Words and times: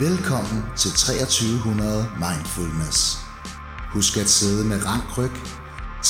Velkommen 0.00 0.60
til 0.82 0.90
2300 0.90 2.04
Mindfulness. 2.24 2.98
Husk 3.94 4.12
at 4.24 4.28
sidde 4.38 4.62
med 4.70 4.78
rank 4.90 5.06
ryg. 5.18 5.34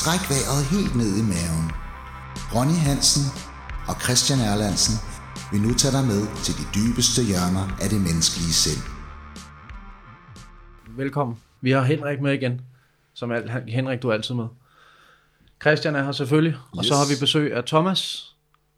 Træk 0.01 0.21
vejret 0.31 0.61
helt 0.75 0.93
ned 1.01 1.11
i 1.21 1.23
maven. 1.33 1.65
Ronny 2.55 2.77
Hansen 2.87 3.25
og 3.89 3.95
Christian 4.03 4.39
Erlandsen 4.51 4.95
vil 5.51 5.61
nu 5.65 5.71
tage 5.81 5.93
dig 5.97 6.05
med 6.13 6.21
til 6.45 6.53
de 6.59 6.65
dybeste 6.77 7.21
hjørner 7.29 7.65
af 7.83 7.87
det 7.93 7.99
menneskelige 8.07 8.55
sind. 8.63 8.81
Velkommen. 11.01 11.35
Vi 11.61 11.71
har 11.71 11.83
Henrik 11.91 12.19
med 12.21 12.33
igen, 12.39 12.55
som 13.19 13.31
alt, 13.31 13.49
Henrik, 13.77 14.01
du 14.01 14.07
er 14.09 14.13
altid 14.13 14.35
med. 14.35 14.47
Christian 15.63 15.95
er 15.95 16.03
her 16.03 16.11
selvfølgelig, 16.11 16.55
og 16.77 16.85
så 16.85 16.93
Yes. 16.93 16.99
har 16.99 17.07
vi 17.13 17.15
besøg 17.19 17.53
af 17.57 17.63
Thomas. 17.63 18.01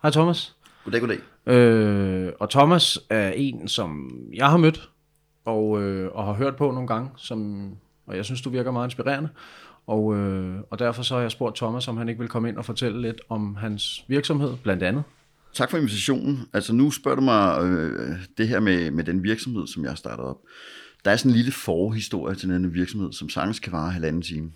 Hej 0.02 0.12
Thomas. 0.12 0.56
Goddag, 0.84 1.02
goddag. 1.02 1.20
Øh, 1.56 2.32
og 2.40 2.50
Thomas 2.50 3.00
er 3.10 3.30
en, 3.30 3.68
som 3.68 4.12
jeg 4.34 4.48
har 4.50 4.58
mødt, 4.58 4.90
og, 5.46 5.82
øh, 5.82 6.12
og 6.14 6.26
har 6.26 6.34
hørt 6.34 6.56
på 6.56 6.72
nogle 6.72 6.88
gange, 6.88 7.10
som, 7.16 7.70
og 8.08 8.16
jeg 8.16 8.26
synes, 8.26 8.42
du 8.42 8.50
virker 8.50 8.72
meget 8.72 8.88
inspirerende. 8.88 9.30
Og, 9.88 10.16
øh, 10.16 10.56
og 10.70 10.80
derfor 10.80 11.04
så 11.04 11.16
har 11.16 11.22
jeg 11.22 11.32
spurgt 11.32 11.56
Thomas, 11.56 11.88
om 11.88 11.98
han 11.98 12.10
ikke 12.10 12.20
vil 12.20 12.30
komme 12.30 12.50
ind 12.50 12.58
og 12.58 12.66
fortælle 12.66 13.02
lidt 13.02 13.22
om 13.30 13.56
hans 13.56 14.06
virksomhed, 14.08 14.58
blandt 14.64 14.84
andet. 14.84 15.04
Tak 15.54 15.72
for 15.72 15.78
invitationen. 15.78 16.40
Altså 16.54 16.74
nu 16.74 16.92
spørger 16.92 17.16
du 17.16 17.22
mig 17.22 17.64
øh, 17.64 18.16
det 18.38 18.48
her 18.48 18.60
med, 18.60 18.92
med 18.92 19.04
den 19.04 19.24
virksomhed, 19.24 19.68
som 19.68 19.84
jeg 19.84 19.92
har 19.92 19.96
startet 19.96 20.26
op. 20.26 20.38
Der 21.06 21.12
er 21.12 21.16
sådan 21.16 21.32
en 21.32 21.36
lille 21.36 21.52
forhistorie 21.52 22.36
til 22.36 22.50
den 22.50 22.64
her 22.64 22.72
virksomhed, 22.72 23.14
som 23.14 23.30
sagtens 23.30 23.60
kan 23.60 23.74
vare 23.74 23.92
halvanden 23.92 24.22
time. 24.22 24.52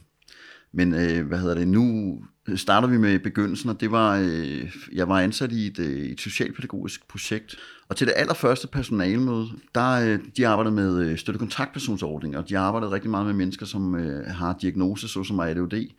Men 0.74 0.94
øh, 0.94 1.28
hvad 1.28 1.38
hedder 1.38 1.56
det, 1.56 1.68
nu 1.68 2.20
starter 2.56 2.88
vi 2.88 2.98
med 2.98 3.20
begyndelsen, 3.20 3.70
og 3.70 3.82
det 3.82 3.92
var, 3.92 4.18
øh, 4.24 4.76
jeg 4.94 5.10
var 5.10 5.20
ansat 5.20 5.52
i 5.52 5.68
et, 5.68 5.80
øh, 5.80 6.06
et 6.06 6.22
socialpædagogisk 6.22 7.08
projekt. 7.08 7.56
Og 7.90 7.96
til 7.96 8.08
det 8.08 8.14
allerførste 8.18 8.68
personalemøde, 8.68 9.48
der 9.76 9.92
øh, 9.92 10.20
de 10.38 10.48
arbejdede 10.48 10.76
med 10.76 11.00
øh, 11.00 11.18
støttekontaktpersonsordning, 11.18 12.38
og 12.38 12.50
de 12.50 12.58
arbejdede 12.58 12.92
rigtig 12.92 13.10
meget 13.10 13.26
med 13.26 13.34
mennesker, 13.34 13.66
som 13.66 13.96
øh, 13.96 14.26
har 14.28 14.58
diagnoser 14.62 15.08
såsom 15.08 15.40
ADHD, 15.40 15.90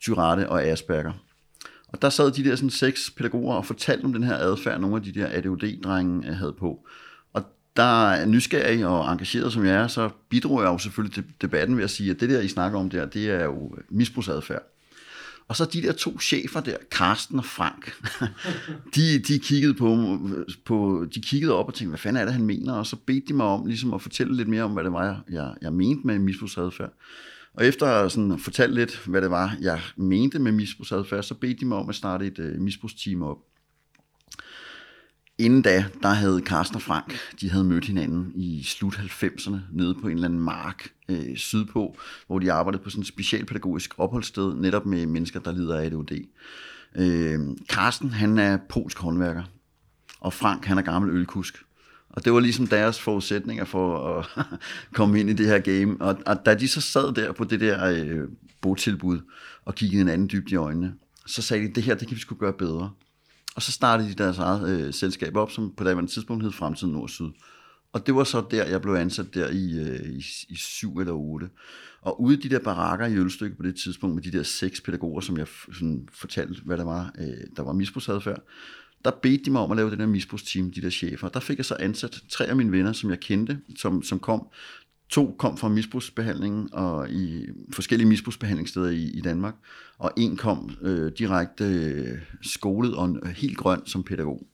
Tyrette 0.00 0.48
og 0.48 0.62
Asperger. 0.62 1.12
Og 1.88 2.02
der 2.02 2.10
sad 2.10 2.30
de 2.30 2.44
der 2.44 2.56
sådan 2.56 2.70
seks 2.70 3.10
pædagoger 3.10 3.54
og 3.54 3.66
fortalte 3.66 4.04
om 4.04 4.12
den 4.12 4.22
her 4.22 4.36
adfærd, 4.36 4.80
nogle 4.80 4.96
af 4.96 5.02
de 5.02 5.12
der 5.12 5.26
ADHD-drenge 5.26 6.28
øh, 6.28 6.34
havde 6.34 6.52
på. 6.58 6.86
Der 7.78 8.10
er 8.10 8.26
nysgerrig 8.26 8.86
og 8.86 9.12
engageret 9.12 9.52
som 9.52 9.64
jeg 9.64 9.74
er, 9.74 9.86
så 9.86 10.10
bidrog 10.28 10.62
jeg 10.62 10.68
jo 10.68 10.78
selvfølgelig 10.78 11.14
til 11.14 11.24
debatten 11.40 11.76
ved 11.76 11.84
at 11.84 11.90
sige, 11.90 12.10
at 12.10 12.20
det 12.20 12.30
der, 12.30 12.40
I 12.40 12.48
snakker 12.48 12.78
om 12.78 12.90
der, 12.90 13.06
det 13.06 13.30
er 13.30 13.44
jo 13.44 13.76
misbrugsadfærd. 13.90 14.62
Og 15.48 15.56
så 15.56 15.64
de 15.64 15.82
der 15.82 15.92
to 15.92 16.20
chefer 16.20 16.60
der, 16.60 16.76
Karsten 16.90 17.38
og 17.38 17.44
Frank, 17.44 17.92
de, 18.94 19.18
de, 19.18 19.38
kiggede 19.38 19.74
på, 19.74 20.18
på, 20.64 21.06
de 21.14 21.20
kiggede 21.20 21.54
op 21.54 21.68
og 21.68 21.74
tænkte, 21.74 21.90
hvad 21.90 21.98
fanden 21.98 22.20
er 22.20 22.24
det, 22.24 22.34
han 22.34 22.46
mener? 22.46 22.72
Og 22.72 22.86
så 22.86 22.96
bedte 22.96 23.28
de 23.28 23.34
mig 23.34 23.46
om 23.46 23.66
ligesom 23.66 23.94
at 23.94 24.02
fortælle 24.02 24.36
lidt 24.36 24.48
mere 24.48 24.62
om, 24.62 24.72
hvad 24.72 24.84
det 24.84 24.92
var, 24.92 25.04
jeg, 25.04 25.16
jeg, 25.30 25.54
jeg 25.62 25.72
mente 25.72 26.06
med 26.06 26.18
misbrugsadfærd. 26.18 26.92
Og 27.54 27.66
efter 27.66 27.86
at 27.86 28.12
sådan 28.12 28.38
fortælle 28.38 28.74
lidt, 28.74 29.00
hvad 29.06 29.22
det 29.22 29.30
var, 29.30 29.56
jeg 29.60 29.80
mente 29.96 30.38
med 30.38 30.52
misbrugsadfærd, 30.52 31.22
så 31.22 31.34
bedte 31.34 31.60
de 31.60 31.66
mig 31.66 31.78
om 31.78 31.88
at 31.88 31.94
starte 31.94 32.26
et 32.26 32.38
uh, 32.38 32.60
misbrugsteam 32.60 33.22
op. 33.22 33.38
Inden 35.38 35.62
da, 35.62 35.84
der 36.02 36.08
havde 36.08 36.40
Carsten 36.40 36.76
og 36.76 36.82
Frank, 36.82 37.18
de 37.40 37.50
havde 37.50 37.64
mødt 37.64 37.84
hinanden 37.84 38.32
i 38.34 38.62
slut 38.62 38.94
90'erne, 38.94 39.56
nede 39.72 39.94
på 39.94 40.08
en 40.08 40.14
eller 40.14 40.28
anden 40.28 40.40
mark 40.40 40.92
øh, 41.08 41.36
sydpå, 41.36 41.96
hvor 42.26 42.38
de 42.38 42.52
arbejdede 42.52 42.82
på 42.82 42.90
sådan 42.90 43.00
et 43.00 43.06
specialpædagogisk 43.06 43.94
opholdssted, 43.98 44.54
netop 44.54 44.86
med 44.86 45.06
mennesker, 45.06 45.40
der 45.40 45.52
lider 45.52 45.76
af 45.76 45.84
ADHD. 45.84 46.26
Øh, 46.96 47.56
Carsten, 47.68 48.10
han 48.10 48.38
er 48.38 48.58
polsk 48.68 48.98
håndværker, 48.98 49.42
og 50.20 50.32
Frank, 50.32 50.64
han 50.64 50.78
er 50.78 50.82
gammel 50.82 51.10
ølkusk. 51.10 51.64
Og 52.10 52.24
det 52.24 52.32
var 52.32 52.40
ligesom 52.40 52.66
deres 52.66 53.00
forudsætninger 53.00 53.64
for 53.64 54.14
at 54.18 54.46
komme 54.94 55.20
ind 55.20 55.30
i 55.30 55.32
det 55.32 55.46
her 55.46 55.58
game. 55.58 55.96
Og, 56.00 56.18
og 56.26 56.46
da 56.46 56.54
de 56.54 56.68
så 56.68 56.80
sad 56.80 57.14
der 57.14 57.32
på 57.32 57.44
det 57.44 57.60
der 57.60 57.84
øh, 57.84 58.28
botilbud 58.60 59.20
og 59.64 59.74
kiggede 59.74 60.02
en 60.02 60.08
anden 60.08 60.28
dybt 60.32 60.50
i 60.50 60.56
øjnene, 60.56 60.94
så 61.26 61.42
sagde 61.42 61.68
de, 61.68 61.74
det 61.74 61.82
her, 61.82 61.94
det 61.94 62.08
kan 62.08 62.14
vi 62.14 62.20
sgu 62.20 62.34
gøre 62.34 62.52
bedre. 62.52 62.90
Og 63.58 63.62
så 63.62 63.72
startede 63.72 64.08
de 64.08 64.14
deres 64.14 64.38
eget 64.38 64.68
øh, 64.68 64.94
selskab 64.94 65.36
op, 65.36 65.50
som 65.50 65.74
på 65.76 65.84
daværende 65.84 66.10
tidspunkt 66.10 66.42
hed 66.44 66.52
Fremtiden 66.52 66.92
Nord-Syd. 66.92 67.26
Og 67.92 68.06
det 68.06 68.14
var 68.14 68.24
så 68.24 68.44
der, 68.50 68.64
jeg 68.64 68.82
blev 68.82 68.94
ansat 68.94 69.34
der 69.34 69.50
i, 69.50 69.78
øh, 69.78 70.12
i, 70.12 70.24
i 70.48 70.56
syv 70.56 70.98
eller 70.98 71.12
otte. 71.12 71.48
Og 72.00 72.20
ude 72.20 72.36
i 72.36 72.40
de 72.40 72.48
der 72.48 72.58
barakker 72.58 73.06
i 73.06 73.16
Ølstykke 73.16 73.56
på 73.56 73.62
det 73.62 73.76
tidspunkt, 73.76 74.14
med 74.14 74.22
de 74.22 74.32
der 74.32 74.42
seks 74.42 74.80
pædagoger, 74.80 75.20
som 75.20 75.36
jeg 75.38 75.46
f- 75.46 75.74
sådan 75.74 76.08
fortalte, 76.12 76.62
hvad 76.64 76.76
der 76.76 76.84
var, 76.84 77.12
øh, 77.18 77.46
der 77.56 77.62
var 77.62 77.72
misbrugsadfærd, 77.72 78.42
der 79.04 79.10
bedte 79.10 79.44
de 79.44 79.50
mig 79.50 79.60
om 79.60 79.70
at 79.70 79.76
lave 79.76 79.90
det 79.90 79.98
der 79.98 80.06
misbrugsteam, 80.06 80.72
de 80.72 80.80
der 80.80 80.90
chefer. 80.90 81.28
Der 81.28 81.40
fik 81.40 81.56
jeg 81.56 81.64
så 81.64 81.76
ansat 81.80 82.22
tre 82.28 82.46
af 82.46 82.56
mine 82.56 82.72
venner, 82.72 82.92
som 82.92 83.10
jeg 83.10 83.20
kendte, 83.20 83.60
som, 83.76 84.02
som 84.02 84.18
kom. 84.18 84.46
To 85.08 85.34
kom 85.38 85.56
fra 85.56 85.68
misbrugsbehandlingen 85.68 86.68
og 86.72 87.10
i 87.10 87.46
forskellige 87.72 88.08
misbrugsbehandlingssteder 88.08 88.90
i, 88.90 89.02
i 89.02 89.20
Danmark, 89.20 89.54
og 89.98 90.12
en 90.16 90.36
kom 90.36 90.76
øh, 90.82 91.12
direkte 91.18 91.64
øh, 91.64 92.18
skolet 92.42 92.94
og 92.94 93.18
øh, 93.22 93.30
helt 93.30 93.56
grøn 93.56 93.86
som 93.86 94.02
pædagog. 94.02 94.46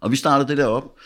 Og 0.00 0.10
vi 0.10 0.16
startede 0.16 0.48
det 0.48 0.58
der 0.58 0.66
op, 0.66 0.98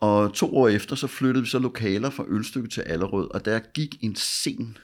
og 0.00 0.32
to 0.32 0.56
år 0.56 0.68
efter, 0.68 0.96
så 0.96 1.06
flyttede 1.06 1.42
vi 1.42 1.48
så 1.48 1.58
lokaler 1.58 2.10
fra 2.10 2.24
Ølstykke 2.28 2.68
til 2.68 2.80
Allerød, 2.80 3.34
og 3.34 3.44
der 3.44 3.58
gik 3.58 3.96
en 4.00 4.16
sen 4.16 4.78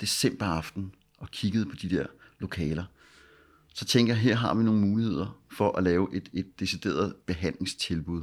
decemberaften 0.00 0.92
og 1.18 1.30
kiggede 1.30 1.66
på 1.66 1.76
de 1.82 1.90
der 1.90 2.06
lokaler, 2.38 2.84
så 3.74 3.84
tænker 3.84 4.14
jeg, 4.14 4.22
her 4.22 4.34
har 4.34 4.54
vi 4.54 4.62
nogle 4.62 4.80
muligheder 4.80 5.38
for 5.52 5.78
at 5.78 5.84
lave 5.84 6.08
et, 6.12 6.28
et 6.32 6.60
decideret 6.60 7.14
behandlingstilbud. 7.26 8.22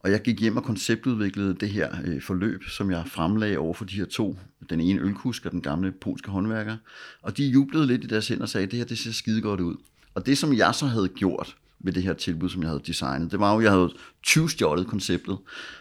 Og 0.00 0.10
jeg 0.10 0.22
gik 0.22 0.40
hjem 0.40 0.56
og 0.56 0.64
konceptudviklede 0.64 1.54
det 1.54 1.68
her 1.68 1.96
øh, 2.04 2.22
forløb, 2.22 2.64
som 2.64 2.90
jeg 2.90 3.04
fremlagde 3.06 3.58
over 3.58 3.74
for 3.74 3.84
de 3.84 3.94
her 3.94 4.04
to, 4.04 4.38
den 4.70 4.80
ene 4.80 5.00
ølkusk 5.00 5.46
og 5.46 5.52
den 5.52 5.60
gamle 5.60 5.92
polske 5.92 6.30
håndværker. 6.30 6.76
Og 7.22 7.36
de 7.36 7.46
jublede 7.46 7.86
lidt 7.86 8.04
i 8.04 8.06
deres 8.06 8.28
hænder 8.28 8.42
og 8.42 8.48
sagde, 8.48 8.66
det 8.66 8.78
her 8.78 8.84
det 8.84 8.98
ser 8.98 9.12
skide 9.12 9.40
godt 9.40 9.60
ud. 9.60 9.76
Og 10.14 10.26
det, 10.26 10.38
som 10.38 10.54
jeg 10.54 10.74
så 10.74 10.86
havde 10.86 11.08
gjort 11.08 11.56
med 11.80 11.92
det 11.92 12.02
her 12.02 12.12
tilbud, 12.12 12.48
som 12.48 12.62
jeg 12.62 12.70
havde 12.70 12.82
designet, 12.86 13.30
det 13.30 13.40
var 13.40 13.52
jo, 13.52 13.58
at 13.58 13.64
jeg 13.64 13.72
havde 13.72 13.92
20 14.22 14.50
stjålet 14.50 14.86
konceptet 14.86 15.38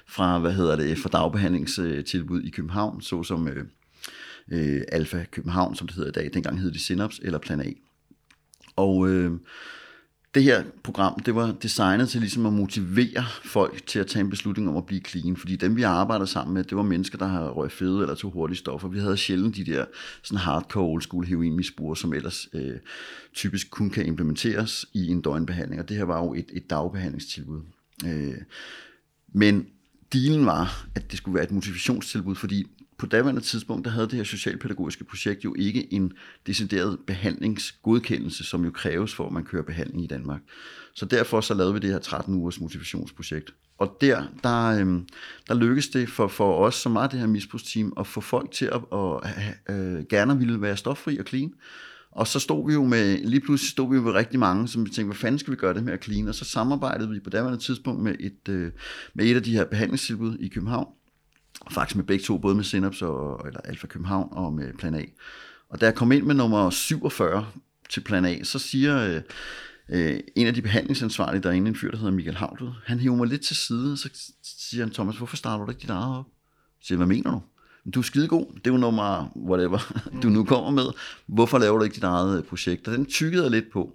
fra, 0.07 0.39
hvad 0.39 0.53
hedder 0.53 0.75
det, 0.75 0.97
fra 0.97 1.09
dagbehandlingstilbud 1.09 2.41
i 2.41 2.49
København, 2.49 3.01
såsom 3.01 3.47
øh, 3.47 3.65
øh, 4.51 4.81
Alfa 4.91 5.25
København, 5.31 5.75
som 5.75 5.87
det 5.87 5.95
hedder 5.95 6.09
i 6.09 6.13
dag. 6.13 6.33
Dengang 6.33 6.59
hed 6.59 6.71
det 6.71 6.81
Synops 6.81 7.19
eller 7.23 7.39
Plan 7.39 7.61
A. 7.61 7.71
Og 8.75 9.09
øh, 9.09 9.31
det 10.37 10.45
her 10.45 10.63
program, 10.83 11.19
det 11.19 11.35
var 11.35 11.51
designet 11.51 12.09
til 12.09 12.21
ligesom 12.21 12.45
at 12.45 12.53
motivere 12.53 13.25
folk 13.43 13.87
til 13.87 13.99
at 13.99 14.07
tage 14.07 14.23
en 14.23 14.29
beslutning 14.29 14.69
om 14.69 14.77
at 14.77 14.85
blive 14.85 15.01
clean, 15.01 15.37
fordi 15.37 15.55
dem 15.55 15.75
vi 15.75 15.81
arbejdede 15.81 16.27
sammen 16.27 16.53
med, 16.53 16.63
det 16.63 16.77
var 16.77 16.83
mennesker, 16.83 17.17
der 17.17 17.25
har 17.25 17.49
røget 17.49 17.71
fede 17.71 18.01
eller 18.01 18.15
tog 18.15 18.31
hurtige 18.31 18.57
stoffer. 18.57 18.87
Vi 18.87 18.99
havde 18.99 19.17
sjældent 19.17 19.55
de 19.55 19.65
der 19.65 19.85
sådan 20.23 20.37
hardcore 20.37 20.83
old 20.83 21.01
school 21.01 21.25
heroinmisbrugere, 21.25 21.97
som 21.97 22.13
ellers 22.13 22.47
øh, 22.53 22.75
typisk 23.33 23.71
kun 23.71 23.89
kan 23.89 24.05
implementeres 24.05 24.85
i 24.93 25.07
en 25.07 25.21
døgnbehandling, 25.21 25.81
og 25.81 25.89
det 25.89 25.97
her 25.97 26.03
var 26.03 26.23
jo 26.23 26.33
et, 26.33 26.45
et 26.53 26.69
dagbehandlingstilbud. 26.69 27.61
Øh, 28.05 28.37
men 29.33 29.67
dealen 30.13 30.45
var, 30.45 30.87
at 30.95 31.11
det 31.11 31.17
skulle 31.17 31.35
være 31.35 31.43
et 31.43 31.51
motivationstilbud, 31.51 32.35
fordi 32.35 32.67
på 32.97 33.05
daværende 33.05 33.41
tidspunkt, 33.41 33.85
der 33.85 33.91
havde 33.91 34.07
det 34.07 34.15
her 34.15 34.23
socialpædagogiske 34.23 35.03
projekt 35.03 35.45
jo 35.45 35.55
ikke 35.57 35.93
en 35.93 36.13
decideret 36.47 36.99
behandlingsgodkendelse, 37.07 38.43
som 38.43 38.65
jo 38.65 38.71
kræves 38.71 39.15
for, 39.15 39.27
at 39.27 39.33
man 39.33 39.43
kører 39.43 39.63
behandling 39.63 40.03
i 40.03 40.07
Danmark. 40.07 40.41
Så 40.93 41.05
derfor 41.05 41.41
så 41.41 41.53
lavede 41.53 41.73
vi 41.73 41.79
det 41.79 41.89
her 41.89 41.99
13 41.99 42.35
ugers 42.35 42.59
motivationsprojekt. 42.59 43.53
Og 43.77 43.97
der, 44.01 44.23
der, 44.43 44.65
øhm, 44.65 45.07
der 45.47 45.53
lykkedes 45.53 45.87
det 45.87 46.09
for, 46.09 46.27
for 46.27 46.65
os, 46.65 46.75
som 46.75 46.91
meget 46.91 47.11
det 47.11 47.19
her 47.19 47.27
misbrugsteam, 47.27 47.93
at 47.99 48.07
få 48.07 48.21
folk 48.21 48.51
til 48.51 48.65
at, 48.65 48.81
at, 48.93 49.33
at 49.65 49.75
øh, 49.75 50.05
gerne 50.09 50.37
ville 50.37 50.61
være 50.61 50.77
stoffri 50.77 51.17
og 51.17 51.25
clean. 51.25 51.53
Og 52.11 52.27
så 52.27 52.39
stod 52.39 52.67
vi 52.67 52.73
jo 52.73 52.83
med, 52.83 53.17
lige 53.17 53.41
pludselig 53.41 53.71
stod 53.71 53.89
vi 53.89 53.95
jo 53.95 54.01
med 54.01 54.11
rigtig 54.11 54.39
mange, 54.39 54.67
som 54.67 54.85
vi 54.85 54.89
tænkte, 54.89 55.05
hvad 55.05 55.15
fanden 55.15 55.39
skal 55.39 55.51
vi 55.51 55.57
gøre 55.57 55.73
det 55.73 55.83
med 55.83 55.93
at 55.93 56.03
clean? 56.03 56.27
Og 56.27 56.35
så 56.35 56.45
samarbejdede 56.45 57.09
vi 57.09 57.19
på 57.19 57.29
daværende 57.29 57.59
tidspunkt 57.59 58.03
med 58.03 58.15
et, 58.19 58.49
øh, 58.49 58.71
med 59.13 59.25
et 59.25 59.35
af 59.35 59.43
de 59.43 59.51
her 59.51 59.65
behandlingstilbud 59.65 60.37
i 60.37 60.47
København, 60.47 60.87
faktisk 61.71 61.95
med 61.95 62.05
begge 62.05 62.23
to, 62.23 62.37
både 62.37 62.55
med 62.55 62.63
Synops 62.63 63.01
og 63.01 63.47
eller 63.47 63.59
Alfa 63.59 63.87
København 63.87 64.29
og 64.31 64.53
med 64.53 64.73
Plan 64.73 64.95
A. 64.95 65.03
Og 65.69 65.81
da 65.81 65.85
jeg 65.85 65.95
kom 65.95 66.11
ind 66.11 66.23
med 66.23 66.35
nummer 66.35 66.69
47 66.69 67.45
til 67.89 68.01
Plan 68.01 68.25
A, 68.25 68.43
så 68.43 68.59
siger 68.59 69.07
øh, 69.07 69.21
øh, 69.89 70.19
en 70.35 70.47
af 70.47 70.53
de 70.53 70.61
behandlingsansvarlige 70.61 71.43
derinde, 71.43 71.69
en 71.69 71.75
fyr, 71.75 71.91
der 71.91 71.97
hedder 71.97 72.11
Michael 72.11 72.37
Havdud, 72.37 72.71
han 72.85 72.99
hiver 72.99 73.15
mig 73.15 73.27
lidt 73.27 73.41
til 73.41 73.55
side, 73.55 73.91
og 73.91 73.97
så 73.97 74.09
siger 74.43 74.83
han, 74.83 74.93
Thomas, 74.93 75.17
hvorfor 75.17 75.37
starter 75.37 75.65
du 75.65 75.71
ikke 75.71 75.81
dit 75.81 75.89
eget 75.89 76.17
op? 76.17 76.25
Så 76.81 76.87
siger 76.87 76.97
hvad 76.97 77.07
mener 77.07 77.31
du? 77.31 77.41
Du 77.93 77.99
er 77.99 78.03
skidegod, 78.03 78.45
det 78.55 78.67
er 78.67 78.71
jo 78.71 78.77
nummer 78.77 79.31
whatever, 79.35 79.93
du 80.23 80.29
nu 80.29 80.43
kommer 80.43 80.71
med. 80.71 80.85
Hvorfor 81.25 81.57
laver 81.57 81.77
du 81.77 81.83
ikke 81.83 81.95
dit 81.95 82.03
eget 82.03 82.37
øh, 82.37 82.43
projekt? 82.43 82.87
Og 82.87 82.93
den 82.93 83.05
tykkede 83.05 83.43
jeg 83.43 83.51
lidt 83.51 83.71
på. 83.73 83.93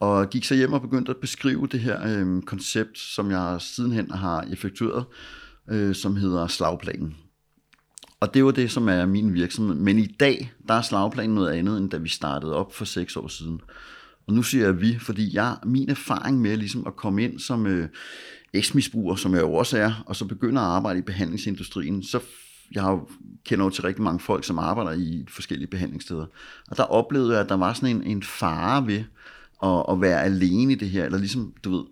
Og 0.00 0.30
gik 0.30 0.44
så 0.44 0.54
hjem 0.54 0.72
og 0.72 0.82
begyndte 0.82 1.10
at 1.10 1.16
beskrive 1.16 1.66
det 1.66 1.80
her 1.80 1.98
øh, 2.06 2.42
koncept, 2.42 2.98
som 2.98 3.30
jeg 3.30 3.56
sidenhen 3.60 4.10
har 4.10 4.42
effektueret, 4.52 5.04
øh, 5.68 5.94
som 5.94 6.16
hedder 6.16 6.46
slagplanen. 6.46 7.16
Og 8.20 8.34
det 8.34 8.44
var 8.44 8.50
det, 8.50 8.70
som 8.70 8.88
er 8.88 9.06
min 9.06 9.34
virksomhed. 9.34 9.74
Men 9.74 9.98
i 9.98 10.06
dag, 10.06 10.52
der 10.68 10.74
er 10.74 10.82
slagplanen 10.82 11.34
noget 11.34 11.52
andet, 11.52 11.78
end 11.78 11.90
da 11.90 11.96
vi 11.96 12.08
startede 12.08 12.56
op 12.56 12.74
for 12.74 12.84
seks 12.84 13.16
år 13.16 13.28
siden. 13.28 13.60
Og 14.26 14.34
nu 14.34 14.42
siger 14.42 14.64
jeg 14.64 14.80
vi, 14.80 14.98
fordi 14.98 15.34
jeg, 15.34 15.56
min 15.64 15.90
erfaring 15.90 16.40
med 16.40 16.56
ligesom 16.56 16.86
at 16.86 16.96
komme 16.96 17.24
ind 17.24 17.38
som 17.38 17.66
øh, 17.66 17.88
eksmisbruger, 18.52 19.14
som 19.14 19.34
jeg 19.34 19.40
jo 19.40 19.54
også 19.54 19.78
er, 19.78 20.04
og 20.06 20.16
så 20.16 20.24
begynder 20.24 20.62
at 20.62 20.68
arbejde 20.68 20.98
i 20.98 21.02
behandlingsindustrien, 21.02 22.02
så 22.02 22.20
jeg 22.72 22.82
har 22.82 22.90
jo, 22.90 23.08
kender 23.44 23.64
jo 23.64 23.70
til 23.70 23.82
rigtig 23.82 24.02
mange 24.02 24.20
folk, 24.20 24.44
som 24.44 24.58
arbejder 24.58 24.92
i 24.92 25.24
forskellige 25.28 25.68
behandlingssteder. 25.68 26.26
Og 26.70 26.76
der 26.76 26.82
oplevede 26.82 27.32
jeg, 27.32 27.40
at 27.40 27.48
der 27.48 27.56
var 27.56 27.72
sådan 27.72 27.96
en, 27.96 28.02
en 28.02 28.22
fare 28.22 28.86
ved 28.86 29.04
at, 29.62 29.84
at 29.90 30.00
være 30.00 30.22
alene 30.22 30.72
i 30.72 30.76
det 30.76 30.90
her, 30.90 31.04
eller 31.04 31.18
ligesom, 31.18 31.54
du 31.64 31.76
ved, 31.76 31.84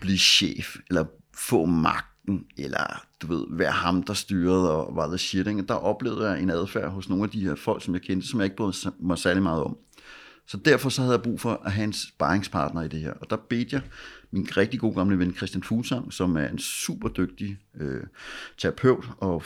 blive 0.00 0.18
chef, 0.18 0.76
eller 0.88 1.04
få 1.34 1.66
magt 1.66 2.17
magten, 2.28 2.46
eller 2.56 3.04
du 3.22 3.26
ved, 3.26 3.44
være 3.50 3.70
ham, 3.70 4.02
der 4.02 4.14
styrede 4.14 4.72
og 4.72 4.96
var 4.96 5.06
the 5.06 5.18
shit. 5.18 5.46
Ikke? 5.46 5.62
Der 5.62 5.74
oplevede 5.74 6.30
jeg 6.30 6.42
en 6.42 6.50
adfærd 6.50 6.90
hos 6.90 7.08
nogle 7.08 7.24
af 7.24 7.30
de 7.30 7.40
her 7.40 7.54
folk, 7.54 7.84
som 7.84 7.94
jeg 7.94 8.02
kendte, 8.02 8.28
som 8.28 8.40
jeg 8.40 8.44
ikke 8.44 8.56
brød 8.56 8.92
mig 9.00 9.18
særlig 9.18 9.42
meget 9.42 9.62
om. 9.62 9.76
Så 10.46 10.56
derfor 10.56 10.88
så 10.88 11.02
havde 11.02 11.14
jeg 11.14 11.22
brug 11.22 11.40
for 11.40 11.62
at 11.64 11.72
have 11.72 11.84
en 11.84 11.92
sparringspartner 11.92 12.82
i 12.82 12.88
det 12.88 13.00
her. 13.00 13.12
Og 13.12 13.30
der 13.30 13.36
bedte 13.36 13.74
jeg 13.74 13.82
min 14.30 14.48
rigtig 14.56 14.80
gode 14.80 14.94
gamle 14.94 15.18
ven 15.18 15.34
Christian 15.34 15.62
Fuglsang, 15.62 16.12
som 16.12 16.36
er 16.36 16.48
en 16.48 16.58
super 16.58 17.08
dygtig 17.08 17.58
øh, 17.80 18.02
terapeut, 18.58 19.04
og 19.18 19.42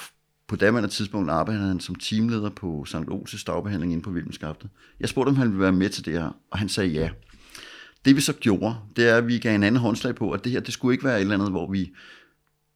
på 0.49 0.57
daværende 0.57 0.89
tidspunkt 0.89 1.31
arbejdede 1.31 1.69
han 1.69 1.81
som 1.81 1.95
teamleder 1.95 2.51
på 2.51 2.85
St. 2.85 2.97
Oses 3.09 3.45
dagbehandling 3.45 3.93
inde 3.93 4.03
på 4.03 4.11
Vildenskaftet. 4.11 4.71
Jeg 5.01 5.09
spurgte, 5.09 5.29
om 5.29 5.37
han 5.37 5.49
ville 5.49 5.63
være 5.63 5.73
med 5.73 5.89
til 5.89 6.05
det 6.05 6.13
her, 6.13 6.37
og 6.51 6.59
han 6.59 6.69
sagde 6.69 6.91
ja. 6.91 7.11
Det 8.05 8.17
vi 8.17 8.21
så 8.21 8.33
gjorde, 8.33 8.75
det 8.97 9.09
er, 9.09 9.17
at 9.17 9.27
vi 9.27 9.39
gav 9.39 9.55
en 9.55 9.63
anden 9.63 9.81
håndslag 9.81 10.15
på, 10.15 10.31
at 10.31 10.45
det 10.45 10.53
her, 10.53 10.61
det 10.61 10.75
skulle 10.75 10.95
ikke 10.95 11.05
være 11.05 11.17
et 11.17 11.21
eller 11.21 11.35
andet, 11.35 11.51
hvor 11.51 11.71
vi 11.71 11.93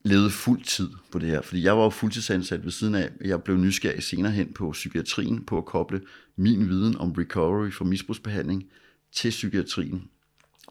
levede 0.07 0.31
fuld 0.31 0.63
tid 0.63 0.91
på 1.13 1.19
det 1.19 1.29
her. 1.29 1.43
Fordi 1.43 1.63
jeg 1.63 1.77
var 1.77 1.83
jo 1.83 1.91
fuldtidsansat 1.91 2.65
ved 2.65 2.73
siden 2.73 2.95
af, 2.95 3.11
jeg 3.25 3.43
blev 3.43 3.57
nysgerrig 3.57 4.03
senere 4.03 4.33
hen 4.33 4.53
på 4.53 4.71
psykiatrien, 4.71 5.45
på 5.45 5.59
at 5.59 5.65
koble 5.65 6.01
min 6.37 6.69
viden 6.69 6.99
om 6.99 7.13
recovery 7.13 7.71
for 7.71 7.85
misbrugsbehandling 7.85 8.65
til 9.13 9.31
psykiatrien. 9.31 10.09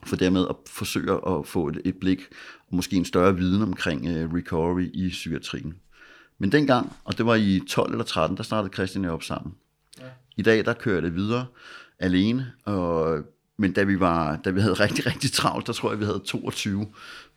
For 0.05 0.15
dermed 0.15 0.45
at 0.49 0.55
forsøge 0.67 1.11
at 1.27 1.47
få 1.47 1.67
et, 1.67 1.81
et 1.85 1.95
blik, 1.95 2.21
og 2.69 2.75
måske 2.75 2.95
en 2.95 3.05
større 3.05 3.35
viden 3.35 3.61
omkring 3.61 4.01
uh, 4.01 4.33
recovery 4.33 4.89
i 4.93 5.09
psykiatrien. 5.09 5.75
Men 6.37 6.51
dengang, 6.51 6.93
og 7.03 7.17
det 7.17 7.25
var 7.25 7.35
i 7.35 7.61
12 7.67 7.91
eller 7.91 8.05
13, 8.05 8.37
der 8.37 8.43
startede 8.43 8.73
Christian 8.73 9.05
og 9.05 9.13
op 9.13 9.23
sammen. 9.23 9.55
Ja. 9.99 10.05
I 10.37 10.41
dag, 10.41 10.65
der 10.65 10.73
kører 10.73 11.01
det 11.01 11.15
videre 11.15 11.45
alene, 11.99 12.51
og 12.65 13.23
men 13.57 13.71
da 13.71 13.83
vi, 13.83 13.99
var, 13.99 14.35
da 14.45 14.49
vi 14.49 14.59
havde 14.61 14.73
rigtig, 14.85 15.05
rigtig 15.05 15.31
travlt, 15.31 15.67
der 15.67 15.73
tror 15.73 15.91
jeg, 15.91 15.99
vi 15.99 16.05
havde 16.05 16.21
22 16.25 16.87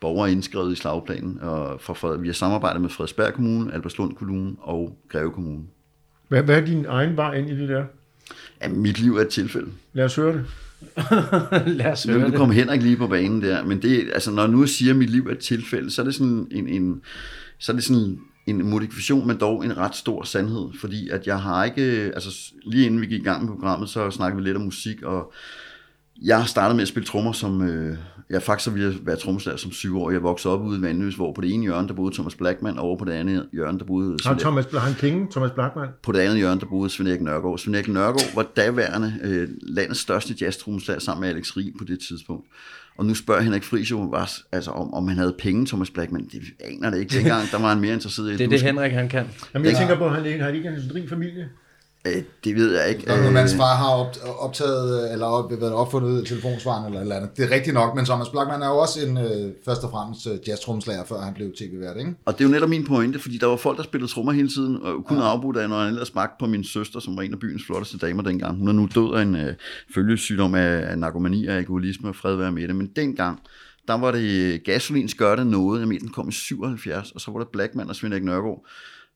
borgere 0.00 0.32
indskrevet 0.32 0.72
i 0.72 0.76
slagplanen. 0.76 1.38
Og 1.40 1.80
for 1.80 1.94
Fred, 1.94 2.18
vi 2.18 2.26
har 2.28 2.34
samarbejdet 2.34 2.80
med 2.80 2.90
Frederiksberg 2.90 3.34
Kommune, 3.34 3.74
Alberslund 3.74 4.14
Kommune 4.14 4.56
og 4.58 4.98
Greve 5.08 5.30
Kommune. 5.30 5.62
Hvad, 6.28 6.42
hvad 6.42 6.60
er 6.60 6.64
din 6.64 6.86
egen 6.88 7.16
vej 7.16 7.34
ind 7.34 7.50
i 7.50 7.56
det 7.56 7.68
der? 7.68 7.84
Ja, 8.62 8.68
mit 8.68 8.98
liv 8.98 9.16
er 9.16 9.20
et 9.20 9.28
tilfælde. 9.28 9.68
Lad 9.92 10.04
os 10.04 10.16
høre 10.16 10.32
det. 10.32 10.44
Lad 11.66 11.92
os 11.92 12.04
høre 12.04 12.18
Nu 12.18 12.26
det. 12.26 12.34
kom 12.34 12.50
Henrik 12.50 12.82
lige 12.82 12.96
på 12.96 13.06
banen 13.06 13.42
der, 13.42 13.64
men 13.64 13.82
det, 13.82 14.10
altså, 14.14 14.30
når 14.30 14.42
jeg 14.42 14.50
nu 14.50 14.66
siger, 14.66 14.90
at 14.92 14.96
mit 14.96 15.10
liv 15.10 15.26
er 15.26 15.32
et 15.32 15.38
tilfælde, 15.38 15.90
så 15.90 16.02
er 16.02 16.04
det 16.04 16.14
sådan 16.14 16.46
en, 16.50 16.68
en, 16.68 17.02
så 17.58 17.72
er 17.72 17.76
det 17.76 17.84
sådan 17.84 18.18
en 18.46 18.70
modifikation, 18.70 19.26
men 19.26 19.36
dog 19.40 19.64
en 19.64 19.76
ret 19.76 19.94
stor 19.94 20.22
sandhed, 20.22 20.68
fordi 20.80 21.08
at 21.08 21.26
jeg 21.26 21.40
har 21.40 21.64
ikke, 21.64 21.82
altså 22.14 22.52
lige 22.66 22.86
inden 22.86 23.00
vi 23.00 23.06
gik 23.06 23.20
i 23.20 23.24
gang 23.24 23.44
med 23.44 23.52
programmet, 23.52 23.88
så 23.88 24.10
snakkede 24.10 24.42
vi 24.42 24.48
lidt 24.48 24.56
om 24.56 24.62
musik, 24.62 25.02
og 25.02 25.32
jeg 26.22 26.44
startede 26.46 26.76
med 26.76 26.82
at 26.82 26.88
spille 26.88 27.06
trommer 27.06 27.32
som, 27.32 27.62
øh, 27.68 27.96
jeg 28.30 28.42
faktisk 28.42 28.64
så 28.64 28.70
ville 28.70 28.98
være 29.02 29.16
trommeslager 29.16 29.56
som 29.56 29.72
syv 29.72 30.00
år. 30.00 30.10
Jeg 30.10 30.22
voksede 30.22 30.54
op 30.54 30.60
ude 30.60 30.78
i 30.78 30.82
Vandløs, 30.82 31.14
hvor 31.14 31.32
på 31.32 31.40
det 31.40 31.54
ene 31.54 31.62
hjørne, 31.62 31.88
der 31.88 31.94
boede 31.94 32.14
Thomas 32.14 32.34
Blackman, 32.34 32.78
og 32.78 32.84
over 32.84 32.96
på 32.96 33.04
det 33.04 33.12
andet 33.12 33.48
hjørne, 33.52 33.78
der 33.78 33.84
boede 33.84 34.22
Svend, 34.22 34.38
Thomas, 34.38 34.66
han 34.72 34.94
penge, 34.94 35.26
Thomas 35.30 35.50
Blackman? 35.50 35.88
på 36.02 36.12
det 36.12 36.18
andet 36.18 36.36
hjørne, 36.36 36.60
der 36.60 36.66
boede 36.66 36.90
Svend 36.90 37.08
Erik 37.08 37.20
Nørgaard. 37.20 37.58
Svend 37.58 37.76
Erik 37.76 37.88
Nørgaard 37.88 38.34
var 38.34 38.46
daværende 38.56 39.14
øh, 39.22 39.48
landets 39.62 40.00
største 40.00 40.34
jazz 40.40 40.58
sammen 40.98 41.20
med 41.20 41.28
Alex 41.28 41.56
Rig 41.56 41.72
på 41.78 41.84
det 41.84 41.98
tidspunkt. 42.08 42.46
Og 42.98 43.06
nu 43.06 43.14
spørger 43.14 43.40
Henrik 43.40 43.64
Friis 43.64 43.90
jo, 43.90 43.98
var, 43.98 44.30
altså, 44.52 44.70
om, 44.70 44.94
om 44.94 45.08
han 45.08 45.16
havde 45.16 45.34
penge, 45.38 45.66
Thomas 45.66 45.90
Blackman. 45.90 46.28
Det 46.32 46.42
aner 46.60 46.90
det 46.90 46.98
ikke. 46.98 47.16
Dengang 47.16 47.50
der 47.50 47.58
var 47.58 47.68
han 47.68 47.80
mere 47.80 47.92
interesseret 47.92 48.30
i 48.30 48.32
at 48.32 48.38
Det 48.38 48.44
er 48.44 48.48
det. 48.48 48.62
Henrik 48.62 48.92
han 48.92 49.08
kan. 49.08 49.26
Jamen, 49.54 49.66
jeg 49.66 49.76
tænker 49.76 49.98
på, 49.98 50.06
at 50.06 50.14
han 50.14 50.26
ikke 50.26 50.42
har 50.42 50.50
ikke 50.50 50.68
en 50.68 50.92
rig 50.94 51.08
familie. 51.08 51.48
Øh, 52.06 52.22
det 52.44 52.56
ved 52.56 52.76
jeg 52.78 52.88
ikke. 52.88 53.06
Når 53.06 53.26
Øh, 53.26 53.32
mands 53.32 53.54
far 53.54 53.76
har 53.76 53.88
op, 53.88 54.16
optaget, 54.38 55.12
eller 55.12 55.26
op, 55.26 55.50
været 55.50 55.72
opfundet 55.72 56.26
telefonsvaren 56.26 56.86
eller 56.86 57.00
eller 57.00 57.16
andet. 57.16 57.36
Det 57.36 57.44
er 57.44 57.54
rigtigt 57.54 57.74
nok, 57.74 57.94
men 57.94 58.04
Thomas 58.04 58.28
Blackman 58.28 58.62
er 58.62 58.66
jo 58.66 58.78
også 58.78 59.06
en, 59.06 59.16
øh, 59.16 59.52
først 59.64 59.84
og 59.84 59.90
fremmest 59.90 60.26
øh, 60.26 60.48
jazztrumslager, 60.48 61.04
før 61.04 61.20
han 61.20 61.34
blev 61.34 61.52
tv-vært, 61.58 61.96
ikke? 61.96 62.14
Og 62.24 62.32
det 62.32 62.40
er 62.40 62.48
jo 62.48 62.54
netop 62.54 62.68
min 62.68 62.86
pointe, 62.86 63.18
fordi 63.18 63.38
der 63.38 63.46
var 63.46 63.56
folk, 63.56 63.76
der 63.76 63.84
spillede 63.84 64.12
trommer 64.12 64.32
hele 64.32 64.48
tiden, 64.48 64.82
og 64.82 65.04
kun 65.04 65.16
ja. 65.16 65.30
afbrudt 65.30 65.56
af, 65.56 65.68
når 65.68 65.78
han 65.78 65.88
ellers 65.88 66.08
smagte 66.08 66.36
på 66.40 66.46
min 66.46 66.64
søster, 66.64 67.00
som 67.00 67.16
var 67.16 67.22
en 67.22 67.32
af 67.32 67.38
byens 67.38 67.62
flotteste 67.66 67.98
damer 67.98 68.22
dengang. 68.22 68.58
Hun 68.58 68.68
er 68.68 68.72
nu 68.72 68.88
død 68.94 69.14
af 69.14 69.22
en 69.22 69.36
øh, 69.36 69.54
følgesygdom 69.94 70.54
af, 70.54 70.90
af 70.90 70.98
narkomani 70.98 71.46
og 71.46 71.54
alkoholisme, 71.56 72.08
og 72.08 72.16
fred 72.16 72.36
være 72.36 72.52
med 72.52 72.68
det. 72.68 72.76
Men 72.76 72.90
dengang, 72.96 73.40
der 73.88 73.94
var 73.94 74.10
det 74.10 74.64
gasolins 74.64 75.14
gør 75.14 75.36
det 75.36 75.46
noget. 75.46 75.80
Jeg 75.80 75.88
mener, 75.88 76.00
den 76.00 76.12
kom 76.12 76.28
i 76.28 76.32
77, 76.32 77.12
og 77.12 77.20
så 77.20 77.30
var 77.30 77.38
det 77.38 77.48
Blackman 77.48 77.88
og 77.88 77.96
Svend 77.96 78.24
Nørgaard, 78.24 78.66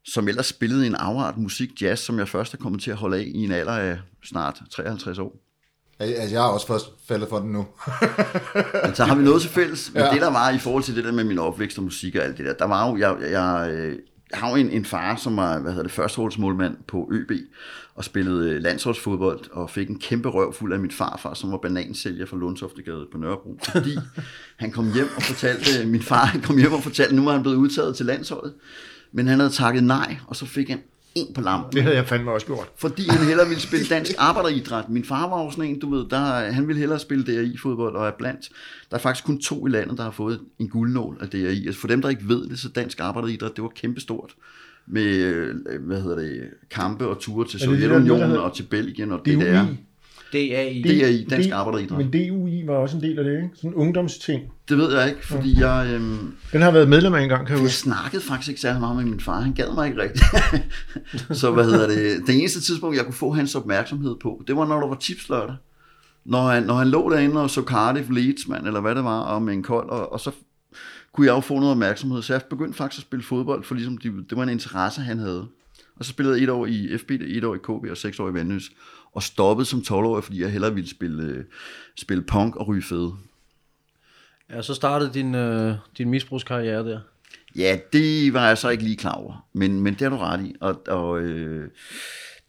som 0.05 0.29
ellers 0.29 0.47
spillede 0.47 0.87
en 0.87 0.95
afart 0.95 1.37
musik, 1.37 1.83
jazz, 1.83 2.01
som 2.01 2.19
jeg 2.19 2.29
først 2.29 2.55
er 2.55 2.59
kommet 2.59 2.83
til 2.83 2.91
at 2.91 2.97
holde 2.97 3.17
af 3.17 3.23
i 3.35 3.45
en 3.45 3.53
alder 3.53 3.73
af 3.73 3.99
snart 4.25 4.63
53 4.71 5.19
år. 5.19 5.37
Altså, 5.99 6.35
jeg 6.35 6.43
har 6.43 6.49
også 6.49 6.67
først 6.67 6.87
faldet 7.09 7.29
for 7.29 7.39
den 7.39 7.53
nu. 7.53 7.67
Men 8.87 8.95
så 8.95 9.05
har 9.05 9.15
vi 9.15 9.23
noget 9.23 9.43
til 9.43 9.51
fælles. 9.51 9.91
Men 9.95 10.03
Ja. 10.03 10.11
det 10.11 10.21
der 10.21 10.31
var 10.31 10.51
i 10.51 10.59
forhold 10.59 10.83
til 10.83 10.97
det 10.97 11.05
der 11.05 11.13
med 11.13 11.25
min 11.25 11.39
opvækst 11.39 11.79
og 11.79 11.85
musik 11.85 12.17
og 12.17 12.25
alt 12.25 12.39
det 12.39 12.47
der, 12.47 12.53
der 12.55 12.65
var 12.65 12.91
jo, 12.91 12.97
jeg, 12.97 13.17
jeg, 13.21 13.31
jeg 13.31 14.39
har 14.41 14.51
jo 14.51 14.57
en, 14.57 14.71
en 14.71 14.85
far, 14.85 15.17
som 15.17 15.37
var, 15.37 15.59
hvad 15.59 15.71
hedder 15.73 15.83
det, 15.83 15.93
førsteholdsmålmand 15.93 16.77
på 16.89 17.09
ØB, 17.13 17.31
og 17.95 18.05
spillede 18.05 18.51
øh, 18.51 18.63
landsholdsfodbold, 18.63 19.51
og 19.51 19.71
fik 19.71 19.89
en 19.89 19.99
kæmpe 19.99 20.29
røv 20.29 20.55
fuld 20.55 20.73
af 20.73 20.79
mit 20.79 20.93
farfar, 20.95 21.35
som 21.35 21.51
var 21.53 21.59
banansælger 21.59 22.27
fra 22.27 22.37
Lundtoftegade 22.37 23.07
på 23.13 23.19
Nørrebro, 23.19 23.59
fordi 23.73 23.97
han 24.63 24.71
kom 24.71 24.93
hjem 24.93 25.09
og 25.17 25.23
fortalte, 25.23 25.87
min 25.87 26.03
far 26.03 26.25
han 26.25 26.41
kom 26.41 26.59
hjem 26.59 26.73
og 26.73 26.83
fortalte, 26.83 27.17
nu 27.17 27.25
var 27.25 27.33
han 27.33 27.43
blevet 27.43 27.57
udtaget 27.57 27.97
til 27.97 28.07
landsholdet, 28.07 28.55
men 29.13 29.27
han 29.27 29.39
havde 29.39 29.53
takket 29.53 29.85
nej, 29.85 30.17
og 30.27 30.37
så 30.37 30.47
fik 30.47 30.69
han 30.69 30.79
en 31.15 31.35
på 31.35 31.41
lampen 31.41 31.73
Det 31.73 31.83
havde 31.83 31.97
jeg 31.97 32.07
fandme 32.09 32.31
også 32.31 32.47
gjort. 32.47 32.69
fordi 32.77 33.03
han 33.09 33.27
hellere 33.27 33.49
ville 33.49 33.63
spille 33.63 33.87
dansk 33.87 34.13
arbejderidræt. 34.19 34.89
Min 34.89 35.05
far 35.05 35.29
var 35.29 35.37
også 35.37 35.63
en, 35.63 35.79
du 35.81 35.91
ved, 35.95 36.07
der, 36.11 36.51
han 36.51 36.69
ville 36.69 36.81
hellere 36.81 36.99
spille 36.99 37.25
DRI-fodbold 37.25 37.97
og 37.97 38.07
er 38.07 38.11
blandt. 38.19 38.49
Der 38.91 38.97
er 38.97 39.01
faktisk 39.01 39.25
kun 39.25 39.41
to 39.41 39.67
i 39.67 39.71
landet, 39.71 39.99
der 39.99 40.05
har 40.05 40.11
fået 40.11 40.41
en 40.59 40.69
guldnål 40.69 41.19
af 41.21 41.29
DRI. 41.29 41.67
Altså 41.67 41.81
for 41.81 41.89
dem, 41.89 42.03
der 42.03 42.09
ikke 42.09 42.29
ved 42.29 42.49
det, 42.49 42.59
så 42.59 42.69
dansk 42.69 43.01
arbejderidræt, 43.01 43.57
det 43.57 43.63
var 43.63 43.71
kæmpestort 43.77 44.35
med, 44.87 45.05
øh, 45.05 45.55
hvad 45.87 46.03
hedder 46.03 46.17
det, 46.17 46.41
kampe 46.71 47.07
og 47.07 47.19
ture 47.21 47.47
til 47.49 47.61
det 47.61 47.69
det 47.69 47.81
Sovjetunionen 47.83 48.37
og 48.37 48.55
til 48.57 48.63
Belgien 48.63 49.13
og 49.13 49.21
det 49.25 49.39
der. 49.39 49.67
DUI. 49.67 49.77
DAI. 50.33 50.83
DRI, 50.83 51.25
dansk 51.31 51.49
D- 51.49 51.53
arbejderidræt. 51.55 51.99
Men 51.99 52.11
DUI 52.11 52.63
var 52.67 52.75
også 52.75 52.97
en 52.97 53.03
del 53.03 53.19
af 53.19 53.25
det, 53.25 53.33
ikke? 53.37 53.49
Sådan 53.55 53.71
en 53.71 53.75
ungdomsting. 53.75 54.43
Det 54.69 54.79
ved 54.79 54.99
jeg 54.99 55.09
ikke, 55.09 55.27
fordi 55.27 55.61
jeg, 55.61 55.91
øhm, 55.95 56.35
Den 56.53 56.61
har 56.61 56.69
jeg 56.69 56.75
været 56.75 56.89
medlem 56.89 57.15
af 57.15 57.23
en 57.23 57.29
gang, 57.29 57.47
kan 57.47 57.55
jeg 57.55 57.59
jeg 57.59 57.65
huske. 57.65 57.77
snakkede 57.77 58.23
faktisk 58.23 58.49
ikke 58.49 58.61
særlig 58.61 58.81
meget 58.81 58.97
med 58.97 59.05
min 59.05 59.21
far. 59.21 59.41
Han 59.41 59.53
gad 59.53 59.75
mig 59.75 59.89
ikke 59.89 60.03
rigtigt. 60.03 60.25
så 61.41 61.51
hvad 61.51 61.65
hedder 61.65 61.87
det? 61.89 62.23
Det 62.27 62.39
eneste 62.39 62.61
tidspunkt, 62.61 62.97
jeg 62.97 63.05
kunne 63.05 63.15
få 63.15 63.33
hans 63.33 63.55
opmærksomhed 63.55 64.17
på, 64.23 64.43
det 64.47 64.57
var, 64.57 64.67
når 64.67 64.81
der 64.81 64.87
var 64.89 64.95
tipslørdag. 64.97 65.57
Når 66.25 66.43
han, 66.49 66.63
når 66.63 66.75
han 66.75 66.89
lå 66.89 67.11
derinde 67.11 67.43
og 67.43 67.51
så 67.51 67.63
Cardiff 67.63 68.09
Leeds, 68.11 68.49
mand, 68.49 68.67
eller 68.67 68.81
hvad 68.81 68.95
det 68.95 69.05
var, 69.05 69.21
og 69.21 69.43
med 69.43 69.53
en 69.55 69.63
kold, 69.63 69.89
og, 69.91 70.13
og 70.13 70.21
så 70.21 70.31
kunne 71.15 71.27
jeg 71.27 71.33
jo 71.35 71.41
få 71.41 71.55
noget 71.55 71.71
opmærksomhed. 71.71 72.23
Så 72.23 72.33
jeg 72.35 72.43
begyndte 72.51 72.77
faktisk 72.77 72.99
at 73.01 73.03
spille 73.03 73.23
fodbold, 73.23 73.65
for 73.65 73.75
ligesom 73.75 73.99
det, 73.99 74.13
det 74.31 74.37
var 74.37 74.43
en 74.43 74.49
interesse, 74.49 75.01
han 75.01 75.19
havde. 75.19 75.47
Og 75.97 76.05
så 76.05 76.11
spillede 76.11 76.37
jeg 76.37 76.43
et 76.43 76.51
år 76.51 76.67
i 76.67 76.99
FB, 76.99 77.11
et 77.11 77.45
år 77.45 77.55
i 77.55 77.59
KB 77.59 77.91
og 77.91 77.97
seks 77.97 78.21
år 78.21 78.29
i 78.31 78.35
Vandløs. 78.35 78.71
Og 79.13 79.23
stoppede 79.23 79.67
som 79.67 79.79
12-årig, 79.79 80.25
fordi 80.25 80.41
jeg 80.41 80.51
hellere 80.51 80.75
ville 80.75 80.91
spille, 80.91 81.23
øh, 81.23 81.45
spille 81.97 82.23
punk 82.23 82.57
og 82.57 82.69
ryge 82.69 82.83
fede. 82.83 83.13
Ja, 84.51 84.63
så 84.63 84.75
startede 84.75 85.15
din, 85.15 85.35
øh, 85.35 85.75
din 85.99 86.11
misbrugskarriere 86.11 86.89
der. 86.91 87.01
Ja, 87.57 87.79
det 87.93 88.35
var 88.35 88.47
jeg 88.49 88.59
så 88.59 88.69
ikke 88.69 88.85
lige 88.85 88.97
klar 88.97 89.13
over, 89.13 89.47
men, 89.53 89.81
men 89.81 89.95
det 89.95 90.01
har 90.01 90.09
du 90.09 90.17
ret 90.17 90.45
i. 90.45 90.55
Og, 90.61 90.83
og 90.89 91.21
øh, 91.21 91.71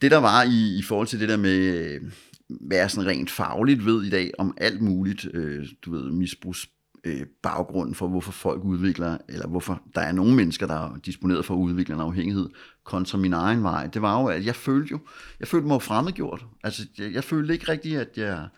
det 0.02 0.10
der 0.10 0.18
var 0.18 0.42
i, 0.42 0.78
i 0.78 0.82
forhold 0.82 1.06
til 1.06 1.20
det 1.20 1.28
der 1.28 1.36
med, 1.36 1.58
øh, 1.58 2.00
hvad 2.48 2.76
jeg 2.76 2.90
sådan 2.90 3.10
rent 3.10 3.30
fagligt 3.30 3.86
ved 3.86 4.04
i 4.04 4.10
dag 4.10 4.30
om 4.38 4.56
alt 4.60 4.80
muligt, 4.82 5.26
øh, 5.34 5.66
du 5.84 5.90
ved, 5.90 6.10
misbrugs 6.10 6.66
øh, 7.04 7.26
baggrunden 7.42 7.94
for, 7.94 8.08
hvorfor 8.08 8.32
folk 8.32 8.64
udvikler, 8.64 9.18
eller 9.28 9.46
hvorfor 9.46 9.82
der 9.94 10.00
er 10.00 10.12
nogle 10.12 10.34
mennesker, 10.34 10.66
der 10.66 10.74
er 10.74 10.96
disponeret 11.06 11.44
for 11.44 11.54
at 11.54 11.58
udvikle 11.58 11.94
en 11.94 12.00
afhængighed, 12.00 12.48
kontra 12.84 13.18
min 13.18 13.32
egen 13.32 13.62
vej, 13.62 13.86
det 13.86 14.02
var 14.02 14.20
jo, 14.20 14.26
at 14.26 14.46
jeg 14.46 14.56
følte 14.56 14.90
jo, 14.90 14.98
jeg 15.40 15.48
følte 15.48 15.66
mig 15.66 15.82
fremmedgjort. 15.82 16.46
Altså, 16.64 16.86
jeg, 16.98 17.12
jeg 17.12 17.24
følte 17.24 17.52
ikke 17.52 17.72
rigtigt, 17.72 18.00
at 18.00 18.18
jeg, 18.18 18.48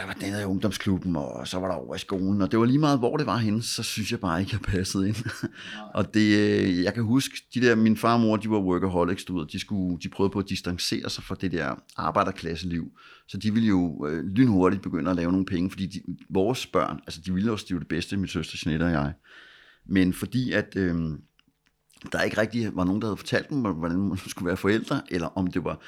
der 0.00 0.06
var 0.06 0.12
den 0.12 0.32
her 0.32 0.46
ungdomsklubben, 0.46 1.16
og 1.16 1.48
så 1.48 1.58
var 1.58 1.68
der 1.68 1.74
over 1.74 1.94
i 1.94 1.98
skolen, 1.98 2.42
og 2.42 2.50
det 2.50 2.58
var 2.58 2.64
lige 2.64 2.78
meget, 2.78 2.98
hvor 2.98 3.16
det 3.16 3.26
var 3.26 3.36
henne, 3.36 3.62
så 3.62 3.82
synes 3.82 4.10
jeg 4.10 4.20
bare 4.20 4.40
ikke, 4.40 4.52
jeg 4.52 4.60
passede 4.60 5.08
ind. 5.08 5.16
og 5.94 6.14
det, 6.14 6.38
øh, 6.38 6.82
jeg 6.82 6.94
kan 6.94 7.02
huske, 7.02 7.34
de 7.54 7.60
der, 7.60 7.74
min 7.74 7.96
far 7.96 8.14
og 8.14 8.20
mor, 8.20 8.36
de 8.36 8.50
var 8.50 8.58
workaholics, 8.58 9.24
du 9.24 9.38
ved, 9.38 9.46
de, 9.46 9.58
skulle, 9.58 9.98
de 10.02 10.08
prøvede 10.08 10.32
på 10.32 10.38
at 10.38 10.48
distancere 10.48 11.10
sig 11.10 11.24
fra 11.24 11.34
det 11.40 11.52
der 11.52 11.74
arbejderklasseliv, 11.96 12.92
så 13.28 13.38
de 13.38 13.52
ville 13.52 13.68
jo 13.68 14.06
øh, 14.06 14.24
lynhurtigt 14.24 14.82
begynde 14.82 15.10
at 15.10 15.16
lave 15.16 15.32
nogle 15.32 15.46
penge, 15.46 15.70
fordi 15.70 15.86
de, 15.86 16.00
vores 16.30 16.66
børn, 16.66 17.00
altså 17.06 17.20
de 17.26 17.34
ville 17.34 17.52
også, 17.52 17.66
de 17.68 17.74
var 17.74 17.80
det 17.80 17.88
bedste, 17.88 18.16
min 18.16 18.28
søster 18.28 18.58
Jeanette 18.66 18.84
og 18.84 18.90
jeg, 18.90 19.12
men 19.86 20.12
fordi 20.12 20.52
at 20.52 20.76
øh, 20.76 20.96
der 22.12 22.22
ikke 22.22 22.40
rigtig 22.40 22.76
var 22.76 22.84
nogen, 22.84 23.02
der 23.02 23.06
havde 23.06 23.16
fortalt 23.16 23.50
dem, 23.50 23.60
hvordan 23.60 23.98
man 23.98 24.18
skulle 24.26 24.46
være 24.46 24.56
forældre, 24.56 25.02
eller 25.10 25.26
om 25.38 25.46
det 25.46 25.64
var 25.64 25.80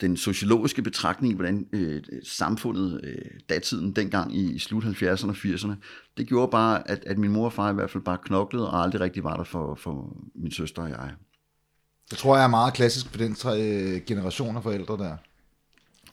den 0.00 0.16
sociologiske 0.16 0.82
betragtning, 0.82 1.34
hvordan 1.34 1.66
øh, 1.72 2.02
samfundet, 2.22 3.00
øh, 3.04 3.40
datiden 3.48 3.92
dengang 3.96 4.36
i, 4.36 4.52
i 4.52 4.58
slut 4.58 4.84
70'erne 4.84 5.28
og 5.28 5.36
80'erne, 5.36 5.74
det 6.16 6.28
gjorde 6.28 6.50
bare, 6.50 6.90
at, 6.90 7.04
at 7.06 7.18
min 7.18 7.32
mor 7.32 7.44
og 7.44 7.52
far 7.52 7.70
i 7.70 7.74
hvert 7.74 7.90
fald 7.90 8.02
bare 8.02 8.18
knoklede, 8.24 8.70
og 8.70 8.82
aldrig 8.82 9.00
rigtig 9.00 9.24
var 9.24 9.36
der 9.36 9.44
for, 9.44 9.74
for 9.74 10.16
min 10.34 10.52
søster 10.52 10.82
og 10.82 10.88
jeg. 10.88 11.12
Det 12.10 12.18
tror 12.18 12.36
jeg 12.36 12.44
er 12.44 12.48
meget 12.48 12.74
klassisk 12.74 13.10
for 13.10 13.18
den 13.18 13.34
tre 13.34 13.62
øh, 13.62 14.00
generation 14.06 14.56
af 14.56 14.62
forældre 14.62 14.96
der. 14.96 15.16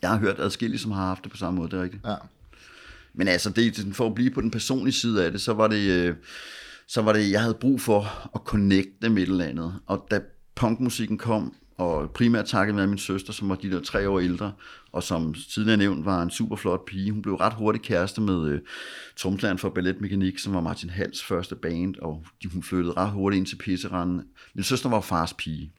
Jeg 0.01 0.09
har 0.09 0.17
hørt 0.17 0.39
adskillige, 0.39 0.79
som 0.79 0.91
har 0.91 1.05
haft 1.05 1.23
det 1.23 1.31
på 1.31 1.37
samme 1.37 1.59
måde, 1.59 1.71
det 1.71 1.79
er 1.79 1.83
rigtigt. 1.83 2.05
Ja. 2.05 2.15
Men 3.13 3.27
altså, 3.27 3.49
det, 3.49 3.95
for 3.95 4.07
at 4.07 4.15
blive 4.15 4.31
på 4.31 4.41
den 4.41 4.51
personlige 4.51 4.93
side 4.93 5.25
af 5.25 5.31
det, 5.31 5.41
så 5.41 5.53
var 5.53 5.67
det, 5.67 5.89
øh, 5.89 6.15
så 6.87 7.01
var 7.01 7.13
det, 7.13 7.31
jeg 7.31 7.41
havde 7.41 7.53
brug 7.53 7.81
for 7.81 8.29
at 8.35 8.41
connecte 8.45 9.09
med 9.09 9.23
et 9.23 9.29
eller 9.29 9.45
andet. 9.45 9.79
Og 9.85 10.07
da 10.11 10.21
punkmusikken 10.55 11.17
kom, 11.17 11.55
og 11.81 12.11
primært 12.11 12.45
takket 12.45 12.75
med 12.75 12.87
min 12.87 12.97
søster, 12.97 13.33
som 13.33 13.49
var 13.49 13.55
de 13.55 13.71
der 13.71 13.79
tre 13.79 14.09
år 14.09 14.19
ældre, 14.19 14.51
og 14.91 15.03
som 15.03 15.33
tidligere 15.33 15.77
nævnt 15.77 16.05
var 16.05 16.21
en 16.21 16.29
super 16.29 16.55
flot 16.55 16.85
pige. 16.85 17.11
Hun 17.11 17.21
blev 17.21 17.35
ret 17.35 17.53
hurtigt 17.53 17.85
kæreste 17.85 18.21
med 18.21 18.47
øh, 18.47 18.59
tromslæren 19.17 19.57
for 19.57 19.69
balletmekanik, 19.69 20.39
som 20.39 20.53
var 20.53 20.61
Martin 20.61 20.89
Hals 20.89 21.23
første 21.23 21.55
band, 21.55 21.95
og 22.01 22.25
de, 22.43 22.49
hun 22.49 22.63
flyttede 22.63 22.93
ret 22.93 23.11
hurtigt 23.11 23.37
ind 23.37 23.45
til 23.45 23.55
pisseranden. 23.55 24.21
Min 24.55 24.63
søster 24.63 24.89
var 24.89 25.01
fars 25.01 25.33
pige, 25.33 25.71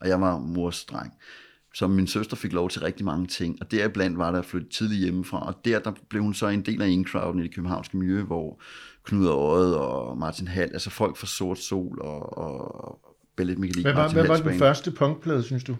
og 0.00 0.08
jeg 0.08 0.20
var 0.20 0.38
mors 0.38 0.84
dreng. 0.84 1.12
Så 1.74 1.86
min 1.86 2.06
søster 2.06 2.36
fik 2.36 2.52
lov 2.52 2.70
til 2.70 2.82
rigtig 2.82 3.04
mange 3.04 3.26
ting, 3.26 3.58
og 3.60 3.70
deriblandt 3.70 4.18
var 4.18 4.30
der 4.30 4.38
at 4.38 4.44
flytte 4.44 4.68
tidligt 4.68 5.00
hjemmefra, 5.00 5.46
og 5.46 5.54
der, 5.64 5.78
der 5.78 5.92
blev 6.08 6.22
hun 6.22 6.34
så 6.34 6.48
en 6.48 6.62
del 6.62 6.82
af 6.82 6.88
indcrowden 6.88 7.40
i 7.40 7.42
det 7.42 7.54
københavnske 7.54 7.96
miljø, 7.96 8.22
hvor 8.22 8.60
Knud 9.04 9.26
Øjet 9.26 9.76
og 9.76 10.18
Martin 10.18 10.48
Hall, 10.48 10.72
altså 10.72 10.90
folk 10.90 11.16
fra 11.16 11.26
Sort 11.26 11.58
Sol 11.58 12.00
og, 12.00 12.38
og 12.38 13.05
balletmekanik. 13.36 13.84
Hvad 13.84 13.94
var, 13.94 14.12
hvad 14.12 14.26
var 14.26 14.36
den 14.36 14.58
første 14.58 14.90
punkplade, 14.90 15.42
synes 15.42 15.64
du? 15.64 15.76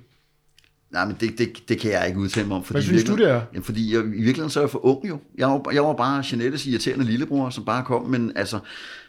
Nej, 0.90 1.04
men 1.04 1.16
det, 1.20 1.38
det, 1.38 1.68
det 1.68 1.78
kan 1.78 1.90
jeg 1.90 2.08
ikke 2.08 2.20
udtale 2.20 2.48
mig 2.48 2.56
om. 2.56 2.64
Fordi 2.64 2.74
Hvad 2.76 2.82
synes 2.82 3.04
du, 3.04 3.16
det 3.16 3.30
er? 3.30 3.42
Jamen, 3.52 3.64
fordi 3.64 3.94
jeg, 3.94 4.00
i 4.00 4.08
virkeligheden 4.08 4.50
så 4.50 4.60
er 4.60 4.64
jeg 4.64 4.70
for 4.70 4.84
ung 4.84 5.08
jo. 5.08 5.18
Jeg 5.38 5.48
var, 5.48 5.70
jeg 5.72 5.84
var 5.84 5.92
bare 5.92 6.24
Jeanettes 6.32 6.66
irriterende 6.66 7.04
lillebror, 7.04 7.50
som 7.50 7.64
bare 7.64 7.84
kom, 7.84 8.06
men 8.06 8.32
altså, 8.36 8.58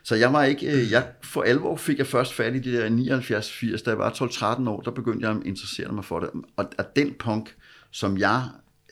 så 0.04 0.16
jeg 0.16 0.34
var 0.34 0.44
ikke, 0.44 0.72
øh, 0.72 0.92
jeg, 0.92 1.08
for 1.24 1.42
alvor 1.42 1.76
fik 1.76 1.98
jeg 1.98 2.08
først 2.08 2.34
fat 2.34 2.56
i 2.56 2.60
det 2.60 2.74
der 2.74 3.20
79-80, 3.20 3.84
da 3.84 3.90
jeg 3.90 3.98
var 3.98 4.10
12-13 4.10 4.70
år, 4.70 4.82
der 4.82 4.92
begyndte 4.92 5.28
jeg 5.28 5.38
at 5.38 5.44
interessere 5.46 5.92
mig 5.92 6.06
for 6.06 6.20
det. 6.20 6.30
Og, 6.56 6.66
og 6.78 6.96
den 6.96 7.14
punk, 7.20 7.56
som 7.92 8.18
jeg 8.18 8.44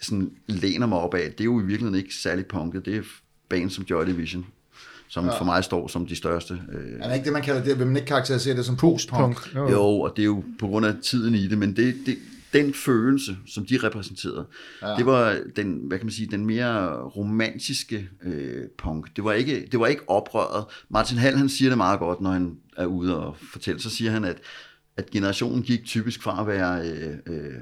sådan 0.02 0.32
læner 0.48 0.88
mig 0.88 0.98
op 0.98 1.14
af, 1.14 1.32
det 1.32 1.40
er 1.40 1.46
jo 1.46 1.60
i 1.60 1.66
virkeligheden 1.66 1.96
ikke 1.96 2.16
særlig 2.16 2.46
punket, 2.46 2.86
det 2.86 2.96
er 2.96 3.02
band 3.50 3.70
som 3.70 3.84
Joy 3.90 4.06
Division, 4.06 4.46
som 5.08 5.26
ja. 5.26 5.40
for 5.40 5.46
mig 5.46 5.64
står 5.64 5.88
som 5.88 6.08
de 6.08 6.16
største. 6.16 6.54
Øh, 6.74 7.00
Er 7.00 7.08
det 7.08 7.16
ikke 7.16 7.26
det, 7.26 7.34
man 7.34 7.42
kalder 7.42 7.64
det? 7.64 7.80
Vil 7.80 7.88
man 7.88 7.96
ikke 7.96 8.08
karakterisere 8.08 8.56
det 8.58 8.66
som 8.66 8.76
postpunk? 8.76 9.54
Punk. 9.54 9.72
jo, 9.72 9.82
og 9.82 10.14
det 10.16 10.22
er 10.22 10.26
jo 10.26 10.44
på 10.60 10.68
grund 10.68 10.86
af 10.86 10.94
tiden 11.04 11.36
i 11.36 11.48
det, 11.48 11.58
men 11.58 11.76
det, 11.76 11.96
det, 12.06 12.18
den 12.54 12.74
følelse, 12.74 13.38
som 13.48 13.66
de 13.66 13.78
repræsenterede, 13.84 14.46
ja. 14.82 14.96
det 14.98 15.06
var 15.06 15.38
den, 15.56 15.82
hvad 15.88 15.98
kan 15.98 16.06
man 16.06 16.12
sige, 16.12 16.28
den 16.32 16.46
mere 16.46 17.02
romantiske 17.02 18.10
øh, 18.24 18.64
punk. 18.78 19.16
Det 19.16 19.24
var, 19.24 19.34
ikke, 19.34 19.68
det 19.72 19.80
var 19.80 19.88
ikke 19.88 20.10
oprøret. 20.10 20.66
Martin 20.90 21.18
Hall, 21.18 21.38
han 21.38 21.50
siger 21.50 21.70
det 21.70 21.78
meget 21.78 22.00
godt, 22.00 22.22
når 22.22 22.32
han 22.32 22.58
er 22.78 22.86
ude 22.86 23.18
og 23.18 23.38
fortæller, 23.52 23.82
så 23.82 23.90
siger 23.90 24.12
han, 24.12 24.24
at, 24.24 24.38
at 24.98 25.10
generationen 25.10 25.64
gik 25.64 25.86
typisk 25.86 26.24
fra 26.24 26.42
at 26.42 26.48
være 26.48 26.90
øh, 26.90 27.18
øh, 27.26 27.54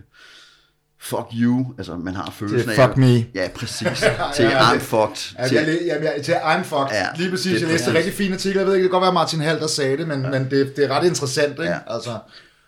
fuck 1.03 1.27
you, 1.33 1.73
altså 1.77 1.95
man 1.97 2.15
har 2.15 2.31
følelsen 2.39 2.69
Til 2.69 2.81
fuck 2.81 2.97
me. 2.97 3.25
Ja, 3.35 3.47
præcis. 3.55 3.87
til 4.35 4.45
Ja, 4.45 4.59
I'm 4.59 4.73
det- 4.73 4.81
fucked. 4.81 5.35
Ja, 5.39 5.47
til, 5.47 5.55
jeg, 5.57 5.77
jeg, 5.87 6.13
jeg, 6.15 6.23
til 6.23 6.31
I'm 6.33 6.61
fucked. 6.61 6.91
Ja, 6.91 7.07
Lige 7.17 7.29
præcis. 7.29 7.51
det 7.51 7.55
er 7.63 7.67
Jeg 7.67 7.71
læste 7.73 7.89
en 7.91 7.97
rigtig 7.97 8.13
fin 8.13 8.33
artikel. 8.33 8.57
Jeg 8.57 8.67
ved 8.67 8.73
ikke, 8.75 8.83
det 8.83 8.89
kan 8.91 8.99
godt 8.99 9.03
være 9.05 9.13
Martin 9.13 9.39
Hall, 9.41 9.59
der 9.59 9.67
sagde 9.67 9.97
det, 9.97 10.07
men, 10.07 10.21
ja. 10.21 10.29
men 10.29 10.41
det, 10.51 10.75
det 10.75 10.85
er 10.85 10.89
ret 10.99 11.07
interessant, 11.07 11.51
ikke? 11.51 11.63
Ja. 11.63 11.77
Altså, 11.87 12.09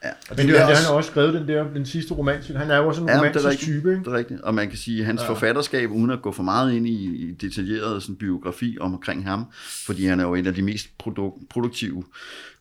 ja. 0.04 0.10
og 0.10 0.16
Men 0.30 0.38
det 0.38 0.48
det, 0.48 0.56
er 0.56 0.62
han 0.66 0.72
også, 0.72 0.84
har 0.88 0.94
også 0.94 1.10
skrevet 1.12 1.34
den 1.34 1.48
der, 1.48 1.64
den 1.74 1.86
sidste 1.86 2.14
romantik. 2.14 2.56
Han 2.56 2.72
er 2.72 2.78
jo 2.78 2.88
også 2.88 3.02
en 3.02 3.08
Ja, 3.10 3.14
men 3.14 3.24
det 3.24 3.36
romantisk 3.36 3.46
er 3.46 3.50
rigtigt. 3.50 3.68
type, 3.72 3.90
ikke? 3.92 4.04
Det 4.04 4.08
er 4.14 4.18
rigtigt. 4.18 4.42
Og 4.42 4.56
man 4.56 4.70
kan 4.70 4.78
sige, 4.78 5.00
at 5.00 5.06
hans 5.06 5.22
ja. 5.22 5.30
forfatterskab, 5.30 5.92
uden 5.92 6.12
at 6.12 6.22
gå 6.22 6.32
for 6.32 6.44
meget 6.44 6.74
ind 6.74 6.88
i, 6.88 7.06
i 7.16 7.32
detaljeret 7.42 8.02
sådan, 8.04 8.16
biografi 8.16 8.78
omkring 8.82 9.28
ham, 9.28 9.46
fordi 9.86 10.06
han 10.06 10.20
er 10.20 10.24
jo 10.24 10.34
en 10.36 10.48
af 10.48 10.54
de 10.54 10.62
mest 10.62 10.88
produ- 11.04 11.48
produktive 11.50 12.04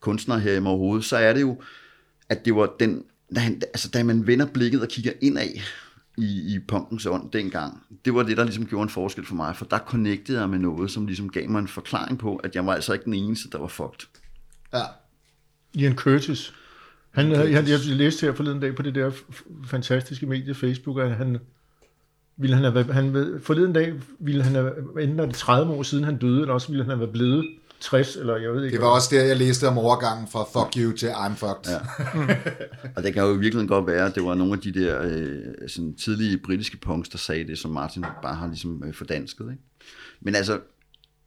kunstnere 0.01 0.41
her 0.41 0.53
i 0.53 0.59
overhovedet, 0.59 1.05
så 1.05 1.17
er 1.17 1.33
det 1.33 1.41
jo, 1.41 1.57
at 2.29 2.45
det 2.45 2.55
var 2.57 2.71
den, 2.81 3.03
da, 3.35 3.41
han, 3.41 3.63
altså, 3.63 3.89
da 3.89 4.05
man 4.05 4.27
vender 4.27 4.47
blikket 4.47 4.83
og 4.83 4.89
kigger 4.89 5.13
indad 5.23 5.49
i, 6.17 6.55
i 6.55 6.59
punkens 6.69 7.07
ånd 7.07 7.31
dengang, 7.31 7.83
det 8.05 8.15
var 8.15 8.23
det, 8.23 8.37
der 8.37 8.45
ligesom 8.45 8.67
gjorde 8.67 8.83
en 8.83 8.89
forskel 8.89 9.27
for 9.27 9.35
mig, 9.35 9.57
for 9.57 9.65
der 9.65 9.79
connectede 9.79 10.41
jeg 10.41 10.51
med 10.51 10.59
noget, 10.59 10.91
som 10.91 11.07
ligesom 11.07 11.31
gav 11.31 11.49
mig 11.49 11.59
en 11.59 11.69
forklaring 11.69 12.19
på, 12.19 12.37
at 12.37 12.55
jeg 12.55 12.67
var 12.67 12.75
altså 12.75 12.93
ikke 12.93 13.05
den 13.05 13.15
eneste, 13.15 13.51
der 13.51 13.59
var 13.59 13.67
fucked. 13.67 14.09
ja. 14.75 14.83
Ian 15.75 15.97
Curtis. 15.97 16.55
Han, 17.11 17.35
han, 17.35 17.53
jeg, 17.53 17.69
jeg 17.69 17.79
læste 17.87 18.27
her 18.27 18.35
forleden 18.35 18.61
dag 18.61 18.75
på 18.77 18.83
det 18.83 18.95
der 18.95 19.11
fantastiske 19.67 20.27
medie 20.27 20.55
Facebook, 20.55 20.99
at 20.99 21.17
han 21.17 21.39
ville 22.37 22.57
han 22.57 22.73
have 22.73 22.93
han, 22.93 23.41
forleden 23.43 23.73
dag 23.73 23.95
ville 24.19 24.43
han 24.43 24.55
have, 24.55 25.03
enten 25.03 25.21
er 25.21 25.27
det 25.27 25.35
30 25.35 25.73
år 25.73 25.83
siden 25.83 26.05
han 26.05 26.17
døde, 26.17 26.41
eller 26.41 26.55
også 26.55 26.69
ville 26.69 26.83
han 26.85 26.91
have 26.91 27.01
været 27.01 27.13
blevet 27.13 27.47
60, 27.81 28.17
eller 28.17 28.37
jeg 28.37 28.53
ved 28.53 28.65
ikke. 28.65 28.75
Det 28.77 28.85
var 28.85 28.91
også 28.91 29.09
der, 29.11 29.23
jeg 29.23 29.37
læste 29.37 29.69
om 29.69 29.79
overgangen 29.79 30.29
fra 30.29 30.45
fuck 30.45 30.77
you 30.77 30.97
til 30.97 31.07
I'm 31.07 31.35
fucked. 31.35 31.73
Ja. 31.73 31.79
Og 32.97 33.03
det 33.03 33.15
kan 33.15 33.23
jo 33.23 33.33
virkelig 33.33 33.69
godt 33.69 33.87
være, 33.87 34.07
at 34.07 34.15
det 34.15 34.25
var 34.25 34.35
nogle 34.35 34.53
af 34.53 34.59
de 34.59 34.75
der 34.75 35.03
øh, 35.03 35.69
sådan 35.69 35.95
tidlige 35.95 36.39
britiske 36.39 36.77
punks, 36.77 37.09
der 37.09 37.19
sagde 37.19 37.45
det, 37.45 37.59
som 37.59 37.71
Martin 37.71 38.05
bare 38.23 38.35
har 38.35 38.47
ligesom 38.47 38.83
øh, 38.87 38.95
fordansket. 38.95 39.45
Ikke? 39.51 39.63
Men 40.21 40.35
altså, 40.35 40.61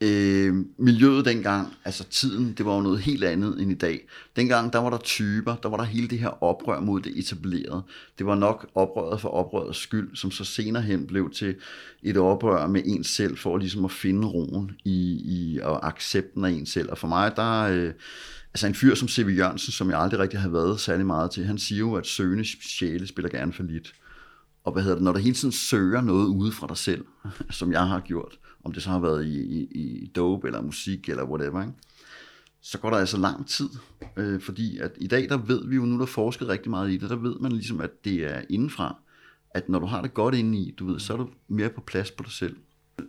øh, 0.01 0.55
miljøet 0.77 1.25
dengang, 1.25 1.73
altså 1.85 2.03
tiden, 2.03 2.53
det 2.57 2.65
var 2.65 2.75
jo 2.75 2.81
noget 2.81 2.99
helt 2.99 3.23
andet 3.23 3.61
end 3.61 3.71
i 3.71 3.75
dag. 3.75 4.07
Dengang, 4.35 4.73
der 4.73 4.79
var 4.79 4.89
der 4.89 4.97
typer, 4.97 5.55
der 5.55 5.69
var 5.69 5.77
der 5.77 5.83
hele 5.83 6.07
det 6.07 6.19
her 6.19 6.43
oprør 6.43 6.79
mod 6.79 7.01
det 7.01 7.19
etablerede. 7.19 7.81
Det 8.17 8.25
var 8.25 8.35
nok 8.35 8.69
oprøret 8.75 9.21
for 9.21 9.29
oprørets 9.29 9.79
skyld, 9.79 10.15
som 10.15 10.31
så 10.31 10.43
senere 10.43 10.83
hen 10.83 11.07
blev 11.07 11.31
til 11.31 11.55
et 12.03 12.17
oprør 12.17 12.67
med 12.67 12.81
en 12.85 13.03
selv, 13.03 13.37
for 13.37 13.57
ligesom 13.57 13.85
at 13.85 13.91
finde 13.91 14.27
roen 14.27 14.71
i, 14.85 15.21
i 15.25 15.59
og 15.63 15.87
accepten 15.87 16.45
af 16.45 16.49
en 16.49 16.65
selv. 16.65 16.91
Og 16.91 16.97
for 16.97 17.07
mig, 17.07 17.35
der 17.35 17.61
øh, 17.61 17.93
altså 18.53 18.67
en 18.67 18.75
fyr 18.75 18.95
som 18.95 19.07
C.V. 19.07 19.37
Jørgensen, 19.37 19.71
som 19.71 19.89
jeg 19.89 19.99
aldrig 19.99 20.19
rigtig 20.19 20.39
har 20.39 20.49
været 20.49 20.79
særlig 20.79 21.05
meget 21.05 21.31
til, 21.31 21.45
han 21.45 21.57
siger 21.57 21.79
jo, 21.79 21.95
at 21.95 22.07
søgende 22.07 22.45
sjæle 22.45 23.07
spiller 23.07 23.29
gerne 23.29 23.53
for 23.53 23.63
lidt. 23.63 23.93
Og 24.63 24.73
hvad 24.73 24.83
hedder 24.83 24.95
det, 24.95 25.03
når 25.03 25.11
du 25.11 25.19
hele 25.19 25.35
tiden 25.35 25.51
søger 25.51 26.01
noget 26.01 26.27
ude 26.27 26.51
fra 26.51 26.67
dig 26.67 26.77
selv, 26.77 27.05
som 27.49 27.71
jeg 27.71 27.87
har 27.87 27.99
gjort, 27.99 28.37
om 28.67 28.73
det 28.73 28.83
så 28.83 28.89
har 28.89 28.99
været 28.99 29.25
i, 29.25 29.39
i, 29.39 29.67
i 29.71 30.11
dope 30.15 30.47
eller 30.47 30.61
musik 30.61 31.09
eller 31.09 31.23
whatever, 31.23 31.61
ikke? 31.61 31.73
så 32.61 32.77
går 32.77 32.89
der 32.89 32.97
altså 32.97 33.17
lang 33.17 33.47
tid, 33.47 33.69
øh, 34.17 34.41
fordi 34.41 34.77
at 34.77 34.91
i 34.97 35.07
dag, 35.07 35.29
der 35.29 35.37
ved 35.37 35.67
vi 35.67 35.75
jo, 35.75 35.85
nu 35.85 35.95
der 35.95 36.01
er 36.01 36.05
forsket 36.05 36.47
rigtig 36.47 36.69
meget 36.69 36.91
i 36.91 36.97
det, 36.97 37.09
der 37.09 37.15
ved 37.15 37.35
man 37.39 37.51
ligesom, 37.51 37.81
at 37.81 38.05
det 38.05 38.13
er 38.13 38.41
indenfra, 38.49 38.95
at 39.51 39.69
når 39.69 39.79
du 39.79 39.85
har 39.85 40.01
det 40.01 40.13
godt 40.13 40.35
inde 40.35 40.57
i, 40.57 40.71
du 40.79 40.85
ved, 40.85 40.99
så 40.99 41.13
er 41.13 41.17
du 41.17 41.29
mere 41.47 41.69
på 41.69 41.81
plads 41.81 42.11
på 42.11 42.23
dig 42.23 42.31
selv. 42.31 42.55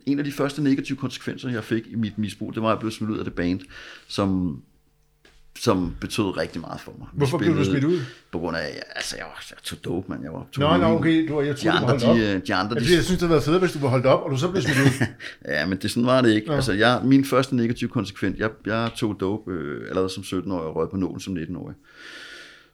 En 0.06 0.18
af 0.18 0.24
de 0.24 0.32
første 0.32 0.62
negative 0.62 0.98
konsekvenser, 0.98 1.48
jeg 1.48 1.64
fik 1.64 1.86
i 1.86 1.94
mit 1.94 2.18
misbrug, 2.18 2.54
det 2.54 2.62
var, 2.62 2.68
at 2.68 2.72
jeg 2.72 2.80
blev 2.80 2.90
smidt 2.90 3.10
ud 3.10 3.18
af 3.18 3.24
det 3.24 3.34
band, 3.34 3.60
som, 4.08 4.62
som 5.60 5.94
betød 6.00 6.36
rigtig 6.36 6.60
meget 6.60 6.80
for 6.80 6.94
mig. 6.98 7.08
Hvorfor 7.12 7.38
blev 7.38 7.56
du 7.56 7.64
smidt 7.64 7.84
ud? 7.84 8.00
På 8.32 8.38
grund 8.38 8.56
af, 8.56 8.82
altså 8.96 9.16
jeg 9.16 9.24
var, 9.24 9.44
jeg 9.50 9.58
tog 9.62 9.78
dope, 9.84 10.06
man. 10.12 10.22
Jeg 10.22 10.32
var 10.32 10.46
tog 10.52 10.62
Nå, 10.62 10.76
nå, 10.76 10.84
heroin. 10.84 10.98
okay, 10.98 11.28
du, 11.28 11.34
var- 11.34 11.42
jeg 11.42 11.56
De 11.56 11.60
troede, 11.60 11.78
du 11.78 11.84
var 11.84 11.92
andre, 11.92 12.06
holdt 12.06 12.22
op. 12.22 12.28
de, 12.28 12.34
øh, 12.34 12.40
de 12.46 12.54
andre, 12.54 12.74
de, 12.74 12.80
jeg 12.80 12.86
synes, 12.86 13.06
det 13.08 13.18
havde 13.20 13.30
været 13.30 13.42
federe, 13.42 13.60
hvis 13.60 13.72
du 13.72 13.78
var 13.78 13.88
holdt 13.88 14.06
op, 14.06 14.22
og 14.24 14.30
du 14.30 14.36
så 14.36 14.48
blev 14.50 14.62
smidt 14.62 14.78
ud. 14.78 15.06
Ja, 15.54 15.66
men 15.66 15.78
det 15.78 15.90
sådan 15.90 16.06
var 16.06 16.20
det 16.20 16.30
ikke. 16.34 16.52
Altså, 16.52 16.72
jeg, 16.72 17.00
min 17.04 17.24
første 17.24 17.56
negative 17.56 17.90
konsekvens, 17.90 18.38
jeg, 18.38 18.50
jeg 18.66 18.90
tog 18.96 19.16
dope 19.20 19.52
øh, 19.52 19.88
allerede 19.88 20.08
som 20.10 20.22
17-årig 20.22 20.64
og 20.66 20.76
røg 20.76 20.90
på 20.90 20.96
nålen 20.96 21.20
som 21.20 21.36
19-årig. 21.36 21.76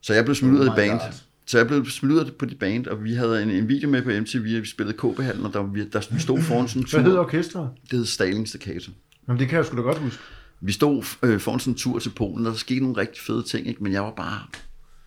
Så 0.00 0.14
jeg 0.14 0.24
blev 0.24 0.34
smidt 0.34 0.54
ud 0.54 0.66
af 0.66 0.70
Oh 0.70 0.76
band. 0.76 0.90
God. 0.90 1.12
Så 1.46 1.58
jeg 1.58 1.66
blev 1.66 1.86
smidt 1.86 2.12
ud 2.12 2.30
på 2.38 2.44
det 2.44 2.58
band, 2.58 2.86
og 2.86 3.04
vi 3.04 3.14
havde 3.14 3.42
en, 3.42 3.50
en 3.50 3.68
video 3.68 3.88
med 3.88 4.02
på 4.02 4.08
MTV, 4.10 4.54
og 4.56 4.62
vi 4.62 4.66
spillede 4.66 4.96
KB-hallen, 4.98 5.46
og 5.46 5.52
der, 5.52 5.62
vi, 5.62 5.84
der, 5.88 6.00
stod 6.18 6.40
foran 6.42 6.68
sådan 6.68 6.82
en. 6.82 6.88
Hvad 6.90 7.02
hedder 7.02 7.20
orkestret? 7.20 7.68
Det 7.90 7.98
hed 7.98 8.06
Stalin 8.06 8.46
Staccato. 8.46 8.90
Jamen, 9.28 9.40
det 9.40 9.48
kan 9.48 9.56
jeg 9.56 9.66
sgu 9.66 9.76
da 9.76 9.82
godt 9.82 9.98
huske. 9.98 10.22
Vi 10.64 10.72
stod 10.72 11.04
øh, 11.22 11.40
foran 11.40 11.60
sådan 11.60 11.72
en 11.72 11.78
tur 11.78 11.98
til 11.98 12.10
Polen, 12.10 12.46
og 12.46 12.52
der 12.52 12.58
skete 12.58 12.80
nogle 12.80 12.96
rigtig 12.96 13.22
fede 13.22 13.42
ting, 13.42 13.66
ikke? 13.66 13.82
men 13.82 13.92
jeg 13.92 14.02
var 14.02 14.12
bare... 14.16 14.38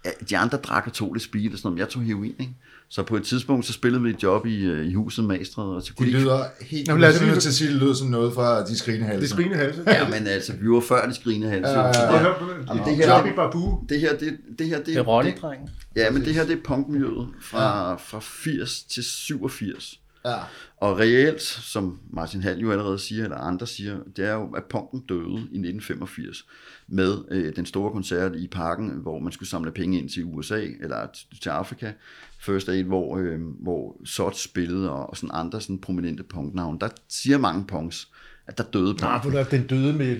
Ja, 0.05 0.09
de 0.29 0.37
andre 0.37 0.57
drak 0.57 0.87
og 0.87 0.93
tog 0.93 1.13
lidt 1.13 1.23
speed 1.23 1.51
og 1.51 1.57
sådan 1.57 1.67
noget, 1.67 1.73
men 1.73 1.79
jeg 1.79 1.89
tog 1.89 2.03
heroin, 2.03 2.35
ikke? 2.39 2.53
Så 2.89 3.03
på 3.03 3.15
et 3.15 3.23
tidspunkt, 3.23 3.65
så 3.65 3.73
spillede 3.73 4.03
vi 4.03 4.09
et 4.09 4.23
job 4.23 4.45
i, 4.45 4.65
øh, 4.65 4.85
i 4.87 4.93
huset 4.93 5.25
Mastred, 5.25 5.63
og 5.65 5.81
så 5.83 5.93
kunne 5.93 6.05
Det 6.05 6.13
de 6.13 6.17
ikke 6.17 6.29
lyder 6.29 6.43
helt... 6.61 6.87
Jamen, 6.87 7.01
lad 7.01 7.09
os 7.15 7.21
lige- 7.21 7.35
til 7.39 7.49
at 7.49 7.53
sige, 7.53 7.71
det 7.71 7.81
lyder 7.81 7.93
som 7.93 8.07
noget 8.07 8.33
fra 8.33 8.65
de 8.65 8.77
skrigende 8.77 9.07
halse. 9.07 9.21
Det 9.21 9.31
er 9.31 9.33
skrigende 9.35 9.57
halse. 9.57 9.83
Ja, 9.87 10.09
men 10.09 10.27
altså, 10.27 10.53
vi 10.61 10.69
var 10.69 10.79
før 10.79 11.07
de 11.07 11.13
skrigende 11.15 11.49
hals. 11.49 11.67
Ja, 11.67 11.79
ja, 11.79 11.87
ja. 11.87 11.91
Det. 11.91 12.21
Jamen, 12.69 12.77
Det 12.77 12.85
det 12.85 12.95
her- 12.95 13.05
her... 13.05 13.17
Johnny 13.17 13.35
Babu. 13.35 13.79
Det 13.89 13.99
her, 13.99 14.17
det, 14.17 14.37
det 14.59 14.67
her, 14.67 14.77
det, 14.77 14.85
Det 14.85 14.97
er. 14.97 15.53
Ja, 15.95 16.11
men 16.11 16.25
det 16.25 16.33
her, 16.33 16.45
det 16.45 16.53
er 16.57 16.61
punkmiljøet 16.63 17.27
fra, 17.41 17.95
fra 17.95 18.19
80 18.21 18.83
til 18.83 19.03
87. 19.03 19.99
Ja. 20.27 20.37
Og 20.77 20.99
reelt, 20.99 21.41
som 21.41 21.99
Martin 22.09 22.41
Hall 22.41 22.59
jo 22.59 22.71
allerede 22.71 22.99
siger, 22.99 23.23
eller 23.23 23.37
andre 23.37 23.67
siger, 23.67 23.97
det 24.15 24.25
er 24.25 24.33
jo, 24.33 24.51
at 24.51 24.63
punken 24.63 24.99
døde 25.09 25.33
i 25.33 25.57
1985 25.57 26.45
med 26.87 27.17
øh, 27.31 27.55
den 27.55 27.65
store 27.65 27.91
koncert 27.91 28.35
i 28.35 28.47
parken, 28.47 28.89
hvor 28.89 29.19
man 29.19 29.31
skulle 29.31 29.49
samle 29.49 29.71
penge 29.71 29.99
ind 29.99 30.09
til 30.09 30.25
USA, 30.25 30.65
eller 30.81 31.07
til 31.41 31.49
Afrika. 31.49 31.91
First 32.39 32.69
Aid, 32.69 32.83
hvor, 32.83 33.17
øh, 33.17 33.39
hvor 33.41 34.01
Sot 34.05 34.37
spillede, 34.37 34.91
og, 34.91 35.09
og 35.09 35.17
sådan 35.17 35.31
andre 35.33 35.61
sådan 35.61 35.81
prominente 35.81 36.23
punknavne. 36.23 36.79
Der 36.79 36.89
siger 37.09 37.37
mange 37.37 37.65
punks, 37.67 38.11
at 38.47 38.57
der 38.57 38.63
døde 38.63 38.93
Nej, 39.01 39.19
for 39.23 39.29
der, 39.29 39.43
den 39.43 39.67
døde 39.67 39.93
med, 39.93 40.15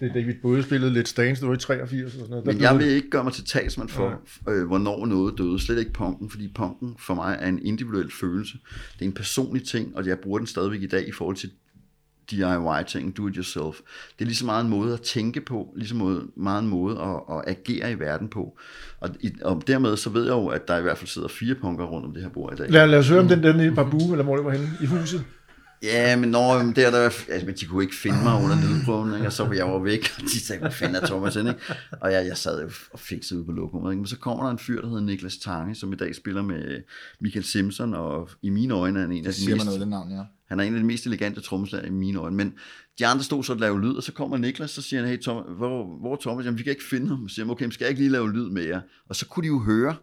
det 0.00 0.10
David 0.14 0.34
Bowie 0.42 0.62
spillede 0.62 0.92
lidt 0.92 1.08
Stains, 1.08 1.38
det 1.38 1.48
var 1.48 1.54
i 1.54 1.58
83 1.58 2.04
og 2.04 2.10
sådan 2.10 2.30
noget. 2.30 2.44
Der 2.44 2.52
Men 2.52 2.60
døde- 2.60 2.70
jeg 2.70 2.78
vil 2.78 2.86
ikke 2.86 3.10
gøre 3.10 3.24
mig 3.24 3.32
til 3.32 3.44
talsmand 3.44 3.88
for, 3.88 4.20
øh, 4.48 4.66
hvornår 4.66 5.06
noget 5.06 5.38
døde. 5.38 5.60
Slet 5.60 5.78
ikke 5.78 5.92
punken, 5.92 6.30
fordi 6.30 6.48
punken 6.54 6.96
for 6.98 7.14
mig 7.14 7.36
er 7.40 7.48
en 7.48 7.58
individuel 7.62 8.10
følelse. 8.20 8.58
Det 8.98 9.00
er 9.04 9.04
en 9.08 9.12
personlig 9.12 9.64
ting, 9.66 9.96
og 9.96 10.06
jeg 10.06 10.18
bruger 10.18 10.38
den 10.38 10.46
stadigvæk 10.46 10.82
i 10.82 10.86
dag 10.86 11.08
i 11.08 11.12
forhold 11.12 11.36
til 11.36 11.50
DIY-ting, 12.30 13.16
do 13.16 13.26
it 13.28 13.34
yourself. 13.36 13.80
Det 14.18 14.24
er 14.24 14.24
lige 14.24 14.36
så 14.36 14.44
meget 14.46 14.64
en 14.64 14.70
måde 14.70 14.92
at 14.94 15.00
tænke 15.00 15.40
på, 15.40 15.72
lige 15.76 15.88
så 15.88 16.20
meget 16.36 16.62
en 16.62 16.68
måde 16.68 16.98
at, 17.00 17.36
at 17.36 17.44
agere 17.46 17.92
i 17.92 17.98
verden 17.98 18.28
på. 18.28 18.58
Og, 19.00 19.10
i, 19.20 19.32
og 19.42 19.62
dermed 19.66 19.96
så 19.96 20.10
ved 20.10 20.22
jeg 20.24 20.30
jo, 20.32 20.46
at 20.46 20.68
der 20.68 20.78
i 20.78 20.82
hvert 20.82 20.98
fald 20.98 21.08
sidder 21.08 21.28
fire 21.28 21.54
punker 21.54 21.84
rundt 21.84 22.06
om 22.06 22.12
det 22.14 22.22
her 22.22 22.30
bord 22.30 22.52
i 22.52 22.56
dag. 22.56 22.70
Lad, 22.70 22.86
lad 22.88 22.98
os 22.98 23.08
høre 23.08 23.20
om 23.20 23.28
den 23.28 23.42
der 23.42 23.52
nede 23.52 23.66
i 23.66 23.70
Babu, 23.70 23.98
eller 24.12 24.22
hvor 24.24 24.36
det 24.36 24.44
var 24.44 24.50
henne, 24.50 24.68
i 24.82 24.86
huset. 24.86 25.24
Ja, 25.82 26.16
men 26.16 26.30
når 26.30 26.62
det 26.62 26.86
er 26.86 26.90
der, 26.90 27.00
altså, 27.04 27.46
men 27.46 27.54
de 27.54 27.66
kunne 27.66 27.84
ikke 27.84 27.96
finde 27.96 28.18
mig 28.22 28.34
under 28.44 28.56
lydprøven, 28.56 29.14
ikke? 29.14 29.26
og 29.26 29.32
så 29.32 29.44
var 29.44 29.54
jeg 29.54 29.66
var 29.66 29.78
væk, 29.78 30.10
og 30.16 30.22
de 30.22 30.40
sagde, 30.40 30.60
hvad 30.60 30.70
fanden 30.70 30.96
er 30.96 31.06
Thomas 31.06 31.34
hen, 31.34 31.46
ikke? 31.46 31.60
Og 32.00 32.12
jeg, 32.12 32.26
jeg 32.26 32.36
sad 32.36 32.62
jo 32.62 32.70
og 32.92 33.00
fik 33.00 33.22
ude 33.34 33.44
på 33.44 33.52
lokummet, 33.52 33.90
ikke? 33.92 34.00
Men 34.00 34.06
så 34.06 34.18
kommer 34.18 34.44
der 34.44 34.50
en 34.50 34.58
fyr, 34.58 34.80
der 34.80 34.88
hedder 34.88 35.02
Niklas 35.02 35.36
Tange, 35.36 35.74
som 35.74 35.92
i 35.92 35.96
dag 35.96 36.14
spiller 36.14 36.42
med 36.42 36.82
Michael 37.20 37.44
Simpson, 37.44 37.94
og 37.94 38.30
i 38.42 38.50
mine 38.50 38.74
øjne 38.74 38.98
er 38.98 39.02
han 39.02 39.12
en 39.12 39.26
af 39.26 39.32
de 39.32 39.50
mest, 39.52 39.64
noget, 39.64 39.80
det 39.80 39.88
navn, 39.88 40.10
ja. 40.10 40.22
han 40.48 40.60
er 40.60 40.64
en 40.64 40.74
af 40.74 40.80
de 40.80 40.86
mest 40.86 41.06
elegante 41.06 41.40
trommeslager 41.40 41.86
i 41.86 41.90
mine 41.90 42.18
øjne, 42.18 42.36
men 42.36 42.54
de 42.98 43.06
andre 43.06 43.24
stod 43.24 43.44
så 43.44 43.52
og 43.52 43.58
lavede 43.58 43.80
lyd, 43.80 43.94
og 43.94 44.02
så 44.02 44.12
kommer 44.12 44.36
Niklas, 44.36 44.70
så 44.70 44.82
siger 44.82 45.00
han, 45.00 45.10
hey 45.10 45.22
Thomas, 45.22 45.44
hvor, 45.56 45.98
hvor 46.00 46.18
Thomas? 46.20 46.44
Jamen, 46.44 46.58
vi 46.58 46.62
kan 46.62 46.70
ikke 46.70 46.84
finde 46.84 47.08
ham. 47.08 47.28
Så 47.28 47.34
siger 47.34 47.44
han, 47.44 47.50
okay, 47.50 47.64
men 47.64 47.72
skal 47.72 47.84
jeg 47.84 47.90
ikke 47.90 48.02
lige 48.02 48.12
lave 48.12 48.32
lyd 48.32 48.50
med 48.50 48.62
jer? 48.62 48.80
Og 49.08 49.16
så 49.16 49.26
kunne 49.26 49.42
de 49.42 49.48
jo 49.48 49.58
høre, 49.58 49.96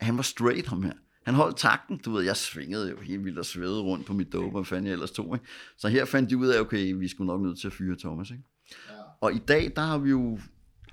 at 0.00 0.06
han 0.06 0.16
var 0.16 0.22
straight 0.22 0.66
ham 0.66 0.82
her. 0.82 0.92
Han 1.22 1.34
holdt 1.34 1.56
takten, 1.56 1.98
du 1.98 2.12
ved, 2.12 2.22
jeg 2.22 2.36
svingede 2.36 2.90
jo 2.90 3.00
helt 3.00 3.24
vildt 3.24 3.38
og 3.38 3.46
svedede 3.46 3.80
rundt 3.80 4.06
på 4.06 4.12
mit 4.12 4.32
dope, 4.32 4.50
hvad 4.50 4.64
fanden 4.64 4.86
jeg 4.86 4.92
ellers 4.92 5.10
tog, 5.10 5.34
ikke? 5.34 5.46
Så 5.76 5.88
her 5.88 6.04
fandt 6.04 6.30
de 6.30 6.36
ud 6.36 6.46
af, 6.46 6.60
okay, 6.60 6.92
vi 6.92 7.08
skulle 7.08 7.26
nok 7.26 7.40
nødt 7.42 7.60
til 7.60 7.66
at 7.66 7.72
fyre 7.72 7.96
Thomas, 7.96 8.30
ikke? 8.30 8.42
Ja. 8.88 8.94
Og 9.20 9.34
i 9.34 9.38
dag, 9.38 9.72
der 9.76 9.82
har 9.82 9.98
vi 9.98 10.10
jo, 10.10 10.38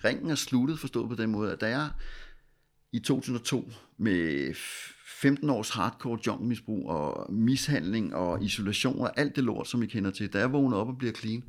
ringen 0.06 0.30
er 0.30 0.36
sluttet, 0.36 0.80
forstået 0.80 1.10
på 1.10 1.16
den 1.16 1.30
måde, 1.32 1.52
at 1.52 1.62
da 1.62 1.70
jeg 1.70 1.90
i 2.92 3.00
2002 3.00 3.72
med 3.98 4.54
15 5.22 5.50
års 5.50 5.70
hardcore 5.70 6.20
junkmisbrug 6.28 6.90
og 6.90 7.34
mishandling 7.34 8.16
og 8.16 8.44
isolation 8.44 9.00
og 9.00 9.20
alt 9.20 9.36
det 9.36 9.44
lort, 9.44 9.68
som 9.68 9.84
I 9.84 9.86
kender 9.86 10.12
til, 10.12 10.34
da 10.34 10.40
jeg 10.40 10.54
vågner 10.54 10.78
op 10.78 10.88
og 10.88 10.98
bliver 10.98 11.14
clean, 11.14 11.44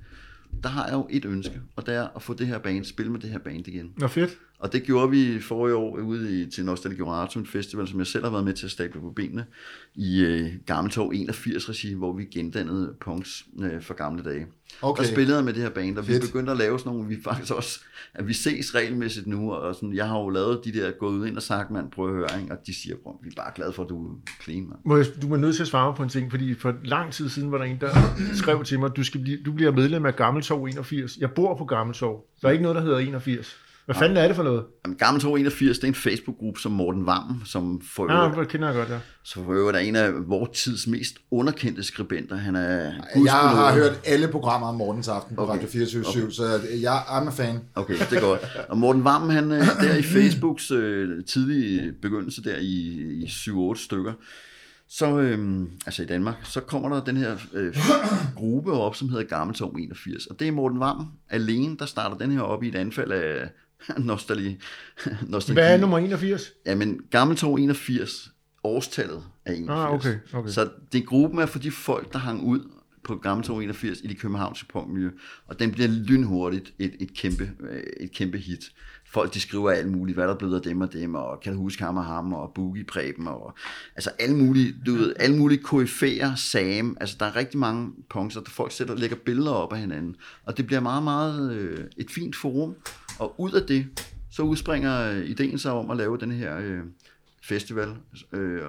der 0.63 0.69
har 0.69 0.87
jeg 0.87 0.95
jo 0.95 1.07
et 1.11 1.25
ønske, 1.25 1.61
og 1.77 1.87
det 1.87 1.95
er 1.95 2.09
at 2.17 2.23
få 2.23 2.35
det 2.35 2.47
her 2.47 2.59
band, 2.59 2.85
spille 2.85 3.13
med 3.13 3.21
det 3.21 3.31
her 3.31 3.39
band 3.39 3.69
igen. 3.69 3.93
Nå 3.97 4.07
fedt. 4.07 4.39
Og 4.59 4.73
det 4.73 4.83
gjorde 4.83 5.11
vi 5.11 5.41
forrige 5.41 5.77
år 5.77 5.99
ude 6.01 6.41
i, 6.41 6.51
til 6.51 6.65
Nostalgioratum 6.65 7.47
Festival, 7.47 7.89
som 7.89 7.99
jeg 7.99 8.07
selv 8.07 8.25
har 8.25 8.31
været 8.31 8.45
med 8.45 8.55
til 8.55 8.67
at 8.67 8.71
stable 8.71 9.01
på 9.01 9.11
benene, 9.11 9.47
i 9.95 10.21
øh, 10.21 10.53
Gammeltorv 10.67 11.11
81 11.15 11.69
regi, 11.69 11.95
hvor 11.95 12.13
vi 12.13 12.25
gendannede 12.25 12.95
punks 13.01 13.47
øh, 13.61 13.83
for 13.83 13.95
gamle 13.95 14.23
dage. 14.23 14.47
Okay. 14.83 15.03
Der 15.03 15.09
spillede 15.09 15.43
med 15.43 15.53
det 15.53 15.63
her 15.63 15.71
band, 15.71 15.99
og 15.99 16.09
vi 16.09 16.13
Fedt. 16.13 16.25
begyndte 16.25 16.53
at 16.53 16.59
lave 16.59 16.79
sådan 16.79 16.93
nogle, 16.93 17.09
vi 17.09 17.17
faktisk 17.25 17.53
også, 17.53 17.81
at 18.15 18.29
vi 18.29 18.33
ses 18.33 18.75
regelmæssigt 18.75 19.27
nu, 19.27 19.53
og 19.53 19.75
sådan, 19.75 19.95
jeg 19.95 20.09
har 20.09 20.19
jo 20.19 20.29
lavet 20.29 20.61
de 20.65 20.73
der, 20.73 20.91
gået 20.91 21.29
ind 21.29 21.37
og 21.37 21.43
sagt, 21.43 21.71
mand, 21.71 21.91
prøv 21.91 22.09
at 22.09 22.15
høre, 22.15 22.41
ikke? 22.41 22.53
og 22.53 22.59
de 22.67 22.75
siger, 22.83 22.97
prøv, 23.03 23.15
vi 23.23 23.29
er 23.29 23.43
bare 23.43 23.53
glade 23.55 23.73
for, 23.73 23.83
at 23.83 23.89
du 23.89 24.07
er 24.07 24.17
clean, 24.43 24.69
mand. 24.69 24.79
Må 24.85 24.97
jeg, 24.97 25.07
du 25.23 25.33
er 25.33 25.37
nødt 25.37 25.57
til 25.57 25.63
at 25.63 25.69
svare 25.69 25.95
på 25.95 26.03
en 26.03 26.09
ting, 26.09 26.31
fordi 26.31 26.55
for 26.55 26.75
lang 26.85 27.13
tid 27.13 27.29
siden 27.29 27.53
var 27.53 27.59
der 27.59 27.65
en, 27.65 27.79
der 27.81 27.91
skrev 28.35 28.65
til 28.65 28.81
mig, 28.81 28.97
du, 28.97 29.05
skal 29.05 29.21
blive, 29.21 29.39
du 29.47 29.53
bliver 29.53 29.73
medlem 29.73 30.07
af 30.07 30.17
Gammeltorv 30.17 30.65
81. 30.65 31.17
Jeg 31.17 31.31
bor 31.31 31.57
på 31.57 31.65
Gammeltorv. 31.65 32.25
Der 32.43 32.49
er 32.49 32.53
ikke 32.53 32.63
noget, 32.63 32.77
der 32.77 32.83
hedder 32.83 32.99
81. 32.99 33.57
Hvad 33.91 33.99
fanden 33.99 34.17
er 34.17 34.27
det 34.27 34.37
for 34.37 34.43
noget? 34.43 34.65
Jamen, 34.85 34.99
Gammeltorv 34.99 35.35
81, 35.35 35.79
det 35.79 35.85
er 35.85 35.89
en 35.89 35.95
Facebook-gruppe, 35.95 36.61
som 36.61 36.73
Morten 36.73 37.07
Vammen, 37.07 37.43
som 37.45 37.83
for 37.95 38.13
Ja, 38.13 38.19
øvrigt, 38.19 38.39
det 38.39 38.49
kender 38.49 38.69
jeg 38.69 38.77
godt, 38.77 38.89
ja. 38.89 38.99
så 39.25 39.35
for 39.35 39.53
øvrigt 39.53 39.77
er 39.77 39.81
en 39.81 39.97
af 39.97 40.29
vores 40.29 40.63
tids 40.63 40.87
mest 40.87 41.15
underkendte 41.31 41.83
skribenter. 41.83 42.37
Han 42.37 42.57
er 42.57 42.93
Jeg 43.25 43.33
har 43.33 43.75
hørt 43.75 44.01
alle 44.05 44.29
programmer 44.29 44.69
om 44.69 44.75
Mortens 44.75 45.09
Aften 45.09 45.37
på 45.37 45.43
Okay. 45.43 45.53
Radio 45.53 45.69
24 45.69 46.05
okay. 46.07 46.31
så 46.31 46.61
jeg 46.83 46.99
I'm 46.99 47.27
a 47.27 47.31
fan. 47.31 47.61
Okay, 47.75 47.95
det 48.11 48.13
er 48.13 48.21
godt. 48.21 48.41
Og 48.69 48.79
Morten 48.79 49.05
Vammen, 49.05 49.31
han 49.31 49.53
øh, 49.53 49.67
der 49.83 49.97
i 49.97 50.03
Facebooks 50.03 50.71
øh, 50.71 51.25
tidlige 51.25 51.93
begyndelse 52.03 52.43
der 52.45 52.57
i, 52.57 52.99
i 53.23 53.25
7-8 53.25 53.85
stykker, 53.85 54.13
så, 54.89 55.19
øh, 55.19 55.61
altså 55.87 56.03
i 56.03 56.07
Danmark, 56.07 56.35
så 56.43 56.61
kommer 56.61 56.89
der 56.89 57.05
den 57.05 57.17
her 57.17 57.37
øh, 57.53 57.77
gruppe 58.37 58.73
op, 58.73 58.95
som 58.97 59.09
hedder 59.09 59.25
Gammeltorv 59.25 59.75
81. 59.79 60.27
Og 60.27 60.41
det 60.41 60.49
er 60.49 60.53
Morten 60.53 60.81
Vammen 60.81 61.07
alene, 61.31 61.77
der 61.79 61.87
starter 61.87 62.17
den 62.17 62.31
her 62.31 62.41
op 62.41 62.63
i 62.63 62.69
et 62.69 62.75
anfald 62.75 63.13
af 63.13 63.51
nostalgi. 63.99 64.59
nostalgi. 65.29 65.61
Hvad 65.61 65.75
er 65.75 65.79
nummer 65.79 65.99
81? 65.99 66.53
Jamen, 66.67 67.01
Gammeltorv 67.11 67.55
81, 67.55 68.31
årstallet 68.65 69.25
er 69.45 69.53
81. 69.53 69.71
Ah, 69.71 69.95
okay, 69.95 70.19
okay. 70.33 70.51
Så 70.51 70.69
det 70.93 71.07
gruppen 71.07 71.39
er 71.39 71.47
for 71.47 71.59
de 71.59 71.71
folk, 71.71 72.13
der 72.13 72.19
hang 72.19 72.43
ud 72.43 72.61
på 73.05 73.17
Gammeltorv 73.17 73.59
81 73.59 73.99
i 74.05 74.07
det 74.07 74.19
københavnske 74.19 74.67
punkmiljø, 74.73 75.11
og 75.47 75.61
den 75.61 75.73
bliver 75.73 75.89
lynhurtigt 75.89 76.73
et, 76.79 76.93
et, 77.01 77.15
kæmpe, 77.15 77.51
øh, 77.61 77.83
et 78.01 78.13
kæmpe 78.13 78.39
hit. 78.39 78.65
Folk 79.13 79.35
de 79.35 79.41
skriver 79.41 79.71
alt 79.71 79.89
muligt, 79.89 80.17
hvad 80.17 80.25
der 80.25 80.35
er 80.35 80.39
blevet 80.39 80.55
af 80.55 80.63
dem 80.63 80.81
og 80.81 80.93
dem, 80.93 81.15
og 81.15 81.41
kan 81.41 81.53
du 81.53 81.59
huske 81.59 81.85
ham 81.85 81.97
og 81.97 82.05
ham, 82.05 82.33
og 82.33 82.53
Boogie 82.55 82.85
Preben, 82.85 83.29
og 83.29 83.55
altså 83.97 84.11
alle 84.19 84.37
mulige, 84.37 84.75
du 84.87 84.93
ved, 84.93 85.15
alle 85.19 85.37
mulige 85.37 85.63
koryfæer, 85.63 86.35
Sam, 86.35 86.97
altså 87.01 87.17
der 87.21 87.27
er 87.27 87.37
rigtig 87.37 87.59
mange 87.59 87.93
punks, 88.11 88.37
og 88.37 88.45
der 88.45 88.51
folk 88.51 88.73
sætter, 88.73 88.97
lægger 88.97 89.17
billeder 89.17 89.53
op 89.53 89.73
af 89.73 89.79
hinanden, 89.79 90.17
og 90.45 90.57
det 90.57 90.67
bliver 90.67 90.81
meget, 90.81 91.03
meget 91.03 91.53
øh, 91.53 91.85
et 91.97 92.11
fint 92.11 92.37
forum, 92.37 92.75
og 93.21 93.41
ud 93.41 93.53
af 93.53 93.63
det, 93.63 93.87
så 94.31 94.43
udspringer 94.43 95.11
øh, 95.11 95.25
ideen 95.25 95.59
sig 95.59 95.73
om 95.73 95.91
at 95.91 95.97
lave 95.97 96.19
den 96.19 96.31
her 96.31 96.59
øh, 96.59 96.79
festival, 97.43 97.89
øh, 98.33 98.63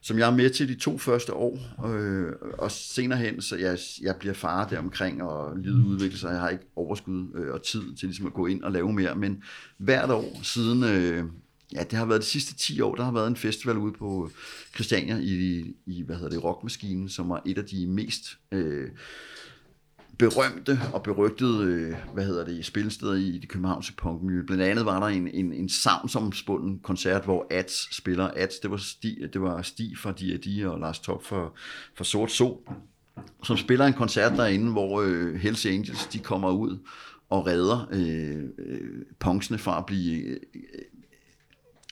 som 0.00 0.18
jeg 0.18 0.26
er 0.30 0.36
med 0.36 0.50
til 0.50 0.68
de 0.68 0.74
to 0.74 0.98
første 0.98 1.34
år, 1.34 1.86
øh, 1.86 2.32
og 2.58 2.70
senere 2.70 3.18
hen, 3.18 3.42
så 3.42 3.56
jeg, 3.56 3.78
jeg 4.02 4.16
bliver 4.16 4.34
far 4.34 4.68
deromkring, 4.68 5.22
og 5.22 5.56
livet 5.58 5.84
udvikler 5.84 6.18
sig, 6.18 6.30
jeg 6.30 6.40
har 6.40 6.48
ikke 6.48 6.64
overskud 6.76 7.34
øh, 7.34 7.54
og 7.54 7.62
tid 7.62 7.96
til 7.96 8.08
ligesom 8.08 8.26
at 8.26 8.32
gå 8.32 8.46
ind 8.46 8.62
og 8.62 8.72
lave 8.72 8.92
mere, 8.92 9.14
men 9.14 9.42
hvert 9.78 10.10
år 10.10 10.40
siden, 10.42 10.84
øh, 10.84 11.24
ja, 11.74 11.82
det 11.82 11.98
har 11.98 12.06
været 12.06 12.20
de 12.20 12.26
sidste 12.26 12.54
10 12.54 12.80
år, 12.80 12.94
der 12.94 13.04
har 13.04 13.12
været 13.12 13.28
en 13.28 13.36
festival 13.36 13.76
ude 13.76 13.92
på 13.92 14.30
Christiania 14.74 15.18
i, 15.18 15.64
i 15.86 16.02
hvad 16.02 16.16
hedder 16.16 16.30
det, 16.30 16.44
Rockmaskinen, 16.44 17.08
som 17.08 17.28
var 17.28 17.42
et 17.46 17.58
af 17.58 17.64
de 17.64 17.86
mest 17.86 18.38
øh, 18.52 18.88
berømte 20.18 20.80
og 20.92 21.02
berygtede, 21.02 21.64
øh, 21.64 21.96
hvad 22.14 22.24
hedder 22.24 22.44
det, 22.44 22.64
spillesteder 22.64 23.14
i 23.14 23.38
det 23.38 23.48
københavnske 23.48 23.96
punkmiljø. 23.96 24.42
Blandt 24.46 24.62
andet 24.62 24.86
var 24.86 25.00
der 25.00 25.06
en, 25.06 25.28
en, 25.28 25.52
en 25.52 25.68
savnsomspunden 25.68 26.78
koncert, 26.78 27.24
hvor 27.24 27.46
Ats 27.50 27.96
spiller. 27.96 28.30
Ats, 28.36 28.58
det 28.58 28.70
var 28.70 28.76
Stig, 28.76 29.16
det 29.32 29.42
var 29.42 29.62
Stig 29.62 29.98
fra 29.98 30.12
D&D 30.12 30.66
og 30.66 30.80
Lars 30.80 31.00
Top 31.00 31.24
for, 31.24 31.56
for 31.94 32.04
Sort 32.04 32.30
Sol, 32.30 32.58
som 33.44 33.56
spiller 33.56 33.86
en 33.86 33.92
koncert 33.92 34.32
derinde, 34.32 34.72
hvor 34.72 35.02
øh, 35.02 35.34
Hells 35.34 35.66
Angels, 35.66 36.06
de 36.06 36.18
kommer 36.18 36.50
ud 36.50 36.78
og 37.30 37.46
redder 37.46 37.88
øh, 37.92 38.44
øh, 38.58 39.02
punksene 39.18 39.58
fra 39.58 39.78
at 39.78 39.86
blive 39.86 40.22
øh, 40.22 40.36
øh 40.54 40.60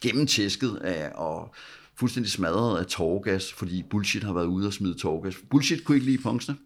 gennemtæsket 0.03 0.77
af 0.77 1.13
og 1.15 1.55
fuldstændig 1.95 2.33
smadret 2.33 2.79
af 2.79 2.87
tårgas, 2.87 3.53
fordi 3.53 3.83
Bullshit 3.83 4.25
har 4.25 4.33
været 4.33 4.47
ude 4.47 4.67
og 4.67 4.73
smide 4.73 4.95
tårgas. 4.95 5.37
Bullshit 5.51 5.85
kunne 5.85 5.97
ikke 5.97 6.07
lide 6.07 6.23
punksene 6.23 6.57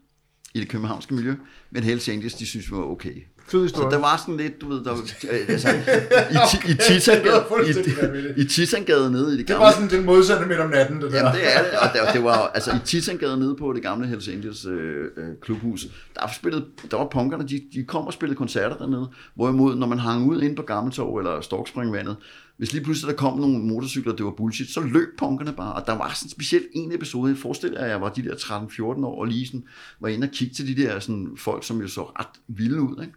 i 0.54 0.60
det 0.60 0.68
københavnske 0.68 1.14
miljø, 1.14 1.34
men 1.70 1.82
Hells 1.82 2.08
Angels, 2.08 2.34
de 2.34 2.46
synes, 2.46 2.70
var 2.70 2.78
okay. 2.78 3.14
Fed 3.50 3.58
Så 3.58 3.62
historie. 3.62 3.90
der 3.90 3.98
var 3.98 4.16
sådan 4.16 4.36
lidt, 4.36 4.60
du 4.60 4.68
ved, 4.68 4.84
der, 4.84 4.92
øh, 4.92 5.38
altså, 5.48 5.68
i, 6.68 6.70
i, 6.70 6.74
Titangade, 6.88 7.44
i, 8.36 8.40
i 8.40 8.44
Titangade 8.44 9.10
nede 9.12 9.28
i 9.28 9.30
det 9.30 9.38
Det 9.38 9.46
gamle... 9.46 9.64
var 9.64 9.72
sådan 9.72 9.90
den 9.90 10.06
modsatte 10.06 10.46
midt 10.46 10.60
om 10.60 10.70
natten, 10.70 11.02
det 11.02 11.12
der. 11.12 11.18
Jamen, 11.18 11.32
det 11.32 11.56
er 11.56 11.62
det, 11.62 11.78
og 11.78 11.88
det, 11.92 12.14
det 12.14 12.24
var 12.24 12.46
altså 12.54 12.70
i 12.70 12.78
Titangade 12.84 13.38
nede 13.38 13.56
på 13.56 13.72
det 13.72 13.82
gamle 13.82 14.06
Hells 14.06 14.28
Angels 14.28 14.66
øh, 14.66 15.04
øh, 15.16 15.28
klubhus, 15.42 15.86
der, 16.14 16.20
var 16.20 16.32
spillet, 16.36 16.64
der 16.90 16.96
var 16.96 17.08
punkerne, 17.12 17.48
de, 17.48 17.60
de 17.74 17.84
kom 17.84 18.06
og 18.06 18.12
spillede 18.12 18.36
koncerter 18.36 18.76
dernede, 18.76 19.08
hvorimod 19.34 19.76
når 19.76 19.86
man 19.86 19.98
hang 19.98 20.30
ud 20.30 20.42
ind 20.42 20.56
på 20.56 20.62
Gammeltorv 20.62 21.16
eller 21.16 21.40
Storkspringvandet, 21.40 22.16
hvis 22.56 22.72
lige 22.72 22.84
pludselig 22.84 23.10
der 23.10 23.16
kom 23.16 23.38
nogle 23.38 23.58
motorcykler, 23.58 24.12
det 24.16 24.24
var 24.24 24.30
bullshit, 24.30 24.70
så 24.70 24.80
løb 24.80 25.08
punkerne 25.18 25.52
bare, 25.52 25.72
og 25.72 25.86
der 25.86 25.92
var 25.92 26.12
sådan 26.14 26.30
specielt 26.30 26.66
en 26.72 26.92
episode, 26.92 27.30
jeg 27.30 27.38
forestiller 27.38 27.78
jer, 27.78 27.84
at 27.84 27.90
jeg 27.90 28.00
var 28.00 28.08
de 28.08 28.22
der 28.22 28.34
13-14 28.34 28.82
år, 28.82 29.20
og 29.20 29.26
lige 29.26 29.46
sådan, 29.46 29.64
var 30.00 30.08
inde 30.08 30.24
og 30.24 30.30
kigge 30.30 30.54
til 30.54 30.76
de 30.76 30.82
der 30.82 30.98
sådan, 30.98 31.28
folk, 31.36 31.64
som 31.64 31.80
jo 31.80 31.88
så 31.88 32.02
ret 32.02 32.40
vilde 32.48 32.80
ud, 32.80 33.02
ikke? 33.02 33.12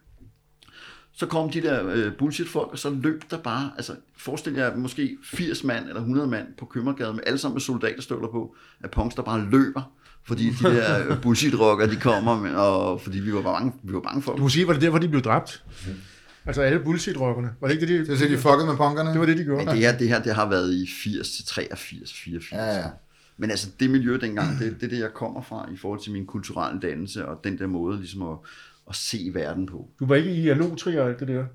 Så 1.15 1.25
kom 1.25 1.49
de 1.49 1.61
der 1.61 1.87
øh, 1.89 2.13
bullshit-folk, 2.17 2.69
og 2.71 2.79
så 2.79 2.89
løb 2.89 3.23
der 3.31 3.37
bare, 3.37 3.71
altså 3.77 3.95
forestil 4.17 4.53
jer 4.53 4.75
måske 4.75 5.17
80 5.23 5.63
mand 5.63 5.85
eller 5.87 5.99
100 5.99 6.27
mand 6.27 6.47
på 6.59 6.65
Købmergade, 6.65 7.13
med 7.13 7.21
alle 7.25 7.37
sammen 7.39 7.55
med 7.55 7.61
soldaterstøvler 7.61 8.27
på, 8.27 8.55
af 8.83 8.91
punks, 8.91 9.15
der 9.15 9.21
bare 9.21 9.47
løber, 9.51 9.91
fordi 10.27 10.49
de 10.49 10.63
der 10.63 11.07
øh, 11.07 11.21
bullshit-rocker, 11.23 11.85
de 11.87 11.95
kommer, 11.95 12.39
med, 12.41 12.51
og 12.55 13.01
fordi 13.01 13.19
vi 13.19 13.33
var 13.33 13.41
bange, 13.41 13.73
vi 13.83 13.93
var 13.93 13.99
bange 14.01 14.21
for 14.21 14.31
Du 14.31 14.35
dem. 14.35 14.43
må 14.43 14.49
sige, 14.49 14.67
var 14.67 14.73
det 14.73 14.81
derfor, 14.81 14.97
de 14.97 15.07
blev 15.07 15.21
dræbt? 15.21 15.63
Altså 16.45 16.61
alle 16.61 16.79
bullshit-rockerne. 16.79 17.47
Var 17.61 17.67
det 17.67 17.73
ikke 17.73 17.87
det, 17.87 17.99
de... 17.99 18.05
Det 18.05 18.13
er 18.13 18.17
så, 18.17 18.25
de 18.25 18.37
fuckede 18.37 18.65
med 18.65 18.75
punkerne. 18.77 19.09
Det 19.11 19.19
var 19.19 19.25
det, 19.25 19.37
de 19.37 19.43
gjorde. 19.43 19.65
Men 19.65 19.75
det 19.75 19.83
her, 19.83 19.97
det 19.97 20.07
her, 20.09 20.23
det 20.23 20.35
har 20.35 20.49
været 20.49 20.73
i 20.73 20.89
80 21.03 21.29
til 21.31 21.45
83, 21.45 22.13
84. 22.13 22.51
Ja, 22.51 22.77
ja. 22.77 22.83
Men 23.37 23.49
altså, 23.49 23.67
det 23.79 23.89
miljø 23.89 24.17
dengang, 24.21 24.59
det, 24.59 24.75
det 24.75 24.83
er 24.85 24.89
det, 24.89 24.99
jeg 24.99 25.13
kommer 25.13 25.41
fra 25.41 25.69
i 25.73 25.77
forhold 25.77 25.99
til 25.99 26.11
min 26.11 26.25
kulturelle 26.25 26.79
dannelse, 26.79 27.27
og 27.27 27.39
den 27.43 27.59
der 27.59 27.67
måde 27.67 27.97
ligesom 27.97 28.21
at, 28.21 28.37
at 28.89 28.95
se 28.95 29.31
verden 29.33 29.65
på. 29.65 29.89
Du 29.99 30.05
var 30.05 30.15
ikke 30.15 30.31
i 30.31 30.49
Alotri 30.49 30.97
og 30.97 31.09
alt 31.09 31.19
det 31.19 31.27
der. 31.27 31.45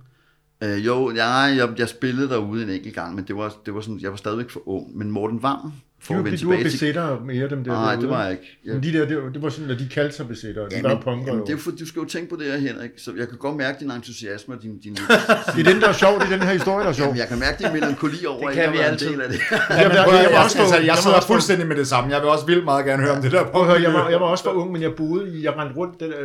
Øh, 0.63 0.87
jo, 0.87 1.11
jeg, 1.11 1.55
jeg, 1.57 1.75
jeg 1.79 1.89
spillede 1.89 2.29
derude 2.29 2.63
en 2.63 2.71
enkelt 2.71 2.95
gang, 2.95 3.15
men 3.15 3.25
det 3.25 3.37
var, 3.37 3.55
det 3.67 3.75
var 3.75 3.81
sådan, 3.81 4.01
jeg 4.01 4.11
var 4.11 4.17
stadigvæk 4.17 4.51
for 4.51 4.69
ung. 4.69 4.97
Men 4.97 5.11
Morten 5.11 5.43
Vam, 5.43 5.73
for 6.01 6.15
Du, 6.15 6.19
at 6.21 6.25
vende 6.25 6.39
du 6.39 6.51
var 6.51 6.63
besætter 6.63 7.21
mere 7.21 7.49
dem 7.51 7.65
der. 7.65 7.71
Nej, 7.73 7.97
det 7.97 8.09
var 8.11 8.29
ikke? 8.29 8.31
jeg 8.31 8.31
ikke. 8.31 8.59
Jeg, 8.65 8.75
Men 8.75 8.83
de 8.83 8.93
der, 8.99 9.07
det, 9.09 9.17
var- 9.23 9.29
det 9.29 9.43
var 9.43 9.49
sådan, 9.49 9.71
at 9.71 9.79
de 9.79 9.89
kaldte 9.89 10.17
sig 10.17 10.29
besættere. 10.29 10.65
De 10.69 10.75
ja, 10.77 10.83
var 10.83 10.89
men, 10.95 11.03
punker 11.03 11.27
jamen, 11.27 11.41
jo. 11.41 11.47
det 11.47 11.53
er 11.53 11.59
for, 11.59 11.71
du 11.71 11.87
skal 11.87 12.01
jo 12.01 12.07
tænke 12.09 12.31
på 12.31 12.37
det 12.37 12.47
her, 12.47 12.57
Henrik. 12.59 12.91
Så 12.97 13.11
jeg 13.19 13.29
kan 13.29 13.39
godt 13.39 13.57
mærke 13.57 13.81
din 13.81 13.91
entusiasme 13.91 14.55
og 14.55 14.63
din... 14.63 14.79
din 14.79 14.95
Det 15.57 15.67
er 15.67 15.73
den, 15.73 15.81
der 15.83 15.89
er 15.89 15.93
sjov. 15.93 16.15
Det 16.21 16.27
er 16.27 16.37
den 16.37 16.43
her 16.47 16.53
historie, 16.53 16.83
der 16.85 16.89
er 16.91 16.93
sjov. 16.93 17.07
Jamen, 17.07 17.19
jeg 17.19 17.29
kan 17.29 17.39
mærke 17.39 17.65
din 17.65 17.73
melankoli 17.73 18.27
over, 18.27 18.41
Det 18.41 18.49
at 18.49 18.55
kan 18.55 18.63
jeg 18.65 18.73
vi 18.73 18.79
altid. 18.79 19.07
en 19.07 19.13
del 19.13 19.23
af 19.23 19.29
det. 19.29 19.39
Jeg, 19.51 19.61
Jamen, 19.83 19.97
jeg, 19.97 20.07
jeg, 20.07 20.07
jeg, 20.07 20.13
var 20.13 20.31
jeg, 20.37 20.45
også 20.45 20.59
altså, 20.59 20.77
jeg 20.79 20.89
var 20.89 20.97
sidder 20.97 21.21
fuldstændig 21.21 21.67
med 21.67 21.77
det 21.77 21.87
samme. 21.87 22.11
Jeg 22.15 22.21
vil 22.23 22.29
også 22.31 22.47
vildt 22.47 22.65
meget 22.65 22.85
gerne 22.87 23.03
høre 23.03 23.13
om 23.17 23.23
det 23.23 23.33
der 23.33 23.45
prøv 23.45 23.63
at 23.63 23.69
høre, 23.69 23.81
jeg, 23.83 23.93
var, 23.95 24.09
jeg 24.15 24.21
var 24.21 24.27
også 24.27 24.45
for 24.45 24.51
ung, 24.51 24.73
men 24.73 24.83
jeg 24.83 24.93
boede 24.95 25.25
i, 25.39 25.45
jeg 25.45 25.53
rendte 25.57 25.77
rundt, 25.77 26.01
det 26.01 26.09
der, 26.11 26.17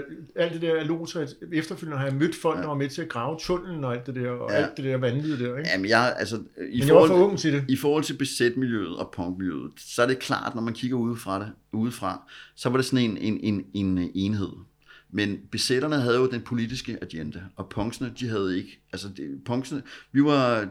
alt 0.44 0.54
det 0.54 0.62
der 0.62 0.74
Alotra, 0.80 1.20
efterfølgende 1.54 1.98
har 1.98 2.06
jeg 2.08 2.16
mødt 2.16 2.36
folk, 2.42 2.58
der 2.62 2.68
var 2.68 2.76
med 2.76 2.90
til 2.90 3.02
at 3.02 3.10
grave 3.10 3.38
tunnelen 3.40 3.84
og 3.84 3.94
alt 3.96 4.06
det 4.08 4.16
der, 4.16 4.30
og 4.30 4.52
Ja. 4.52 4.56
alt 4.58 4.78
det 4.78 4.86
der 4.86 4.98
vanvittige 4.98 5.38
der, 5.50 5.58
ikke? 5.58 5.70
Jamen, 5.74 5.90
jeg, 5.90 6.14
altså, 6.20 6.36
i 6.36 6.40
Men 6.80 6.88
jeg 6.88 6.96
var 6.96 7.02
forhold, 7.02 7.10
for 7.10 7.26
ung 7.28 7.40
til 7.40 7.54
det. 7.54 7.64
I 7.70 7.78
forhold 7.78 8.04
til 8.04 8.14
besætmiljøet 8.18 8.96
og 8.98 9.14
punkmiljøet, 9.16 9.63
så 9.78 10.02
er 10.02 10.08
det 10.08 10.20
klart, 10.20 10.56
når 10.56 10.62
man 10.62 10.74
kigger 10.74 10.98
udefra, 10.98 11.40
det, 11.40 11.52
udefra 11.72 12.22
så 12.56 12.70
var 12.70 12.78
det 12.78 12.86
sådan 12.86 13.12
en, 13.12 13.18
en, 13.18 13.40
en, 13.44 13.66
en 13.74 13.98
øh, 13.98 14.06
enhed. 14.16 14.52
Men 15.10 15.38
besætterne 15.52 16.02
havde 16.02 16.16
jo 16.16 16.30
den 16.30 16.42
politiske 16.42 16.98
agenda, 17.02 17.42
og 17.56 17.70
punksene, 17.70 18.14
de 18.20 18.28
havde 18.28 18.58
ikke. 18.58 18.80
Altså, 18.92 19.10
det, 19.18 19.42
punksene, 19.46 19.82
vi 20.12 20.24
var, 20.24 20.68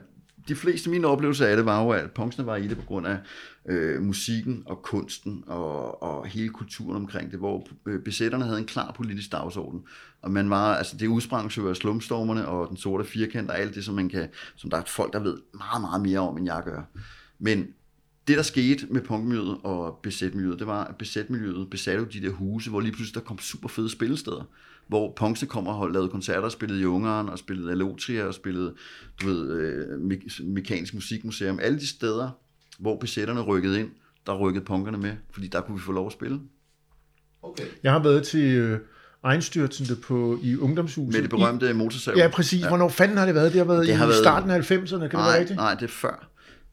de 0.49 0.55
fleste 0.55 0.89
af 0.89 0.91
mine 0.91 1.07
oplevelser 1.07 1.47
af 1.47 1.57
det 1.57 1.67
var 1.67 1.83
jo, 1.83 1.91
at 1.91 2.11
punksene 2.11 2.47
var 2.47 2.57
i 2.57 2.69
det 2.69 2.79
på 2.79 2.85
grund 2.85 3.07
af 3.07 3.19
øh, 3.67 4.03
musikken 4.03 4.63
og 4.67 4.83
kunsten 4.83 5.45
og, 5.47 6.03
og 6.03 6.27
hele 6.27 6.49
kulturen 6.49 6.97
omkring 6.97 7.31
det, 7.31 7.39
hvor 7.39 7.67
øh, 7.87 8.03
besætterne 8.03 8.45
havde 8.45 8.59
en 8.59 8.67
klar 8.67 8.93
politisk 8.93 9.33
dagsorden. 9.33 9.83
Og 10.23 10.31
man 10.31 10.51
var, 10.51 10.75
altså 10.75 10.97
det 10.97 11.07
udsprang 11.07 11.57
jo 11.57 11.69
af 11.69 11.77
slumstormerne 11.77 12.49
og 12.49 12.69
den 12.69 12.77
sorte 12.77 13.05
firkant 13.05 13.51
og 13.51 13.59
alt 13.59 13.75
det, 13.75 13.85
som 13.85 13.95
man 13.95 14.09
kan, 14.09 14.29
som 14.57 14.71
der 14.71 14.77
er 14.77 14.83
folk, 14.87 15.13
der 15.13 15.21
ved 15.21 15.39
meget, 15.55 15.81
meget 15.81 16.03
mere 16.03 16.19
om, 16.19 16.37
end 16.37 16.47
jeg 16.47 16.63
gør. 16.65 16.83
Men 17.39 17.67
det, 18.29 18.37
der 18.37 18.43
skete 18.43 18.87
med 18.91 19.01
punkmiljøet 19.01 19.57
og 19.63 19.99
besætmiljøet, 20.03 20.59
det 20.59 20.67
var, 20.67 20.85
at 20.85 20.97
besætmiljøet 20.97 21.71
besatte 21.71 21.99
jo 22.01 22.09
de 22.21 22.27
der 22.27 22.33
huse, 22.33 22.71
hvor 22.71 22.81
lige 22.81 22.93
pludselig 22.93 23.15
der 23.15 23.21
kom 23.29 23.39
super 23.39 23.69
fede 23.69 23.91
spillesteder, 23.91 24.49
hvor 24.89 25.13
punksene 25.17 25.49
kom 25.49 25.67
og 25.67 25.91
lavede 25.91 26.09
koncerter, 26.09 26.49
spillede 26.49 26.81
i 26.81 26.85
Ungarn, 26.85 27.29
og 27.29 27.39
spillede 27.39 27.71
Alotria, 27.71 28.25
og 28.25 28.35
spillede, 28.35 28.75
du 29.23 29.27
ved, 29.27 29.51
øh, 29.51 29.87
me- 30.01 30.43
mekanisk 30.45 30.95
musikmuseum. 30.95 31.59
Alle 31.63 31.79
de 31.79 31.87
steder, 31.87 32.31
hvor 32.79 32.97
besætterne 32.99 33.41
rykkede 33.41 33.81
ind, 33.81 33.89
der 34.27 34.35
rykkede 34.39 34.65
punkerne 34.65 34.99
med, 34.99 35.13
fordi 35.31 35.47
der 35.49 35.61
kunne 35.61 35.77
vi 35.77 35.83
få 35.83 35.93
lov 35.93 36.07
at 36.07 36.13
spille. 36.13 36.41
Okay. 37.43 37.65
Jeg 37.83 37.93
har 37.93 38.03
været 38.03 38.23
til 38.23 38.41
øh, 38.45 38.79
egenstyrtende 39.23 39.97
på, 39.97 40.39
i 40.43 40.57
ungdomshuset. 40.57 41.13
Med 41.13 41.23
det 41.23 41.31
berømte 41.31 41.73
motorsav. 41.75 42.15
Ja, 42.17 42.29
præcis. 42.29 42.61
Ja. 42.63 42.69
Hvornår 42.69 42.89
fanden 42.89 43.17
har 43.17 43.27
det 43.27 43.35
været? 43.35 43.53
Det 43.53 43.59
har 43.59 43.67
været 43.67 43.87
Det 43.87 43.95
har 43.97 44.05
i 44.05 44.09
været- 44.09 44.19
starten 44.23 44.51
af 44.51 44.59
90'erne, 44.73 44.89
kan 44.89 45.01
det 45.01 45.01
være 45.01 45.11
nej, 45.13 45.39
rigtigt? 45.39 45.57
nej, 45.57 45.75
det 45.75 45.83
er 45.83 45.89
før. 45.89 46.29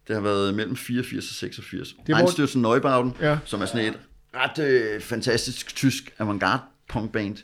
Det 0.10 0.16
har 0.18 0.24
været 0.24 0.54
mellem 0.56 0.76
84 0.76 1.30
og 1.30 1.36
86. 1.36 1.96
hvor- 2.06 2.16
Einstürzen 2.18 2.58
Neubauten, 2.60 3.14
Ja. 3.22 3.40
som 3.46 3.62
er 3.62 3.66
sådan 3.66 3.86
et 3.94 4.00
ret 4.36 4.60
øh, 4.66 5.02
fantastisk 5.02 5.76
tysk 5.76 6.14
avantgarde 6.20 6.62
punkband, 6.90 7.38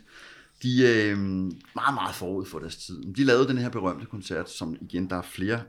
de 0.62 0.86
er 0.86 1.10
øh, 1.12 1.18
meget, 1.18 1.94
meget 1.94 2.14
forud 2.14 2.46
for 2.46 2.58
deres 2.58 2.76
tid. 2.76 3.02
De 3.16 3.24
lavede 3.24 3.48
den 3.48 3.58
her 3.58 3.68
berømte 3.68 4.06
koncert, 4.06 4.50
som 4.50 4.76
igen, 4.80 5.10
der 5.10 5.16
er 5.16 5.22
flere 5.22 5.60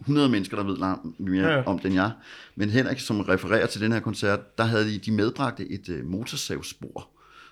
100 0.00 0.28
mennesker, 0.28 0.56
der 0.56 0.64
ved 0.64 0.76
langt 0.76 1.20
mere 1.20 1.48
ja. 1.48 1.62
om 1.66 1.78
den 1.78 1.94
jeg. 1.94 2.10
Men 2.56 2.70
Henrik, 2.70 3.00
som 3.00 3.20
refererer 3.20 3.66
til 3.66 3.80
den 3.80 3.92
her 3.92 4.00
koncert, 4.00 4.58
der 4.58 4.64
havde 4.64 4.84
de, 4.92 4.98
de 4.98 5.12
medbragte 5.12 5.70
et 5.70 5.88
øh, 5.88 6.04
motorsavsspor 6.06 7.08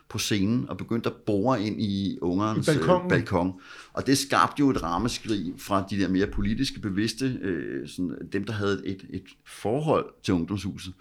på 0.09 0.19
scenen 0.19 0.69
og 0.69 0.77
begyndte 0.77 1.09
at 1.09 1.17
bore 1.27 1.63
ind 1.63 1.83
i 1.83 2.19
ungerens 2.23 2.69
I 2.69 2.71
øh, 2.71 3.09
balkon. 3.09 3.61
Og 3.93 4.07
det 4.07 4.19
skabte 4.19 4.61
jo 4.61 4.71
et 4.71 4.83
rammeskrig 4.83 5.55
fra 5.59 5.87
de 5.91 6.01
der 6.01 6.09
mere 6.09 6.27
politiske 6.27 6.81
bevidste, 6.81 7.39
øh, 7.41 7.89
sådan, 7.89 8.29
dem 8.33 8.45
der 8.45 8.53
havde 8.53 8.83
et, 8.85 9.07
et 9.11 9.25
forhold 9.47 10.07
til 10.23 10.35
ungdomshuset, 10.35 10.95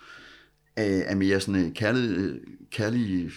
af, 0.76 1.04
af 1.08 1.18
mere 1.18 1.40
sådan 1.40 1.56
en 1.56 1.74
kærlig, 1.74 2.18
øh, 2.18 2.36
kærlig 2.72 3.32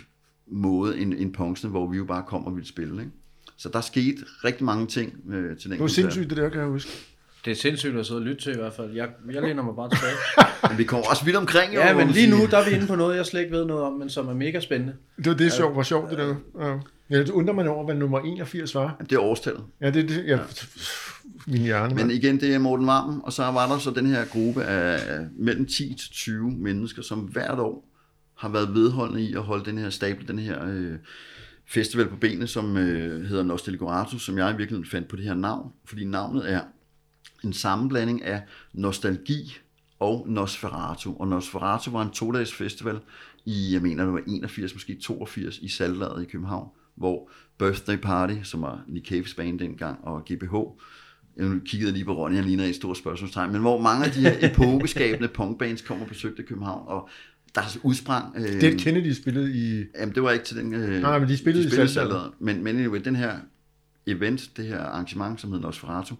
måde 0.46 0.98
end, 0.98 1.14
end 1.14 1.34
punksene, 1.34 1.70
hvor 1.70 1.90
vi 1.90 1.96
jo 1.96 2.04
bare 2.04 2.24
kom 2.26 2.44
og 2.44 2.54
ville 2.54 2.68
spille. 2.68 3.00
Ikke? 3.00 3.12
Så 3.56 3.68
der 3.68 3.80
skete 3.80 4.24
rigtig 4.44 4.64
mange 4.64 4.86
ting 4.86 5.12
øh, 5.28 5.56
til 5.56 5.70
den 5.70 5.72
Det 5.72 5.80
var 5.80 5.86
sindssygt, 5.86 6.30
det 6.30 6.36
der, 6.36 6.48
kan 6.48 6.60
jeg 6.60 6.68
huske. 6.68 7.15
Det 7.46 7.52
er 7.52 7.56
sindssygt 7.56 7.96
at 7.96 8.06
sidde 8.06 8.18
og 8.18 8.24
lytte 8.24 8.42
til 8.42 8.52
i 8.52 8.56
hvert 8.56 8.72
fald. 8.72 8.92
Jeg, 8.92 9.08
jeg 9.32 9.42
læner 9.42 9.62
mig 9.62 9.74
bare 9.76 9.90
tilbage. 9.90 10.16
Men 10.68 10.78
vi 10.78 10.84
kommer 10.84 11.06
også 11.06 11.24
vidt 11.24 11.36
omkring, 11.36 11.74
jo, 11.74 11.80
ja, 11.80 11.94
men 11.94 12.08
lige 12.08 12.30
nu, 12.30 12.36
der 12.50 12.58
er 12.58 12.68
vi 12.68 12.74
inde 12.74 12.86
på 12.86 12.94
noget, 12.94 13.16
jeg 13.16 13.26
slet 13.26 13.40
ikke 13.40 13.52
ved 13.52 13.64
noget 13.64 13.82
om, 13.82 13.92
men 13.92 14.10
som 14.10 14.28
er 14.28 14.34
mega 14.34 14.60
spændende. 14.60 14.94
Det 15.16 15.26
var 15.26 15.34
det, 15.34 15.52
sjovt, 15.52 15.76
var 15.76 15.82
sjovt, 15.82 16.10
det 16.10 16.18
der. 16.18 16.34
Ja. 16.60 16.78
Ja, 17.10 17.18
det 17.18 17.30
undrer 17.30 17.54
man 17.54 17.68
over, 17.68 17.84
hvad 17.84 17.94
nummer 17.94 18.20
81 18.20 18.74
var. 18.74 18.96
Det 19.00 19.12
er 19.12 19.20
årstallet. 19.20 19.64
Ja, 19.80 19.90
det 19.90 20.04
er 20.04 20.06
det. 20.06 20.24
Ja. 20.26 20.38
Min 21.46 21.62
hjerne. 21.62 21.94
Men 21.94 22.06
Men, 22.06 22.16
igen, 22.16 22.40
det 22.40 22.54
er 22.54 22.58
Morten 22.58 22.86
Varmen, 22.86 23.20
og 23.24 23.32
så 23.32 23.42
var 23.42 23.68
der 23.68 23.78
så 23.78 23.90
den 23.90 24.06
her 24.06 24.24
gruppe 24.24 24.64
af 24.64 25.00
mellem 25.38 25.66
10 25.66 25.94
til 25.94 26.10
20 26.10 26.50
mennesker, 26.50 27.02
som 27.02 27.18
hvert 27.18 27.58
år 27.58 27.88
har 28.38 28.48
været 28.48 28.74
vedholdende 28.74 29.22
i 29.22 29.34
at 29.34 29.42
holde 29.42 29.64
den 29.64 29.78
her 29.78 29.90
stable, 29.90 30.26
den 30.28 30.38
her 30.38 30.66
øh, 30.68 30.92
festival 31.68 32.08
på 32.08 32.16
benene, 32.16 32.46
som 32.46 32.76
øh, 32.76 33.24
hedder 33.24 33.42
Nostalgoratus, 33.42 34.24
som 34.24 34.38
jeg 34.38 34.48
i 34.48 34.56
virkeligheden 34.56 34.90
fandt 34.90 35.08
på 35.08 35.16
det 35.16 35.24
her 35.24 35.34
navn, 35.34 35.72
fordi 35.84 36.04
navnet 36.04 36.52
er 36.52 36.60
en 37.44 37.52
sammenblanding 37.52 38.24
af 38.24 38.42
nostalgi 38.72 39.58
og 39.98 40.26
Nosferatu. 40.28 41.16
Og 41.18 41.28
Nosferatu 41.28 41.90
var 41.90 42.02
en 42.02 42.10
to-dages 42.10 42.54
festival 42.54 42.98
i, 43.44 43.72
jeg 43.72 43.82
mener, 43.82 44.04
det 44.04 44.12
var 44.12 44.22
81, 44.26 44.74
måske 44.74 44.98
82 45.02 45.58
i 45.58 45.68
Saltlaget 45.68 46.22
i 46.22 46.26
København, 46.26 46.68
hvor 46.94 47.30
Birthday 47.58 47.96
Party, 47.96 48.34
som 48.42 48.62
var 48.62 48.84
Nick 48.88 49.12
Cave's 49.12 49.36
band 49.36 49.58
dengang, 49.58 49.98
og 50.04 50.24
GBH, 50.24 50.54
jeg 51.36 51.60
kiggede 51.66 51.92
lige 51.92 52.04
på 52.04 52.12
Ronny, 52.12 52.36
han 52.36 52.44
ligner 52.44 52.64
et 52.64 52.74
stort 52.74 52.96
spørgsmålstegn, 52.96 53.52
men 53.52 53.60
hvor 53.60 53.80
mange 53.80 54.04
af 54.04 54.10
de 54.10 54.20
her 54.20 54.36
epokeskabende 54.50 55.28
punkbands 55.28 55.82
kom 55.82 56.00
og 56.00 56.06
besøgte 56.06 56.42
København, 56.42 56.88
og 56.88 57.08
der 57.54 57.62
udsprang... 57.82 58.36
Øh, 58.36 58.60
Dead 58.60 58.78
Kennedy 58.78 59.12
spillede 59.12 59.52
i... 59.52 59.84
Jamen, 59.98 60.14
det 60.14 60.22
var 60.22 60.30
ikke 60.30 60.44
til 60.44 60.56
den... 60.56 60.74
Øh, 60.74 61.00
Nej, 61.00 61.18
men 61.18 61.28
de 61.28 61.36
spillede 61.36 61.66
i 61.66 61.68
spillede 61.68 61.88
Saltlaget. 61.88 62.10
Saltlaget. 62.10 62.32
Men, 62.38 62.64
men 62.64 62.76
anyway, 62.76 63.00
den 63.04 63.16
her 63.16 63.38
event, 64.06 64.50
det 64.56 64.66
her 64.66 64.80
arrangement, 64.80 65.40
som 65.40 65.50
hedder 65.52 65.66
Nosferatu, 65.66 66.14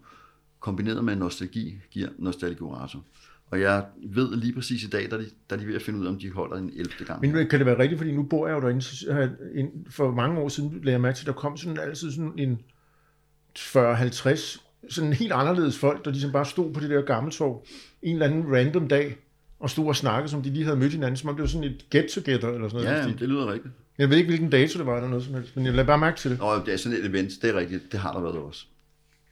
kombineret 0.67 1.05
med 1.05 1.17
nostalgi, 1.17 1.79
giver 1.91 2.09
Nostalgorato. 2.19 2.99
Og 3.51 3.61
jeg 3.61 3.85
ved 4.07 4.37
lige 4.37 4.53
præcis 4.53 4.85
i 4.85 4.89
dag, 4.89 5.11
der 5.11 5.17
er 5.17 5.21
de, 5.21 5.27
der 5.51 5.57
er 5.57 5.61
de 5.61 5.67
ved 5.67 5.75
at 5.75 5.83
finde 5.83 5.99
ud 5.99 6.07
af, 6.07 6.09
om 6.09 6.19
de 6.19 6.31
holder 6.31 6.57
en 6.57 6.71
11. 6.77 6.93
gang. 7.07 7.21
Men 7.21 7.49
kan 7.49 7.59
det 7.59 7.67
være 7.67 7.79
rigtigt, 7.79 7.99
fordi 7.99 8.13
nu 8.13 8.23
bor 8.23 8.47
jeg 8.47 8.55
jo 8.55 8.61
derinde, 8.61 8.83
så 8.83 9.29
for 9.91 10.11
mange 10.11 10.41
år 10.41 10.49
siden 10.49 10.71
lagde 10.71 10.93
jeg 10.93 11.01
mærke 11.01 11.17
til, 11.17 11.27
der 11.27 11.33
kom 11.33 11.57
sådan 11.57 11.79
altid 11.79 12.11
sådan 12.11 12.33
en 12.39 12.61
40-50 13.59 14.61
sådan 14.89 15.13
helt 15.13 15.33
anderledes 15.33 15.79
folk, 15.79 16.05
der 16.05 16.11
ligesom 16.11 16.33
bare 16.33 16.45
stod 16.45 16.73
på 16.73 16.81
det 16.81 16.91
der 16.91 17.03
gammeltorv 17.03 17.67
en 18.03 18.13
eller 18.13 18.27
anden 18.27 18.55
random 18.57 18.89
dag, 18.89 19.17
og 19.61 19.71
stod 19.71 19.87
og 19.87 19.97
snakkede, 19.97 20.31
som 20.31 20.43
de 20.43 20.51
lige 20.51 20.65
havde 20.65 20.77
mødt 20.77 20.93
hinanden, 20.93 21.17
som 21.17 21.29
om 21.29 21.35
det 21.35 21.43
var 21.43 21.49
sådan 21.49 21.65
et 21.65 21.85
get-together 21.95 22.49
eller 22.49 22.69
sådan 22.69 22.85
noget. 22.85 23.07
Ja, 23.07 23.13
det 23.19 23.29
lyder 23.29 23.53
rigtigt. 23.53 23.75
Jeg 23.99 24.11
ved 24.11 24.17
ikke, 24.17 24.29
hvilken 24.29 24.51
dato 24.51 24.79
det 24.79 24.87
var 24.87 24.97
eller 24.97 25.09
noget 25.09 25.25
som 25.25 25.35
helst, 25.35 25.57
men 25.57 25.65
jeg 25.67 25.75
lader 25.75 25.87
bare 25.87 25.99
mærke 25.99 26.19
til 26.19 26.31
det. 26.31 26.41
Og 26.41 26.67
det 26.67 26.75
er 26.75 26.79
sådan 26.79 26.99
et 26.99 27.07
event, 27.07 27.31
det 27.43 27.51
er 27.51 27.55
rigtigt, 27.59 27.93
det 27.93 28.01
har 28.01 28.13
der 28.13 28.21
været 28.21 28.37
også. 28.37 28.67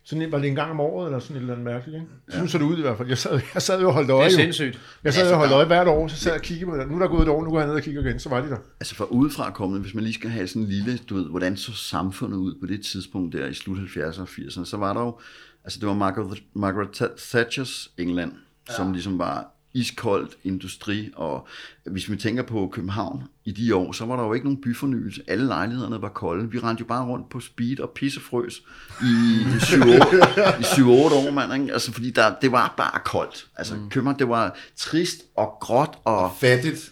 Sådan 0.07 0.33
var 0.33 0.39
det 0.39 0.49
en 0.49 0.55
gang 0.55 0.71
om 0.71 0.81
året, 0.81 1.07
eller 1.07 1.19
sådan 1.19 1.37
et 1.37 1.41
eller 1.41 1.53
andet 1.55 1.65
mærkeligt, 1.65 1.95
ikke? 1.97 2.07
Sådan 2.29 2.49
så 2.49 2.59
det 2.59 2.65
ud 2.65 2.79
i 2.79 2.81
hvert 2.81 2.97
fald. 2.97 3.09
Jeg 3.09 3.19
sad, 3.19 3.41
jeg 3.55 3.63
sad 3.63 3.81
jo 3.81 3.87
og 3.89 3.95
holdt 3.95 4.09
Det 4.09 4.15
øje. 4.15 4.27
er 4.27 4.31
jo. 4.31 4.37
sindssygt. 4.37 4.81
Jeg 5.05 5.15
sad 5.15 5.33
og 5.33 5.39
holdt 5.39 5.53
øje 5.53 5.67
hvert 5.67 5.89
år, 5.89 6.09
så 6.09 6.17
sad 6.17 6.33
jeg 6.33 6.39
og 6.41 6.43
kiggede 6.45 6.71
på 6.71 6.77
det. 6.77 6.89
Nu 6.89 6.95
er 6.95 6.99
der 6.99 7.09
gået 7.09 7.23
et 7.23 7.29
år, 7.29 7.45
nu 7.45 7.51
går 7.51 7.59
jeg 7.59 7.67
ned 7.67 7.75
og 7.75 7.83
kigger 7.83 8.01
igen, 8.07 8.19
så 8.21 8.29
var 8.29 8.41
de 8.41 8.49
der. 8.49 8.57
Altså 8.81 8.95
for 8.95 9.05
udefra 9.05 9.51
kommende, 9.51 9.83
hvis 9.83 9.95
man 9.95 10.05
lige 10.05 10.15
skal 10.15 10.31
have 10.31 10.47
sådan 10.49 10.63
en 10.63 10.69
lille, 10.69 10.99
du 10.99 11.15
ved, 11.15 11.31
hvordan 11.31 11.57
så 11.57 11.73
samfundet 11.73 12.37
ud 12.37 12.55
på 12.61 12.67
det 12.67 12.85
tidspunkt 12.85 13.33
der 13.37 13.47
i 13.47 13.55
slut 13.55 13.79
70'erne 13.79 14.21
og 14.21 14.29
80'erne, 14.29 14.65
så 14.65 14.77
var 14.77 14.93
der 14.93 15.01
jo, 15.01 15.19
altså 15.65 15.81
det 15.81 15.89
var 15.89 15.95
Margaret, 15.95 16.43
Margaret 16.55 17.03
Tha- 17.03 17.31
Thatchers 17.31 17.91
England, 17.99 18.33
ja. 18.69 18.75
som 18.75 18.93
ligesom 18.93 19.19
var 19.19 19.54
iskoldt 19.75 20.37
industri, 20.45 21.11
og 21.17 21.49
hvis 21.87 22.11
vi 22.11 22.17
tænker 22.17 22.43
på 22.43 22.71
København 22.73 23.23
i 23.45 23.53
de 23.53 23.75
år, 23.75 23.93
så 23.93 24.05
var 24.05 24.17
der 24.17 24.25
jo 24.25 24.33
ikke 24.33 24.47
nogen 24.47 24.61
byfornyelse. 24.61 25.23
Alle 25.27 25.47
lejlighederne 25.47 26.03
var 26.03 26.09
kolde. 26.09 26.51
Vi 26.51 26.59
rendte 26.59 26.81
jo 26.81 26.87
bare 26.87 27.07
rundt 27.07 27.29
på 27.29 27.41
speed 27.41 27.81
og 27.81 27.91
pissefrøs 27.91 28.63
i 29.03 29.43
7-8 29.59 30.61
i 30.61 30.63
7-8 30.63 30.85
år, 30.91 31.31
mand. 31.31 31.63
Ikke? 31.63 31.73
Altså, 31.73 31.93
fordi 31.93 32.11
der, 32.11 32.35
det 32.43 32.53
var 32.53 32.75
bare 32.77 33.01
koldt. 33.05 33.47
Altså, 33.57 33.75
mm. 33.75 33.89
København, 33.91 34.19
det 34.19 34.29
var 34.29 34.57
trist 34.77 35.23
og 35.37 35.57
gråt 35.61 35.99
og... 36.05 36.33
Fattigt. 36.41 36.91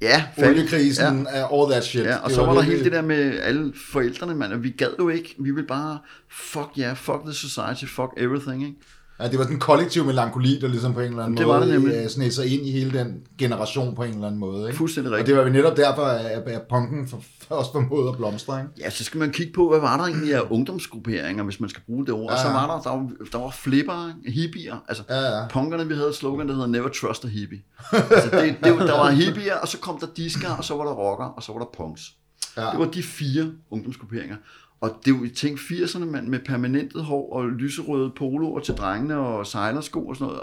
Ja. 0.00 0.24
Oliekrisen, 0.38 1.26
ja. 1.34 1.60
all 1.60 1.72
that 1.72 1.84
shit. 1.84 2.04
Ja, 2.04 2.16
og 2.16 2.30
så 2.30 2.44
var 2.46 2.54
der 2.54 2.60
hele 2.60 2.84
det 2.84 2.92
der 2.92 3.02
med 3.02 3.40
alle 3.40 3.72
forældrene, 3.92 4.34
mand, 4.34 4.52
og 4.52 4.62
vi 4.62 4.70
gad 4.70 4.90
jo 4.98 5.08
ikke, 5.08 5.34
vi 5.38 5.50
ville 5.50 5.66
bare, 5.66 5.98
fuck 6.30 6.70
ja, 6.76 6.82
yeah, 6.82 6.96
fuck 6.96 7.20
the 7.24 7.34
society, 7.34 7.84
fuck 7.84 8.10
everything, 8.16 8.62
ikke? 8.62 8.76
Ja, 9.20 9.28
det 9.28 9.38
var 9.38 9.44
den 9.44 9.58
kollektive 9.58 10.04
melankoli, 10.04 10.58
der 10.60 10.68
ligesom 10.68 10.94
på 10.94 11.00
en 11.00 11.06
eller 11.06 11.22
anden 11.22 11.36
Det 11.36 11.46
måde 11.46 11.58
var 11.60 11.64
det 11.64 11.74
nemlig. 11.74 11.94
øh, 11.94 12.08
sned 12.08 12.30
sig 12.30 12.46
ind 12.54 12.66
i 12.66 12.70
hele 12.70 12.98
den 12.98 13.20
generation 13.38 13.94
på 13.94 14.02
en 14.02 14.14
eller 14.14 14.26
anden 14.26 14.40
måde. 14.40 14.66
Ikke? 14.66 14.76
Fuldstændig 14.78 15.12
Og 15.12 15.18
rigtigt. 15.18 15.28
det 15.36 15.44
var 15.44 15.50
vi 15.50 15.56
netop 15.56 15.76
derfor, 15.76 16.02
at, 16.02 16.26
at 16.48 16.62
punken 16.70 17.08
for, 17.08 17.22
for 17.48 17.54
også 17.54 17.72
formåede 17.72 18.08
at 18.08 18.16
blomstre. 18.16 18.60
Ikke? 18.60 18.70
Ja, 18.80 18.90
så 18.90 19.04
skal 19.04 19.18
man 19.20 19.30
kigge 19.32 19.52
på, 19.52 19.68
hvad 19.68 19.80
var 19.80 19.96
der 19.96 20.04
egentlig 20.04 20.34
af 20.34 20.40
ungdomsgrupperinger, 20.50 21.44
hvis 21.44 21.60
man 21.60 21.70
skal 21.70 21.82
bruge 21.86 22.06
det 22.06 22.14
ord. 22.14 22.30
Og 22.32 22.38
så 22.38 22.44
Ja, 22.48 22.52
ja. 22.60 22.66
var 22.66 22.76
der, 22.76 22.82
der 22.82 22.90
var, 22.96 23.10
der 23.32 23.38
var 23.38 23.50
flipper, 23.50 24.12
hippier, 24.26 24.76
altså 24.88 25.02
Ja, 25.08 25.20
ja. 25.20 25.46
punkerne, 25.48 25.88
vi 25.88 25.94
havde 25.94 26.12
slogan, 26.14 26.48
der 26.48 26.54
hedder 26.54 26.66
Never 26.68 26.88
Trust 26.88 27.24
a 27.24 27.28
Hippie. 27.28 27.62
altså 27.92 28.30
det, 28.32 28.56
det, 28.64 28.78
der 28.78 28.98
var 28.98 29.10
hippier, 29.10 29.54
og 29.54 29.68
så 29.68 29.78
kom 29.78 29.98
der 29.98 30.06
disker, 30.16 30.50
og 30.50 30.64
så 30.64 30.76
var 30.76 30.84
der 30.84 30.92
rocker, 30.92 31.24
og 31.24 31.42
så 31.42 31.52
var 31.52 31.58
der 31.58 31.66
punks. 31.76 32.02
Ja. 32.56 32.62
Det 32.70 32.78
var 32.78 32.84
de 32.86 33.02
fire 33.02 33.50
ungdomsgrupperinger. 33.70 34.36
Og 34.80 34.90
det 35.04 35.12
var, 35.14 35.28
tænk 35.36 35.58
80'erne, 35.58 36.04
mand, 36.04 36.28
med 36.28 36.38
permanentet 36.38 37.04
hår 37.04 37.32
og 37.32 37.48
lyserøde 37.48 38.10
poloer 38.16 38.60
til 38.60 38.74
drengene 38.74 39.16
og 39.16 39.46
sejlersko 39.46 40.06
og 40.08 40.16
sådan 40.16 40.26
noget. 40.26 40.42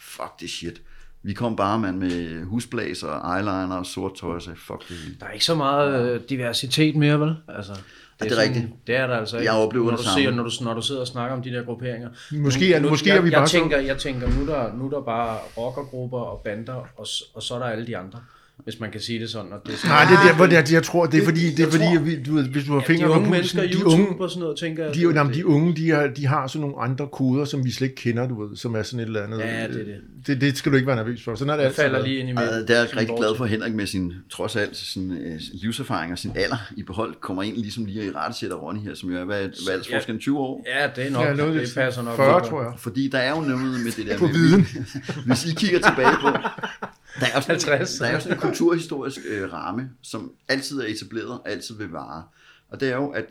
Fuck 0.00 0.40
det 0.40 0.50
shit. 0.50 0.82
Vi 1.22 1.32
kom 1.34 1.56
bare, 1.56 1.78
mand, 1.78 1.98
med 1.98 2.44
husblazer, 2.44 3.34
eyeliner 3.36 3.76
og 3.76 3.86
sort 3.86 4.12
tøj 4.20 4.34
og 4.34 4.42
sagde, 4.42 4.58
fuck 4.58 4.88
det. 4.88 4.96
Der 5.20 5.26
er 5.26 5.30
ikke 5.30 5.44
så 5.44 5.54
meget 5.54 6.10
øh, 6.14 6.20
diversitet 6.28 6.96
mere, 6.96 7.20
vel? 7.20 7.34
Altså, 7.48 7.72
det, 7.72 7.82
det 8.20 8.26
er 8.26 8.34
sådan- 8.34 8.48
rigtigt. 8.48 8.72
Det 8.86 8.96
er 8.96 9.06
der 9.06 9.16
altså 9.16 9.36
ikke. 9.38 9.52
Jeg 9.52 9.60
oplever 9.60 9.84
når 9.84 9.90
det 9.90 9.98
du 9.98 10.04
samme. 10.04 10.22
Ser, 10.24 10.30
når, 10.30 10.42
du, 10.42 10.50
når 10.64 10.74
du 10.74 10.82
sidder 10.82 11.00
og 11.00 11.06
snakker 11.06 11.36
om 11.36 11.42
de 11.42 11.50
der 11.50 11.64
grupperinger. 11.64 12.08
Måske 12.32 12.74
er- 12.74 12.80
måske 12.80 13.10
er 13.10 13.14
jeg, 13.14 13.24
vi 13.24 13.30
jeg 13.30 13.38
bare 13.38 13.48
så- 13.48 13.52
tænker, 13.58 13.78
Jeg 13.78 13.98
tænker, 13.98 14.28
nu 14.28 14.40
er, 14.52 14.56
der, 14.56 14.74
nu 14.76 14.86
er 14.86 14.90
der 14.90 15.00
bare 15.02 15.38
rockergrupper 15.56 16.18
og 16.18 16.40
bander, 16.44 16.74
og, 16.74 17.06
og 17.34 17.42
så 17.42 17.54
er 17.54 17.58
der 17.58 17.66
alle 17.66 17.86
de 17.86 17.96
andre. 17.96 18.18
Hvis 18.64 18.80
man 18.80 18.90
kan 18.90 19.00
sige 19.00 19.20
det 19.20 19.30
sådan. 19.30 19.52
Og 19.52 19.60
det 19.66 19.72
er 19.72 19.76
sådan 19.76 19.90
Nej, 19.90 20.04
det 20.04 20.14
er 20.18 20.22
der, 20.28 20.36
hvor 20.36 20.46
det 20.46 20.58
er, 20.58 20.62
jeg 20.72 20.82
tror, 20.82 21.06
det 21.06 21.20
er 21.20 21.24
fordi, 21.24 21.50
det 21.54 21.60
er 21.66 21.70
fordi 21.70 21.84
tror- 21.84 21.94
at 21.96 22.06
vi, 22.06 22.22
du 22.22 22.34
ved, 22.34 22.44
hvis 22.48 22.64
du 22.64 22.72
har 22.72 22.80
de 22.80 22.86
fingre 22.86 23.10
unge 23.10 23.24
på 23.24 23.30
mennesker, 23.30 23.58
pulsen, 23.62 23.78
de 23.78 23.82
YouTube 23.84 24.08
unge, 24.10 24.22
og 24.24 24.30
sådan 24.30 24.40
noget, 24.40 24.58
tænker 24.58 24.84
jeg. 24.84 24.94
de, 24.94 25.00
det- 25.00 25.14
jamen, 25.14 25.34
de 25.34 25.46
unge, 25.46 25.76
de 25.76 25.90
har, 25.90 26.06
de 26.06 26.26
har 26.26 26.46
sådan 26.46 26.60
nogle 26.60 26.76
andre 26.82 27.06
koder, 27.12 27.44
som 27.44 27.64
vi 27.64 27.70
slet 27.70 27.88
ikke 27.88 28.00
kender, 28.02 28.28
du 28.28 28.46
ved, 28.48 28.56
som 28.56 28.74
er 28.74 28.82
sådan 28.82 29.00
et 29.00 29.06
eller 29.06 29.22
andet. 29.22 29.38
Ja, 29.38 29.44
det 29.68 29.80
er 29.80 29.84
det. 29.84 29.94
Det, 30.26 30.40
det 30.40 30.56
skal 30.56 30.72
du 30.72 30.76
ikke 30.76 30.86
være 30.86 30.96
nervøs 30.96 31.24
for. 31.24 31.34
Sådan 31.34 31.50
er 31.50 31.54
det 31.54 31.60
Jeg 31.62 31.66
altid. 31.68 31.82
falder 31.82 32.02
lige 32.06 32.18
ind 32.18 32.28
i 32.28 32.32
midten. 32.32 32.60
det 32.68 32.70
er 32.70 32.80
jeg 32.80 32.96
rigtig 32.96 33.16
glad 33.18 33.36
for, 33.36 33.44
Henrik 33.46 33.74
med 33.74 33.86
sin, 33.86 34.12
trods 34.30 34.56
alt, 34.56 34.76
sin 34.76 35.12
øh, 35.12 35.40
livserfaring 35.52 36.12
og 36.12 36.18
sin 36.18 36.32
alder 36.36 36.56
i 36.76 36.82
behold, 36.82 37.14
kommer 37.20 37.42
ind 37.42 37.56
ligesom 37.56 37.84
lige 37.84 38.04
i 38.06 38.10
rette 38.10 38.38
sætter 38.38 38.56
Ronny 38.56 38.80
her, 38.80 38.94
som 38.94 39.10
jo 39.10 39.16
er, 39.20 39.24
hvad, 39.24 39.36
hvad 39.38 39.44
er 39.68 39.72
aldersforskellen, 39.72 40.20
20 40.20 40.38
år? 40.38 40.66
Ja, 40.80 40.88
det 40.96 41.06
er 41.06 41.10
nok. 41.10 41.24
Ja, 41.26 41.32
noget, 41.34 41.54
det 41.60 41.72
passer 41.74 42.02
nok. 42.02 42.16
40, 42.16 42.44
tror 42.48 42.62
jeg. 42.62 42.72
Fordi 42.78 43.08
der 43.08 43.18
er 43.18 43.30
jo 43.30 43.40
noget 43.40 43.60
med 43.84 43.92
det 43.96 44.06
der 44.06 44.18
På 44.18 44.26
viden. 44.26 44.66
hvis 45.26 45.46
I 45.46 45.54
kigger 45.54 45.78
tilbage 45.78 46.16
på, 46.20 46.28
der 47.20 47.26
er 47.26 47.34
jo 47.34 47.40
sådan, 47.40 47.78
50. 47.78 47.98
der 47.98 48.06
er 48.06 48.12
jo 48.12 48.20
sådan 48.20 48.36
en 48.36 48.40
kulturhistorisk 48.40 49.18
øh, 49.28 49.52
ramme, 49.52 49.90
som 50.02 50.32
altid 50.48 50.80
er 50.80 50.86
etableret 50.86 51.30
og 51.30 51.50
altid 51.50 51.74
vil 51.74 51.88
vare. 51.88 52.22
Og 52.68 52.80
det 52.80 52.88
er 52.88 52.96
jo, 52.96 53.08
at 53.08 53.26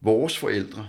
vores 0.00 0.38
forældre 0.38 0.88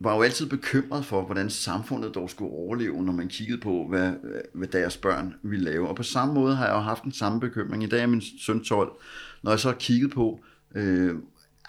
var 0.00 0.16
jo 0.16 0.22
altid 0.22 0.46
bekymret 0.46 1.04
for, 1.04 1.22
hvordan 1.22 1.50
samfundet 1.50 2.14
dog 2.14 2.30
skulle 2.30 2.52
overleve, 2.52 3.02
når 3.02 3.12
man 3.12 3.28
kiggede 3.28 3.60
på, 3.60 3.86
hvad, 3.88 4.12
hvad 4.54 4.68
deres 4.68 4.96
børn 4.96 5.34
ville 5.42 5.64
lave. 5.64 5.88
Og 5.88 5.96
på 5.96 6.02
samme 6.02 6.34
måde 6.34 6.56
har 6.56 6.66
jeg 6.66 6.74
jo 6.74 6.80
haft 6.80 7.02
den 7.02 7.12
samme 7.12 7.40
bekymring. 7.40 7.84
I 7.84 7.86
dag 7.86 8.02
er 8.02 8.06
min 8.06 8.22
søn 8.40 8.64
12. 8.64 8.92
Når 9.42 9.50
jeg 9.50 9.60
så 9.60 9.68
har 9.68 9.76
kigget 9.78 10.10
på, 10.10 10.44
øh, 10.74 11.14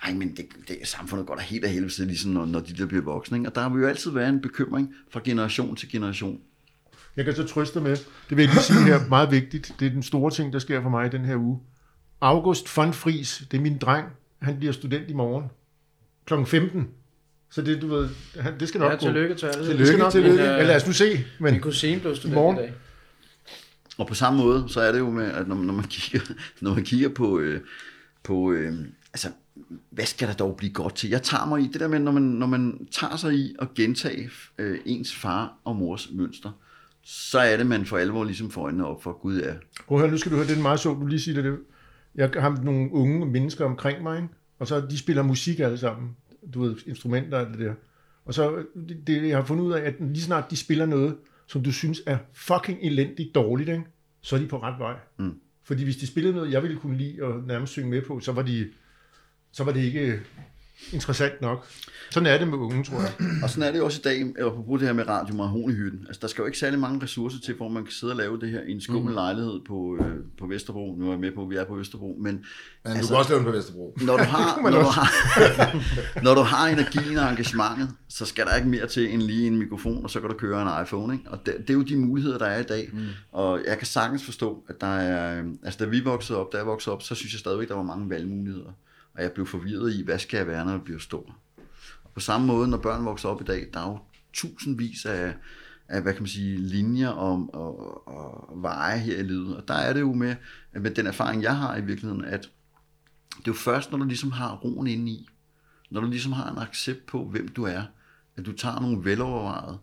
ej, 0.04 0.14
men 0.14 0.36
det, 0.36 0.46
det, 0.68 0.78
samfundet 0.84 1.28
går 1.28 1.36
da 1.36 1.42
helt 1.42 1.66
af 1.66 1.72
helvede 1.72 2.06
ligesom 2.06 2.32
når, 2.32 2.46
når 2.46 2.60
de 2.60 2.74
der 2.74 2.86
bliver 2.86 3.04
voksne. 3.04 3.38
Ikke? 3.38 3.50
Og 3.50 3.56
der 3.56 3.70
vil 3.70 3.82
jo 3.82 3.88
altid 3.88 4.12
være 4.12 4.30
en 4.30 4.42
bekymring 4.42 4.94
fra 5.12 5.22
generation 5.24 5.76
til 5.76 5.90
generation. 5.90 6.40
Jeg 7.18 7.26
kan 7.26 7.36
så 7.36 7.48
trøste 7.48 7.82
med, 7.82 7.92
det 8.30 8.38
vil 8.38 8.44
jeg 8.44 8.54
lige 8.54 8.64
sige 8.64 8.80
her, 8.84 9.08
meget 9.10 9.32
vigtigt, 9.32 9.76
det 9.80 9.86
er 9.86 9.90
den 9.92 10.04
store 10.04 10.32
ting, 10.32 10.54
der 10.54 10.60
sker 10.60 10.82
for 10.82 10.90
mig 10.90 11.06
i 11.06 11.10
den 11.10 11.26
her 11.26 11.36
uge. 11.36 11.60
August 12.22 12.78
von 12.78 12.94
Fries, 12.94 13.44
det 13.52 13.58
er 13.58 13.62
min 13.62 13.78
dreng, 13.78 14.08
han 14.42 14.58
bliver 14.58 14.74
student 14.74 15.10
i 15.10 15.14
morgen, 15.14 15.46
kl. 16.26 16.34
15. 16.46 16.88
Så 17.52 17.62
det, 17.62 17.82
du 17.82 17.88
ved, 17.88 18.10
han, 18.40 18.60
det 18.60 18.68
skal 18.68 18.80
nok 18.82 18.92
Ja, 18.92 18.96
gå. 18.96 19.00
tillykke 19.02 19.36
til 19.36 19.46
alle. 19.46 19.78
Det 19.78 19.88
skal 19.88 20.00
nok 20.00 20.12
Tillykke, 20.12 20.30
gå. 20.32 20.38
tillykke. 20.38 20.54
Ja, 20.54 20.64
lad 20.64 20.76
os 20.76 20.88
nu 20.88 20.94
se. 20.94 21.26
Men 21.40 21.54
Min 21.54 21.62
kusine 21.62 22.00
blev 22.02 22.16
student 22.16 22.34
morgen. 22.36 22.58
i 22.58 22.62
dag. 22.62 22.74
Og 23.98 24.08
på 24.08 24.14
samme 24.14 24.40
måde, 24.40 24.66
så 24.68 24.82
er 24.82 24.92
det 24.92 25.00
jo 25.00 25.10
med, 25.10 25.26
at 25.32 25.48
når, 25.48 25.56
når 25.56 25.74
man 25.74 25.84
kigger, 25.86 26.34
når 26.62 26.74
man 26.74 26.84
kigger 26.84 27.10
på, 27.10 27.40
øh, 27.40 27.62
på 28.24 28.52
øh, 28.52 28.74
altså, 29.14 29.28
hvad 29.90 30.06
skal 30.06 30.28
der 30.28 30.34
dog 30.34 30.56
blive 30.58 30.74
godt 30.74 30.96
til? 30.96 31.10
Jeg 31.10 31.22
tager 31.24 31.46
mig 31.46 31.62
i 31.62 31.68
det 31.74 31.80
der 31.82 31.88
med, 31.88 32.00
når 32.00 32.12
man, 32.12 32.24
når 32.24 32.48
man 32.48 32.88
tager 32.92 33.16
sig 33.16 33.34
i 33.34 33.56
at 33.60 33.74
gentage 33.74 34.30
øh, 34.58 34.80
ens 34.86 35.16
far 35.16 35.54
og 35.64 35.76
mors 35.76 36.10
mønster, 36.14 36.52
så 37.04 37.40
er 37.40 37.58
det, 37.58 37.66
man 37.68 37.86
for 37.86 37.98
alvor 37.98 38.24
ligesom 38.24 38.52
får 38.52 38.64
øjnene 38.64 38.86
op 38.86 39.04
for, 39.04 39.22
gud 39.22 39.42
ja, 39.42 39.54
prøv 39.88 39.98
at 39.98 40.02
høre, 40.02 40.12
nu 40.12 40.18
skal 40.18 40.32
du 40.32 40.36
høre, 40.36 40.48
det 40.48 40.58
er 40.58 40.62
meget 40.62 40.80
sjovt, 40.80 41.02
du 41.02 41.06
lige 41.06 41.20
siger 41.20 41.42
det. 41.42 41.60
Jeg 42.16 42.30
har 42.36 42.62
nogle 42.64 42.92
unge 42.92 43.26
mennesker 43.26 43.66
omkring 43.66 44.04
mig, 44.04 44.18
ikke? 44.18 44.30
og 44.60 44.68
så 44.68 44.82
de 44.82 44.98
spiller 44.98 45.24
musik 45.24 45.60
alle 45.60 45.78
sammen. 45.78 46.16
Du 46.54 46.62
ved, 46.62 46.76
instrumenter 46.86 47.40
og 47.40 47.48
det 47.48 47.60
der. 47.60 47.74
Og 48.26 48.34
så, 48.34 48.64
det, 48.90 49.08
det, 49.08 49.28
jeg 49.28 49.38
har 49.38 49.46
fundet 49.46 49.64
ud 49.64 49.74
af, 49.74 49.82
at 49.82 49.96
lige 50.00 50.22
snart 50.22 50.52
de 50.52 50.58
spiller 50.58 50.86
noget, 50.86 51.16
som 51.48 51.64
du 51.64 51.72
synes 51.72 52.02
er 52.06 52.18
fucking 52.34 52.80
elendigt 52.82 53.36
dårligt, 53.36 53.70
ikke? 53.70 53.84
så 54.22 54.36
er 54.36 54.40
de 54.40 54.48
på 54.48 54.62
ret 54.62 54.80
vej. 54.80 54.96
Mm. 55.18 55.40
Fordi 55.64 55.84
hvis 55.84 55.98
de 55.98 56.08
spillede 56.08 56.36
noget, 56.36 56.52
jeg 56.52 56.64
ville 56.64 56.78
kunne 56.78 56.98
lide 56.98 57.24
og 57.24 57.44
nærmest 57.48 57.72
synge 57.72 57.90
med 57.90 58.02
på, 58.02 58.20
så 58.20 58.32
var, 58.32 58.42
de, 58.42 58.70
så 59.52 59.64
var 59.64 59.72
det 59.72 59.82
ikke 59.82 60.20
interessant 60.92 61.42
nok. 61.42 61.68
Sådan 62.12 62.28
er 62.28 62.38
det 62.38 62.48
med 62.48 62.58
unge, 62.58 62.84
tror 62.84 63.00
jeg. 63.02 63.14
Og 63.44 63.50
sådan 63.50 63.64
er 63.64 63.72
det 63.72 63.80
jo 63.80 63.86
også 63.86 64.00
i 64.00 64.02
dag, 64.04 64.22
eller 64.22 64.56
på 64.56 64.62
brug 64.62 64.80
det 64.80 64.88
her 64.88 64.94
med 64.94 65.08
radio 65.08 65.36
Marhonihytten. 65.36 66.06
Altså, 66.08 66.20
der 66.22 66.28
skal 66.28 66.42
jo 66.42 66.46
ikke 66.46 66.58
særlig 66.58 66.80
mange 66.80 67.04
ressourcer 67.04 67.40
til, 67.40 67.54
hvor 67.56 67.68
man 67.70 67.84
kan 67.84 67.92
sidde 67.92 68.14
og 68.14 68.18
lave 68.18 68.40
det 68.40 68.50
her 68.50 68.62
i 68.62 68.72
en 68.72 68.82
skummel 68.82 69.10
mm. 69.10 69.16
lejlighed 69.16 69.60
på, 69.68 69.98
øh, 70.00 70.16
på 70.40 70.48
Vesterbro. 70.48 70.96
Nu 71.00 71.06
er 71.06 71.10
jeg 71.12 71.20
med 71.20 71.32
på, 71.32 71.44
at 71.44 71.50
vi 71.50 71.56
er 71.56 71.64
på 71.66 71.76
Vesterbro, 71.76 72.18
men 72.20 72.24
Men 72.24 72.44
Altså- 72.86 73.02
du 73.02 73.08
kan 73.08 73.18
også 73.18 73.30
lave 73.30 73.40
den 73.40 73.46
på 73.46 73.52
Vesterbro. 73.52 73.98
når 74.02 74.18
du 74.18 74.24
har, 74.24 74.62
når 74.72 74.80
du 74.82 74.86
har, 74.86 75.10
når 76.26 76.36
du 76.36 76.42
har 76.42 76.68
energien 76.68 77.18
og 77.18 77.30
engagementet, 77.30 77.90
så 78.10 78.26
skal 78.26 78.46
der 78.46 78.56
ikke 78.56 78.70
mere 78.70 78.88
til 78.88 79.14
end 79.14 79.22
lige 79.22 79.48
en 79.48 79.58
mikrofon, 79.58 80.04
og 80.04 80.10
så 80.10 80.20
kan 80.20 80.30
du 80.30 80.36
køre 80.36 80.62
en 80.62 80.84
iPhone. 80.84 81.14
Ikke? 81.14 81.32
Og 81.32 81.40
det, 81.46 81.56
det 81.58 81.70
er 81.70 81.74
jo 81.74 81.82
de 81.82 81.96
muligheder, 81.98 82.38
der 82.38 82.46
er 82.46 82.60
i 82.60 82.64
dag. 82.64 82.90
Mm. 82.94 83.00
Og 83.32 83.62
jeg 83.68 83.78
kan 83.78 83.88
sagtens 83.88 84.26
forstå, 84.26 84.64
at 84.70 84.82
der 84.82 84.98
er... 84.98 85.44
Altså, 85.64 85.86
da 85.86 85.90
vi 85.90 86.00
voksede 86.00 86.40
op, 86.40 86.52
da 86.54 86.58
jeg 86.58 86.66
voksede 86.66 86.96
op, 86.96 87.02
så 87.04 87.16
synes 87.16 87.34
jeg 87.34 87.40
stadigvæk, 87.40 87.68
der 87.68 87.76
var 87.76 87.84
mange 87.84 88.10
valgmuligheder. 88.10 88.72
Og 89.16 89.24
jeg 89.24 89.32
blev 89.32 89.46
forvirret 89.46 89.94
i, 89.94 90.04
hvad 90.04 90.20
skal 90.20 90.38
jeg 90.38 90.48
være, 90.48 90.66
når 90.66 90.72
jeg 90.72 90.84
bliver 90.84 91.00
stor? 91.00 91.36
Og 92.04 92.12
på 92.14 92.20
samme 92.20 92.48
måde, 92.48 92.68
når 92.68 92.78
børn 92.78 93.06
vokser 93.06 93.30
op 93.30 93.42
i 93.42 93.44
dag, 93.44 93.70
der 93.74 93.80
er 93.80 93.90
jo 93.90 94.00
tusindvis 94.34 95.06
af, 95.06 95.36
af 95.88 96.02
hvad 96.02 96.14
kan 96.14 96.22
man 96.22 96.28
sige, 96.28 96.58
linjer 96.58 97.10
og, 97.10 97.50
og, 97.54 98.08
og 98.08 98.62
veje 98.62 98.98
her 98.98 99.20
i 99.20 99.24
livet. 99.24 99.58
Og 99.58 99.68
der 99.68 99.74
er 99.74 99.94
det 99.94 100.02
jo 100.02 100.14
med, 100.14 100.36
med 100.74 100.92
den 100.92 101.08
erfaring, 101.08 101.44
jeg 101.44 101.58
har 101.58 101.78
i 101.78 101.82
virkeligheden, 101.82 102.26
at 102.26 102.42
det 103.38 103.48
er 103.48 103.52
jo 103.52 103.54
først, 103.54 103.92
når 103.92 103.98
du 103.98 104.06
ligesom 104.06 104.32
har 104.32 104.56
roen 104.56 104.88
inde 104.88 105.12
i, 105.12 105.30
når 105.90 106.02
du 106.02 106.08
ligesom 106.08 106.32
har 106.32 106.52
en 106.52 106.58
accept 106.58 107.06
på, 107.06 107.26
hvem 107.26 107.48
du 107.48 107.64
er, 107.64 107.84
at 108.38 108.46
du 108.46 108.52
tager 108.52 108.80
nogle 108.80 109.06
velovervejede, 109.06 109.80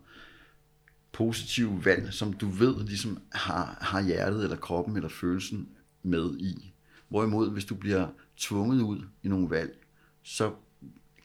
positive 1.11 1.85
valg, 1.85 2.13
som 2.13 2.33
du 2.33 2.49
ved 2.49 2.85
ligesom 2.85 3.17
har, 3.31 3.77
har 3.81 4.01
hjertet 4.01 4.43
eller 4.43 4.57
kroppen 4.57 4.95
eller 4.95 5.09
følelsen 5.09 5.69
med 6.03 6.37
i. 6.39 6.73
Hvorimod, 7.09 7.51
hvis 7.51 7.65
du 7.65 7.75
bliver 7.75 8.07
tvunget 8.41 8.81
ud 8.81 8.97
i 9.23 9.27
nogle 9.27 9.49
valg, 9.49 9.77
så 10.23 10.51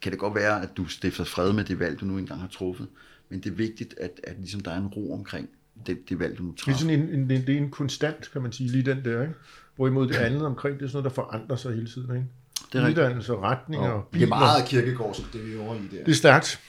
kan 0.03 0.13
det 0.13 0.19
godt 0.21 0.35
være, 0.35 0.63
at 0.63 0.69
du 0.77 0.87
stifter 0.87 1.25
fred 1.25 1.53
med 1.53 1.65
det 1.65 1.81
valg, 1.81 2.01
du 2.01 2.05
nu 2.05 2.19
engang 2.19 2.41
har 2.41 2.49
truffet. 2.49 2.87
Men 3.29 3.41
det 3.41 3.51
er 3.51 3.55
vigtigt, 3.55 3.95
at, 4.01 4.11
at 4.25 4.35
ligesom 4.39 4.61
der 4.61 4.71
er 4.71 4.77
en 4.79 4.87
ro 4.87 5.13
omkring 5.15 5.49
det, 5.87 5.99
det 6.09 6.19
valg, 6.21 6.39
du 6.39 6.43
nu 6.43 6.51
Det 6.51 6.61
er 6.61 6.65
træffer. 6.65 6.81
sådan 6.81 7.01
en, 7.01 7.09
en, 7.31 7.31
det 7.31 7.49
er 7.49 7.57
en 7.59 7.71
konstant, 7.71 8.31
kan 8.33 8.43
man 8.43 8.53
sige, 8.53 8.71
lige 8.71 8.85
den 8.85 9.05
der. 9.05 9.23
Ikke? 9.23 9.35
Hvorimod 9.77 10.07
det 10.09 10.15
andet 10.15 10.43
omkring, 10.47 10.79
det 10.79 10.85
er 10.85 10.89
sådan 10.89 10.97
noget, 11.03 11.17
der 11.17 11.23
forandrer 11.23 11.57
sig 11.57 11.75
hele 11.75 11.87
tiden. 11.87 12.17
Ikke? 12.17 12.27
Det 12.73 12.79
er 12.81 12.87
rigtigt. 12.87 12.99
Uddannelse, 13.05 13.33
retninger, 13.37 13.89
og 13.89 14.09
Det 14.13 14.17
er 14.17 14.21
biler. 14.21 14.29
meget 14.29 14.65
kirkegårdsk, 14.65 15.33
det 15.33 15.47
vi 15.47 15.55
er 15.55 15.61
over 15.63 15.75
i 15.75 15.79
der. 15.79 16.05
Det 16.05 16.09
er 16.13 16.15
stærkt. 16.15 16.61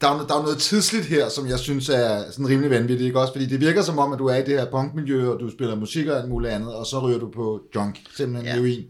Der 0.00 0.08
er, 0.08 0.18
jo- 0.20 0.26
der 0.28 0.34
er 0.38 0.42
noget 0.42 0.58
tidsligt 0.58 1.06
her, 1.06 1.28
som 1.28 1.46
jeg 1.46 1.58
synes 1.58 1.88
er 1.88 2.30
sådan 2.30 2.48
rimelig 2.48 2.70
vanvittigt, 2.70 3.06
ikke 3.06 3.20
også? 3.20 3.32
Fordi 3.32 3.46
det 3.46 3.60
virker 3.60 3.82
som 3.82 3.98
om, 3.98 4.12
at 4.12 4.18
du 4.18 4.26
er 4.26 4.34
i 4.36 4.40
det 4.44 4.48
her 4.60 4.70
punkmiljø, 4.70 5.28
og 5.28 5.40
du 5.40 5.50
spiller 5.50 5.76
musik 5.76 6.06
og 6.06 6.20
alt 6.20 6.28
muligt 6.28 6.52
andet, 6.52 6.74
og 6.74 6.86
så 6.86 7.06
ryger 7.06 7.18
du 7.18 7.30
på 7.30 7.62
junk, 7.74 8.00
simpelthen 8.16 8.46
ja. 8.46 8.52
heroin. 8.54 8.84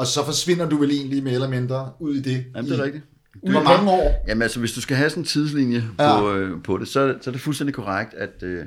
Og 0.00 0.06
så 0.06 0.24
forsvinder 0.24 0.68
du 0.68 0.76
vel 0.76 0.90
egentlig 0.90 1.22
mere 1.22 1.34
eller 1.34 1.48
mindre 1.48 1.92
ud 2.00 2.14
i 2.14 2.20
det. 2.20 2.44
Jamen, 2.56 2.70
det 2.70 2.78
er 2.78 2.82
i, 2.82 2.86
rigtigt. 2.86 3.04
Hvor 3.42 3.62
mange 3.62 3.90
år? 3.90 4.24
Jamen 4.28 4.42
altså, 4.42 4.60
hvis 4.60 4.72
du 4.72 4.80
skal 4.80 4.96
have 4.96 5.10
sådan 5.10 5.20
en 5.22 5.26
tidslinje 5.26 5.84
Ja. 5.98 6.20
på, 6.20 6.32
øh, 6.34 6.62
på 6.62 6.78
det, 6.78 6.88
så, 6.88 7.14
så 7.20 7.30
er 7.30 7.32
det 7.32 7.40
fuldstændig 7.40 7.74
korrekt, 7.74 8.14
at, 8.14 8.42
øh, 8.42 8.64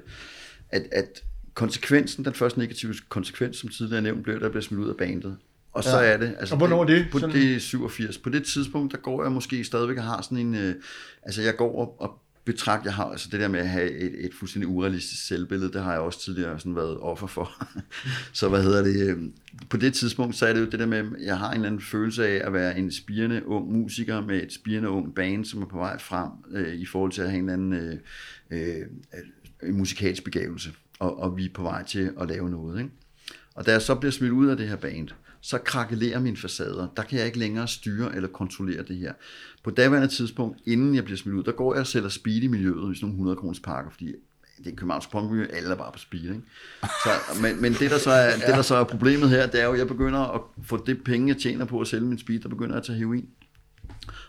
at, 0.69 0.83
at 0.91 1.23
konsekvensen, 1.53 2.25
den 2.25 2.33
første 2.33 2.59
negative 2.59 2.93
konsekvens, 3.09 3.57
som 3.57 3.69
tidligere 3.69 4.01
nævnt, 4.01 4.23
blev, 4.23 4.35
at 4.35 4.41
der 4.41 4.49
bliver 4.49 4.61
smidt 4.63 4.81
ud 4.83 4.89
af 4.89 4.95
bandet. 4.97 5.35
Og 5.73 5.83
så 5.83 5.99
Ja. 5.99 6.05
er 6.13 6.17
det... 6.17 6.35
Altså 6.39 6.55
Og 6.55 6.57
hvornår 6.57 6.81
er 6.81 6.85
det? 6.85 7.05
På 7.11 7.19
Sådan- 7.19 7.35
det 7.35 7.55
er 7.55 7.59
87. 7.59 8.17
På 8.17 8.29
det 8.29 8.43
tidspunkt, 8.45 8.91
der 8.91 8.97
går 8.97 9.23
jeg 9.23 9.31
måske 9.31 9.63
stadigvæk 9.63 9.97
og 9.97 10.03
har 10.03 10.21
sådan 10.21 10.37
en... 10.37 10.55
Øh, 10.55 10.75
altså, 11.23 11.41
jeg 11.41 11.55
går 11.55 11.75
op 11.81 12.09
og 12.09 12.19
betragt, 12.45 12.85
jeg 12.85 12.93
har 12.93 13.03
altså 13.03 13.29
det 13.31 13.39
der 13.39 13.47
med 13.47 13.59
at 13.59 13.69
have 13.69 13.91
et, 13.91 14.25
et 14.25 14.33
fuldstændig 14.33 14.67
urealistisk 14.67 15.27
selvbillede, 15.27 15.73
det 15.73 15.83
har 15.83 15.91
jeg 15.91 16.01
også 16.01 16.19
tidligere 16.19 16.59
sådan 16.59 16.75
været 16.75 16.97
offer 16.97 17.27
for. 17.27 17.67
så 18.33 18.49
hvad 18.49 18.63
hedder 18.63 18.83
det? 18.83 19.09
Øhm, 19.09 19.33
på 19.69 19.77
det 19.77 19.93
tidspunkt, 19.93 20.35
så 20.35 20.45
er 20.45 20.53
det 20.53 20.59
jo 20.59 20.65
det 20.65 20.79
der 20.79 20.85
med, 20.85 20.97
at 20.97 21.05
jeg 21.21 21.37
har 21.37 21.49
en 21.49 21.55
eller 21.55 21.67
anden 21.67 21.81
følelse 21.81 22.27
af 22.27 22.47
at 22.47 22.53
være 22.53 22.77
en 22.77 22.91
spirende 22.91 23.47
ung 23.47 23.71
musiker 23.71 24.21
med 24.21 24.43
et 24.43 24.53
spirende 24.53 24.89
ung 24.89 25.15
band, 25.15 25.45
som 25.45 25.61
er 25.61 25.65
på 25.65 25.77
vej 25.77 25.99
frem 25.99 26.29
øh, 26.51 26.73
i 26.73 26.85
forhold 26.85 27.11
til 27.11 27.21
at 27.21 27.29
have 27.29 27.39
en 27.39 27.49
eller 27.49 27.53
anden 27.53 27.73
øh, 27.73 27.97
øh, 28.51 28.85
øh, 29.63 29.75
musikalsk 29.75 30.23
begævelse, 30.23 30.71
og, 30.99 31.19
og 31.19 31.37
vi 31.37 31.45
er 31.45 31.53
på 31.53 31.63
vej 31.63 31.83
til 31.83 32.11
at 32.21 32.27
lave 32.27 32.49
noget. 32.49 32.79
Ikke? 32.79 32.91
Og 33.55 33.65
da 33.65 33.71
jeg 33.71 33.81
så 33.81 33.95
bliver 33.95 34.11
smidt 34.11 34.31
ud 34.31 34.47
af 34.47 34.57
det 34.57 34.67
her 34.67 34.75
band, 34.75 35.09
så 35.43 35.57
krakelerer 35.57 36.19
mine 36.19 36.37
facader. 36.37 36.87
Der 36.97 37.03
kan 37.03 37.17
jeg 37.17 37.25
ikke 37.25 37.39
længere 37.39 37.67
styre 37.67 38.15
eller 38.15 38.29
kontrollere 38.29 38.83
det 38.83 38.97
her. 38.97 39.13
På 39.63 39.71
daværende 39.71 40.07
tidspunkt, 40.07 40.59
inden 40.65 40.95
jeg 40.95 41.03
bliver 41.03 41.17
smidt 41.17 41.35
ud, 41.35 41.43
der 41.43 41.51
går 41.51 41.73
jeg 41.73 41.81
og 41.81 41.87
sælger 41.87 42.09
speed 42.09 42.41
i 42.41 42.47
miljøet 42.47 42.93
i 42.93 42.95
sådan 42.95 43.01
nogle 43.01 43.13
100 43.13 43.37
kroners 43.37 43.59
pakker, 43.59 43.91
fordi 43.91 44.05
det 44.57 44.71
er 44.71 44.75
Københavns 44.75 45.07
punkmiljø, 45.07 45.47
alle 45.53 45.69
er 45.69 45.75
bare 45.75 45.91
på 45.91 45.99
speed. 45.99 46.23
Ikke? 46.23 46.41
Så, 46.81 47.41
men, 47.41 47.61
men 47.61 47.73
det, 47.73 47.91
der 47.91 47.97
så 47.97 48.11
er, 48.11 48.35
det, 48.47 48.55
der 48.55 48.61
så 48.61 48.75
er 48.75 48.83
problemet 48.83 49.29
her, 49.29 49.47
det 49.47 49.61
er 49.61 49.65
jo, 49.65 49.73
at 49.73 49.79
jeg 49.79 49.87
begynder 49.87 50.19
at 50.19 50.41
få 50.63 50.83
det 50.85 51.03
penge, 51.03 51.27
jeg 51.27 51.37
tjener 51.37 51.65
på 51.65 51.79
at 51.79 51.87
sælge 51.87 52.05
min 52.05 52.19
speed, 52.19 52.39
der 52.39 52.49
begynder 52.49 52.71
jeg 52.71 52.79
at 52.79 52.85
tage 52.85 52.97
heroin. 52.97 53.29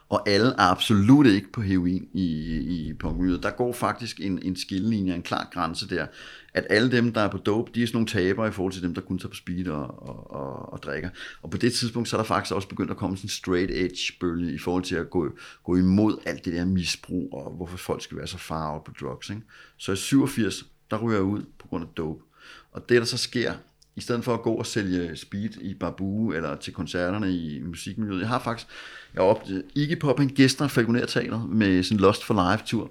Og 0.09 0.29
alle 0.29 0.49
er 0.49 0.71
absolut 0.71 1.27
ikke 1.27 1.53
på 1.53 1.61
heroin 1.61 2.09
i, 2.13 2.27
i 2.57 2.93
punkmiljøet. 2.93 3.43
Der 3.43 3.51
går 3.51 3.73
faktisk 3.73 4.21
en, 4.21 4.43
en 4.43 4.57
skillelinje, 4.57 5.15
en 5.15 5.23
klar 5.23 5.49
grænse 5.53 5.89
der, 5.89 6.07
at 6.55 6.67
alle 6.71 6.93
dem, 6.93 7.13
der 7.13 7.21
er 7.21 7.29
på 7.29 7.39
dope, 7.39 7.71
de 7.75 7.83
er 7.83 7.87
sådan 7.87 7.97
nogle 7.97 8.07
tabere 8.07 8.49
i 8.49 8.51
forhold 8.51 8.73
til 8.73 8.83
dem, 8.83 8.95
der 8.95 9.01
kun 9.01 9.19
tager 9.19 9.29
på 9.29 9.35
speed 9.35 9.69
og, 9.69 10.09
og, 10.09 10.31
og, 10.31 10.73
og 10.73 10.83
drikker. 10.83 11.09
Og 11.43 11.51
på 11.51 11.57
det 11.57 11.73
tidspunkt, 11.73 12.09
så 12.09 12.17
er 12.17 12.21
der 12.21 12.27
faktisk 12.27 12.55
også 12.55 12.69
begyndt 12.69 12.91
at 12.91 12.97
komme 12.97 13.17
sådan 13.17 13.27
en 13.27 13.31
straight 13.31 13.71
edge 13.71 14.13
bølge 14.21 14.55
i 14.55 14.59
forhold 14.59 14.85
til 14.85 14.95
at 14.95 15.11
gå, 15.11 15.29
gå 15.65 15.77
imod 15.77 16.19
alt 16.27 16.45
det 16.45 16.53
der 16.53 16.65
misbrug, 16.65 17.33
og 17.33 17.53
hvorfor 17.53 17.77
folk 17.77 18.03
skal 18.03 18.19
være 18.19 18.27
så 18.27 18.39
far 18.39 18.75
out 18.75 18.85
på 18.85 18.93
drugs. 19.01 19.31
Ikke? 19.31 19.43
Så 19.77 19.93
i 19.93 19.97
87, 19.97 20.65
der 20.91 20.99
ryger 20.99 21.17
jeg 21.17 21.25
ud 21.25 21.43
på 21.59 21.69
grund 21.69 21.85
af 21.85 21.91
dope. 21.97 22.25
Og 22.73 22.89
det, 22.89 22.99
der 23.01 23.05
så 23.05 23.19
sker, 23.19 23.53
i 23.97 24.01
stedet 24.01 24.25
for 24.25 24.35
at 24.35 24.43
gå 24.43 24.55
og 24.55 24.67
sælge 24.67 25.17
speed 25.17 25.51
i 25.61 25.75
Babu 25.75 26.33
eller 26.33 26.57
til 26.57 26.73
koncerterne 26.73 27.33
i 27.33 27.61
musikmiljøet, 27.61 28.21
jeg 28.21 28.29
har 28.29 28.39
faktisk, 28.39 28.69
jeg 29.15 29.23
har 29.23 29.29
opdaget, 29.29 29.65
Iggy 29.75 29.99
Pop, 29.99 30.19
han 30.19 30.29
gæster 30.29 30.69
Falconer 30.69 31.07
Teater 31.07 31.47
med 31.47 31.83
sin 31.83 31.97
Lost 31.97 32.25
for 32.25 32.53
Life 32.53 32.65
tur. 32.67 32.91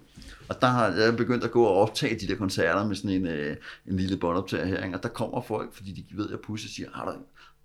Og 0.50 0.62
der 0.62 0.68
har 0.68 0.88
jeg 0.88 1.18
begyndt 1.18 1.44
at 1.44 1.52
gå 1.52 1.64
og 1.64 1.76
optage 1.76 2.20
de 2.20 2.28
der 2.28 2.36
koncerter 2.36 2.88
med 2.88 2.96
sådan 2.96 3.12
en, 3.12 3.28
øh, 3.28 3.56
en 3.88 3.98
lille 3.98 4.18
båndoptager 4.18 4.66
her. 4.66 4.84
ikke? 4.84 4.98
Og 4.98 5.04
der 5.04 5.10
kommer 5.10 5.42
folk, 5.42 5.74
fordi 5.74 5.92
de 5.92 6.18
ved, 6.18 6.26
at 6.26 6.32
jeg 6.32 6.40
pusher 6.40 6.70
siger, 6.70 6.90
har 6.94 7.06
du 7.06 7.12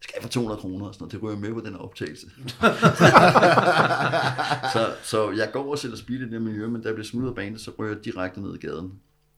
skal 0.00 0.12
jeg 0.16 0.22
for 0.22 0.28
200 0.28 0.60
kroner 0.60 0.86
og 0.86 0.94
sådan 0.94 1.02
noget, 1.02 1.12
det 1.12 1.22
ryger 1.22 1.38
med 1.38 1.52
på 1.52 1.60
den 1.60 1.68
her 1.72 1.78
optagelse. 1.78 2.26
så, 4.74 4.90
så 5.02 5.30
jeg 5.30 5.50
går 5.52 5.70
og 5.70 5.78
sælger 5.78 5.96
speed 5.96 6.20
i 6.20 6.30
det 6.30 6.42
miljø, 6.42 6.66
men 6.66 6.82
da 6.82 6.88
jeg 6.88 6.94
bliver 6.94 7.06
smidt 7.06 7.26
af 7.26 7.34
banen, 7.34 7.58
så 7.58 7.70
ryger 7.78 7.92
jeg 7.92 8.04
direkte 8.04 8.40
ned 8.40 8.54
i 8.54 8.58
gaden 8.66 8.92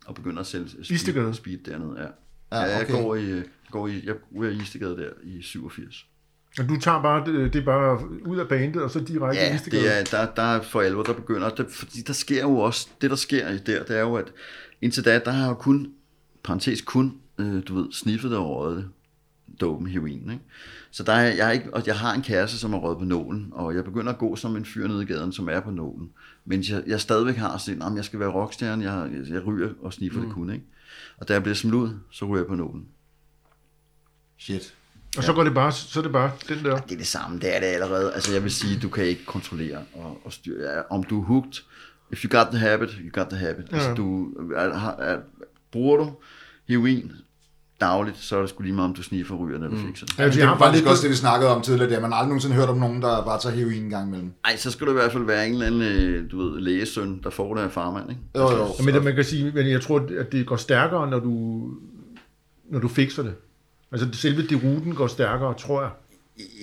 og 0.07 0.15
begynder 0.15 0.41
at 0.41 0.47
sælge 0.47 0.69
speed, 0.69 1.35
speed 1.35 1.59
dernede. 1.59 1.95
Ja. 1.99 2.07
Ja, 2.53 2.53
Ja, 2.53 2.61
jeg 2.77 2.83
okay. 2.83 2.93
går 3.03 3.15
i, 3.15 3.43
går 3.71 3.89
i, 3.89 4.03
jeg 4.07 4.15
ryger 4.37 4.53
i 4.53 4.63
Istegade 4.63 4.97
der 4.97 5.11
i 5.23 5.43
87. 5.43 6.07
Og 6.59 6.69
du 6.69 6.81
tager 6.81 7.03
bare, 7.03 7.27
det, 7.27 7.53
det 7.53 7.61
er 7.61 7.65
bare 7.65 8.11
ud 8.27 8.39
af 8.39 8.49
bandet, 8.49 8.83
og 8.83 8.91
så 8.91 9.01
direkte 9.01 9.41
Ja, 9.41 9.55
i 9.55 9.59
det 9.59 9.99
er, 9.99 10.05
der, 10.05 10.35
der 10.35 10.43
er 10.43 10.63
for 10.63 10.81
alvor, 10.81 11.03
der 11.03 11.13
begynder, 11.13 11.51
der, 11.51 11.65
fordi 11.69 12.01
der 12.01 12.13
sker 12.13 12.41
jo 12.41 12.59
også, 12.59 12.89
det 13.01 13.11
der 13.11 13.17
sker 13.17 13.59
der, 13.59 13.85
det 13.85 13.97
er 13.97 14.01
jo, 14.01 14.15
at 14.15 14.33
indtil 14.81 15.05
da, 15.05 15.19
der 15.19 15.31
har 15.31 15.43
jeg 15.43 15.49
jo 15.49 15.55
kun, 15.55 15.93
parentes 16.45 16.81
kun, 16.81 17.19
øh, 17.39 17.63
du 17.69 17.75
ved, 17.75 17.93
sniffet 17.93 18.31
det 18.31 18.39
og 18.39 18.57
røget 18.57 18.89
dopen, 19.61 19.87
heroin, 19.87 20.31
ikke? 20.31 20.45
Så 20.91 21.03
der 21.03 21.13
er, 21.13 21.35
jeg 21.35 21.49
er 21.49 21.51
ikke, 21.51 21.75
og 21.75 21.87
jeg 21.87 21.99
har 21.99 22.15
en 22.15 22.23
kæreste, 22.23 22.59
som 22.59 22.75
er 22.75 22.79
røget 22.79 22.99
på 22.99 23.05
nålen, 23.05 23.49
og 23.53 23.75
jeg 23.75 23.85
begynder 23.85 24.13
at 24.13 24.19
gå 24.19 24.37
som 24.37 24.57
en 24.57 24.65
fyr 24.65 24.89
nede 24.89 25.03
i 25.03 25.07
gaden, 25.07 25.33
som 25.33 25.49
er 25.49 25.61
på 25.61 25.71
nålen. 25.71 26.11
Men 26.45 26.65
jeg, 26.71 26.83
jeg 26.87 27.01
stadigvæk 27.01 27.37
har 27.37 27.59
sådan, 27.59 27.83
at 27.83 27.97
jeg 27.97 28.05
skal 28.05 28.21
være 28.21 28.29
rockstjerne, 28.29 28.93
jeg, 28.93 29.11
jeg, 29.13 29.35
jeg 29.35 29.47
ryger 29.47 29.71
og 29.83 29.93
sniffer 29.93 30.21
mm. 30.21 30.27
det 30.27 30.35
kun, 30.35 30.53
ikke? 30.53 30.65
Og 31.19 31.29
da 31.29 31.33
jeg 31.33 31.43
bliver 31.43 31.55
smidt 31.55 31.75
ud, 31.75 31.91
så 32.11 32.25
ryger 32.25 32.39
jeg 32.39 32.47
på 32.47 32.55
nålen. 32.55 32.87
Shit. 34.41 34.75
Og 35.17 35.25
så 35.25 35.33
går 35.33 35.45
det 35.45 35.55
bare, 35.55 35.73
så 35.73 35.99
er 35.99 36.03
det 36.03 36.13
bare 36.13 36.31
den 36.49 36.65
der. 36.65 36.77
Det 36.77 36.93
er 36.93 36.97
det 36.97 37.07
samme, 37.07 37.39
det 37.39 37.57
er 37.57 37.61
det 37.61 37.67
allerede. 37.67 38.13
Altså 38.13 38.33
jeg 38.33 38.43
vil 38.43 38.51
sige, 38.51 38.79
du 38.83 38.89
kan 38.89 39.05
ikke 39.05 39.25
kontrollere 39.25 39.79
og, 39.95 40.21
og 40.25 40.33
styre. 40.33 40.71
Ja, 40.71 40.81
Om 40.91 41.05
du 41.05 41.21
er 41.21 41.25
hooked, 41.25 41.53
if 42.13 42.25
you 42.25 42.39
got 42.39 42.47
the 42.53 42.59
habit, 42.59 42.91
you 42.91 43.11
got 43.13 43.27
the 43.31 43.39
habit. 43.39 43.73
Ja. 43.73 43.77
Altså 43.77 43.95
du, 43.95 44.29
er, 44.57 44.61
er, 44.61 44.97
er, 44.99 45.19
bruger 45.73 45.97
du 45.97 46.13
heroin 46.69 47.13
dagligt, 47.81 48.19
så 48.19 48.37
er 48.37 48.41
det 48.41 48.51
sgu 48.51 48.63
lige 48.63 48.75
meget, 48.75 48.89
om 48.89 48.95
du 48.95 49.03
sniffer 49.03 49.37
ryger, 49.37 49.55
eller 49.55 49.69
du 49.69 49.77
mm. 49.77 49.87
fikser 49.87 50.07
det. 50.07 50.19
Ja, 50.19 50.25
Det 50.25 50.35
har 50.35 50.47
var 50.51 50.59
faktisk 50.59 50.83
lige 50.83 50.93
også 50.93 51.03
det, 51.03 51.11
vi 51.11 51.17
snakkede 51.17 51.51
om 51.51 51.63
tidligere, 51.63 51.91
det 51.91 51.97
er, 51.97 52.01
man 52.01 52.13
har 52.13 52.19
aldrig 52.19 52.29
nogensinde 52.29 52.57
hørt 52.57 52.69
om 52.69 52.79
nogen, 52.79 53.03
der 53.03 53.25
bare 53.25 53.41
tager 53.41 53.57
heroin 53.57 53.83
en 53.83 53.91
gang 53.91 54.09
imellem. 54.09 54.33
Ej, 54.45 54.57
så 54.57 54.71
skal 54.71 54.87
du 54.87 54.91
i 54.93 54.95
hvert 54.95 55.13
fald 55.13 55.25
være 55.25 55.47
en 55.47 55.53
eller 55.53 55.67
anden, 55.67 55.83
øh, 55.83 56.31
du 56.31 56.39
ved, 56.43 56.61
lægesøn, 56.61 57.21
der 57.23 57.31
får 57.31 57.55
det 57.55 57.63
af 57.63 57.71
farmand, 57.73 58.11
ikke? 58.11 58.23
Jo, 58.37 58.51
jo. 58.51 58.67
Ja, 58.79 58.85
men 58.85 58.95
det, 58.95 59.05
man 59.05 59.15
kan 59.15 59.25
sige, 59.25 59.53
men 59.55 59.71
jeg 59.71 59.81
tror, 59.81 60.07
at 60.19 60.33
det 60.33 60.47
går 60.47 60.57
stærkere, 60.57 61.11
når 61.11 61.19
du, 61.19 61.65
når 62.71 62.79
du 62.79 62.89
fikser 62.89 63.23
det. 63.23 63.35
Altså 63.93 64.09
selve 64.13 64.43
det 64.43 64.63
ruten 64.65 64.95
går 64.95 65.07
stærkere, 65.07 65.55
tror 65.55 65.83
jeg. 65.83 65.91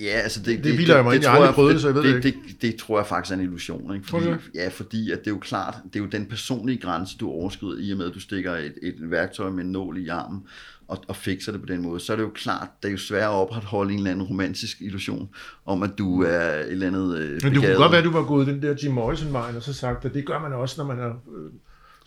Ja, 0.02 0.20
altså 0.20 0.42
det, 0.42 0.64
Det 0.64 0.76
bilder 0.76 0.94
jeg 0.94 1.04
mig 1.04 1.14
ind. 1.14 1.24
Jeg 1.24 1.30
tror 1.30 1.40
aldrig 1.40 1.54
prøvet 1.54 1.74
det, 1.74 1.80
så 1.80 1.88
jeg 1.88 1.94
ved 1.94 2.02
det, 2.02 2.22
det 2.22 2.34
det, 2.48 2.62
det, 2.62 2.76
tror 2.76 2.98
jeg 2.98 3.06
faktisk 3.06 3.32
er 3.32 3.38
en 3.38 3.44
illusion. 3.44 3.94
Ikke? 3.94 4.06
Fordi, 4.06 4.26
Okay. 4.26 4.38
Ja, 4.54 4.68
fordi 4.68 5.10
at 5.10 5.18
det 5.18 5.26
er 5.26 5.30
jo 5.30 5.38
klart, 5.38 5.74
det 5.84 5.98
er 5.98 6.00
jo 6.00 6.06
den 6.06 6.26
personlige 6.26 6.78
grænse, 6.78 7.16
du 7.16 7.30
overskrider 7.30 7.78
i 7.78 7.90
og 7.92 7.98
med, 7.98 8.06
at 8.06 8.14
du 8.14 8.20
stikker 8.20 8.52
et, 8.52 8.74
et 8.82 8.94
værktøj 8.98 9.50
med 9.50 9.64
en 9.64 9.72
nål 9.72 9.98
i 9.98 10.08
armen 10.08 10.42
og, 10.88 11.04
og 11.08 11.16
fikser 11.16 11.52
det 11.52 11.60
på 11.60 11.66
den 11.66 11.82
måde. 11.82 12.00
Så 12.00 12.12
er 12.12 12.16
det 12.16 12.22
jo 12.22 12.30
klart, 12.34 12.68
det 12.82 12.88
er 12.88 12.92
jo 12.92 12.98
svært 12.98 13.22
at 13.22 13.28
opretholde 13.28 13.92
en 13.92 13.98
eller 13.98 14.10
anden 14.10 14.26
romantisk 14.26 14.80
illusion 14.80 15.28
om, 15.66 15.82
at 15.82 15.90
du 15.98 16.22
er 16.22 16.40
et 16.40 16.70
eller 16.70 16.86
andet 16.86 17.18
øh, 17.18 17.30
Men 17.42 17.52
det 17.52 17.60
kunne 17.60 17.74
godt 17.74 17.92
være, 17.92 17.98
at 17.98 18.04
du 18.04 18.10
var 18.10 18.24
gået 18.24 18.46
den 18.46 18.62
der 18.62 18.74
Jim 18.82 18.92
Morrison-vejen, 18.92 19.56
og 19.56 19.62
så 19.62 19.72
sagt, 19.72 20.04
at 20.04 20.14
det 20.14 20.26
gør 20.26 20.38
man 20.38 20.52
også, 20.52 20.74
når 20.78 20.94
man 20.94 20.98
er, 20.98 21.08
øh, 21.08 21.52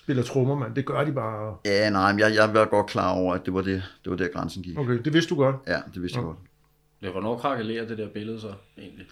spiller 0.02 0.24
trommer, 0.24 0.56
mand. 0.56 0.76
Det 0.76 0.86
gør 0.86 1.04
de 1.04 1.12
bare. 1.12 1.56
Ja, 1.66 1.90
nej, 1.90 2.12
men 2.12 2.20
jeg, 2.20 2.36
jeg 2.36 2.54
var 2.54 2.66
godt 2.66 2.88
klar 2.88 3.12
over, 3.14 3.34
at 3.34 3.46
det 3.46 3.54
var, 3.54 3.62
det, 3.62 3.84
det 4.04 4.10
var 4.10 4.16
der 4.18 4.28
grænsen 4.28 4.64
gik. 4.64 4.78
Okay, 4.78 4.98
det 5.06 5.14
vidste 5.14 5.30
du 5.30 5.36
godt. 5.36 5.56
Ja, 5.68 5.80
det 5.94 6.02
vidste 6.02 6.18
jeg 6.18 6.26
godt. 6.26 6.38
Ja, 7.02 7.12
hvornår 7.12 7.38
krakelerer 7.38 7.88
det 7.88 7.98
der 7.98 8.08
billede 8.10 8.42
så 8.42 8.54
egentlig? 8.78 9.06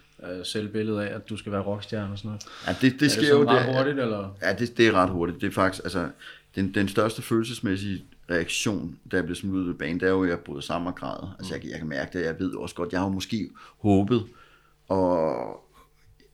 Selvbilledet 0.46 1.00
af, 1.00 1.14
at 1.14 1.28
du 1.28 1.36
skal 1.36 1.52
være 1.52 1.60
rockstjerne 1.62 2.12
og 2.12 2.18
sådan 2.18 2.28
noget. 2.28 2.42
Ja, 2.66 2.72
det, 2.80 3.00
det 3.00 3.06
er 3.06 3.10
sker 3.10 3.20
det 3.22 3.30
jo 3.30 3.50
ret 3.50 3.66
det- 3.66 3.74
hurtigt, 3.76 3.98
eller? 4.00 4.36
Ja, 4.42 4.52
det, 4.54 4.76
det 4.76 4.86
er 4.88 4.92
ret 4.92 5.10
hurtigt. 5.10 5.40
Det 5.40 5.46
er 5.46 5.50
faktisk, 5.50 5.84
altså, 5.84 6.08
den, 6.54 6.74
den 6.74 6.88
største 6.88 7.22
følelsesmæssige 7.22 8.04
reaktion, 8.30 8.96
da 9.12 9.16
jeg 9.16 9.24
blev 9.24 9.34
smidt 9.36 9.54
ud 9.54 9.68
af 9.68 9.78
banen, 9.78 10.00
det 10.00 10.06
er 10.06 10.10
jo, 10.10 10.22
at 10.24 10.30
jeg 10.30 10.38
bryder 10.38 10.60
sammen 10.60 10.88
og 10.88 10.94
græder. 10.94 11.34
Altså, 11.38 11.54
jeg, 11.54 11.64
jeg 11.70 11.78
kan 11.78 11.88
mærke 11.88 12.18
det, 12.18 12.24
jeg 12.24 12.36
ved 12.38 12.54
også 12.54 12.74
godt, 12.74 12.92
jeg 12.92 13.00
har 13.00 13.06
jo 13.06 13.12
måske 13.12 13.50
håbet 13.78 14.24
og 14.88 15.64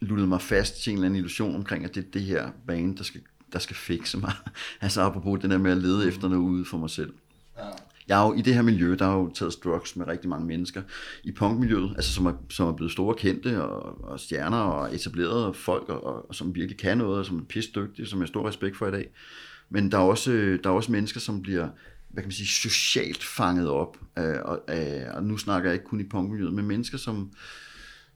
luttet 0.00 0.28
mig 0.28 0.40
fast 0.40 0.82
til 0.82 0.90
en 0.90 0.96
eller 0.96 1.06
anden 1.06 1.16
illusion 1.16 1.54
omkring, 1.54 1.84
at 1.84 1.94
det 1.94 2.04
er 2.06 2.10
det 2.12 2.22
her 2.22 2.48
bane, 2.66 2.96
der 2.96 3.04
skal, 3.04 3.20
der 3.56 3.62
skal 3.62 3.76
fikse 3.76 4.18
mig. 4.18 4.32
altså, 4.80 5.02
apropos 5.02 5.40
den 5.40 5.50
der 5.50 5.58
med 5.58 5.70
at 5.70 5.78
lede 5.78 6.08
efter 6.08 6.28
noget 6.28 6.42
ude 6.42 6.64
for 6.64 6.78
mig 6.78 6.90
selv. 6.90 7.12
Jeg 8.08 8.22
er 8.22 8.26
jo 8.26 8.34
i 8.34 8.42
det 8.42 8.54
her 8.54 8.62
miljø, 8.62 8.96
der 8.98 9.04
har 9.04 9.16
jo 9.16 9.30
taget 9.34 9.56
drugs 9.64 9.96
med 9.96 10.06
rigtig 10.06 10.30
mange 10.30 10.46
mennesker 10.46 10.82
i 11.24 11.32
punkmiljøet, 11.32 11.92
altså 11.96 12.12
som 12.12 12.26
er, 12.26 12.32
som 12.50 12.68
er 12.68 12.72
blevet 12.72 12.92
store 12.92 13.14
kendte 13.14 13.62
og, 13.62 14.04
og 14.04 14.20
stjerner 14.20 14.58
og 14.58 14.94
etablerede 14.94 15.54
folk, 15.54 15.88
og, 15.88 16.28
og, 16.28 16.34
som 16.34 16.54
virkelig 16.54 16.78
kan 16.78 16.98
noget, 16.98 17.18
og 17.18 17.26
som 17.26 17.38
er 17.38 17.44
pisse 17.44 17.70
dygtige, 17.74 18.06
som 18.06 18.18
jeg 18.18 18.22
har 18.22 18.26
stor 18.26 18.48
respekt 18.48 18.76
for 18.76 18.86
i 18.86 18.90
dag. 18.90 19.08
Men 19.70 19.90
der 19.90 19.98
er 19.98 20.02
også, 20.02 20.32
øh, 20.32 20.58
der 20.64 20.70
er 20.70 20.74
også 20.74 20.92
mennesker, 20.92 21.20
som 21.20 21.42
bliver 21.42 21.68
hvad 22.08 22.22
kan 22.22 22.28
man 22.28 22.32
sige, 22.32 22.46
socialt 22.46 23.24
fanget 23.24 23.68
op, 23.68 23.96
øh, 24.18 24.36
og, 24.44 24.60
øh, 24.68 25.14
og 25.14 25.24
nu 25.24 25.36
snakker 25.36 25.70
jeg 25.70 25.74
ikke 25.74 25.86
kun 25.86 26.00
i 26.00 26.04
punkmiljøet, 26.04 26.54
men 26.54 26.66
mennesker, 26.66 26.98
som, 26.98 27.32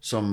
som 0.01 0.25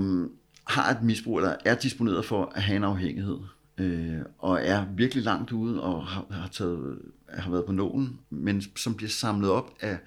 har 0.63 0.91
et 0.91 1.04
misbrug, 1.04 1.38
eller 1.38 1.56
er 1.65 1.76
disponeret 1.76 2.26
for 2.26 2.52
at 2.56 2.62
have 2.62 2.76
en 2.76 2.84
afhængighed, 2.84 3.38
øh, 3.78 4.20
og 4.38 4.62
er 4.62 4.86
virkelig 4.96 5.24
langt 5.24 5.52
ude, 5.52 5.84
og 5.84 6.08
har, 6.08 6.26
har, 6.32 6.48
taget, 6.48 7.00
har 7.30 7.52
været 7.52 7.66
på 7.66 7.72
nålen, 7.72 8.20
men 8.30 8.63
som 8.76 8.96
bliver 8.96 9.10
samlet 9.10 9.50
op 9.50 9.74
af 9.80 9.98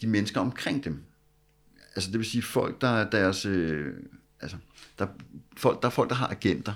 de 0.00 0.06
mennesker 0.06 0.40
omkring 0.40 0.84
dem. 0.84 1.02
Altså 1.96 2.10
det 2.10 2.18
vil 2.18 2.26
sige 2.26 2.42
folk, 2.42 2.80
der 2.80 2.88
er 2.88 3.10
deres... 3.10 3.46
Øh, 3.46 3.94
altså, 4.40 4.56
der, 4.98 5.06
folk, 5.56 5.82
der 5.82 5.88
er 5.88 5.92
folk, 5.92 6.10
der 6.10 6.16
har 6.16 6.28
agenter 6.28 6.74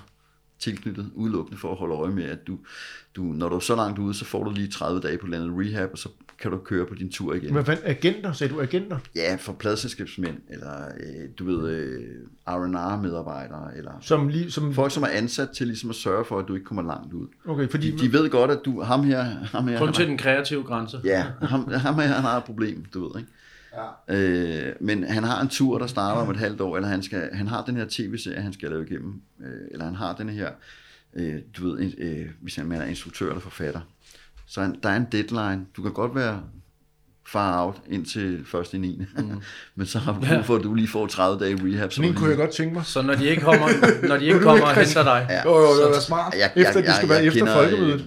tilknyttet 0.59 1.11
udelukkende 1.15 1.59
for 1.59 1.71
at 1.71 1.77
holde 1.77 1.95
øje 1.95 2.11
med, 2.11 2.23
at 2.23 2.47
du, 2.47 2.59
du, 3.15 3.21
når 3.23 3.49
du 3.49 3.55
er 3.55 3.59
så 3.59 3.75
langt 3.75 3.99
ude, 3.99 4.13
så 4.13 4.25
får 4.25 4.43
du 4.43 4.51
lige 4.51 4.67
30 4.67 5.01
dage 5.01 5.17
på 5.17 5.27
landet 5.27 5.51
rehab, 5.59 5.89
og 5.91 5.97
så 5.97 6.09
kan 6.43 6.51
du 6.51 6.57
køre 6.57 6.85
på 6.85 6.95
din 6.95 7.09
tur 7.11 7.33
igen. 7.33 7.51
Hvad 7.51 7.65
fanden, 7.65 7.83
agenter? 7.87 8.31
Sagde 8.31 8.53
du 8.53 8.61
agenter? 8.61 8.97
Ja, 9.15 9.35
for 9.39 9.53
pladselskabsmænd, 9.53 10.37
eller 10.49 10.85
øh, 10.99 11.29
du 11.39 11.45
ved, 11.45 11.69
øh, 11.69 11.99
R&R-medarbejdere, 12.47 13.77
eller 13.77 13.91
Som, 14.01 14.27
lige, 14.27 14.51
som, 14.51 14.73
folk, 14.73 14.91
som 14.93 15.03
er 15.03 15.07
ansat 15.07 15.49
til 15.49 15.67
ligesom 15.67 15.89
at 15.89 15.95
sørge 15.95 16.25
for, 16.25 16.39
at 16.39 16.45
du 16.47 16.53
ikke 16.53 16.65
kommer 16.65 16.83
langt 16.83 17.13
ud. 17.13 17.27
okay, 17.45 17.69
fordi, 17.69 17.91
De, 17.91 17.97
de 17.97 18.13
ved 18.13 18.29
godt, 18.29 18.51
at 18.51 18.59
du, 18.65 18.81
ham 18.81 19.03
her, 19.03 19.23
ham 19.23 19.67
her 19.67 19.79
Kun 19.79 19.93
til 19.93 20.03
har- 20.03 20.09
den 20.09 20.17
kreative 20.17 20.63
grænse. 20.63 20.99
Ja, 21.03 21.25
ham, 21.41 21.71
ham 21.71 21.95
her, 21.95 22.01
han 22.01 22.21
har 22.23 22.37
et 22.37 22.43
problem, 22.43 22.85
du 22.93 23.03
ved, 23.07 23.21
ikke? 23.21 23.31
Ja. 24.09 24.67
Øh, 24.69 24.75
men 24.81 25.03
han 25.03 25.23
har 25.23 25.41
en 25.41 25.47
tur, 25.47 25.77
der 25.77 25.87
starter 25.87 26.21
om 26.21 26.29
et 26.31 26.37
halvt 26.37 26.61
år, 26.61 26.75
eller 26.75 26.89
han, 26.89 27.03
skal, 27.03 27.29
han 27.33 27.47
har 27.47 27.63
den 27.65 27.75
her 27.75 27.85
tv-serie, 27.89 28.41
han 28.41 28.53
skal 28.53 28.69
lave 28.69 28.85
igennem, 28.85 29.21
øh, 29.41 29.47
eller 29.71 29.85
han 29.85 29.95
har 29.95 30.15
den 30.15 30.29
her, 30.29 30.49
øh, 31.13 31.35
du 31.57 31.69
ved, 31.69 31.79
en- 31.79 31.93
øh, 31.97 32.25
hvis 32.41 32.55
han 32.55 32.71
er 32.71 32.83
instruktør 32.85 33.27
eller 33.29 33.41
forfatter. 33.41 33.81
Så 34.47 34.71
der 34.83 34.89
er 34.89 34.95
en 34.95 35.07
deadline. 35.11 35.59
Du 35.77 35.81
kan 35.81 35.91
godt 35.91 36.15
være 36.15 36.39
far 37.27 37.65
out 37.65 37.75
indtil 37.89 38.39
1. 38.61 38.73
i 38.73 38.77
9. 38.77 39.01
Mm. 39.17 39.29
men 39.75 39.87
så 39.87 39.99
har 39.99 40.13
du 40.13 40.19
brug 40.27 40.45
for, 40.45 40.55
at 40.55 40.63
du 40.63 40.73
lige 40.73 40.87
får 40.87 41.07
30 41.07 41.45
dage 41.45 41.59
rehab. 41.63 41.91
Så 41.91 41.95
sådan 41.95 42.09
en 42.09 42.15
kunne 42.15 42.29
jeg 42.29 42.37
godt 42.37 42.51
tænke 42.51 42.73
mig. 42.73 42.85
Så 42.85 43.01
når 43.01 43.15
de 43.15 43.25
ikke 43.25 43.41
kommer, 43.41 43.67
når 44.07 44.17
de 44.17 44.25
ikke 44.25 44.39
kommer 44.49 44.65
og 44.65 44.75
henter 44.75 45.03
dig, 45.03 45.27
Ja. 45.29 45.43
Jo, 45.49 45.57
jo, 45.57 45.85
det 45.85 45.95
var 45.95 45.99
smart. 45.99 46.33
Jeg, 46.37 46.51
Efter, 46.55 46.81
det 46.81 46.95
skal 46.95 47.09
være 47.09 47.23
efter 47.25 47.39
kender, 47.39 47.55
folkemødet. 47.55 48.05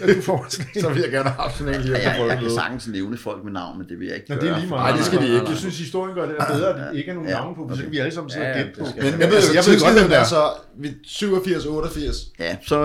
Ja, 0.00 0.14
du 0.14 0.20
får 0.22 0.46
sådan. 0.48 0.66
Så 0.82 0.88
vil 0.88 1.02
jeg 1.02 1.10
gerne 1.10 1.28
have 1.28 1.42
haft 1.42 1.58
sådan 1.58 1.74
en 1.74 1.80
lige 1.80 1.92
Jeg, 1.92 2.00
efter 2.06 2.20
jeg, 2.24 2.28
jeg 2.28 2.38
kan 2.42 2.50
sagtens 2.50 2.88
nævne 2.88 3.16
folk 3.16 3.44
med 3.44 3.52
navn, 3.52 3.78
men 3.78 3.88
det 3.88 3.98
vil 3.98 4.06
jeg 4.06 4.16
ikke 4.16 4.28
Nå, 4.30 4.34
gøre. 4.36 4.44
det 4.44 4.52
er 4.54 4.58
lige 4.58 4.68
meget. 4.68 4.82
Nej, 4.88 4.96
det 4.96 5.06
skal 5.06 5.20
vi 5.22 5.26
ikke. 5.26 5.48
Jeg 5.48 5.56
synes, 5.56 5.78
historien 5.78 6.14
gør 6.14 6.26
det 6.26 6.34
er 6.38 6.46
bedre, 6.54 6.68
at 6.86 6.92
det 6.92 6.98
ikke 6.98 7.10
er 7.10 7.14
nogen 7.14 7.28
Ja, 7.28 7.34
navn 7.34 7.54
på, 7.54 7.70
så 7.76 7.82
vi 7.90 7.98
alle 7.98 8.14
sammen 8.14 8.30
sidder 8.30 8.46
Ja, 8.46 8.52
og 8.52 8.58
ja, 8.58 8.64
gætte 8.64 8.80
på. 8.80 8.86
Men 8.96 9.04
jeg 9.04 9.12
jeg 9.20 9.28
ved, 9.28 9.36
Altså, 9.36 9.52
jeg 9.54 9.64
jeg 9.66 9.72
ved 9.72 9.80
godt, 9.80 9.92
hvem 9.98 10.08
det 10.08 10.16
er. 10.16 10.20
er 10.20 10.24
så 10.24 10.42
vi 10.78 10.94
87, 11.04 11.66
88. 11.66 12.16
Ja, 12.38 12.56
så, 12.62 12.76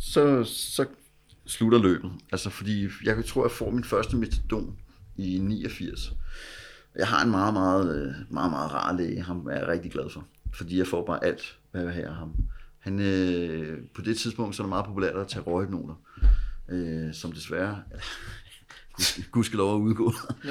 så, 0.00 0.44
så 0.44 0.84
slutter 1.46 1.78
løbet. 1.78 2.12
Altså, 2.32 2.50
fordi 2.50 2.88
jeg 3.04 3.24
tror, 3.24 3.44
jeg 3.44 3.50
får 3.50 3.70
min 3.70 3.84
første 3.84 4.16
metadon 4.16 4.76
i 5.16 5.38
89. 5.38 6.12
Jeg 6.96 7.08
har 7.08 7.24
en 7.24 7.30
meget, 7.30 7.54
meget, 7.54 7.96
øh, 8.06 8.14
meget, 8.30 8.50
meget 8.50 8.72
rar 8.72 8.96
læge. 8.96 9.22
Ham 9.22 9.46
er 9.46 9.58
jeg 9.58 9.68
rigtig 9.68 9.92
glad 9.92 10.10
for. 10.10 10.24
Fordi 10.54 10.78
jeg 10.78 10.86
får 10.86 11.06
bare 11.06 11.24
alt, 11.24 11.58
hvad 11.70 11.82
jeg 11.82 11.92
have 11.92 12.06
af 12.06 12.14
ham. 12.14 12.32
Han, 12.78 13.00
øh, 13.00 13.78
på 13.94 14.02
det 14.02 14.18
tidspunkt 14.18 14.56
så 14.56 14.62
er 14.62 14.64
det 14.64 14.68
meget 14.68 14.84
populært 14.86 15.16
at 15.16 15.28
tage 15.28 15.42
røghypnoter. 15.42 15.94
Øh, 16.68 17.14
som 17.14 17.32
desværre 17.32 17.82
gudske- 18.98 19.30
gudskelov 19.30 19.74
er 19.74 19.78
udgået. 19.78 20.14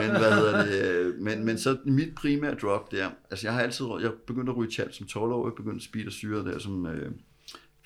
men 0.00 0.10
hvad 0.10 0.32
hedder 0.32 0.64
det? 0.64 0.82
øh, 0.82 1.14
Men, 1.18 1.44
men 1.44 1.58
så 1.58 1.76
mit 1.84 2.14
primære 2.14 2.54
drop 2.54 2.92
der, 2.92 3.10
altså 3.30 3.46
jeg 3.46 3.54
har 3.54 3.60
altid, 3.60 3.86
jeg 4.02 4.10
begyndte 4.26 4.50
at 4.50 4.56
ryge 4.56 4.72
chat 4.72 4.94
som 4.94 5.06
12 5.06 5.32
år, 5.32 5.46
jeg 5.48 5.54
begyndte 5.56 5.76
at 5.76 5.82
speed 5.82 6.06
og 6.06 6.12
syre 6.12 6.44
der 6.44 6.58
som 6.58 6.86
øh, 6.86 7.12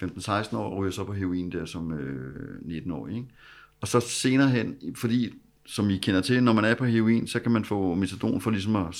15-16 0.03 0.57
år, 0.57 0.81
ryger 0.81 0.93
så 0.93 1.05
på 1.05 1.13
heroin 1.13 1.53
der 1.53 1.65
som 1.65 1.93
øh, 1.93 2.67
19 2.67 2.91
år, 2.93 3.09
ikke? 3.09 3.25
Og 3.81 3.89
så 3.89 4.01
senere 4.01 4.49
hen, 4.49 4.77
fordi 4.97 5.33
som 5.67 5.91
I 5.91 5.97
kender 5.97 6.21
til, 6.21 6.43
når 6.43 6.53
man 6.53 6.65
er 6.65 6.75
på 6.75 6.85
heroin, 6.85 7.27
så 7.27 7.41
kan 7.41 7.53
man 7.53 7.65
få 7.65 7.95
metadon 7.95 8.41
for 8.41 8.51
ligesom 8.51 8.77
at, 8.77 8.97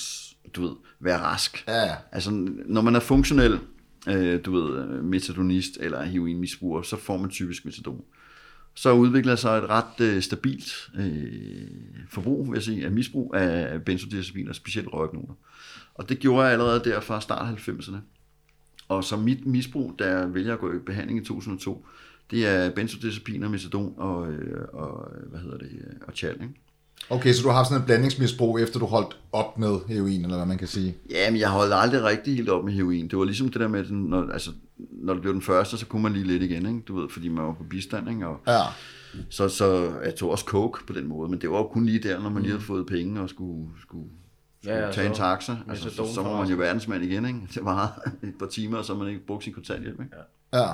du 0.55 0.61
ved, 0.61 0.75
være 0.99 1.17
rask. 1.17 1.63
Ja. 1.67 1.95
Altså, 2.11 2.31
når 2.65 2.81
man 2.81 2.95
er 2.95 2.99
funktionel, 2.99 3.59
øh, 4.07 4.45
du 4.45 4.51
ved, 4.51 5.01
metadonist 5.01 5.77
eller 5.79 6.03
heroinmisbruger, 6.03 6.81
så 6.81 6.97
får 6.97 7.17
man 7.17 7.29
typisk 7.29 7.65
metadon. 7.65 8.03
så 8.73 8.91
udvikler 8.91 9.35
sig 9.35 9.57
et 9.57 9.69
ret 9.69 9.99
øh, 10.01 10.21
stabilt 10.21 10.89
øh, 10.95 11.67
forbrug, 12.09 12.47
vil 12.47 12.55
jeg 12.55 12.63
sige, 12.63 12.85
af 12.85 12.91
misbrug 12.91 13.35
af 13.35 13.81
benzodiazepiner, 13.83 14.53
specielt 14.53 14.93
røgknuder. 14.93 15.33
Og 15.93 16.09
det 16.09 16.19
gjorde 16.19 16.43
jeg 16.43 16.53
allerede 16.53 16.83
der 16.83 16.99
fra 16.99 17.21
start 17.21 17.59
90'erne. 17.59 17.97
Og 18.87 19.03
så 19.03 19.17
mit 19.17 19.45
misbrug, 19.45 19.95
der 19.99 20.27
vælger 20.27 20.53
at 20.53 20.59
gå 20.59 20.73
i 20.73 20.79
behandling 20.85 21.21
i 21.21 21.25
2002, 21.25 21.85
det 22.31 22.47
er 22.47 22.69
benzodiazepiner, 22.69 23.49
metadon 23.49 23.93
og, 23.97 24.31
øh, 24.31 24.61
og 24.73 25.11
hvad 25.29 25.39
hedder 25.39 25.57
det, 25.57 25.69
øh, 25.73 25.93
og 26.07 26.13
chal, 26.15 26.33
ikke? 26.33 26.53
Okay, 27.09 27.33
så 27.33 27.41
du 27.43 27.47
har 27.49 27.55
haft 27.55 27.67
sådan 27.67 27.81
et 27.81 27.85
blandingsmisbrug, 27.85 28.59
efter 28.59 28.79
du 28.79 28.85
holdt 28.85 29.17
op 29.31 29.57
med 29.59 29.77
heroin, 29.87 30.21
eller 30.23 30.35
hvad 30.35 30.45
man 30.45 30.57
kan 30.57 30.67
sige? 30.67 30.95
Ja, 31.09 31.31
men 31.31 31.39
jeg 31.39 31.49
holdt 31.49 31.73
aldrig 31.75 32.03
rigtig 32.03 32.35
helt 32.35 32.49
op 32.49 32.65
med 32.65 32.73
heroin. 32.73 33.07
Det 33.07 33.17
var 33.17 33.23
ligesom 33.25 33.49
det 33.49 33.61
der 33.61 33.67
med, 33.67 33.91
når, 33.91 34.29
altså, 34.31 34.51
når 34.77 35.13
det 35.13 35.21
blev 35.21 35.33
den 35.33 35.41
første, 35.41 35.77
så 35.77 35.85
kunne 35.85 36.01
man 36.03 36.13
lige 36.13 36.25
lidt 36.27 36.43
igen, 36.43 36.65
ikke? 36.65 36.79
du 36.87 36.99
ved, 36.99 37.09
fordi 37.09 37.27
man 37.27 37.43
var 37.43 37.53
på 37.53 37.63
bistand. 37.69 38.09
Ikke? 38.09 38.27
Og, 38.27 38.39
Ja. 38.47 38.59
så, 39.29 39.49
så 39.49 39.93
jeg 40.05 40.15
tog 40.15 40.31
også 40.31 40.45
coke 40.45 40.85
på 40.87 40.93
den 40.93 41.07
måde, 41.07 41.29
men 41.29 41.41
det 41.41 41.49
var 41.49 41.57
jo 41.57 41.63
kun 41.67 41.85
lige 41.85 41.99
der, 41.99 42.19
når 42.21 42.29
man 42.29 42.41
lige 42.43 42.51
havde 42.51 42.63
fået 42.63 42.85
penge 42.85 43.21
og 43.21 43.29
skulle, 43.29 43.67
skulle, 43.81 44.05
skulle 44.61 44.75
Ja, 44.75 44.79
ja, 44.81 44.85
ja, 44.87 44.91
tage 44.91 45.07
en 45.07 45.15
så- 45.15 45.21
taxa. 45.21 45.55
Altså, 45.69 45.89
så, 45.89 46.13
så 46.15 46.21
var 46.23 46.37
man 46.37 46.47
jo 46.47 46.55
verdensmand 46.57 47.03
igen, 47.03 47.25
ikke? 47.25 47.39
Det 47.53 47.65
var 47.65 48.01
et 48.23 48.33
par 48.39 48.45
timer, 48.45 48.77
og 48.77 48.85
så 48.85 48.95
man 48.95 49.07
ikke 49.07 49.25
brugt 49.27 49.43
sin 49.43 49.53
kontanthjælp. 49.53 49.99
Ikke? 49.99 50.15
Ja. 50.53 50.65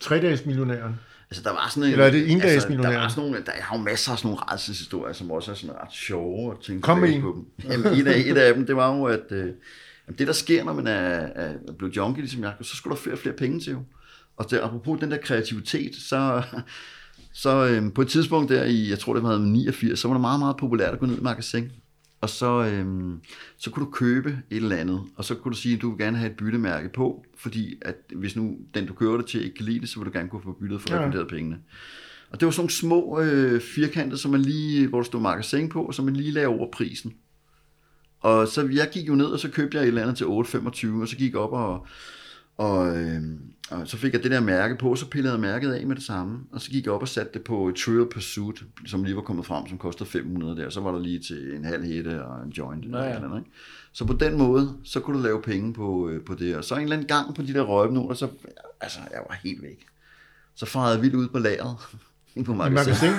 Tre-dages 0.00 0.46
millionæren. 0.46 0.94
Altså, 1.30 1.42
der 1.42 1.50
var 1.50 1.68
sådan 1.70 1.82
en, 1.82 1.92
Eller 1.92 2.04
er 2.06 2.10
det 2.10 2.18
altså, 2.18 2.32
endagsmillionæren? 2.34 2.94
der 2.94 3.00
var 3.00 3.08
sådan 3.08 3.22
nogle, 3.30 3.44
der 3.46 3.52
jeg 3.56 3.64
har 3.64 3.76
jo 3.76 3.82
masser 3.82 4.12
af 4.12 4.18
sådan 4.18 4.28
nogle 4.30 4.42
rædselshistorier, 4.44 5.12
som 5.12 5.30
også 5.30 5.50
er 5.50 5.54
sådan 5.54 5.76
ret 5.76 5.92
sjove 5.92 6.52
at 6.52 6.58
tænke 6.58 6.82
Kom 6.82 6.98
med 6.98 7.14
en. 7.14 7.20
på 7.22 7.44
dem. 7.62 7.70
Jamen, 7.72 7.86
et, 7.86 8.06
af, 8.06 8.18
et 8.26 8.36
af 8.36 8.54
dem, 8.54 8.66
det 8.66 8.76
var 8.76 8.96
jo, 8.96 9.04
at 9.04 9.20
øh, 9.30 9.50
det 10.18 10.26
der 10.26 10.32
sker, 10.32 10.64
når 10.64 10.72
man 10.72 10.86
er, 10.86 11.28
er 11.34 11.52
blevet 11.78 11.96
junkie, 11.96 12.22
ligesom 12.22 12.42
jeg, 12.42 12.52
så 12.60 12.76
skulle 12.76 12.96
der 12.96 13.02
flere 13.02 13.14
og 13.14 13.18
flere 13.18 13.34
penge 13.34 13.60
til 13.60 13.70
jo. 13.72 13.82
Og 14.36 14.50
det, 14.50 14.60
apropos 14.62 15.00
den 15.00 15.10
der 15.10 15.16
kreativitet, 15.16 15.94
så, 15.96 16.42
så 17.32 17.66
øh, 17.66 17.92
på 17.92 18.02
et 18.02 18.08
tidspunkt 18.08 18.50
der 18.50 18.64
i, 18.64 18.90
jeg 18.90 18.98
tror 18.98 19.14
det 19.14 19.22
var 19.22 19.38
89, 19.38 19.98
så 20.00 20.08
var 20.08 20.14
det 20.14 20.20
meget, 20.20 20.38
meget 20.40 20.56
populært 20.56 20.92
at 20.92 20.98
gå 20.98 21.06
ned 21.06 21.18
i 21.18 21.22
magasin. 21.22 21.72
Og 22.22 22.30
så, 22.30 22.46
øhm, 22.72 23.20
så 23.56 23.70
kunne 23.70 23.86
du 23.86 23.90
købe 23.90 24.28
et 24.50 24.56
eller 24.56 24.76
andet, 24.76 25.02
og 25.16 25.24
så 25.24 25.34
kunne 25.34 25.52
du 25.52 25.58
sige, 25.58 25.74
at 25.76 25.82
du 25.82 25.90
vil 25.90 25.98
gerne 25.98 26.16
have 26.18 26.30
et 26.30 26.36
byttemærke 26.36 26.88
på, 26.88 27.24
fordi 27.36 27.74
at 27.82 27.96
hvis 28.14 28.36
nu 28.36 28.56
den 28.74 28.86
du 28.86 28.94
kører 28.94 29.16
det 29.16 29.26
til 29.26 29.44
ikke 29.44 29.56
kan 29.56 29.64
lide 29.64 29.80
det, 29.80 29.88
så 29.88 29.98
vil 30.00 30.06
du 30.06 30.18
gerne 30.18 30.28
kunne 30.28 30.42
få 30.42 30.52
byttet 30.60 30.80
for 30.82 30.94
Ja. 31.18 31.24
pengene. 31.24 31.58
Og 32.30 32.40
det 32.40 32.46
var 32.46 32.52
sådan 32.52 32.60
nogle 32.60 32.70
små 32.70 33.20
øh, 33.20 33.60
firkanter, 33.60 34.16
som 34.16 34.30
man 34.30 34.40
lige, 34.42 34.88
hvor 34.88 34.98
der 34.98 35.04
stod 35.04 35.20
magasin 35.20 35.68
på, 35.68 35.92
som 35.92 36.04
man 36.04 36.16
lige 36.16 36.30
lavede 36.30 36.58
over 36.58 36.70
prisen. 36.70 37.12
Og 38.20 38.48
så 38.48 38.68
jeg 38.72 38.88
gik 38.92 39.08
jo 39.08 39.14
ned, 39.14 39.26
og 39.26 39.38
så 39.40 39.50
købte 39.50 39.76
jeg 39.76 39.84
et 39.84 39.88
eller 39.88 40.02
andet 40.02 40.16
til 40.16 40.24
8,25, 40.24 41.00
og 41.00 41.08
så 41.08 41.16
gik 41.16 41.34
op 41.34 41.52
og, 41.52 41.86
og, 42.62 42.96
øh, 42.96 43.22
og 43.70 43.88
så 43.88 43.96
fik 43.96 44.12
jeg 44.12 44.22
det 44.22 44.30
der 44.30 44.40
mærke 44.40 44.76
på, 44.76 44.96
så 44.96 45.08
pillede 45.10 45.32
jeg 45.32 45.40
mærket 45.40 45.72
af 45.72 45.86
med 45.86 45.96
det 45.96 46.04
samme, 46.04 46.38
og 46.52 46.60
så 46.60 46.70
gik 46.70 46.84
jeg 46.84 46.92
op 46.92 47.02
og 47.02 47.08
satte 47.08 47.32
det 47.34 47.42
på 47.42 47.72
Trial 47.84 48.06
Pursuit, 48.12 48.62
som 48.86 49.04
lige 49.04 49.16
var 49.16 49.22
kommet 49.22 49.46
frem, 49.46 49.68
som 49.68 49.78
kostede 49.78 50.08
500 50.08 50.56
der, 50.56 50.70
så 50.70 50.80
var 50.80 50.92
der 50.92 50.98
lige 51.00 51.18
til 51.18 51.56
en 51.56 51.64
halv 51.64 51.84
hætte 51.84 52.24
og 52.24 52.44
en 52.44 52.50
joint. 52.50 52.84
Eller 52.84 52.98
Nå 52.98 53.04
ja. 53.04 53.14
eller 53.14 53.28
andet, 53.28 53.38
ikke? 53.38 53.50
Så 53.92 54.04
på 54.04 54.12
den 54.12 54.38
måde, 54.38 54.74
så 54.84 55.00
kunne 55.00 55.18
du 55.18 55.22
lave 55.22 55.42
penge 55.42 55.74
på, 55.74 56.08
øh, 56.08 56.24
på 56.24 56.34
det, 56.34 56.56
og 56.56 56.64
så 56.64 56.74
en 56.74 56.82
eller 56.82 56.96
anden 56.96 57.08
gang 57.08 57.34
på 57.34 57.42
de 57.42 57.54
der 57.54 57.62
røgnoter, 57.62 58.14
så, 58.14 58.28
altså, 58.80 58.98
jeg 59.12 59.20
var 59.28 59.40
helt 59.44 59.62
væk. 59.62 59.86
Så 60.54 60.66
farede 60.66 60.94
jeg 60.94 61.02
vildt 61.02 61.14
ud 61.14 61.28
på 61.28 61.38
lageret. 61.38 61.76
på 62.46 62.54
magasin. 62.54 62.74
magasin? 62.74 63.10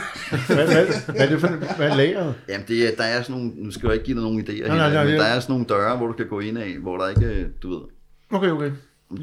Hvad, 0.56 0.66
hvad, 0.66 0.86
hvad 1.06 1.28
er 1.28 1.30
det 1.30 1.40
for 1.40 1.76
hvad 1.78 1.90
er 1.90 1.96
lageret? 1.96 2.36
Jamen, 2.50 2.68
det 2.68 2.88
er, 2.88 2.96
der 2.96 3.04
er 3.04 3.22
sådan 3.22 3.42
nogle, 3.42 3.54
nu 3.56 3.72
skal 3.72 3.88
jeg 3.88 3.94
ikke 3.94 4.06
give 4.06 4.16
dig 4.16 4.24
nogen 4.24 4.42
idéer, 4.42 4.68
Nej, 4.68 4.78
nej, 4.78 4.90
her, 4.90 4.94
nej, 4.94 5.06
men 5.06 5.14
der 5.14 5.24
er 5.24 5.40
sådan 5.40 5.54
nogle 5.54 5.66
døre, 5.66 5.98
hvor 5.98 6.08
du 6.08 6.14
kan 6.14 6.28
gå 6.28 6.40
ind 6.40 6.58
af, 6.58 6.78
hvor 6.78 6.98
der 6.98 7.08
ikke, 7.08 7.26
øh, 7.26 7.50
du 7.64 7.70
ved, 7.70 7.82
Okay, 8.34 8.50
okay. 8.50 8.72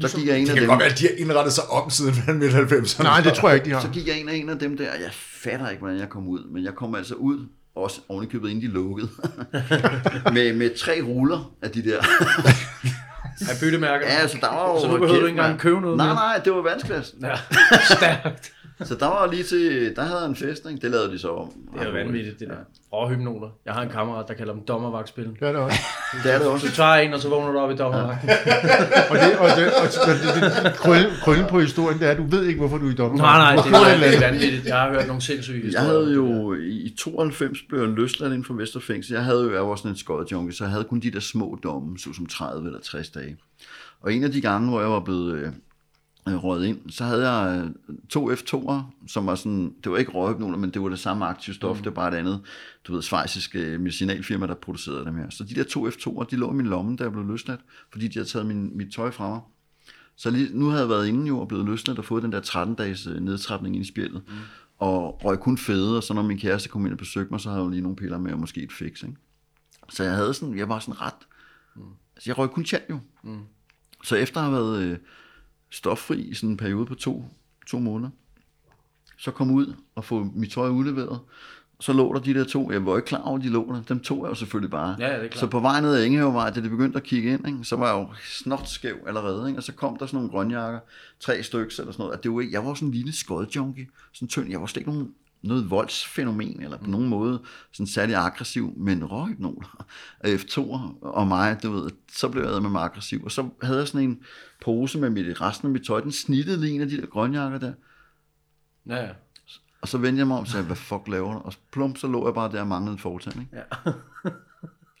Der 0.01 0.17
gik 0.17 0.27
jeg 0.27 0.37
en 0.39 0.43
Det 0.43 0.49
af 0.49 0.53
kan 0.55 0.61
dem. 0.61 0.69
godt 0.69 0.79
være, 0.79 0.89
at 0.89 0.99
de 0.99 1.03
har 1.03 1.13
indrettet 1.17 1.53
sig 1.53 1.63
om 1.69 1.89
siden 1.89 2.13
midt-90'erne. 2.39 3.03
Nej, 3.03 3.21
det 3.21 3.33
tror 3.33 3.49
jeg 3.49 3.55
ikke, 3.55 3.65
de 3.65 3.73
har. 3.73 3.81
Så 3.81 3.87
gik 3.87 4.07
jeg 4.07 4.19
ind 4.19 4.29
af 4.29 4.35
en 4.35 4.49
af 4.49 4.59
dem 4.59 4.77
der, 4.77 4.91
og 4.91 5.01
jeg 5.01 5.11
fatter 5.13 5.69
ikke, 5.69 5.79
hvordan 5.79 5.99
jeg 5.99 6.09
kom 6.09 6.27
ud, 6.27 6.39
men 6.53 6.63
jeg 6.63 6.73
kom 6.75 6.95
altså 6.95 7.15
ud, 7.15 7.47
også 7.75 8.01
ovenikøbet 8.09 8.49
inden 8.49 8.63
de 8.69 8.73
lukkede, 8.73 9.09
med, 10.35 10.53
med 10.53 10.77
tre 10.77 11.01
ruller 11.01 11.51
af 11.61 11.69
de 11.71 11.83
der. 11.83 11.99
Af 13.49 13.55
byttemærker. 13.61 14.05
Ja, 14.07 14.13
altså 14.13 14.37
der 14.41 14.47
var 14.47 14.69
jo... 14.69 14.79
Så 14.81 14.87
nu 14.87 14.93
behøver 14.97 15.19
du 15.19 15.25
ikke 15.25 15.37
engang 15.39 15.59
købe 15.59 15.81
noget 15.81 15.97
Nej, 15.97 16.13
nej, 16.13 16.41
det 16.45 16.53
var 16.53 16.61
vanskeligst. 16.61 17.15
Ja, 17.21 17.35
stærkt. 17.95 18.51
Så 18.83 18.95
der 18.95 19.05
var 19.05 19.31
lige 19.31 19.43
til, 19.43 19.95
der 19.95 20.01
havde 20.01 20.19
jeg 20.19 20.29
en 20.29 20.35
fest, 20.35 20.65
ikke? 20.69 20.81
det 20.81 20.91
lavede 20.91 21.11
de 21.11 21.19
så 21.19 21.29
om. 21.29 21.47
Det 21.73 21.81
er 21.81 21.85
jo 21.85 21.91
vanvittigt, 21.91 22.39
det 22.39 22.47
der. 22.47 22.55
Råhypnoter. 22.93 23.47
Jeg 23.65 23.73
har 23.73 23.81
en 23.81 23.89
kammerat, 23.89 24.27
der 24.27 24.33
kalder 24.33 24.53
dem 24.53 24.63
dommervagtspil. 24.67 25.25
Det 25.25 25.41
er 25.41 25.51
det 25.51 25.55
også. 25.55 25.77
Det 26.23 26.33
er 26.33 26.37
det 26.39 26.47
også. 26.47 26.67
Du 26.67 26.71
tager 26.73 26.93
en, 26.93 27.13
og 27.13 27.19
så 27.19 27.29
vågner 27.29 27.51
du 27.51 27.59
op 27.59 27.71
i 27.71 27.75
dommervagten. 27.75 28.29
Og, 29.09 29.15
det, 29.17 29.37
og, 29.39 29.49
det, 29.57 29.65
og 29.73 29.87
det, 30.07 31.37
det, 31.39 31.47
på 31.49 31.59
historien, 31.59 31.99
det 31.99 32.07
er, 32.07 32.11
at 32.11 32.17
du 32.17 32.23
ved 32.23 32.45
ikke, 32.45 32.59
hvorfor 32.59 32.77
du 32.77 32.87
er 32.87 32.91
i 32.91 32.95
dommer. 32.95 33.17
Nej, 33.17 33.55
nej, 33.55 33.63
det 33.63 33.73
er, 33.73 33.93
eller 33.93 34.07
det 34.07 34.17
er 34.23 34.27
andet. 34.27 34.41
vanvittigt. 34.41 34.65
Jeg 34.65 34.77
har 34.79 34.89
hørt 34.89 35.07
nogle 35.07 35.21
sindssyge 35.21 35.57
Jeg 35.57 35.65
historier. 35.65 35.87
havde 35.87 35.99
om 36.01 36.05
det 36.07 36.15
jo, 36.15 36.53
i 36.53 36.95
92 36.97 37.59
blev 37.69 37.79
jeg 37.81 37.89
løsladt 37.89 38.31
inden 38.31 38.45
for 38.45 38.53
Vesterfængsel. 38.53 39.13
Jeg 39.13 39.23
havde 39.23 39.43
jo, 39.43 39.53
jeg 39.53 39.67
var 39.67 39.75
sådan 39.75 39.91
en 39.91 39.97
skodjunkie, 39.97 40.53
så 40.55 40.63
jeg 40.63 40.71
havde 40.71 40.83
kun 40.83 40.99
de 40.99 41.11
der 41.11 41.19
små 41.19 41.59
domme, 41.63 41.99
så 41.99 42.13
som 42.13 42.25
30 42.25 42.65
eller 42.67 42.79
60 42.79 43.09
dage. 43.09 43.37
Og 44.01 44.13
en 44.13 44.23
af 44.23 44.31
de 44.31 44.41
gange, 44.41 44.69
hvor 44.69 44.81
jeg 44.81 44.89
var 44.89 44.99
blevet 44.99 45.53
øh, 46.27 46.43
røget 46.43 46.65
ind, 46.65 46.89
så 46.89 47.03
havde 47.03 47.31
jeg 47.31 47.65
øh, 47.65 47.95
to 48.09 48.31
F2'er, 48.31 48.81
som 49.07 49.25
var 49.25 49.35
sådan, 49.35 49.75
det 49.83 49.91
var 49.91 49.97
ikke 49.97 50.11
røghypnoler, 50.11 50.57
men 50.57 50.69
det 50.69 50.81
var 50.81 50.89
det 50.89 50.99
samme 50.99 51.25
aktive 51.25 51.55
stof, 51.55 51.77
mm. 51.77 51.83
det 51.83 51.85
var 51.85 51.95
bare 51.95 52.13
et 52.13 52.17
andet, 52.17 52.41
du 52.87 52.93
ved, 52.93 53.01
svejsisk 53.01 53.55
øh, 53.55 53.79
medicinalfirma, 53.79 54.47
der 54.47 54.53
producerede 54.53 55.05
dem 55.05 55.15
her. 55.15 55.29
Så 55.29 55.43
de 55.43 55.55
der 55.55 55.63
to 55.63 55.87
F2'er, 55.87 56.23
de 56.23 56.35
lå 56.35 56.51
i 56.51 56.55
min 56.55 56.65
lomme, 56.65 56.95
da 56.95 57.03
jeg 57.03 57.11
blev 57.11 57.25
løsladt, 57.25 57.61
fordi 57.91 58.07
de 58.07 58.13
havde 58.13 58.29
taget 58.29 58.45
min, 58.45 58.77
mit 58.77 58.93
tøj 58.93 59.11
fra 59.11 59.29
mig. 59.29 59.41
Så 60.15 60.29
lige, 60.29 60.49
nu 60.59 60.65
havde 60.65 60.81
jeg 60.81 60.89
været 60.89 61.07
inde 61.07 61.27
jo 61.27 61.39
og 61.39 61.47
blevet 61.47 61.65
løsladt 61.65 61.99
og 61.99 62.05
fået 62.05 62.23
den 62.23 62.31
der 62.31 62.41
13-dages 62.41 63.07
øh, 63.07 63.19
nedtrapning 63.19 63.75
ind 63.75 63.85
i 63.85 63.87
spjældet. 63.87 64.21
Mm. 64.27 64.33
Og 64.77 65.25
røg 65.25 65.39
kun 65.39 65.57
fede, 65.57 65.97
og 65.97 66.03
så 66.03 66.13
når 66.13 66.21
min 66.21 66.39
kæreste 66.39 66.69
kom 66.69 66.85
ind 66.85 66.93
og 66.93 66.97
besøgte 66.97 67.31
mig, 67.31 67.39
så 67.39 67.49
havde 67.49 67.59
jeg 67.59 67.65
jo 67.65 67.69
lige 67.69 67.81
nogle 67.81 67.95
piller 67.95 68.17
med 68.17 68.31
og 68.33 68.39
måske 68.39 68.63
et 68.63 68.71
fix, 68.71 69.03
ikke? 69.03 69.15
Så 69.89 70.03
jeg 70.03 70.13
havde 70.13 70.33
sådan, 70.33 70.57
jeg 70.57 70.69
var 70.69 70.79
sådan 70.79 71.01
ret, 71.01 71.13
mm. 71.75 71.81
altså 72.15 72.29
jeg 72.29 72.37
røg 72.37 72.49
kun 72.49 72.65
chat 72.65 72.83
jo. 72.89 72.99
Mm. 73.23 73.39
Så 74.03 74.15
efter 74.15 74.41
at 74.41 74.45
have 74.45 74.57
været 74.57 74.83
øh, 74.83 74.97
stoffri 75.71 76.17
i 76.21 76.33
sådan 76.33 76.49
en 76.49 76.57
periode 76.57 76.85
på 76.85 76.95
to, 76.95 77.25
to 77.67 77.79
måneder, 77.79 78.09
så 79.17 79.31
kom 79.31 79.51
ud 79.51 79.73
og 79.95 80.05
få 80.05 80.29
mit 80.35 80.51
tøj 80.51 80.69
udleveret, 80.69 81.19
så 81.79 81.93
lå 81.93 82.13
der 82.13 82.19
de 82.19 82.33
der 82.33 82.43
to, 82.43 82.71
jeg 82.71 82.85
var 82.85 82.95
ikke 82.97 83.07
klar 83.07 83.19
over, 83.21 83.37
de 83.37 83.49
lå 83.49 83.73
der, 83.73 83.81
dem 83.81 83.99
tog 83.99 84.23
jeg 84.23 84.29
jo 84.29 84.35
selvfølgelig 84.35 84.71
bare. 84.71 84.95
Ja, 84.99 85.05
det 85.07 85.13
er 85.13 85.19
klart. 85.27 85.37
Så 85.39 85.47
på 85.47 85.59
vej 85.59 85.81
ned 85.81 85.95
ad 85.95 86.05
Enghave 86.05 86.39
da 86.49 86.61
det 86.61 86.69
begyndte 86.69 86.97
at 86.97 87.03
kigge 87.03 87.33
ind, 87.33 87.47
ikke, 87.47 87.59
så 87.63 87.75
var 87.75 87.87
jeg 87.87 88.01
jo 88.01 88.07
snot 88.23 88.67
skæv 88.67 88.95
allerede, 89.07 89.47
ikke? 89.49 89.59
og 89.59 89.63
så 89.63 89.73
kom 89.73 89.97
der 89.97 90.05
sådan 90.05 90.15
nogle 90.17 90.29
grønjakker, 90.29 90.79
tre 91.19 91.43
stykker 91.43 91.75
eller 91.79 91.91
sådan 91.91 92.03
noget, 92.03 92.17
og 92.17 92.23
det 92.23 92.31
var, 92.33 92.41
ikke- 92.41 92.53
jeg 92.53 92.65
var 92.65 92.73
sådan 92.73 92.87
en 92.87 92.93
lille 92.93 93.13
skodjunkie, 93.13 93.87
sådan 94.13 94.27
tynd, 94.27 94.49
jeg 94.49 94.61
var 94.61 94.67
slet 94.67 94.81
ikke 94.81 94.91
nogen, 94.91 95.13
noget 95.41 95.69
voldsfænomen, 95.69 96.61
eller 96.63 96.77
på 96.77 96.89
nogen 96.89 97.07
måde 97.09 97.41
sådan 97.71 97.87
særlig 97.87 98.15
aggressiv, 98.15 98.73
men 98.77 99.05
røghypnoler, 99.05 99.85
F2'er 100.25 101.01
og 101.01 101.27
mig, 101.27 101.63
du 101.63 101.71
ved, 101.71 101.89
så 102.13 102.29
blev 102.29 102.43
jeg 102.43 102.61
med 102.61 102.69
mig 102.69 102.81
aggressiv, 102.81 103.23
og 103.23 103.31
så 103.31 103.49
havde 103.61 103.79
jeg 103.79 103.87
sådan 103.87 104.09
en 104.09 104.19
pose 104.61 104.99
med 104.99 105.09
mit, 105.09 105.41
resten 105.41 105.67
af 105.67 105.71
mit 105.71 105.83
tøj, 105.83 106.01
den 106.01 106.11
snittede 106.11 106.61
lige 106.61 106.73
en 106.73 106.81
af 106.81 106.89
de 106.89 106.97
der 107.01 107.05
grønjakker 107.05 107.59
der, 107.59 107.73
Ja, 108.87 108.95
ja. 108.95 109.09
og 109.81 109.87
så 109.87 109.97
vendte 109.97 110.19
jeg 110.19 110.27
mig 110.27 110.37
om 110.37 110.41
og 110.41 110.47
sagde, 110.47 110.65
hvad 110.65 110.75
fuck 110.75 111.07
laver 111.07 111.33
du? 111.33 111.39
Og 111.39 111.53
plump, 111.71 111.97
så 111.97 112.07
lå 112.07 112.27
jeg 112.27 112.33
bare 112.33 112.51
der 112.51 112.61
og 112.61 112.67
manglede 112.67 112.93
en 112.93 112.99
fortand, 112.99 113.39
ikke? 113.41 113.57
Ja. 113.57 113.91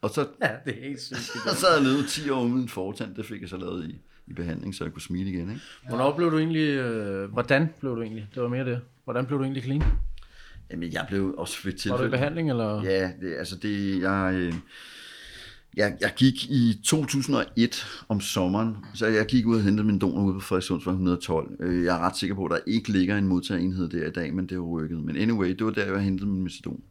Og 0.01 0.09
så, 0.09 0.27
ja, 0.41 0.49
det 0.65 0.77
er 0.77 0.87
helt 0.87 1.01
sygt. 1.01 1.19
så 1.49 1.55
sad 1.55 1.73
jeg 1.73 1.83
nede 1.83 2.07
10 2.07 2.29
år 2.29 2.41
uden 2.43 2.69
fortand, 2.69 3.15
det 3.15 3.25
fik 3.25 3.41
jeg 3.41 3.49
så 3.49 3.57
lavet 3.57 3.89
i, 3.89 4.01
i 4.27 4.33
behandling, 4.33 4.75
så 4.75 4.83
jeg 4.83 4.93
kunne 4.93 5.01
smile 5.01 5.29
igen, 5.29 5.49
ikke? 5.49 5.61
Hvornår 5.87 6.15
blev 6.15 6.31
du 6.31 6.37
egentlig... 6.37 6.67
Øh, 6.67 7.31
hvordan 7.31 7.69
blev 7.79 7.95
du 7.95 8.01
egentlig? 8.01 8.27
Det 8.35 8.43
var 8.43 8.49
mere 8.49 8.65
det. 8.65 8.81
Hvordan 9.03 9.25
blev 9.25 9.39
du 9.39 9.43
egentlig 9.43 9.63
clean? 9.63 9.83
Jamen, 10.71 10.93
jeg 10.93 11.05
blev 11.09 11.35
også 11.37 11.57
ved 11.63 11.71
Var 11.71 11.71
du 11.71 11.75
i 11.75 11.79
tilfælde... 11.79 12.11
behandling, 12.11 12.49
eller? 12.49 12.83
Ja, 12.83 13.11
det, 13.21 13.35
altså 13.39 13.55
det, 13.55 14.01
jeg, 14.01 14.31
øh, 14.35 14.53
jeg, 15.77 15.97
jeg 16.01 16.13
gik 16.17 16.45
i 16.49 16.81
2001 16.85 17.85
om 18.09 18.21
sommeren, 18.21 18.77
så 18.93 19.07
jeg 19.07 19.25
gik 19.25 19.45
ud 19.45 19.55
og 19.55 19.63
hentede 19.63 19.87
min 19.87 19.99
donor 19.99 20.23
ude 20.23 20.33
på 20.33 20.39
Frederikssundsvej 20.39 20.91
112. 20.91 21.51
Øh, 21.59 21.83
Jeg 21.83 21.95
er 21.95 21.99
ret 21.99 22.17
sikker 22.17 22.35
på, 22.35 22.45
at 22.45 22.51
der 22.51 22.57
ikke 22.71 22.91
ligger 22.91 23.17
en 23.17 23.27
modtagerenhed 23.27 23.89
der 23.89 24.07
i 24.07 24.11
dag, 24.11 24.33
men 24.33 24.45
det 24.49 24.55
er 24.55 24.59
rykket. 24.59 25.03
Men 25.03 25.17
anyway, 25.17 25.49
det 25.49 25.65
var 25.65 25.71
der, 25.71 25.85
jeg 25.93 26.01
hentede 26.01 26.29
min 26.29 26.43
metadon. 26.43 26.81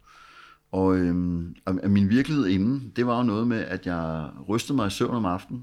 Og, 0.72 0.96
øhm, 0.98 1.54
og 1.66 1.90
min 1.90 2.08
virkelighed 2.08 2.46
inden, 2.46 2.92
det 2.96 3.06
var 3.06 3.16
jo 3.16 3.22
noget 3.22 3.46
med, 3.48 3.58
at 3.58 3.86
jeg 3.86 4.28
rystede 4.48 4.76
mig 4.76 4.86
i 4.86 4.90
søvn 4.90 5.14
om 5.14 5.24
aftenen, 5.24 5.62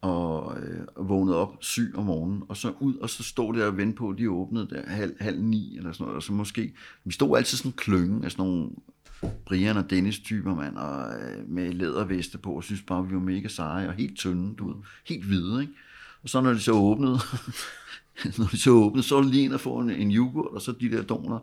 og 0.00 0.58
øh, 0.58 1.08
vågnede 1.08 1.36
op 1.36 1.56
syg 1.60 1.92
om 1.94 2.04
morgenen, 2.04 2.42
og 2.48 2.56
så 2.56 2.72
ud, 2.80 2.94
og 2.94 3.10
så 3.10 3.22
stod 3.22 3.54
der 3.54 3.66
og 3.66 3.76
vente 3.76 3.96
på, 3.96 4.10
at 4.10 4.18
de 4.18 4.30
åbnede 4.30 4.68
der 4.70 4.82
halv, 4.86 5.14
halv 5.20 5.42
ni, 5.42 5.76
eller 5.76 5.92
sådan 5.92 6.04
noget, 6.04 6.16
og 6.16 6.22
så 6.22 6.32
måske, 6.32 6.72
vi 7.04 7.12
stod 7.12 7.36
altid 7.36 7.58
sådan 7.58 7.72
klønge 7.72 8.24
af 8.24 8.30
sådan 8.32 8.44
nogle 8.44 8.70
Brian 9.46 9.76
og 9.76 9.90
Dennis 9.90 10.18
typer, 10.18 10.54
mand, 10.54 10.76
og 10.76 11.20
øh, 11.20 11.48
med 11.48 11.72
læderveste 11.72 12.38
på, 12.38 12.52
og 12.52 12.64
synes 12.64 12.82
bare, 12.82 13.08
vi 13.08 13.14
var 13.14 13.20
mega 13.20 13.48
seje, 13.48 13.88
og 13.88 13.94
helt 13.94 14.16
tynde, 14.16 14.54
du 14.56 14.68
ved, 14.68 14.76
helt 15.04 15.24
hvide, 15.24 15.60
ikke? 15.60 15.72
Og 16.22 16.28
så 16.28 16.40
når 16.40 16.52
de 16.52 16.60
så 16.60 16.72
åbnede, 16.72 17.18
når 18.38 18.46
de 18.46 18.58
så 18.58 18.70
åbnede, 18.70 19.06
så 19.06 19.14
var 19.14 19.22
det 19.22 19.30
lige 19.30 19.44
en 19.44 19.52
at 19.52 19.60
få 19.60 19.78
en, 19.78 19.90
en 19.90 20.12
yoghurt, 20.12 20.54
og 20.54 20.62
så 20.62 20.72
de 20.72 20.90
der 20.90 21.02
doner, 21.02 21.38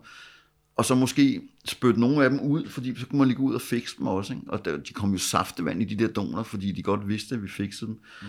og 0.78 0.84
så 0.84 0.94
måske 0.94 1.40
spytte 1.64 2.00
nogle 2.00 2.24
af 2.24 2.30
dem 2.30 2.40
ud, 2.40 2.66
fordi 2.66 2.94
så 3.00 3.06
kunne 3.06 3.18
man 3.18 3.28
lige 3.28 3.36
gå 3.36 3.42
ud 3.42 3.54
og 3.54 3.60
fikse 3.60 3.96
dem 3.98 4.06
også, 4.06 4.32
ikke? 4.32 4.44
Og 4.48 4.64
der, 4.64 4.76
de 4.76 4.92
kom 4.92 5.12
jo 5.12 5.18
saftevand 5.18 5.82
i 5.82 5.84
de 5.84 6.04
der 6.04 6.12
doner, 6.12 6.42
fordi 6.42 6.72
de 6.72 6.82
godt 6.82 7.08
vidste, 7.08 7.34
at 7.34 7.42
vi 7.42 7.48
fikset 7.48 7.88
dem. 7.88 8.00
Mm. 8.22 8.28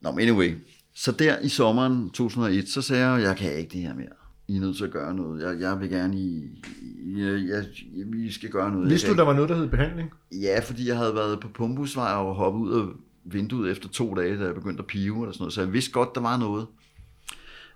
Nå, 0.00 0.10
men 0.10 0.28
anyway. 0.28 0.54
Så 0.94 1.12
der 1.12 1.38
i 1.38 1.48
sommeren 1.48 2.10
2001, 2.10 2.68
så 2.68 2.82
sagde 2.82 3.06
jeg, 3.06 3.22
jeg 3.22 3.36
kan 3.36 3.52
ikke 3.52 3.70
det 3.72 3.80
her 3.80 3.94
mere. 3.94 4.08
I 4.48 4.56
er 4.56 4.60
nødt 4.60 4.76
til 4.76 4.84
at 4.84 4.90
gøre 4.90 5.14
noget. 5.14 5.42
Jeg, 5.42 5.60
jeg 5.60 5.80
vil 5.80 5.90
gerne 5.90 6.18
i... 6.18 6.62
Jeg, 7.16 7.48
jeg, 7.48 7.64
jeg, 7.96 8.06
vi 8.06 8.32
skal 8.32 8.50
gøre 8.50 8.72
noget. 8.72 8.90
Vidste 8.90 9.10
du, 9.10 9.16
der 9.16 9.22
var 9.22 9.32
noget, 9.32 9.48
der 9.48 9.56
hed 9.56 9.68
behandling? 9.68 10.10
Ja, 10.32 10.60
fordi 10.60 10.88
jeg 10.88 10.96
havde 10.96 11.14
været 11.14 11.40
på 11.40 11.48
Pumbusvej 11.48 12.12
og 12.12 12.34
hoppet 12.34 12.60
ud 12.60 12.80
af 12.80 12.86
vinduet 13.24 13.70
efter 13.70 13.88
to 13.88 14.14
dage, 14.14 14.38
da 14.38 14.44
jeg 14.44 14.54
begyndte 14.54 14.80
at 14.80 14.86
pive 14.86 15.16
eller 15.16 15.32
sådan 15.32 15.42
noget. 15.42 15.52
Så 15.52 15.60
jeg 15.60 15.72
vidste 15.72 15.92
godt, 15.92 16.14
der 16.14 16.20
var 16.20 16.36
noget. 16.36 16.66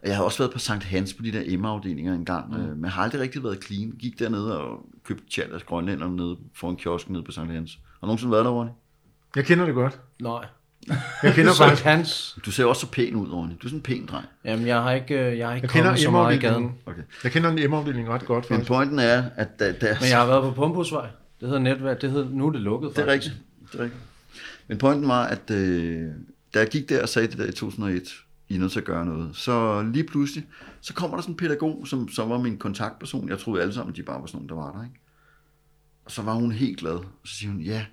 Og 0.02 0.08
Jeg 0.08 0.16
har 0.16 0.24
også 0.24 0.38
været 0.38 0.52
på 0.52 0.58
Sankt 0.58 0.84
Hans 0.84 1.14
på 1.14 1.22
de 1.22 1.32
der 1.32 1.42
Emma-afdelinger 1.46 2.14
en 2.14 2.24
gang, 2.24 2.50
mm. 2.50 2.58
men 2.58 2.84
jeg 2.84 2.92
har 2.92 3.02
aldrig 3.02 3.20
rigtig 3.20 3.44
været 3.44 3.64
clean. 3.64 3.90
Gik 3.98 4.18
dernede 4.18 4.58
og 4.60 4.86
købte 5.04 5.24
Challas 5.30 5.62
grønlænderne 5.62 6.16
nede 6.16 6.36
foran 6.54 6.76
kiosken 6.76 7.12
nede 7.12 7.24
på 7.24 7.32
Sankt 7.32 7.52
Hans. 7.52 7.72
Har 7.72 8.00
du 8.00 8.06
nogensinde 8.06 8.32
været 8.32 8.44
der, 8.44 8.50
Ronny? 8.50 8.70
Jeg 9.36 9.44
kender 9.44 9.64
det 9.64 9.74
godt. 9.74 10.00
Nej. 10.20 10.46
Jeg 11.22 11.34
kender 11.34 11.52
Sankt 11.52 11.58
faktisk... 11.58 11.84
Hans. 11.84 12.38
Du 12.44 12.50
ser 12.50 12.64
også 12.64 12.80
så 12.80 12.90
pæn 12.90 13.14
ud, 13.14 13.28
Ronny. 13.32 13.52
Du 13.52 13.66
er 13.66 13.68
sådan 13.68 13.78
en 13.78 13.82
pæn 13.82 14.06
dreng. 14.06 14.26
Jamen, 14.44 14.66
jeg 14.66 14.82
har 14.82 14.92
ikke, 14.92 15.14
øh, 15.14 15.38
jeg 15.38 15.48
har 15.48 15.54
ikke 15.54 15.68
Jeg 15.74 15.82
kommet 15.82 16.00
så 16.00 16.10
meget 16.10 16.36
i 16.36 16.38
gaden. 16.38 16.72
Okay. 16.86 17.02
Jeg 17.24 17.32
kender 17.32 17.50
en 17.50 17.58
Emma-afdeling 17.58 18.08
ret 18.08 18.26
godt, 18.26 18.50
Men 18.50 18.56
faktisk. 18.56 18.68
pointen 18.68 18.98
er, 18.98 19.24
at 19.36 19.58
der, 19.58 19.72
der, 19.72 19.94
Men 20.00 20.08
jeg 20.10 20.18
har 20.18 20.26
været 20.26 20.42
på 20.42 20.50
Pumpusvej. 20.50 21.06
Det 21.40 21.48
hedder 21.48 21.62
netværk. 21.62 22.00
Det 22.00 22.10
hedder, 22.10 22.28
nu 22.30 22.46
er 22.46 22.52
det 22.52 22.60
lukket, 22.60 22.96
Det 22.96 23.02
er 23.02 23.06
rigtigt. 23.06 23.34
Det 23.72 23.80
er 23.80 23.84
rigtigt. 23.84 24.02
Men 24.68 24.78
pointen 24.78 25.08
var, 25.08 25.24
at 25.24 25.50
øh, 25.50 26.06
da 26.54 26.58
jeg 26.58 26.68
gik 26.68 26.88
der 26.88 27.02
og 27.02 27.08
sagde 27.08 27.28
det 27.28 27.38
der 27.38 27.46
i 27.46 27.52
2001, 27.52 28.02
I 28.50 28.54
er 28.54 28.58
nødt 28.58 28.72
til 28.72 28.80
at 28.80 28.84
gøre 28.86 29.06
noget, 29.06 29.36
så 29.36 29.82
lige 29.82 30.04
pludselig, 30.04 30.46
så 30.80 30.94
kommer 30.94 31.16
der 31.16 31.22
sådan 31.22 31.32
en 31.32 31.36
pædagog, 31.36 31.86
som, 31.86 32.08
som 32.08 32.30
var 32.30 32.38
min 32.38 32.58
kontaktperson. 32.58 33.28
Jeg 33.28 33.38
troede 33.38 33.62
alle 33.62 33.74
sammen, 33.74 33.96
de 33.96 34.02
bare 34.02 34.20
var 34.20 34.26
sådan 34.26 34.36
nogen, 34.38 34.48
der 34.48 34.54
var 34.54 34.72
der. 34.78 34.82
Ikke? 34.84 35.00
Og 36.04 36.10
så 36.10 36.22
var 36.22 36.34
hun 36.34 36.52
helt 36.52 36.78
glad. 36.78 36.92
Og 36.92 37.04
så 37.24 37.34
siger 37.34 37.50
hun, 37.52 37.60
ja, 37.60 37.86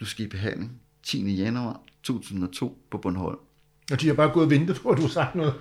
du 0.00 0.04
skal 0.04 0.24
i 0.24 0.28
behandling 0.28 0.72
10. 1.02 1.34
januar 1.36 1.80
2002 2.02 2.78
på 2.90 2.98
Bornholm. 2.98 3.38
Og 3.92 4.00
de 4.00 4.06
har 4.06 4.14
bare 4.14 4.30
gået 4.30 4.44
og 4.44 4.50
ventet 4.50 4.76
på, 4.82 4.88
at 4.88 4.96
du 4.96 5.02
har 5.02 5.08
sagt 5.08 5.34
noget. 5.34 5.54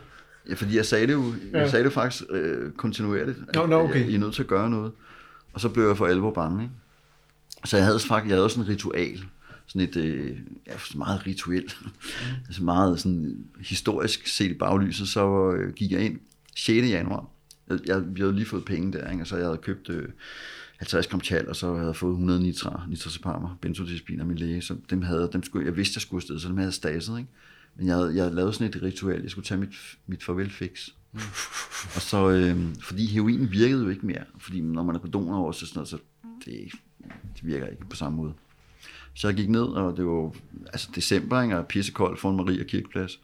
Ja, 0.49 0.53
fordi 0.53 0.75
jeg 0.75 0.85
sagde 0.85 1.07
det 1.07 1.13
jo, 1.13 1.23
jeg 1.23 1.53
Ja. 1.53 1.69
sagde 1.69 1.85
det 1.85 1.93
faktisk 1.93 2.23
øh, 2.29 2.71
kontinuerligt, 2.71 3.37
at 3.49 3.55
Nå, 3.55 3.65
nå, 3.65 3.79
okay. 3.79 4.01
øh, 4.03 4.07
I 4.07 4.15
er 4.15 4.19
nødt 4.19 4.33
til 4.33 4.43
at 4.43 4.47
gøre 4.49 4.69
noget. 4.69 4.91
Og 5.53 5.61
så 5.61 5.69
blev 5.69 5.87
jeg 5.87 5.97
for 5.97 6.05
alvor 6.07 6.31
bange. 6.33 6.63
Ikke? 6.63 6.73
Så 7.65 7.77
jeg 7.77 7.85
havde 7.85 7.99
faktisk 8.07 8.29
jeg 8.29 8.37
havde 8.37 8.49
sådan 8.49 8.63
et 8.63 8.69
ritual, 8.69 9.25
sådan 9.67 9.89
et 9.89 9.95
øh, 9.95 10.37
ja, 10.67 10.73
meget 10.95 11.27
rituelt, 11.27 11.77
altså 12.47 12.63
meget 12.63 12.99
sådan 12.99 13.45
historisk 13.59 14.27
set 14.27 14.51
i 14.51 14.53
baglyset, 14.53 15.07
så 15.07 15.51
øh, 15.51 15.73
gik 15.73 15.91
jeg 15.91 16.01
ind 16.01 16.19
6. 16.55 16.89
januar. 16.89 17.29
Jeg, 17.69 17.79
jeg, 17.85 18.15
vi 18.15 18.21
havde 18.21 18.35
lige 18.35 18.45
fået 18.45 18.65
penge 18.65 18.93
der, 18.93 19.11
ikke? 19.11 19.23
og 19.23 19.27
så 19.27 19.35
jeg 19.35 19.45
havde 19.45 19.57
købt 19.57 19.89
øh, 19.89 20.09
50 20.77 21.07
gram 21.07 21.21
chal, 21.21 21.49
og 21.49 21.55
så 21.55 21.73
havde 21.73 21.87
jeg 21.87 21.95
fået 21.95 22.11
100 22.11 22.43
nitra, 22.43 22.83
nitrosepamer, 22.89 23.57
benzodiazepin 23.61 24.19
af 24.19 24.25
min 24.25 24.37
læge, 24.37 24.61
så 24.61 24.75
dem 24.89 25.01
havde, 25.01 25.29
dem 25.33 25.43
skulle, 25.43 25.65
jeg 25.65 25.75
vidste, 25.75 25.97
jeg 25.97 26.01
skulle 26.01 26.19
afsted, 26.19 26.39
så 26.39 26.47
dem 26.47 26.57
havde 26.57 26.67
jeg 26.67 26.73
staset, 26.73 27.17
ikke? 27.17 27.29
Men 27.75 27.87
jeg, 27.87 27.95
havde, 27.95 28.15
jeg 28.15 28.23
havde 28.23 28.35
lavet 28.35 28.55
sådan 28.55 28.67
et 28.67 28.83
ritual, 28.83 29.21
jeg 29.21 29.31
skulle 29.31 29.45
tage 29.45 29.59
mit, 29.59 29.75
mit 30.07 30.23
farvelfix. 30.23 30.89
Og 31.95 32.01
så, 32.01 32.29
øh, 32.29 32.75
fordi 32.81 33.05
heroin 33.05 33.51
virkede 33.51 33.83
jo 33.83 33.89
ikke 33.89 34.05
mere, 34.05 34.23
fordi 34.39 34.61
når 34.61 34.83
man 34.83 34.95
er 34.95 34.99
på 34.99 35.07
donor 35.07 35.37
over, 35.37 35.51
så, 35.51 35.65
sådan 35.65 35.77
noget, 35.77 35.89
så 35.89 35.97
det, 36.45 36.71
det 37.35 37.45
virker 37.45 37.67
ikke 37.67 37.85
på 37.89 37.95
samme 37.95 38.17
måde. 38.17 38.33
Så 39.17 39.27
jeg 39.27 39.35
gik 39.35 39.49
ned, 39.49 39.61
og 39.61 39.97
det 39.97 40.05
var 40.05 40.31
altså 40.65 40.89
december, 40.95 41.41
ikke, 41.41 41.57
og 41.57 41.67
pissekoldt 41.67 42.19
foran 42.19 42.35
Maria 42.35 42.63
Kirkeplads. 42.63 43.19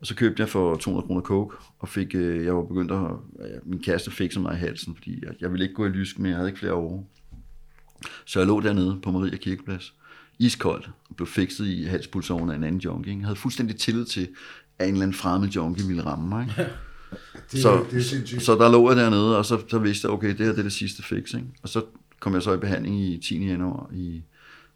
Og 0.00 0.06
så 0.06 0.14
købte 0.14 0.40
jeg 0.40 0.48
for 0.48 0.76
200 0.76 1.06
kroner 1.06 1.20
coke, 1.20 1.56
og 1.78 1.88
fik, 1.88 2.14
øh, 2.14 2.44
jeg 2.44 2.56
var 2.56 2.62
begyndt 2.62 2.92
at, 2.92 2.98
ja, 3.40 3.58
min 3.64 3.82
kæreste 3.82 4.10
fik 4.10 4.32
så 4.32 4.40
mig 4.40 4.54
i 4.54 4.58
halsen, 4.58 4.94
fordi 4.94 5.24
jeg, 5.24 5.34
jeg 5.40 5.52
ville 5.52 5.64
ikke 5.64 5.74
gå 5.74 5.86
i 5.86 5.88
lysk, 5.88 6.18
men 6.18 6.26
jeg 6.26 6.36
havde 6.36 6.48
ikke 6.48 6.58
flere 6.58 6.74
år. 6.74 7.10
Så 8.24 8.38
jeg 8.38 8.46
lå 8.46 8.60
dernede 8.60 9.00
på 9.02 9.10
Maria 9.10 9.36
Kirkeplads, 9.36 9.94
iskoldt, 10.38 10.90
og 11.10 11.16
blev 11.16 11.26
fikset 11.26 11.66
i 11.66 11.84
halspulsåren 11.84 12.50
af 12.50 12.54
en 12.54 12.64
anden 12.64 12.80
junkie. 12.80 13.10
Ikke? 13.10 13.20
Jeg 13.20 13.26
havde 13.26 13.38
fuldstændig 13.38 13.76
tillid 13.76 14.04
til, 14.04 14.28
at 14.78 14.88
en 14.88 14.94
eller 14.94 15.02
anden 15.02 15.16
fremmed 15.16 15.48
junkie 15.48 15.86
ville 15.86 16.04
ramme 16.04 16.28
mig. 16.28 16.48
Ikke? 16.48 16.70
Det, 17.52 17.62
så, 17.62 17.84
det 17.90 18.42
så 18.42 18.54
der 18.54 18.70
lå 18.70 18.90
jeg 18.90 18.96
dernede, 18.96 19.38
og 19.38 19.44
så, 19.44 19.62
så 19.68 19.78
vidste 19.78 20.06
jeg, 20.06 20.12
okay, 20.12 20.28
det 20.28 20.38
her 20.38 20.52
det 20.52 20.58
er 20.58 20.62
det 20.62 20.72
sidste 20.72 21.02
fix. 21.02 21.34
Ikke? 21.34 21.46
Og 21.62 21.68
så 21.68 21.84
kom 22.20 22.34
jeg 22.34 22.42
så 22.42 22.54
i 22.54 22.56
behandling 22.56 23.00
i 23.00 23.18
10. 23.18 23.46
januar 23.46 23.90
i 23.94 24.22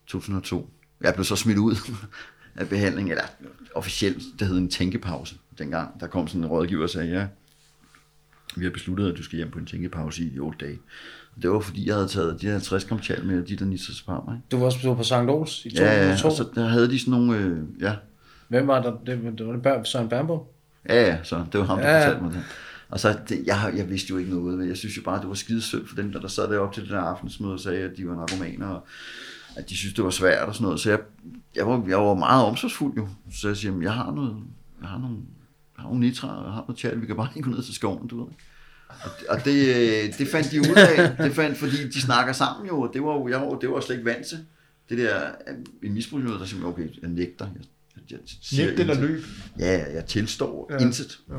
2002. 0.08 0.70
Jeg 1.00 1.14
blev 1.14 1.24
så 1.24 1.36
smidt 1.36 1.58
ud 1.58 1.76
af 2.56 2.68
behandling, 2.68 3.10
eller 3.10 3.24
officielt, 3.74 4.22
det 4.38 4.46
hed 4.48 4.58
en 4.58 4.68
tænkepause 4.70 5.36
dengang. 5.58 6.00
Der 6.00 6.06
kom 6.06 6.28
sådan 6.28 6.40
en 6.40 6.46
rådgiver 6.46 6.82
og 6.82 6.90
sagde, 6.90 7.08
ja, 7.08 7.26
vi 8.56 8.64
har 8.64 8.70
besluttet, 8.70 9.12
at 9.12 9.18
du 9.18 9.22
skal 9.22 9.36
hjem 9.36 9.50
på 9.50 9.58
en 9.58 9.66
tænkepause 9.66 10.22
i 10.22 10.38
8 10.38 10.66
dage. 10.66 10.78
Og 11.36 11.42
det 11.42 11.50
var 11.50 11.60
fordi, 11.60 11.86
jeg 11.86 11.94
havde 11.94 12.08
taget 12.08 12.40
de 12.40 12.46
her 12.46 12.52
50 12.52 12.84
gram 12.84 13.02
chal 13.02 13.24
med 13.24 13.42
de 13.42 13.56
der 13.56 13.64
nitrospammer. 13.64 14.32
Ikke? 14.34 14.44
Du 14.50 14.58
var 14.58 14.64
også 14.64 14.94
på 14.94 15.02
St. 15.02 15.12
Ols 15.12 15.64
i 15.66 15.70
2002. 15.70 15.84
Ja, 15.84 16.06
ja, 16.06 16.12
og 16.12 16.32
så 16.32 16.48
der 16.54 16.68
havde 16.68 16.90
de 16.90 16.98
sådan 16.98 17.10
nogle, 17.10 17.36
øh, 17.38 17.58
ja, 17.80 17.94
Hvem 18.48 18.66
var 18.66 18.82
der? 18.82 18.90
Det, 19.06 19.38
det 19.38 19.46
var 19.46 19.52
det 19.52 19.62
Bør, 19.62 19.82
Søren 19.82 20.08
Bernbo? 20.08 20.52
Ja, 20.88 21.06
ja, 21.06 21.18
så 21.22 21.44
det 21.52 21.60
var 21.60 21.66
ham, 21.66 21.78
der 21.78 21.88
Ja, 21.88 21.94
ja. 21.94 22.06
fortalte 22.06 22.24
mig 22.24 22.32
det. 22.32 22.42
Og 22.88 23.00
så, 23.00 23.18
det, 23.28 23.42
jeg, 23.46 23.72
jeg 23.76 23.90
vidste 23.90 24.10
jo 24.10 24.16
ikke 24.16 24.30
noget, 24.30 24.58
men 24.58 24.68
jeg 24.68 24.76
synes 24.76 24.96
jo 24.96 25.02
bare, 25.02 25.20
det 25.20 25.28
var 25.28 25.34
skide 25.34 25.62
synd 25.62 25.86
for 25.86 25.96
dem, 25.96 26.12
der, 26.12 26.20
der 26.20 26.28
sad 26.28 26.48
deroppe 26.50 26.74
til 26.74 26.82
det 26.82 26.90
der 26.90 27.00
aftensmøde 27.00 27.52
og 27.52 27.60
sagde, 27.60 27.82
at 27.82 27.96
de 27.96 28.08
var 28.08 28.14
narkomaner, 28.14 28.66
og 28.66 28.86
at 29.58 29.70
de 29.70 29.76
synes, 29.76 29.94
det 29.94 30.04
var 30.04 30.10
svært 30.10 30.48
og 30.48 30.54
sådan 30.54 30.64
noget. 30.64 30.80
Så 30.80 30.90
jeg, 30.90 30.98
jeg, 31.56 31.66
var, 31.66 31.84
jeg 31.88 31.98
var 31.98 32.14
meget 32.14 32.44
omsorgsfuld 32.44 32.96
jo. 32.96 33.08
Så 33.32 33.48
jeg 33.48 33.56
siger, 33.56 33.70
"Jamen, 33.70 33.82
jeg 33.82 33.92
har 33.92 34.12
noget, 34.12 34.36
jeg 34.80 34.88
har 34.88 34.98
nogle, 34.98 35.16
jeg 35.76 35.82
har 35.82 35.88
nogle 35.88 36.00
nitra, 36.00 36.38
og 36.38 36.44
jeg 36.44 36.52
har 36.52 36.60
noget 36.60 36.76
tjal, 36.78 37.00
vi 37.00 37.06
kan 37.06 37.16
bare 37.16 37.28
ikke 37.36 37.50
gå 37.50 37.54
ned 37.56 37.62
til 37.62 37.74
skoven, 37.74 38.08
du 38.08 38.24
ved. 38.24 38.32
Og, 38.88 39.10
det- 39.20 39.28
og 39.28 39.44
det, 39.44 39.76
øh, 39.76 40.18
det 40.18 40.28
fandt 40.28 40.50
de 40.50 40.60
ud 40.60 40.74
af, 40.76 41.16
det 41.16 41.32
fandt, 41.32 41.58
fordi 41.58 41.88
de 41.88 42.00
snakker 42.00 42.32
sammen 42.32 42.66
jo, 42.66 42.80
og 42.80 42.90
det 42.94 43.02
var 43.02 43.12
jo, 43.14 43.28
jeg 43.28 43.40
var, 43.40 43.58
det 43.58 43.70
var 43.70 43.80
slet 43.80 43.96
ikke 43.96 44.10
vant 44.10 44.26
til. 44.26 44.38
Det 44.88 44.98
der, 44.98 45.20
øh, 45.48 45.54
en 45.82 45.94
misbrugsmøde, 45.94 46.38
der 46.38 46.44
siger, 46.44 46.64
okay, 46.64 46.88
jeg 47.02 47.10
nægter. 47.10 47.46
Jeg, 47.46 47.62
jeg, 47.96 48.04
jeg 48.10 48.18
siger 48.42 48.66
Nægt 48.66 48.80
eller 48.80 49.00
løb. 49.00 49.24
Ja, 49.58 49.76
ja, 49.78 49.94
jeg 49.94 50.04
tilstår 50.06 50.66
Ja. 50.70 50.76
ja. 50.76 50.86
intet. 50.86 51.18
Ja. 51.28 51.34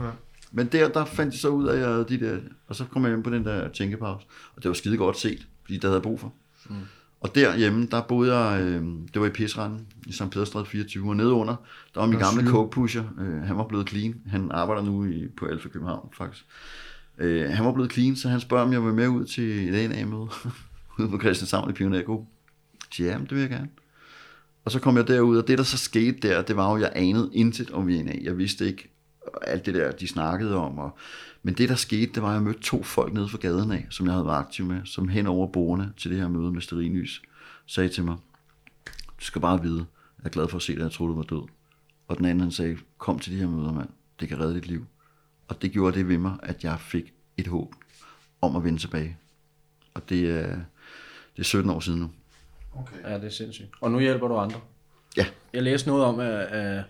Men 0.51 0.67
der, 0.67 0.89
der 0.89 1.05
fandt 1.05 1.33
de 1.33 1.37
så 1.39 1.47
ud 1.49 1.67
af, 1.67 1.73
at 1.73 1.79
jeg 1.79 1.87
havde 1.89 2.05
de 2.09 2.19
der, 2.19 2.37
og 2.67 2.75
så 2.75 2.85
kom 2.85 3.03
jeg 3.03 3.09
hjem 3.11 3.23
på 3.23 3.29
den 3.29 3.45
der 3.45 3.67
tænkepause, 3.69 4.25
og 4.55 4.63
det 4.63 4.69
var 4.69 4.75
skide 4.75 4.97
godt 4.97 5.17
set, 5.19 5.47
fordi 5.63 5.77
der 5.77 5.87
havde 5.87 5.95
jeg 5.95 6.03
brug 6.03 6.19
for. 6.19 6.33
Mm. 6.69 6.75
Og 7.21 7.35
derhjemme, 7.35 7.87
der 7.91 8.01
boede 8.01 8.37
jeg, 8.37 8.61
øh, 8.61 8.83
det 9.13 9.21
var 9.21 9.27
i 9.27 9.29
Pisranden, 9.29 9.87
i 10.07 10.11
St. 10.11 10.29
Pederstræde 10.31 10.65
24, 10.65 11.09
og 11.09 11.15
nede 11.15 11.31
under, 11.31 11.55
der 11.93 11.99
var 11.99 12.07
min 12.07 12.19
gamle 12.19 12.41
syv. 12.41 12.51
coke 12.51 12.71
pusher, 12.71 13.03
øh, 13.19 13.41
han 13.41 13.57
var 13.57 13.67
blevet 13.67 13.89
clean, 13.89 14.15
han 14.27 14.51
arbejder 14.51 14.83
nu 14.83 15.05
i, 15.05 15.27
på 15.37 15.45
Alfa 15.45 15.69
København 15.69 16.09
faktisk. 16.17 16.45
Øh, 17.17 17.49
han 17.49 17.65
var 17.65 17.71
blevet 17.71 17.91
clean, 17.91 18.15
så 18.15 18.29
han 18.29 18.39
spørger, 18.39 18.65
om 18.65 18.73
jeg 18.73 18.83
vil 18.83 18.93
med 18.93 19.07
ud 19.07 19.25
til 19.25 19.69
et 19.69 19.75
A&A-møde, 19.75 20.27
ude 20.99 21.09
på 21.09 21.19
Christianshavn 21.19 21.69
i 21.69 21.73
Pionergruppen. 21.73 22.27
Jeg 22.73 22.87
siger, 22.91 23.11
ja, 23.11 23.17
men 23.17 23.27
det 23.27 23.35
vil 23.35 23.41
jeg 23.41 23.49
gerne. 23.49 23.69
Og 24.65 24.71
så 24.71 24.79
kom 24.79 24.97
jeg 24.97 25.07
derud, 25.07 25.37
og 25.37 25.47
det 25.47 25.57
der 25.57 25.63
så 25.63 25.77
skete 25.77 26.27
der, 26.27 26.41
det 26.41 26.55
var 26.55 26.71
jo, 26.71 26.77
jeg 26.77 26.91
anede 26.95 27.29
intet 27.33 27.71
om 27.71 27.87
VNA. 27.87 28.13
Jeg 28.21 28.37
vidste 28.37 28.67
ikke 28.67 28.91
alt 29.41 29.65
det 29.65 29.73
der, 29.73 29.91
de 29.91 30.07
snakkede 30.07 30.55
om. 30.55 30.77
Og, 30.77 30.97
men 31.43 31.53
det 31.53 31.69
der 31.69 31.75
skete, 31.75 32.11
det 32.13 32.23
var, 32.23 32.29
at 32.29 32.33
jeg 32.33 32.43
mødte 32.43 32.59
to 32.59 32.83
folk 32.83 33.13
nede 33.13 33.29
fra 33.29 33.37
gaden 33.37 33.71
af, 33.71 33.87
som 33.89 34.05
jeg 34.05 34.13
havde 34.13 34.25
været 34.25 34.37
aktiv 34.37 34.65
med, 34.65 34.81
som 34.85 35.07
hen 35.07 35.27
over 35.27 35.47
bordene 35.47 35.93
til 35.97 36.11
det 36.11 36.19
her 36.19 36.27
møde 36.27 36.51
med 36.51 36.61
Sterinlys, 36.61 37.21
sagde 37.65 37.89
til 37.89 38.03
mig, 38.03 38.17
du 39.19 39.25
skal 39.25 39.41
bare 39.41 39.61
vide, 39.61 39.85
jeg 40.19 40.25
er 40.25 40.29
glad 40.29 40.47
for 40.47 40.57
at 40.57 40.61
se 40.61 40.75
dig, 40.75 40.81
jeg 40.81 40.91
troede, 40.91 41.11
du 41.11 41.15
var 41.15 41.23
død. 41.23 41.47
Og 42.07 42.17
den 42.17 42.25
anden, 42.25 42.41
han 42.41 42.51
sagde, 42.51 42.77
kom 42.97 43.19
til 43.19 43.33
de 43.33 43.37
her 43.37 43.47
møder, 43.47 43.73
mand. 43.73 43.89
Det 44.19 44.27
kan 44.27 44.39
redde 44.39 44.55
dit 44.55 44.67
liv. 44.67 44.85
Og 45.47 45.61
det 45.61 45.71
gjorde 45.71 45.97
det 45.97 46.07
ved 46.07 46.17
mig, 46.17 46.37
at 46.43 46.63
jeg 46.63 46.79
fik 46.79 47.13
et 47.37 47.47
håb 47.47 47.75
om 48.41 48.55
at 48.55 48.63
vende 48.63 48.79
tilbage. 48.79 49.17
Og 49.93 50.09
det 50.09 50.29
er, 50.29 50.55
det 51.35 51.39
er 51.39 51.43
17 51.43 51.69
år 51.69 51.79
siden 51.79 51.99
nu. 51.99 52.11
Okay. 52.75 52.95
Ja, 53.03 53.15
det 53.15 53.23
er 53.23 53.29
sindssygt. 53.29 53.69
Og 53.81 53.91
nu 53.91 53.99
hjælper 53.99 54.27
du 54.27 54.37
andre. 54.37 54.59
Ja. 55.17 55.25
Jeg 55.53 55.63
læste 55.63 55.87
noget 55.87 56.05
om, 56.05 56.19
at, 56.19 56.29
at 56.29 56.83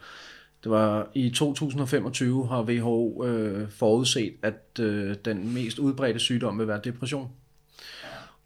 det 0.63 0.71
var 0.71 1.07
i 1.13 1.29
2025 1.29 2.47
har 2.47 2.61
WHO 2.61 3.25
øh, 3.25 3.71
forudset, 3.71 4.33
at 4.41 4.79
øh, 4.79 5.15
den 5.25 5.53
mest 5.53 5.79
udbredte 5.79 6.19
sygdom 6.19 6.59
vil 6.59 6.67
være 6.67 6.81
depression. 6.83 7.29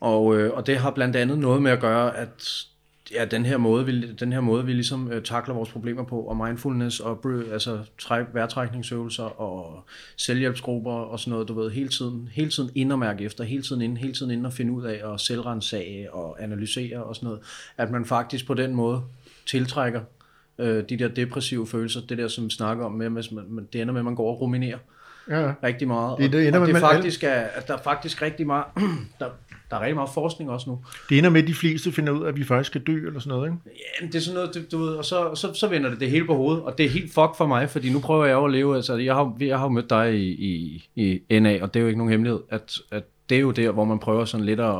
Og, 0.01 0.37
øh, 0.37 0.53
og 0.53 0.67
det 0.67 0.77
har 0.77 0.91
blandt 0.91 1.15
andet 1.15 1.39
noget 1.39 1.61
med 1.61 1.71
at 1.71 1.79
gøre, 1.79 2.17
at 2.17 2.65
ja, 3.11 3.25
den 3.25 3.45
her 3.45 3.57
måde, 3.57 3.85
vi, 3.85 4.13
den 4.13 4.33
her 4.33 4.41
måde, 4.41 4.65
vi 4.65 4.73
ligesom 4.73 5.11
øh, 5.11 5.23
takler 5.23 5.55
vores 5.55 5.69
problemer 5.69 6.03
på, 6.03 6.19
og 6.19 6.37
mindfulness, 6.37 6.99
og 6.99 7.25
altså 7.51 7.79
træk, 7.99 8.25
vejrtrækningsøvelser, 8.33 9.23
og 9.23 9.83
selvhjælpsgrupper, 10.17 10.91
og 10.91 11.19
sådan 11.19 11.31
noget, 11.31 11.47
du 11.47 11.53
ved, 11.53 11.71
hele 11.71 11.89
tiden, 11.89 12.29
hele 12.31 12.49
tiden 12.49 12.69
ind 12.75 12.91
og 12.91 12.99
mærke 12.99 13.23
efter, 13.23 13.43
hele 13.43 13.63
tiden 13.63 13.81
ind, 13.81 13.97
hele 13.97 14.13
tiden 14.13 14.31
ind 14.31 14.45
og 14.45 14.53
finde 14.53 14.73
ud 14.73 14.83
af, 14.83 15.03
og 15.03 15.19
selvrensage, 15.19 16.13
og 16.13 16.43
analysere, 16.43 17.03
og 17.03 17.15
sådan 17.15 17.27
noget, 17.27 17.41
at 17.77 17.91
man 17.91 18.05
faktisk 18.05 18.47
på 18.47 18.53
den 18.53 18.75
måde 18.75 19.01
tiltrækker 19.45 20.01
øh, 20.59 20.83
de 20.89 20.97
der 20.99 21.07
depressive 21.07 21.67
følelser, 21.67 22.01
det 22.09 22.17
der, 22.17 22.27
som 22.27 22.45
vi 22.45 22.49
snakker 22.49 22.85
om, 22.85 22.91
med, 22.91 23.09
hvis 23.09 23.31
man, 23.31 23.43
man- 23.49 23.67
det 23.73 23.81
ender 23.81 23.93
med, 23.93 24.01
at 24.01 24.05
man 24.05 24.15
går 24.15 24.29
og 24.35 24.41
ruminerer 24.41 24.77
Ja, 25.29 25.53
rigtig 25.63 25.87
meget. 25.87 26.17
Det- 26.17 26.31
det 26.31 26.47
ender 26.47 26.59
og, 26.59 26.61
og 26.61 26.67
det 26.67 26.73
faktisk 26.93 27.23
er, 27.23 27.29
at 27.29 27.67
der 27.67 27.73
er 27.73 27.81
faktisk 27.83 28.21
rigtig 28.21 28.47
meget, 28.47 28.65
der, 29.19 29.25
der 29.69 29.75
er 29.77 29.81
rigtig 29.81 29.95
meget 29.95 30.09
forskning 30.13 30.49
også 30.51 30.69
nu, 30.69 30.79
det 31.09 31.17
ender 31.17 31.29
med, 31.29 31.41
at 31.41 31.47
de 31.47 31.53
fleste 31.53 31.91
finder 31.91 32.13
ud 32.13 32.23
af, 32.23 32.27
at 32.27 32.35
vi 32.37 32.43
faktisk 32.43 32.67
skal 32.69 32.81
dø, 32.81 33.07
eller 33.07 33.19
sådan 33.19 33.37
noget, 33.37 33.47
ikke? 33.47 33.57
Ja, 34.01 34.05
det 34.07 34.15
er 34.15 34.19
sådan 34.19 34.35
noget, 34.35 34.55
du, 34.55 34.59
du 34.77 34.83
ved, 34.83 34.95
og 34.95 35.05
så, 35.05 35.35
så, 35.35 35.53
så 35.53 35.67
vender 35.67 35.89
det 35.89 35.99
det 35.99 36.09
hele 36.09 36.25
på 36.25 36.35
hovedet, 36.35 36.63
og 36.63 36.77
det 36.77 36.85
er 36.85 36.89
helt 36.89 37.13
fuck 37.13 37.37
for 37.37 37.45
mig, 37.47 37.69
fordi 37.69 37.93
nu 37.93 37.99
prøver 37.99 38.25
jeg 38.25 38.33
jo 38.33 38.45
at 38.45 38.51
leve, 38.51 38.75
altså 38.75 38.95
jeg 38.95 39.15
har, 39.15 39.37
jeg 39.39 39.57
har 39.57 39.65
jo 39.65 39.69
mødt 39.69 39.89
dig 39.89 40.13
i, 40.15 40.81
i, 40.95 41.21
i 41.29 41.39
NA, 41.39 41.59
og 41.61 41.73
det 41.73 41.79
er 41.79 41.81
jo 41.81 41.87
ikke 41.87 41.97
nogen 41.97 42.11
hemmelighed, 42.11 42.39
at, 42.49 42.73
at 42.91 43.03
det 43.29 43.37
er 43.37 43.41
jo 43.41 43.51
der, 43.51 43.71
hvor 43.71 43.85
man 43.85 43.99
prøver 43.99 44.25
sådan 44.25 44.45
lidt 44.45 44.59
at, 44.59 44.75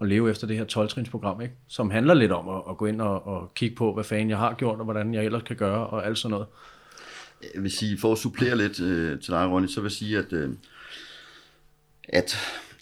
at, 0.00 0.08
leve 0.08 0.30
efter 0.30 0.46
det 0.46 0.56
her 0.56 0.64
12-trins-program, 0.64 1.40
ikke? 1.40 1.54
som 1.68 1.90
handler 1.90 2.14
lidt 2.14 2.32
om 2.32 2.48
at, 2.48 2.62
at 2.70 2.76
gå 2.76 2.86
ind 2.86 3.00
og, 3.00 3.26
og 3.26 3.52
kigge 3.54 3.76
på, 3.76 3.94
hvad 3.94 4.04
fanden 4.04 4.30
jeg 4.30 4.38
har 4.38 4.54
gjort, 4.54 4.78
og 4.78 4.84
hvordan 4.84 5.14
jeg 5.14 5.24
ellers 5.24 5.42
kan 5.42 5.56
gøre, 5.56 5.86
og 5.86 6.06
alt 6.06 6.18
sådan 6.18 6.30
noget. 6.30 6.46
Jeg 7.54 7.62
vil 7.62 7.70
sige, 7.70 7.98
for 7.98 8.12
at 8.12 8.18
supplere 8.18 8.56
lidt 8.56 8.80
øh, 8.80 9.20
til 9.20 9.32
dig, 9.32 9.50
Ronny, 9.50 9.66
så 9.66 9.80
vil 9.80 9.86
jeg 9.86 9.92
sige, 9.92 10.18
at 10.18 10.32
øh, 10.32 10.50
at 12.08 12.36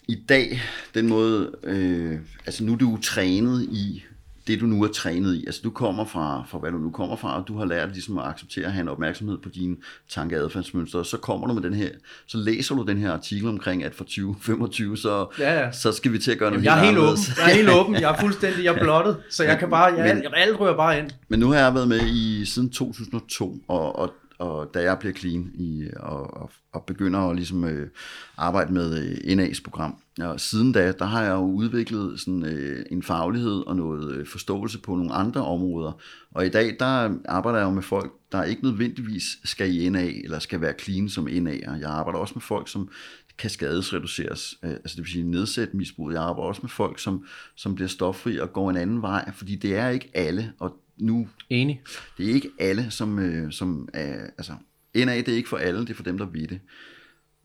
i 0.07 0.15
dag, 0.29 0.61
den 0.93 1.07
måde, 1.07 1.51
øh, 1.63 2.19
altså 2.45 2.63
nu 2.63 2.73
er 2.73 2.77
du 2.77 2.97
trænet 3.01 3.63
i 3.63 4.03
det, 4.47 4.59
du 4.61 4.65
nu 4.65 4.83
er 4.83 4.87
trænet 4.87 5.35
i. 5.35 5.45
Altså 5.45 5.61
du 5.63 5.69
kommer 5.69 6.05
fra, 6.05 6.43
fra 6.47 6.57
hvad 6.57 6.71
du 6.71 6.77
nu 6.77 6.91
kommer 6.91 7.15
fra, 7.15 7.39
og 7.41 7.47
du 7.47 7.57
har 7.57 7.65
lært 7.65 7.89
ligesom 7.91 8.17
at 8.17 8.25
acceptere 8.25 8.65
at 8.65 8.71
have 8.71 8.81
en 8.81 8.89
opmærksomhed 8.89 9.37
på 9.37 9.49
dine 9.49 9.75
tanke- 10.09 10.37
og 10.39 10.43
adfærdsmønstre, 10.43 10.99
og 10.99 11.05
så 11.05 11.17
kommer 11.17 11.47
du 11.47 11.53
med 11.53 11.61
den 11.61 11.73
her, 11.73 11.89
så 12.27 12.37
læser 12.37 12.75
du 12.75 12.83
den 12.83 12.97
her 12.97 13.11
artikel 13.11 13.47
omkring, 13.49 13.83
at 13.83 13.95
for 13.95 14.03
2025, 14.03 14.97
så, 14.97 15.27
Ja, 15.39 15.59
ja. 15.63 15.71
så 15.71 15.91
skal 15.91 16.11
vi 16.13 16.17
til 16.19 16.31
at 16.31 16.37
gøre 16.37 16.51
noget 16.51 16.65
Jeg 16.65 16.79
er 16.79 16.83
helt 16.85 16.97
åben. 16.97 17.17
Jeg 17.37 17.51
er 17.51 17.55
helt 17.55 17.69
åben. 17.69 17.95
Jeg 17.95 18.11
er 18.15 18.19
fuldstændig, 18.19 18.63
jeg 18.63 18.75
er 18.75 18.79
blottet. 18.83 19.17
Så 19.29 19.43
jeg 19.43 19.59
kan 19.59 19.69
bare, 19.69 19.93
jeg, 19.97 20.15
Men- 20.15 20.23
alt 20.35 20.59
ryger 20.59 20.75
bare 20.77 20.99
ind. 20.99 21.09
Men 21.29 21.39
nu 21.39 21.49
har 21.51 21.59
jeg 21.59 21.73
været 21.75 21.87
med 21.87 22.01
i 22.07 22.45
siden 22.45 22.69
2002, 22.69 23.57
og, 23.67 23.95
og, 23.99 24.13
og 24.39 24.73
da 24.73 24.81
jeg 24.81 24.99
bliver 24.99 25.13
clean 25.13 25.51
i, 25.53 25.87
og, 25.99 26.33
og, 26.33 26.51
og 26.73 26.83
begynder 26.83 27.19
at 27.19 27.35
ligesom, 27.35 27.63
øh, 27.63 27.89
arbejde 28.37 28.73
med 28.73 28.97
øh, 28.97 29.37
NA's 29.37 29.63
program, 29.63 29.95
og 30.21 30.39
siden 30.39 30.71
da, 30.71 30.91
der 30.91 31.05
har 31.05 31.23
jeg 31.23 31.31
jo 31.31 31.41
udviklet 31.41 32.19
sådan, 32.19 32.45
øh, 32.45 32.85
en 32.91 33.03
faglighed 33.03 33.67
og 33.67 33.75
noget 33.75 34.13
øh, 34.15 34.27
forståelse 34.27 34.79
på 34.79 34.95
nogle 34.95 35.13
andre 35.13 35.45
områder. 35.45 35.91
Og 36.31 36.45
i 36.45 36.49
dag, 36.49 36.75
der 36.79 37.17
arbejder 37.25 37.59
jeg 37.59 37.65
jo 37.65 37.71
med 37.71 37.83
folk, 37.83 38.11
der 38.31 38.43
ikke 38.43 38.63
nødvendigvis 38.63 39.23
skal 39.43 39.75
i 39.75 39.89
NA, 39.89 40.11
eller 40.23 40.39
skal 40.39 40.61
være 40.61 40.73
clean 40.79 41.09
som 41.09 41.27
NA'er. 41.27 41.73
Jeg 41.79 41.89
arbejder 41.89 42.19
også 42.19 42.33
med 42.35 42.41
folk, 42.41 42.69
som 42.69 42.89
kan 43.37 43.49
skadesreduceres, 43.49 44.55
øh, 44.63 44.69
altså 44.69 44.95
det 44.95 44.97
vil 44.97 45.11
sige 45.11 45.31
nedsætte 45.31 45.77
misbrug. 45.77 46.11
Jeg 46.11 46.21
arbejder 46.21 46.47
også 46.47 46.61
med 46.61 46.69
folk, 46.69 46.99
som, 46.99 47.25
som 47.55 47.75
bliver 47.75 47.87
stoffri 47.87 48.39
og 48.39 48.53
går 48.53 48.69
en 48.69 48.77
anden 48.77 49.01
vej, 49.01 49.31
fordi 49.31 49.55
det 49.55 49.75
er 49.75 49.89
ikke 49.89 50.11
alle, 50.13 50.53
og 50.59 50.82
nu 50.97 51.29
Enig. 51.49 51.81
det 52.17 52.29
er 52.29 52.33
ikke 52.33 52.49
alle, 52.59 52.91
som, 52.91 53.19
øh, 53.19 53.51
som 53.51 53.89
er, 53.93 54.23
altså, 54.37 54.53
NA 54.95 55.17
det 55.17 55.29
er 55.29 55.35
ikke 55.35 55.49
for 55.49 55.57
alle, 55.57 55.79
det 55.79 55.89
er 55.89 55.93
for 55.93 56.03
dem, 56.03 56.17
der 56.17 56.25
vil 56.25 56.49
det. 56.49 56.59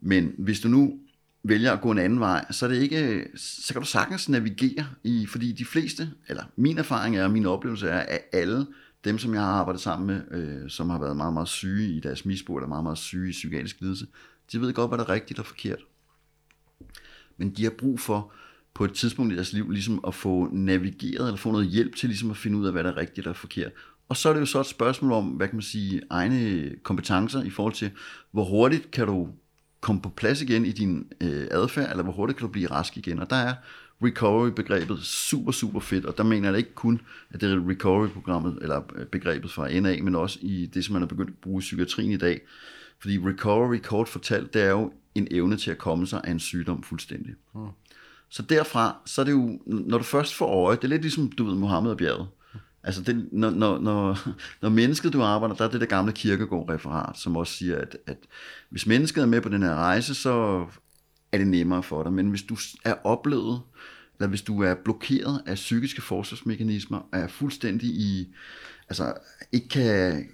Men 0.00 0.34
hvis 0.38 0.60
du 0.60 0.68
nu 0.68 0.98
vælger 1.42 1.72
at 1.72 1.80
gå 1.80 1.90
en 1.90 1.98
anden 1.98 2.20
vej, 2.20 2.44
så 2.50 2.66
er 2.66 2.70
det 2.70 2.82
ikke, 2.82 3.26
så 3.36 3.72
kan 3.72 3.82
du 3.82 3.88
sagtens 3.88 4.28
navigere 4.28 4.86
i, 5.04 5.26
fordi 5.26 5.52
de 5.52 5.64
fleste, 5.64 6.10
eller 6.28 6.44
min 6.56 6.78
erfaring 6.78 7.16
er, 7.16 7.24
og 7.24 7.30
min 7.30 7.46
oplevelse 7.46 7.88
er, 7.88 8.00
at 8.00 8.20
alle 8.32 8.66
dem, 9.04 9.18
som 9.18 9.34
jeg 9.34 9.42
har 9.42 9.52
arbejdet 9.52 9.82
sammen 9.82 10.06
med, 10.06 10.38
øh, 10.38 10.70
som 10.70 10.90
har 10.90 10.98
været 10.98 11.16
meget, 11.16 11.32
meget 11.32 11.48
syge 11.48 11.88
i 11.88 12.00
deres 12.00 12.24
misbrug, 12.24 12.56
eller 12.56 12.68
meget, 12.68 12.82
meget 12.84 12.98
syge 12.98 13.28
i 13.28 13.32
psykiatrisk 13.32 13.80
lidelse, 13.80 14.06
de 14.52 14.60
ved 14.60 14.72
godt, 14.72 14.90
hvad 14.90 14.98
der 14.98 15.04
er 15.04 15.08
rigtigt 15.08 15.38
og 15.38 15.46
forkert. 15.46 15.78
Men 17.36 17.50
de 17.50 17.62
har 17.62 17.70
brug 17.70 18.00
for 18.00 18.32
på 18.78 18.84
et 18.84 18.92
tidspunkt 18.92 19.32
i 19.32 19.36
deres 19.36 19.52
liv 19.52 19.70
ligesom 19.70 20.00
at 20.06 20.14
få 20.14 20.48
navigeret 20.52 21.26
eller 21.26 21.36
få 21.36 21.52
noget 21.52 21.66
hjælp 21.66 21.96
til 21.96 22.08
ligesom 22.08 22.30
at 22.30 22.36
finde 22.36 22.58
ud 22.58 22.66
af, 22.66 22.72
hvad 22.72 22.84
der 22.84 22.90
er 22.90 22.96
rigtigt 22.96 23.26
og 23.26 23.36
forkert. 23.36 23.72
Og 24.08 24.16
så 24.16 24.28
er 24.28 24.32
det 24.32 24.40
jo 24.40 24.46
så 24.46 24.60
et 24.60 24.66
spørgsmål 24.66 25.12
om, 25.12 25.24
hvad 25.24 25.48
kan 25.48 25.56
man 25.56 25.62
sige, 25.62 26.02
egne 26.10 26.70
kompetencer 26.82 27.42
i 27.42 27.50
forhold 27.50 27.74
til, 27.74 27.90
hvor 28.30 28.44
hurtigt 28.44 28.90
kan 28.90 29.06
du 29.06 29.28
komme 29.80 30.02
på 30.02 30.08
plads 30.08 30.42
igen 30.42 30.66
i 30.66 30.72
din 30.72 31.06
øh, 31.20 31.46
adfærd, 31.50 31.90
eller 31.90 32.02
hvor 32.02 32.12
hurtigt 32.12 32.38
kan 32.38 32.46
du 32.46 32.52
blive 32.52 32.70
rask 32.70 32.96
igen. 32.96 33.18
Og 33.18 33.30
der 33.30 33.36
er 33.36 33.54
recovery-begrebet 34.04 34.98
super, 35.02 35.52
super 35.52 35.80
fedt, 35.80 36.04
og 36.04 36.16
der 36.16 36.24
mener 36.24 36.48
jeg 36.48 36.58
ikke 36.58 36.74
kun, 36.74 37.00
at 37.30 37.40
det 37.40 37.52
er 37.52 37.68
recovery-programmet, 37.68 38.58
eller 38.62 38.82
øh, 38.94 39.06
begrebet 39.06 39.50
fra 39.50 39.80
NA, 39.80 40.02
men 40.02 40.14
også 40.14 40.38
i 40.42 40.66
det, 40.66 40.84
som 40.84 40.92
man 40.92 41.02
har 41.02 41.06
begyndt 41.06 41.30
at 41.30 41.36
bruge 41.42 41.60
i 41.60 41.60
psykiatrien 41.60 42.10
i 42.10 42.16
dag. 42.16 42.40
Fordi 43.00 43.18
recovery, 43.18 43.78
kort 43.78 44.08
fortalt, 44.08 44.54
det 44.54 44.62
er 44.62 44.70
jo 44.70 44.92
en 45.14 45.28
evne 45.30 45.56
til 45.56 45.70
at 45.70 45.78
komme 45.78 46.06
sig 46.06 46.20
af 46.24 46.30
en 46.30 46.40
sygdom 46.40 46.82
fuldstændig. 46.82 47.34
Hmm. 47.54 47.68
Så 48.30 48.42
derfra, 48.42 48.96
så 49.06 49.20
er 49.20 49.24
det 49.24 49.32
jo, 49.32 49.58
når 49.66 49.98
du 49.98 50.04
først 50.04 50.34
får 50.34 50.66
øje, 50.66 50.76
det 50.76 50.84
er 50.84 50.88
lidt 50.88 51.02
ligesom, 51.02 51.32
du 51.32 51.44
ved, 51.44 51.54
Mohammed 51.54 51.90
og 51.90 51.96
bjerget. 51.96 52.26
Altså, 52.82 53.02
det, 53.02 53.28
når, 53.32 53.50
når, 53.50 53.78
når, 53.78 54.28
når 54.62 54.68
mennesket, 54.68 55.12
du 55.12 55.22
arbejder, 55.22 55.54
der 55.54 55.64
er 55.64 55.70
det 55.70 55.80
der 55.80 55.86
gamle 55.86 56.12
kirkegård-referat, 56.12 57.18
som 57.18 57.36
også 57.36 57.52
siger, 57.52 57.78
at, 57.78 57.96
at 58.06 58.16
hvis 58.70 58.86
mennesket 58.86 59.22
er 59.22 59.26
med 59.26 59.40
på 59.40 59.48
den 59.48 59.62
her 59.62 59.74
rejse, 59.74 60.14
så 60.14 60.66
er 61.32 61.38
det 61.38 61.46
nemmere 61.46 61.82
for 61.82 62.02
dig. 62.02 62.12
Men 62.12 62.30
hvis 62.30 62.42
du 62.42 62.56
er 62.84 62.94
oplevet, 63.04 63.60
eller 64.18 64.28
hvis 64.28 64.42
du 64.42 64.62
er 64.62 64.74
blokeret 64.74 65.42
af 65.46 65.54
psykiske 65.54 66.02
forsvarsmekanismer, 66.02 67.08
er 67.12 67.28
fuldstændig 67.28 67.88
i, 67.88 68.34
altså 68.88 69.14
ikke 69.52 69.68
kan, 69.68 70.28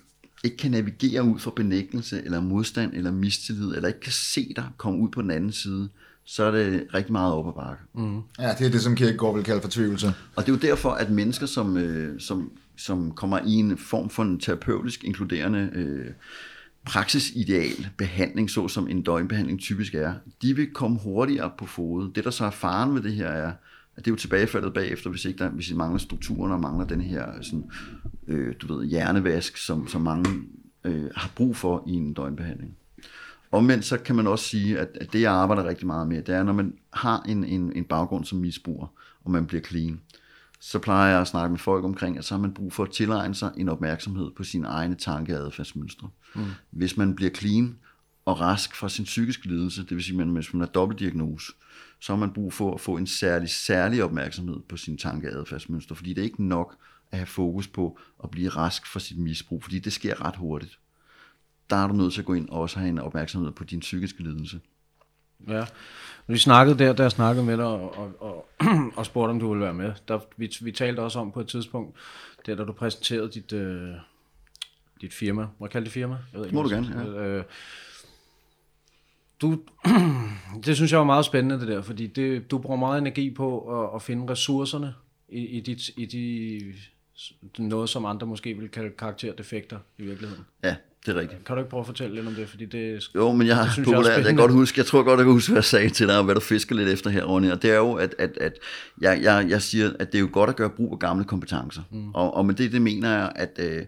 ikke 0.45 0.57
kan 0.57 0.71
navigere 0.71 1.25
ud 1.25 1.39
fra 1.39 1.53
benægtelse, 1.57 2.23
eller 2.25 2.41
modstand, 2.41 2.95
eller 2.95 3.11
mistillid, 3.11 3.75
eller 3.75 3.89
ikke 3.89 4.01
kan 4.01 4.13
se 4.13 4.53
dig 4.57 4.65
komme 4.77 4.99
ud 5.01 5.09
på 5.09 5.23
den 5.23 5.31
anden 5.31 5.53
side, 5.53 5.89
så 6.25 6.45
er 6.45 6.51
det 6.51 6.87
rigtig 6.95 7.13
meget 7.13 7.33
op 7.33 7.49
ad 7.49 7.53
bakke. 7.53 7.83
Mm. 7.95 8.21
Ja, 8.39 8.55
det 8.59 8.67
er 8.67 8.71
det, 8.71 8.81
som 8.81 8.95
Kierkegaard 8.95 9.35
vil 9.35 9.45
kalde 9.45 9.61
fortvivlelse. 9.61 10.15
Og 10.37 10.47
det 10.47 10.53
er 10.53 10.57
jo 10.57 10.59
derfor, 10.71 10.91
at 10.91 11.11
mennesker, 11.11 11.47
som, 11.47 11.77
øh, 11.77 12.21
som, 12.21 12.51
som 12.77 13.13
kommer 13.13 13.39
i 13.47 13.53
en 13.53 13.79
form 13.79 14.11
for 14.11 14.23
en 14.23 14.41
terapeutisk 14.41 15.05
inkluderende 15.05 15.71
øh, 15.73 16.11
praksisideal 16.85 17.89
behandling, 17.99 18.51
såsom 18.51 18.89
en 18.89 19.03
døgnbehandling 19.03 19.61
typisk 19.61 19.95
er, 19.95 20.15
de 20.43 20.57
vil 20.57 20.71
komme 20.71 20.99
hurtigere 20.99 21.51
på 21.59 21.67
fod. 21.67 22.13
Det, 22.15 22.25
der 22.25 22.31
så 22.31 22.45
er 22.45 22.51
faren 22.51 22.95
ved 22.95 23.03
det 23.03 23.13
her, 23.13 23.29
er, 23.29 23.53
at 23.97 24.05
det 24.05 24.07
er 24.07 24.13
jo 24.13 24.17
tilbagefaldet 24.17 24.75
bagefter, 24.75 25.11
hvis 25.11 25.25
ikke 25.25 25.39
der, 25.39 25.51
hvis 25.51 25.71
I 25.71 25.75
mangler 25.75 25.99
strukturen 25.99 26.53
og 26.53 26.61
mangler 26.61 26.87
den 26.87 27.01
her 27.01 27.27
sådan, 27.43 27.71
øh, 28.29 28.55
du 28.63 28.75
ved, 28.75 28.87
hjernevask, 28.87 29.57
som, 29.57 29.89
som 29.89 30.01
mange 30.01 30.31
øh, 30.85 31.11
har 31.17 31.31
brug 31.37 31.57
for 31.57 31.85
i 31.87 31.93
en 31.93 32.13
døgnbehandling. 32.13 32.77
Omvendt 33.55 33.85
så 33.85 33.99
kan 33.99 34.17
man 34.17 34.27
også 34.27 34.45
sige, 34.45 34.79
at, 34.79 34.89
at 35.01 35.13
det 35.13 35.21
jeg 35.21 35.33
arbejder 35.33 35.65
rigtig 35.65 35.87
meget 35.87 36.09
med, 36.09 36.23
det 36.23 36.35
er, 36.35 36.43
når 36.43 36.53
man 36.53 36.75
har 36.93 37.23
en, 37.23 37.45
en, 37.45 37.73
en 37.77 37.85
baggrund 37.85 38.25
som 38.25 38.39
misbruger, 38.39 38.87
og 39.25 39.31
man 39.31 39.47
bliver 39.47 39.63
clean, 39.63 40.01
så 40.61 40.79
plejer 40.79 41.11
jeg 41.11 41.21
at 41.21 41.29
snakke 41.29 41.51
med 41.51 41.59
folk 41.59 41.85
omkring, 41.85 42.19
at 42.19 42.25
så 42.25 42.35
har 42.35 42.41
man 42.41 42.55
brug 42.55 42.73
for 42.73 42.85
at 42.85 42.91
tilegne 42.91 43.35
sig 43.35 43.53
en 43.57 43.69
opmærksomhed 43.69 44.31
på 44.37 44.45
sine 44.45 44.67
egne 44.67 44.95
tanke- 44.95 45.41
og 45.41 45.47
adfærdsmønstre. 45.47 46.09
Mm. 46.35 46.43
Hvis 46.71 46.97
man 46.97 47.15
bliver 47.15 47.31
clean 47.31 47.79
og 48.25 48.41
rask 48.41 48.75
fra 48.75 48.89
sin 48.89 49.05
psykiske 49.05 49.47
lidelse, 49.47 49.83
det 49.83 49.91
vil 49.91 50.05
sige, 50.05 50.23
at 50.23 50.29
hvis 50.29 50.55
man 50.55 50.61
har 50.61 50.69
dobbeltdiagnose, 50.69 51.53
så 52.01 52.13
har 52.13 52.21
man 52.21 52.33
brug 52.33 52.53
for 52.53 52.75
at 52.75 52.81
få 52.81 52.97
en 52.97 53.07
særlig, 53.07 53.49
særlig 53.49 54.05
opmærksomhed 54.05 54.61
på 54.69 54.77
sine 54.77 54.97
tanke- 54.97 55.35
og 55.35 55.41
adfærdsmønstre, 55.41 55.97
fordi 55.97 56.11
det 56.11 56.19
er 56.19 56.25
ikke 56.25 56.45
nok 56.45 56.77
at 57.11 57.19
have 57.19 57.27
fokus 57.27 57.69
på 57.69 57.99
at 58.25 58.31
blive 58.31 58.49
rask 58.49 58.87
fra 58.87 59.01
sit 59.01 59.19
misbrug, 59.19 59.63
fordi 59.63 59.79
det 59.79 59.93
sker 59.93 60.27
ret 60.27 60.37
hurtigt 60.37 60.79
der 61.71 61.77
er 61.77 61.87
du 61.89 61.95
nødt 61.95 62.13
til 62.13 62.21
at 62.21 62.27
gå 62.27 62.35
ind 62.35 62.49
og 62.49 62.61
også 62.61 62.79
have 62.79 62.89
en 62.89 62.99
opmærksomhed 62.99 63.51
på 63.53 63.65
din 63.65 63.81
psykiske 63.81 64.23
lidelse. 64.23 64.61
Ja. 65.49 65.65
Vi 66.27 66.39
snakkede 66.39 66.79
der, 66.79 66.93
da 66.93 67.03
jeg 67.03 67.11
snakkede 67.11 67.47
med 67.47 67.57
dig 67.57 67.67
og, 67.67 67.99
og, 67.99 68.13
og, 68.21 68.49
og 68.97 69.07
spurgte, 69.07 69.31
om 69.31 69.41
du 69.41 69.49
ville 69.49 69.65
være 69.65 69.75
med. 69.75 69.93
Der, 70.09 70.19
vi, 70.37 70.53
vi 70.61 70.73
talte 70.73 71.01
også 71.01 71.19
om 71.19 71.33
på 71.33 71.41
et 71.41 71.49
tidspunkt, 71.49 71.97
der 72.47 72.55
da 72.55 72.65
du 72.65 72.73
præsenterede 72.73 73.31
dit, 73.31 73.53
øh, 73.53 73.95
dit 75.01 75.15
firma. 75.15 75.43
Må 75.43 75.67
jeg 75.67 75.71
kalde 75.71 75.85
det 75.85 75.93
firma? 75.93 76.17
Jeg 76.33 76.41
ved 76.41 76.51
Må 76.53 76.63
hvad 76.63 76.71
du 76.71 76.75
gerne, 76.75 76.87
skal- 76.87 77.15
Øh, 77.15 77.45
du, 79.43 79.61
det 80.67 80.77
synes 80.77 80.91
jeg 80.93 80.99
var 80.99 81.05
meget 81.07 81.25
spændende 81.25 81.61
det 81.61 81.69
der, 81.69 81.83
fordi 81.83 82.07
det, 82.07 82.51
du 82.51 82.59
bruger 82.59 82.79
meget 82.79 82.99
energi 82.99 83.31
på 83.31 83.81
at, 83.83 83.91
at 83.95 84.03
finde 84.03 84.33
ressourcerne 84.33 84.95
i, 85.29 85.39
i, 85.47 85.61
dit, 85.61 85.89
i 85.97 86.07
de, 86.07 86.61
noget, 87.63 87.89
som 87.89 88.05
andre 88.05 88.27
måske 88.27 88.55
vil 88.55 88.69
kalde 88.69 88.91
karakterdefekter 88.91 89.79
i 89.99 90.03
virkeligheden. 90.03 90.45
Ja, 90.63 90.77
det 91.07 91.17
er 91.17 91.21
rigtigt. 91.21 91.45
Kan 91.45 91.57
du 91.57 91.61
ikke 91.61 91.71
prøve 91.71 91.81
at 91.81 91.87
fortælle 91.87 92.15
lidt 92.15 92.27
om 92.27 92.35
det? 92.35 92.49
Fordi 92.49 92.65
det, 92.65 93.09
Jo, 93.15 93.33
men 93.33 93.47
jeg 93.47 93.57
har 93.57 93.73
synes 93.73 93.77
jeg 93.77 93.95
populært, 93.95 94.11
jeg, 94.11 94.19
jeg, 94.19 94.27
kan 94.27 94.37
godt 94.37 94.53
huske, 94.53 94.79
jeg 94.79 94.87
tror 94.87 95.03
godt, 95.03 95.19
jeg 95.19 95.25
kan 95.25 95.33
huske, 95.33 95.51
hvad 95.53 95.59
jeg 95.59 95.65
sagde 95.65 95.89
til 95.89 96.09
dig, 96.09 96.19
og 96.19 96.25
hvad 96.25 96.35
du 96.35 96.41
fisker 96.41 96.75
lidt 96.75 96.89
efter 96.89 97.11
her, 97.11 97.25
Ronny, 97.25 97.51
og 97.51 97.63
det 97.63 97.71
er 97.71 97.77
jo, 97.77 97.93
at, 97.93 98.15
at, 98.19 98.39
at 98.41 98.53
jeg, 99.01 99.23
jeg, 99.23 99.47
jeg 99.49 99.63
siger, 99.63 99.93
at 99.99 100.13
det 100.13 100.19
er 100.19 100.21
jo 100.21 100.29
godt 100.33 100.51
at 100.51 100.57
gøre 100.57 100.71
brug 100.71 100.93
af 100.93 100.99
gamle 100.99 101.25
kompetencer. 101.25 101.83
Mm. 101.91 102.11
Og, 102.15 102.35
og 102.35 102.47
med 102.47 102.55
det, 102.55 102.73
det 102.73 102.83
mener 102.83 103.11
jeg, 103.11 103.33
at 103.37 103.59
øh, 103.59 103.83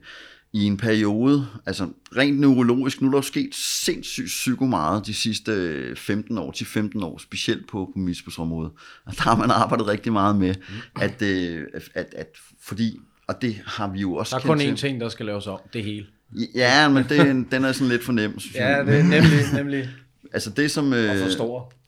i 0.53 0.65
en 0.65 0.77
periode, 0.77 1.47
altså 1.67 1.89
rent 2.17 2.41
neurologisk, 2.41 3.03
nu 3.03 3.09
er 3.09 3.11
der 3.11 3.19
jo 3.19 3.23
sket 3.23 3.55
sindssygt 3.55 4.27
psyko 4.27 4.67
meget 4.67 5.07
de 5.07 5.15
sidste 5.15 5.53
øh, 5.53 5.97
15 5.97 6.39
år, 6.39 6.51
til 6.51 6.67
15 6.67 7.03
år, 7.03 7.19
specielt 7.19 7.69
på, 7.69 7.91
på 7.95 7.99
misbrugsområdet. 7.99 8.73
Og 9.05 9.17
der 9.17 9.23
har 9.23 9.37
man 9.37 9.51
arbejdet 9.51 9.87
rigtig 9.87 10.13
meget 10.13 10.37
med, 10.37 10.55
at, 11.01 11.23
øh, 11.23 11.65
at, 11.95 12.15
at 12.17 12.29
fordi, 12.61 13.01
og 13.27 13.43
det 13.43 13.57
har 13.67 13.93
vi 13.93 14.01
jo 14.01 14.15
også 14.15 14.37
der 14.37 14.43
er 14.43 14.47
kun 14.47 14.61
én 14.61 14.77
ting, 14.77 15.01
der 15.01 15.09
skal 15.09 15.27
laves 15.27 15.47
om. 15.47 15.59
Det 15.73 15.85
hele. 15.85 16.07
Ja, 16.55 16.89
men 16.89 17.05
det, 17.09 17.47
den 17.51 17.65
er 17.65 17.73
sådan 17.73 17.89
lidt 17.89 18.05
for 18.05 18.13
nem, 18.13 18.39
synes 18.39 18.55
jeg. 18.55 18.85
Ja, 18.87 18.93
det 18.93 19.01
er 19.01 19.05
nemlig, 19.05 19.41
nemlig 19.55 19.89
Altså 20.33 20.51
det, 20.51 20.71
som, 20.71 20.93
øh, 20.93 21.17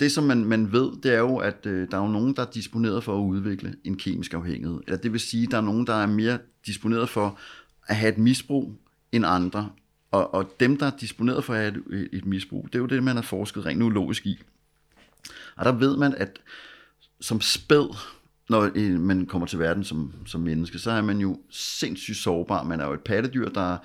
det, 0.01 0.13
som 0.13 0.25
man, 0.25 0.45
man 0.45 0.73
ved, 0.73 0.91
det 1.03 1.15
er 1.15 1.19
jo, 1.19 1.37
at 1.37 1.67
øh, 1.67 1.91
der 1.91 1.97
er 1.97 2.03
jo 2.03 2.09
nogen, 2.09 2.37
der 2.37 2.43
er 2.43 2.51
disponeret 2.51 3.05
for 3.05 3.17
at 3.17 3.21
udvikle 3.21 3.75
en 3.85 3.97
kemisk 3.97 4.35
afhængighed. 4.35 4.81
Eller 4.87 4.99
det 4.99 5.13
vil 5.13 5.21
sige, 5.21 5.43
at 5.43 5.51
der 5.51 5.57
er 5.57 5.63
nogen, 5.63 5.87
der 5.87 5.95
er 5.95 6.07
mere 6.07 6.39
disponeret 6.67 7.09
for 7.09 7.39
at 7.87 7.97
have 7.97 8.13
et 8.13 8.19
misbrug 8.19 8.75
end 9.13 9.27
andre. 9.27 9.71
Og, 10.11 10.35
og 10.35 10.55
dem, 10.61 10.77
der 10.77 10.87
er 10.87 10.91
disponeret 11.01 11.45
for 11.45 11.55
at 11.55 11.61
have 11.61 11.75
et, 11.93 12.09
et 12.13 12.27
misbrug, 12.27 12.67
det 12.67 12.75
er 12.75 12.79
jo 12.79 12.87
det, 12.87 13.03
man 13.03 13.17
har 13.17 13.23
forsket 13.23 13.67
rent 13.67 13.79
neurologisk 13.79 14.27
i. 14.27 14.43
Og 15.57 15.65
der 15.65 15.73
ved 15.73 15.97
man, 15.97 16.15
at 16.15 16.39
som 17.21 17.41
spæd, 17.41 17.97
når 18.49 18.71
øh, 18.75 19.01
man 19.01 19.27
kommer 19.27 19.47
til 19.47 19.59
verden 19.59 19.85
som, 19.85 20.13
som 20.27 20.41
menneske, 20.41 20.79
så 20.79 20.91
er 20.91 21.03
man 21.03 21.19
jo 21.19 21.39
sindssygt 21.51 22.17
sårbar. 22.17 22.63
Man 22.63 22.81
er 22.81 22.87
jo 22.87 22.93
et 22.93 23.01
pattedyr, 23.01 23.49
der... 23.49 23.77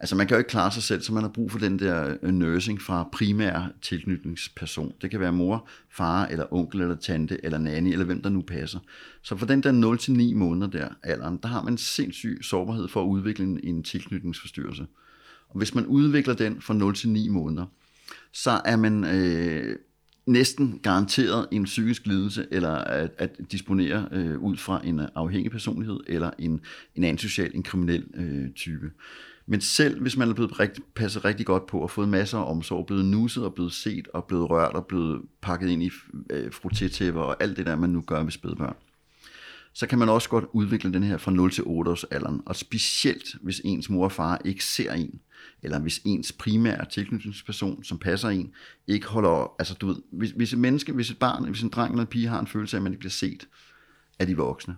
Altså 0.00 0.16
man 0.16 0.26
kan 0.26 0.34
jo 0.34 0.38
ikke 0.38 0.50
klare 0.50 0.72
sig 0.72 0.82
selv, 0.82 1.02
så 1.02 1.12
man 1.12 1.22
har 1.22 1.30
brug 1.30 1.50
for 1.50 1.58
den 1.58 1.78
der 1.78 2.16
øh, 2.22 2.32
nursing 2.32 2.82
fra 2.82 3.08
primær 3.12 3.72
tilknytningsperson. 3.82 4.92
Det 5.02 5.10
kan 5.10 5.20
være 5.20 5.32
mor, 5.32 5.68
far, 5.90 6.26
eller 6.26 6.54
onkel, 6.54 6.80
eller 6.80 6.96
tante, 6.96 7.44
eller 7.44 7.58
nanny, 7.58 7.92
eller 7.92 8.04
hvem 8.04 8.22
der 8.22 8.30
nu 8.30 8.42
passer. 8.42 8.78
Så 9.22 9.36
for 9.36 9.46
den 9.46 9.62
der 9.62 10.32
0-9 10.32 10.34
måneder 10.34 10.66
der, 10.66 10.88
alderen, 11.02 11.38
der 11.42 11.48
har 11.48 11.62
man 11.62 11.78
sindssyg 11.78 12.38
sårbarhed 12.42 12.88
for 12.88 13.02
at 13.02 13.06
udvikle 13.06 13.44
en, 13.44 13.60
en 13.62 13.82
tilknytningsforstyrrelse. 13.82 14.86
Og 15.48 15.58
hvis 15.58 15.74
man 15.74 15.86
udvikler 15.86 16.34
den 16.34 16.60
fra 16.60 16.74
0 16.74 16.94
til 16.94 17.08
9 17.08 17.28
måneder, 17.28 17.66
så 18.32 18.60
er 18.64 18.76
man, 18.76 19.04
øh, 19.04 19.76
næsten 20.26 20.80
garanteret 20.82 21.48
en 21.52 21.64
psykisk 21.64 22.06
lidelse, 22.06 22.46
eller 22.50 22.70
at, 22.70 23.10
at 23.18 23.30
disponere 23.52 24.08
øh, 24.12 24.38
ud 24.38 24.56
fra 24.56 24.80
en 24.84 25.00
afhængig 25.14 25.50
personlighed, 25.50 26.00
eller 26.06 26.30
en, 26.38 26.60
en 26.94 27.04
antisocial, 27.04 27.50
en 27.54 27.62
kriminel 27.62 28.04
øh, 28.14 28.50
type. 28.50 28.90
Men 29.50 29.60
selv 29.60 30.00
hvis 30.02 30.16
man 30.16 30.28
er 30.28 30.34
blevet 30.34 30.60
rigtig, 30.60 30.84
passet 30.94 31.24
rigtig 31.24 31.46
godt 31.46 31.66
på 31.66 31.78
og 31.78 31.90
fået 31.90 32.08
masser 32.08 32.38
af 32.38 32.50
omsorg, 32.50 32.86
blevet 32.86 33.04
nusset 33.04 33.44
og 33.44 33.54
blevet 33.54 33.72
set 33.72 34.08
og 34.08 34.24
blevet 34.24 34.50
rørt 34.50 34.74
og 34.74 34.86
blevet 34.86 35.22
pakket 35.40 35.68
ind 35.68 35.82
i 35.82 35.90
øh, 36.30 36.52
frutetæpper 36.52 37.20
og 37.20 37.42
alt 37.42 37.56
det 37.56 37.66
der, 37.66 37.76
man 37.76 37.90
nu 37.90 38.00
gør 38.00 38.22
med 38.22 38.32
spædbørn, 38.32 38.76
så 39.72 39.86
kan 39.86 39.98
man 39.98 40.08
også 40.08 40.28
godt 40.28 40.44
udvikle 40.52 40.92
den 40.92 41.02
her 41.02 41.18
fra 41.18 41.30
0 41.30 41.50
til 41.50 41.64
8 41.66 41.90
års 41.90 42.04
alderen. 42.04 42.42
Og 42.46 42.56
specielt 42.56 43.36
hvis 43.42 43.60
ens 43.64 43.90
mor 43.90 44.04
og 44.04 44.12
far 44.12 44.40
ikke 44.44 44.64
ser 44.64 44.92
en, 44.92 45.20
eller 45.62 45.78
hvis 45.78 46.00
ens 46.04 46.32
primære 46.32 46.84
tilknytningsperson, 46.84 47.84
som 47.84 47.98
passer 47.98 48.28
en, 48.28 48.52
ikke 48.86 49.06
holder, 49.06 49.28
op. 49.28 49.50
altså 49.58 49.74
du 49.74 49.86
ved, 49.86 49.96
hvis, 50.12 50.30
hvis 50.30 50.52
et 50.52 50.58
menneske, 50.58 50.92
hvis 50.92 51.10
et 51.10 51.18
barn, 51.18 51.44
hvis 51.44 51.62
en 51.62 51.68
dreng 51.68 51.92
eller 51.92 52.02
en 52.02 52.06
pige 52.06 52.28
har 52.28 52.40
en 52.40 52.46
følelse 52.46 52.76
af, 52.76 52.78
at 52.78 52.82
man 52.82 52.92
ikke 52.92 53.00
bliver 53.00 53.10
set 53.10 53.48
af 54.18 54.26
de 54.26 54.36
voksne, 54.36 54.76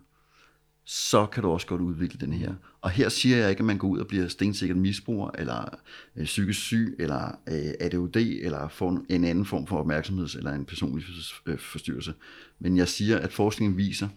så 0.85 1.27
kan 1.27 1.43
du 1.43 1.51
også 1.51 1.67
godt 1.67 1.81
udvikle 1.81 2.19
den 2.27 2.33
her. 2.33 2.53
Og 2.81 2.91
her 2.91 3.09
siger 3.09 3.37
jeg 3.37 3.51
ikke, 3.51 3.61
at 3.61 3.65
man 3.67 3.79
går 3.79 3.89
ud 3.89 3.99
og 3.99 4.07
bliver 4.07 4.29
stensikkert 4.29 4.79
misbruger, 4.79 5.31
eller 5.39 5.79
øh, 6.17 6.25
psykisk 6.25 6.61
syg, 6.61 6.97
eller 6.99 7.39
øh, 7.49 7.73
ADHD, 7.81 8.17
eller 8.17 8.69
får 8.69 9.05
en 9.09 9.25
anden 9.25 9.45
form 9.47 9.67
for 9.67 9.83
opmærksomheds- 9.85 10.37
eller 10.39 10.53
en 10.53 10.65
personlig 10.65 11.05
øh, 11.47 11.59
forstyrrelse. 11.59 12.15
Men 12.61 12.77
jeg 12.77 12.89
siger, 12.89 13.19
at 13.19 13.33
forskningen 13.33 13.77
viser, 13.79 14.09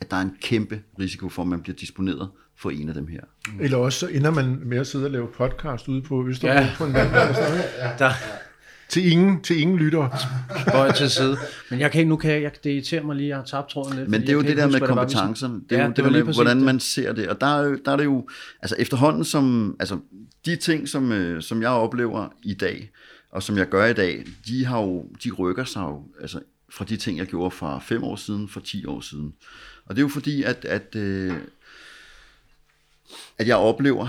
at 0.00 0.10
der 0.10 0.16
er 0.16 0.20
en 0.22 0.36
kæmpe 0.40 0.82
risiko 0.98 1.28
for, 1.28 1.42
at 1.42 1.48
man 1.48 1.60
bliver 1.62 1.76
disponeret 1.76 2.28
for 2.56 2.70
en 2.70 2.88
af 2.88 2.94
dem 2.94 3.06
her. 3.06 3.20
Mm. 3.52 3.60
Eller 3.60 3.76
også 3.78 3.98
så 3.98 4.06
ender 4.06 4.30
man 4.30 4.60
med 4.64 4.78
at 4.78 4.86
sidde 4.86 5.04
og 5.04 5.10
lave 5.10 5.28
podcast 5.36 5.88
ude 5.88 6.02
på 6.02 6.26
Østerbro 6.28 6.52
Ja. 6.54 6.74
på 6.78 6.84
en 6.84 6.92
mandag. 6.92 7.28
Der 7.98 8.10
Til 8.88 9.12
ingen, 9.12 9.42
til 9.42 9.60
ingen 9.60 9.76
lytter. 9.76 10.08
bøjer 10.72 10.92
til 10.92 11.10
side. 11.10 11.36
Men 11.70 11.80
jeg 11.80 11.90
kan 11.92 11.98
ikke, 11.98 12.08
nu 12.08 12.16
kan 12.16 12.30
jeg, 12.30 12.42
jeg, 12.42 12.52
det 12.64 12.70
irriterer 12.70 13.02
mig 13.02 13.16
lige, 13.16 13.28
jeg 13.28 13.36
har 13.36 13.44
tabt 13.44 13.70
tråden 13.70 13.98
lidt. 13.98 14.08
Men 14.08 14.20
det 14.20 14.28
er 14.28 14.32
jo 14.32 14.42
det 14.42 14.56
der 14.56 14.66
huske, 14.66 14.80
med 14.80 14.88
hvad 14.88 15.06
det 15.06 15.72
er 15.72 15.78
Ja, 15.78 15.82
jo 15.84 15.88
det 15.88 15.96
det 15.96 16.12
med, 16.26 16.34
hvordan 16.34 16.62
man 16.62 16.80
ser 16.80 17.12
det. 17.12 17.28
Og 17.28 17.40
der 17.40 17.46
er, 17.46 17.62
jo, 17.62 17.78
der 17.84 17.92
er 17.92 17.96
det 17.96 18.04
jo, 18.04 18.28
altså 18.62 18.76
efterhånden 18.78 19.24
som, 19.24 19.76
altså 19.80 19.98
de 20.46 20.56
ting, 20.56 20.88
som, 20.88 21.12
øh, 21.12 21.42
som 21.42 21.62
jeg 21.62 21.70
oplever 21.70 22.28
i 22.42 22.54
dag, 22.54 22.90
og 23.30 23.42
som 23.42 23.58
jeg 23.58 23.68
gør 23.68 23.86
i 23.86 23.92
dag, 23.92 24.24
de 24.46 24.64
har 24.64 24.80
jo, 24.80 25.06
de 25.24 25.30
rykker 25.30 25.64
sig 25.64 25.80
jo, 25.80 26.02
altså 26.20 26.40
fra 26.70 26.84
de 26.84 26.96
ting, 26.96 27.18
jeg 27.18 27.26
gjorde 27.26 27.50
for 27.50 27.82
fem 27.86 28.04
år 28.04 28.16
siden, 28.16 28.48
for 28.48 28.60
10 28.60 28.86
år 28.86 29.00
siden. 29.00 29.34
Og 29.86 29.96
det 29.96 30.00
er 30.00 30.04
jo 30.04 30.08
fordi, 30.08 30.42
at, 30.42 30.64
at, 30.64 30.96
øh, 30.96 31.32
at 33.38 33.46
jeg 33.48 33.56
oplever, 33.56 34.08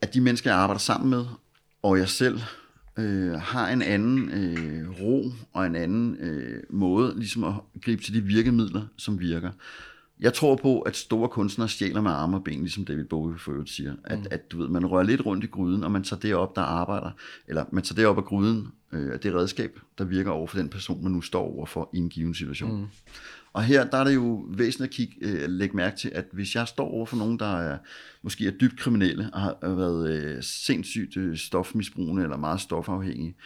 at 0.00 0.14
de 0.14 0.20
mennesker, 0.20 0.50
jeg 0.50 0.58
arbejder 0.58 0.78
sammen 0.80 1.10
med, 1.10 1.24
og 1.82 1.98
jeg 1.98 2.08
selv, 2.08 2.40
øh, 2.96 3.32
har 3.32 3.68
en 3.68 3.82
anden 3.82 4.30
øh, 4.30 5.00
ro 5.00 5.32
og 5.52 5.66
en 5.66 5.76
anden 5.76 6.16
øh, 6.20 6.62
måde 6.70 7.14
ligesom 7.16 7.44
at 7.44 7.54
gribe 7.80 8.02
til 8.02 8.14
de 8.14 8.20
virkemidler, 8.20 8.82
som 8.96 9.20
virker. 9.20 9.50
Jeg 10.20 10.34
tror 10.34 10.56
på, 10.56 10.80
at 10.80 10.96
store 10.96 11.28
kunstnere 11.28 11.68
stjæler 11.68 12.00
med 12.00 12.10
arme 12.10 12.36
og 12.36 12.44
ben, 12.44 12.60
ligesom 12.60 12.84
David 12.84 13.04
Bowie 13.04 13.38
for 13.38 13.52
øvrigt 13.52 13.70
siger. 13.70 13.94
At, 14.04 14.18
mm. 14.18 14.26
at 14.30 14.52
du 14.52 14.58
ved, 14.58 14.68
man 14.68 14.86
rører 14.86 15.02
lidt 15.02 15.26
rundt 15.26 15.44
i 15.44 15.46
gryden, 15.46 15.84
og 15.84 15.90
man 15.90 16.04
tager 16.04 16.20
det 16.20 16.34
op, 16.34 16.56
der 16.56 16.62
arbejder, 16.62 17.10
eller 17.48 17.64
man 17.72 17.82
tager 17.82 17.96
det 17.96 18.06
op 18.06 18.18
af 18.18 18.24
gryden, 18.24 18.68
øh, 18.92 19.22
det 19.22 19.34
redskab, 19.34 19.80
der 19.98 20.04
virker 20.04 20.30
over 20.30 20.46
for 20.46 20.58
den 20.58 20.68
person, 20.68 21.02
man 21.02 21.12
nu 21.12 21.20
står 21.20 21.42
over 21.42 21.66
for 21.66 21.90
i 21.92 21.98
en 21.98 22.08
given 22.08 22.34
situation. 22.34 22.80
Mm. 22.80 22.86
Og 23.54 23.64
her 23.64 23.84
der 23.84 23.98
er 23.98 24.04
det 24.04 24.14
jo 24.14 24.44
væsentligt 24.48 24.90
at 24.90 24.96
kigge, 24.96 25.14
øh, 25.20 25.50
lægge 25.50 25.76
mærke 25.76 25.96
til, 25.96 26.10
at 26.14 26.24
hvis 26.32 26.54
jeg 26.54 26.68
står 26.68 26.88
over 26.88 27.06
for 27.06 27.16
nogen, 27.16 27.38
der 27.38 27.56
er, 27.56 27.78
måske 28.22 28.46
er 28.46 28.50
dybt 28.50 28.78
kriminelle, 28.78 29.30
og 29.32 29.40
har 29.40 29.56
har 29.62 29.74
været 29.74 30.10
øh, 30.10 30.42
sindssygt 30.42 31.16
øh, 31.16 31.36
stofmisbrugende 31.36 32.22
eller 32.22 32.36
meget 32.36 32.60
stofafhængige, 32.60 33.36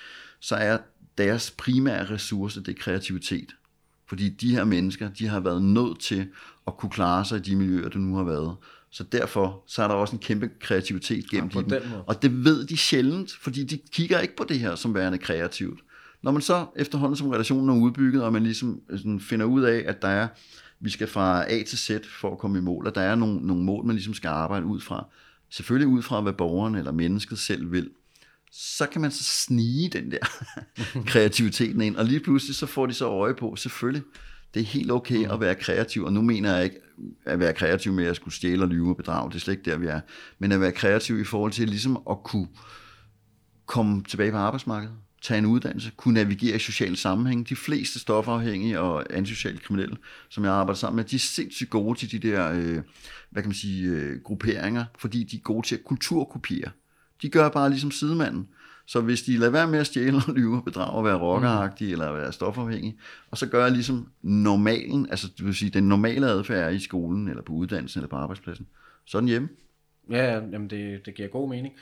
så 0.40 0.54
er 0.54 0.78
deres 1.18 1.50
primære 1.50 2.10
ressource, 2.10 2.60
det 2.60 2.68
er 2.68 2.80
kreativitet. 2.82 3.54
Fordi 4.06 4.28
de 4.28 4.50
her 4.50 4.64
mennesker, 4.64 5.10
de 5.10 5.26
har 5.26 5.40
været 5.40 5.62
nødt 5.62 6.00
til 6.00 6.28
at 6.66 6.76
kunne 6.76 6.90
klare 6.90 7.24
sig 7.24 7.38
i 7.38 7.40
de 7.40 7.56
miljøer, 7.56 7.88
der 7.88 7.98
nu 7.98 8.16
har 8.16 8.24
været. 8.24 8.56
Så 8.90 9.04
derfor 9.04 9.64
så 9.66 9.82
er 9.82 9.88
der 9.88 9.94
også 9.94 10.12
en 10.16 10.18
kæmpe 10.18 10.50
kreativitet 10.60 11.30
gennem 11.30 11.50
på 11.50 11.62
dem. 11.62 11.82
Og 12.06 12.22
det 12.22 12.44
ved 12.44 12.66
de 12.66 12.76
sjældent, 12.76 13.32
fordi 13.40 13.64
de 13.64 13.78
kigger 13.92 14.18
ikke 14.18 14.36
på 14.36 14.44
det 14.44 14.58
her 14.58 14.74
som 14.74 14.94
værende 14.94 15.18
kreativt. 15.18 15.80
Når 16.22 16.30
man 16.30 16.42
så 16.42 16.66
efterhånden 16.76 17.16
som 17.16 17.28
relationen 17.28 17.68
er 17.68 17.82
udbygget, 17.82 18.22
og 18.22 18.32
man 18.32 18.42
ligesom 18.42 18.80
sådan 18.90 19.20
finder 19.20 19.46
ud 19.46 19.62
af, 19.62 19.84
at 19.86 20.02
der 20.02 20.08
er, 20.08 20.28
vi 20.80 20.90
skal 20.90 21.06
fra 21.06 21.52
A 21.52 21.62
til 21.62 21.78
Z 21.78 21.90
for 22.20 22.32
at 22.32 22.38
komme 22.38 22.58
i 22.58 22.60
mål, 22.60 22.86
og 22.86 22.94
der 22.94 23.00
er 23.00 23.14
nogle, 23.14 23.46
nogle 23.46 23.64
mål, 23.64 23.84
man 23.84 23.96
ligesom 23.96 24.14
skal 24.14 24.28
arbejde 24.28 24.66
ud 24.66 24.80
fra, 24.80 25.06
selvfølgelig 25.50 25.88
ud 25.88 26.02
fra, 26.02 26.20
hvad 26.20 26.32
borgeren 26.32 26.74
eller 26.74 26.92
mennesket 26.92 27.38
selv 27.38 27.72
vil, 27.72 27.90
så 28.52 28.86
kan 28.86 29.00
man 29.00 29.10
så 29.10 29.24
snige 29.24 29.88
den 29.88 30.10
der 30.10 30.18
kreativiteten 31.12 31.80
ind, 31.80 31.96
og 31.96 32.04
lige 32.04 32.20
pludselig 32.20 32.56
så 32.56 32.66
får 32.66 32.86
de 32.86 32.94
så 32.94 33.06
øje 33.08 33.34
på, 33.34 33.56
selvfølgelig, 33.56 34.02
det 34.54 34.60
er 34.60 34.66
helt 34.66 34.90
okay 34.90 35.32
at 35.32 35.40
være 35.40 35.54
kreativ, 35.54 36.04
og 36.04 36.12
nu 36.12 36.22
mener 36.22 36.54
jeg 36.54 36.64
ikke 36.64 36.76
at 37.24 37.38
være 37.38 37.52
kreativ 37.52 37.92
med 37.92 38.04
at 38.04 38.16
skulle 38.16 38.34
stjæle 38.34 38.62
og 38.62 38.68
lyve 38.68 38.90
og 38.90 38.96
bedrage, 38.96 39.30
det 39.30 39.36
er 39.36 39.40
slet 39.40 39.54
ikke 39.54 39.70
der, 39.70 39.78
vi 39.78 39.86
er, 39.86 40.00
men 40.38 40.52
at 40.52 40.60
være 40.60 40.72
kreativ 40.72 41.20
i 41.20 41.24
forhold 41.24 41.52
til 41.52 41.68
ligesom 41.68 41.98
at 42.10 42.22
kunne 42.22 42.48
komme 43.66 44.02
tilbage 44.02 44.30
på 44.30 44.36
arbejdsmarkedet, 44.36 44.94
tage 45.28 45.38
en 45.38 45.46
uddannelse, 45.46 45.90
kunne 45.96 46.14
navigere 46.14 46.56
i 46.56 46.58
sociale 46.58 46.96
sammenhæng. 46.96 47.48
De 47.48 47.56
fleste 47.56 47.98
stofafhængige 47.98 48.80
og 48.80 49.04
antisociale 49.10 49.58
kriminelle, 49.58 49.96
som 50.28 50.44
jeg 50.44 50.52
arbejder 50.52 50.78
sammen 50.78 50.96
med, 50.96 51.04
de 51.04 51.16
er 51.16 51.20
sindssygt 51.20 51.70
gode 51.70 51.98
til 51.98 52.12
de 52.12 52.28
der, 52.28 52.52
øh, 52.52 52.82
hvad 53.30 53.42
kan 53.42 53.48
man 53.48 53.54
sige, 53.54 53.88
øh, 53.88 54.20
grupperinger, 54.22 54.84
fordi 54.98 55.24
de 55.24 55.36
er 55.36 55.40
gode 55.40 55.66
til 55.66 55.74
at 55.74 55.84
kulturkopiere. 55.84 56.70
De 57.22 57.28
gør 57.28 57.48
bare 57.48 57.70
ligesom 57.70 57.90
sidemanden. 57.90 58.48
Så 58.86 59.00
hvis 59.00 59.22
de 59.22 59.36
lader 59.36 59.52
være 59.52 59.68
med 59.68 59.78
at 59.78 59.86
stjæle 59.86 60.16
og 60.28 60.34
lyve 60.34 60.56
og 60.56 60.64
bedrage 60.64 60.90
og 60.90 61.04
være 61.04 61.18
rockeragtige 61.18 61.92
eller 61.92 62.12
være 62.12 62.32
stofafhængige, 62.32 62.98
og 63.30 63.38
så 63.38 63.46
gør 63.46 63.62
jeg 63.62 63.72
ligesom 63.72 64.08
normalen, 64.22 65.06
altså 65.10 65.28
det 65.36 65.46
vil 65.46 65.54
sige 65.54 65.70
den 65.70 65.88
normale 65.88 66.26
adfærd 66.26 66.64
er 66.64 66.68
i 66.68 66.78
skolen 66.78 67.28
eller 67.28 67.42
på 67.42 67.52
uddannelsen 67.52 67.98
eller 67.98 68.08
på 68.08 68.16
arbejdspladsen, 68.16 68.66
så 69.04 69.20
den 69.20 69.28
hjemme. 69.28 69.48
Ja, 70.10 70.24
ja, 70.24 70.34
jamen 70.34 70.70
det, 70.70 71.06
det 71.06 71.14
giver 71.14 71.28
god 71.28 71.48
mening. 71.48 71.74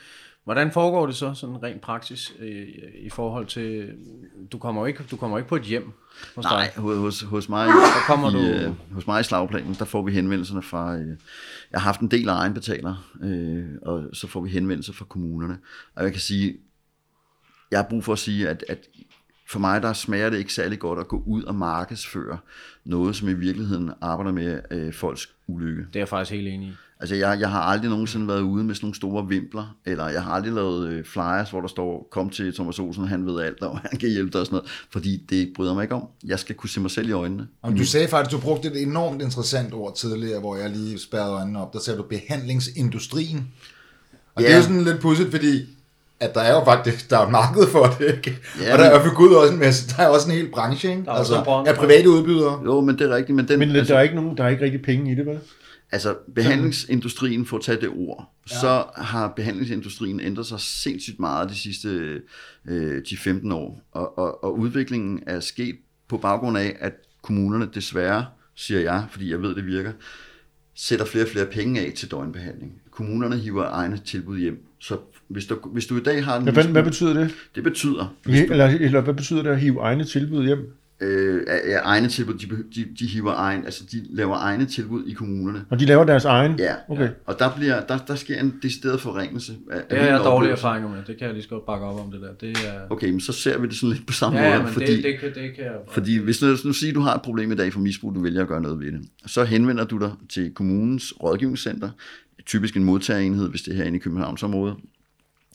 Hvordan 0.47 0.71
foregår 0.71 1.05
det 1.05 1.15
så, 1.15 1.33
sådan 1.33 1.63
rent 1.63 1.81
praksis, 1.81 2.33
øh, 2.39 2.67
i 2.99 3.09
forhold 3.09 3.45
til, 3.45 3.93
du 4.51 4.57
kommer 4.57 4.81
jo 4.81 4.85
ikke, 4.85 5.03
du 5.11 5.17
kommer 5.17 5.37
ikke 5.37 5.49
på 5.49 5.55
et 5.55 5.61
hjem 5.61 5.91
hos 6.35 6.43
Nej, 6.45 6.71
dig. 6.75 6.81
hos, 6.83 7.21
hos, 7.21 7.49
mig, 7.49 7.67
kommer 8.07 8.29
i, 8.29 8.33
du- 8.33 8.65
øh, 8.67 8.93
hos 8.93 9.07
mig 9.07 9.19
i 9.19 9.23
slagplanen, 9.23 9.73
der 9.79 9.85
får 9.85 10.01
vi 10.01 10.11
henvendelserne 10.11 10.61
fra, 10.61 10.95
øh, 10.97 11.07
jeg 11.71 11.79
har 11.79 11.79
haft 11.79 11.99
en 12.01 12.11
del 12.11 12.29
af 12.29 12.33
egenbetalere, 12.33 12.97
øh, 13.23 13.65
og 13.81 14.03
så 14.13 14.27
får 14.27 14.41
vi 14.41 14.49
henvendelser 14.49 14.93
fra 14.93 15.05
kommunerne. 15.05 15.57
Og 15.95 16.03
jeg 16.03 16.11
kan 16.11 16.21
sige, 16.21 16.57
jeg 17.71 17.79
har 17.79 17.87
brug 17.89 18.03
for 18.03 18.13
at 18.13 18.19
sige, 18.19 18.49
at, 18.49 18.65
at 18.69 18.87
for 19.49 19.59
mig 19.59 19.81
der 19.81 19.93
smager 19.93 20.29
det 20.29 20.37
ikke 20.37 20.53
særlig 20.53 20.79
godt 20.79 20.99
at 20.99 21.07
gå 21.07 21.23
ud 21.25 21.43
og 21.43 21.55
markedsføre 21.55 22.37
noget, 22.85 23.15
som 23.15 23.29
i 23.29 23.33
virkeligheden 23.33 23.91
arbejder 24.01 24.31
med 24.31 24.59
øh, 24.71 24.93
folks 24.93 25.29
ulykke. 25.47 25.81
Det 25.87 25.95
er 25.95 25.99
jeg 25.99 26.07
faktisk 26.07 26.31
helt 26.31 26.47
enig 26.47 26.67
i. 26.69 26.73
Altså, 26.99 27.15
jeg, 27.15 27.37
jeg 27.39 27.49
har 27.49 27.61
aldrig 27.61 27.89
nogensinde 27.89 28.27
været 28.27 28.41
ude 28.41 28.63
med 28.63 28.75
sådan 28.75 28.85
nogle 28.85 28.95
store 28.95 29.27
vimpler, 29.27 29.75
eller 29.85 30.09
jeg 30.09 30.23
har 30.23 30.31
aldrig 30.31 30.53
lavet 30.53 30.87
øh, 30.89 31.05
flyers, 31.05 31.49
hvor 31.49 31.61
der 31.61 31.67
står, 31.67 32.07
kom 32.11 32.29
til 32.29 32.53
Thomas 32.53 32.79
Olsen, 32.79 33.07
han 33.07 33.25
ved 33.25 33.41
alt, 33.41 33.61
og 33.61 33.79
han 33.91 33.99
kan 33.99 34.09
hjælpe 34.09 34.31
dig 34.31 34.39
og 34.41 34.45
sådan 34.45 34.55
noget, 34.55 34.69
fordi 34.91 35.17
det 35.29 35.51
bryder 35.55 35.73
mig 35.73 35.83
ikke 35.83 35.95
om. 35.95 36.03
Jeg 36.25 36.39
skal 36.39 36.55
kunne 36.55 36.69
se 36.69 36.79
mig 36.79 36.91
selv 36.91 37.09
i 37.09 37.11
øjnene. 37.11 37.47
Og 37.61 37.77
du 37.77 37.85
sagde 37.85 38.07
faktisk, 38.07 38.31
du 38.37 38.41
brugte 38.41 38.67
et 38.67 38.81
enormt 38.81 39.21
interessant 39.21 39.73
ord 39.73 39.95
tidligere, 39.95 40.39
hvor 40.39 40.55
jeg 40.55 40.69
lige 40.69 40.99
spærrede 40.99 41.31
øjnene 41.33 41.61
op. 41.61 41.73
Der 41.73 41.79
sagde 41.79 41.97
du 41.97 42.03
behandlingsindustrien. 42.03 43.47
Og 44.35 44.41
Ja. 44.41 44.47
det 44.47 44.53
er 44.53 44.57
jo 44.57 44.63
sådan 44.63 44.81
lidt 44.83 44.99
pudsigt, 45.01 45.31
fordi 45.31 45.61
at 46.19 46.33
der 46.33 46.41
er 46.41 46.53
jo 46.59 46.63
faktisk 46.65 47.09
der 47.09 47.17
er 47.17 47.25
et 47.25 47.31
marked 47.31 47.67
for 47.67 47.95
det, 47.99 48.15
ikke? 48.15 48.37
Ja, 48.61 48.73
og 48.73 48.79
der 48.79 48.85
er 48.85 49.03
for 49.03 49.15
gud 49.15 49.29
også 49.33 49.53
en 49.53 49.59
masse, 49.59 49.87
der 49.97 50.03
er 50.03 50.07
også 50.07 50.29
en 50.29 50.35
hel 50.35 50.51
branche, 50.51 50.89
ikke? 50.89 51.03
er 51.07 51.11
også 51.11 51.19
Altså, 51.19 51.37
en 51.37 51.43
branche. 51.45 51.73
af 51.73 51.79
private 51.79 52.09
udbydere. 52.09 52.61
Jo, 52.65 52.81
men 52.81 52.99
det 52.99 53.11
er 53.11 53.15
rigtigt, 53.15 53.35
men 53.35 53.47
den... 53.47 53.59
Men 53.59 53.71
altså, 53.75 53.93
der 53.93 53.99
er 53.99 54.03
ikke 54.03 54.15
nogen, 54.15 54.37
der 54.37 54.43
er 54.43 54.47
ikke 54.47 54.63
rigtig 54.65 54.81
penge 54.81 55.11
i 55.11 55.15
det, 55.15 55.25
vel? 55.25 55.39
Altså, 55.91 56.15
behandlingsindustrien, 56.35 57.45
for 57.45 57.57
at 57.57 57.63
tage 57.63 57.81
det 57.81 57.89
ord, 57.89 58.33
ja. 58.51 58.59
så 58.59 58.83
har 58.95 59.33
behandlingsindustrien 59.35 60.19
ændret 60.19 60.45
sig 60.45 60.59
sindssygt 60.59 61.19
meget 61.19 61.49
de 61.49 61.55
sidste 61.55 62.21
øh, 62.65 63.01
10-15 63.07 63.53
år. 63.53 63.81
Og, 63.91 64.17
og, 64.17 64.43
og 64.43 64.59
udviklingen 64.59 65.23
er 65.27 65.39
sket 65.39 65.75
på 66.07 66.17
baggrund 66.17 66.57
af, 66.57 66.75
at 66.79 66.93
kommunerne 67.21 67.69
desværre, 67.75 68.25
siger 68.55 68.81
jeg, 68.81 69.05
fordi 69.11 69.31
jeg 69.31 69.41
ved, 69.41 69.55
det 69.55 69.65
virker, 69.65 69.91
sætter 70.75 71.05
flere 71.05 71.25
og 71.25 71.29
flere 71.29 71.45
penge 71.45 71.81
af 71.81 71.93
til 71.95 72.11
døgnbehandling. 72.11 72.81
Kommunerne 72.91 73.37
hiver 73.37 73.69
egne 73.69 73.97
tilbud 73.97 74.39
hjem. 74.39 74.65
Så 74.79 74.97
hvis 75.27 75.45
du, 75.45 75.59
hvis 75.65 75.85
du 75.85 75.97
i 75.97 76.03
dag 76.03 76.25
har 76.25 76.39
en 76.39 76.45
Ja, 76.45 76.51
hvad, 76.51 76.63
hvad 76.63 76.83
betyder 76.83 77.13
det? 77.13 77.33
det 77.55 77.63
betyder, 77.63 78.15
Eller, 78.51 78.65
eller 78.65 79.01
hvad 79.01 79.13
betyder 79.13 79.43
det 79.43 79.49
at 79.49 79.59
hive 79.59 79.81
egne 79.81 80.03
tilbud 80.03 80.45
hjem? 80.45 80.73
Øh, 81.01 81.43
af, 81.47 81.61
af 81.65 81.79
egne 81.83 82.07
tilbud, 82.07 82.33
de, 82.33 82.47
de, 82.75 82.85
de 82.99 83.07
hiver 83.07 83.33
egen, 83.35 83.65
altså 83.65 83.83
de 83.91 84.05
laver 84.09 84.35
egne 84.37 84.65
tilbud 84.65 85.05
i 85.05 85.13
kommunerne. 85.13 85.65
Og 85.69 85.79
de 85.79 85.85
laver 85.85 86.03
deres 86.03 86.25
egen? 86.25 86.59
Ja, 86.59 86.73
Okay. 86.89 87.09
og 87.25 87.39
der, 87.39 87.55
bliver, 87.55 87.81
der, 87.85 87.97
der 87.97 88.15
sker 88.15 88.39
en 88.39 88.53
decideret 88.63 89.01
forringelse. 89.01 89.53
Af, 89.71 89.81
Det 89.89 89.99
har 89.99 90.05
jeg 90.05 90.19
dårlige 90.19 90.51
erfaringer 90.51 90.89
med. 90.89 90.97
Det 91.07 91.17
kan 91.17 91.25
jeg 91.25 91.33
lige 91.33 91.43
så 91.43 91.49
godt 91.49 91.65
bakke 91.65 91.85
op 91.85 91.99
om 92.05 92.11
det 92.11 92.21
der. 92.21 92.33
Det 92.47 92.57
er... 92.67 92.79
Okay, 92.89 93.09
men 93.09 93.19
så 93.21 93.33
ser 93.33 93.57
vi 93.59 93.67
det 93.67 93.75
sådan 93.75 93.89
lidt 93.95 94.07
på 94.07 94.13
samme 94.13 94.39
Ja, 94.39 94.45
ja, 94.45 94.51
måde, 94.53 94.63
men 94.63 94.73
fordi, 94.73 94.95
det, 94.95 95.03
det, 95.03 95.19
kan, 95.19 95.29
det 95.29 95.55
kan 95.55 95.63
jeg... 95.63 95.73
fordi 95.91 96.17
hvis 96.17 96.41
nu, 96.41 96.47
nu 96.65 96.73
siger, 96.73 96.93
du 96.93 96.99
har 96.99 97.15
et 97.15 97.21
problem 97.21 97.51
i 97.51 97.55
dag 97.55 97.73
for 97.73 97.79
misbrug, 97.79 98.15
du 98.15 98.21
vælger 98.21 98.41
at 98.41 98.47
gøre 98.47 98.61
noget 98.61 98.79
ved 98.79 98.91
det, 98.91 99.01
så 99.25 99.43
henvender 99.43 99.83
du 99.83 99.97
dig 99.97 100.11
til 100.29 100.51
kommunens 100.53 101.13
rådgivningscenter, 101.23 101.89
typisk 102.45 102.75
en 102.77 102.83
modtagerenhed, 102.83 103.49
hvis 103.49 103.61
det 103.61 103.71
er 103.71 103.75
herinde 103.77 103.97
i 103.97 103.99
Københavnsområdet, 103.99 104.75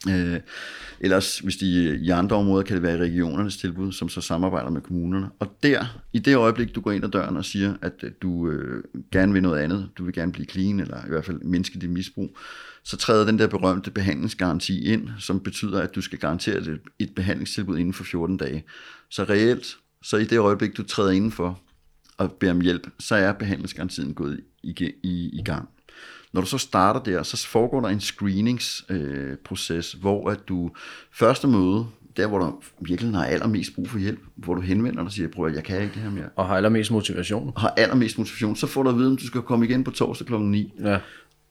Øh, 0.08 0.40
ellers, 1.00 1.38
hvis 1.38 1.56
de 1.56 1.98
i 2.02 2.10
andre 2.10 2.36
områder, 2.36 2.62
kan 2.62 2.74
det 2.74 2.82
være 2.82 2.96
i 2.96 3.00
regionernes 3.00 3.56
tilbud, 3.56 3.92
som 3.92 4.08
så 4.08 4.20
samarbejder 4.20 4.70
med 4.70 4.80
kommunerne. 4.80 5.30
Og 5.38 5.56
der, 5.62 5.84
i 6.12 6.18
det 6.18 6.36
øjeblik, 6.36 6.74
du 6.74 6.80
går 6.80 6.92
ind 6.92 7.04
ad 7.04 7.10
døren 7.10 7.36
og 7.36 7.44
siger, 7.44 7.74
at 7.82 7.92
øh, 8.02 8.10
du 8.22 8.50
øh, 8.50 8.84
gerne 9.12 9.32
vil 9.32 9.42
noget 9.42 9.60
andet, 9.60 9.88
du 9.98 10.04
vil 10.04 10.14
gerne 10.14 10.32
blive 10.32 10.46
clean, 10.46 10.80
eller 10.80 11.06
i 11.06 11.08
hvert 11.08 11.24
fald 11.24 11.40
mindske 11.40 11.78
dit 11.78 11.90
misbrug, 11.90 12.36
så 12.84 12.96
træder 12.96 13.26
den 13.26 13.38
der 13.38 13.46
berømte 13.46 13.90
behandlingsgaranti 13.90 14.84
ind, 14.84 15.08
som 15.18 15.40
betyder, 15.40 15.80
at 15.80 15.94
du 15.94 16.00
skal 16.00 16.18
garantere 16.18 16.56
et, 16.56 16.80
et 16.98 17.14
behandlingstilbud 17.14 17.78
inden 17.78 17.94
for 17.94 18.04
14 18.04 18.36
dage. 18.36 18.64
Så 19.10 19.24
reelt, 19.24 19.76
så 20.02 20.16
i 20.16 20.24
det 20.24 20.38
øjeblik, 20.38 20.76
du 20.76 20.82
træder 20.82 21.10
indenfor 21.10 21.60
og 22.16 22.32
beder 22.32 22.52
om 22.52 22.60
hjælp, 22.60 22.88
så 22.98 23.14
er 23.14 23.32
behandlingsgarantien 23.32 24.14
gået 24.14 24.40
i, 24.62 24.74
i, 25.02 25.30
i 25.32 25.42
gang. 25.44 25.68
Når 26.32 26.40
du 26.40 26.46
så 26.46 26.58
starter 26.58 27.02
der, 27.02 27.22
så 27.22 27.46
foregår 27.46 27.80
der 27.80 27.88
en 27.88 28.00
screeningsproces, 28.00 29.94
øh, 29.94 30.00
hvor 30.00 30.30
at 30.30 30.48
du 30.48 30.70
første 31.12 31.48
møde, 31.48 31.86
der 32.16 32.26
hvor 32.26 32.38
du 32.38 32.62
virkelig 32.80 33.14
har 33.14 33.24
allermest 33.24 33.74
brug 33.74 33.88
for 33.88 33.98
hjælp, 33.98 34.20
hvor 34.36 34.54
du 34.54 34.60
henvender 34.60 34.98
dig 35.00 35.06
og 35.06 35.12
siger, 35.12 35.28
prøv 35.28 35.46
at 35.46 35.54
jeg 35.54 35.64
kan 35.64 35.82
ikke 35.82 35.94
det 35.94 36.02
her 36.02 36.10
mere. 36.10 36.28
Og 36.36 36.46
har 36.46 36.56
allermest 36.56 36.90
motivation. 36.90 37.52
Har 37.56 37.74
allermest 37.76 38.18
motivation, 38.18 38.56
så 38.56 38.66
får 38.66 38.82
du 38.82 38.88
at 38.90 38.96
vide, 38.96 39.10
om 39.10 39.16
du 39.16 39.26
skal 39.26 39.42
komme 39.42 39.64
igen 39.64 39.84
på 39.84 39.90
torsdag 39.90 40.26
kl. 40.26 40.34
9. 40.34 40.72
Ja. 40.80 40.98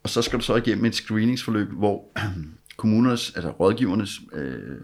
Og 0.04 0.10
så 0.10 0.22
skal 0.22 0.40
du 0.40 0.44
så 0.44 0.56
igennem 0.56 0.86
et 0.86 0.96
screeningsforløb, 0.96 1.70
hvor 1.70 2.06
kommunernes, 2.78 3.32
altså 3.36 3.52
rådgivernes 3.52 4.20
øh, 4.34 4.78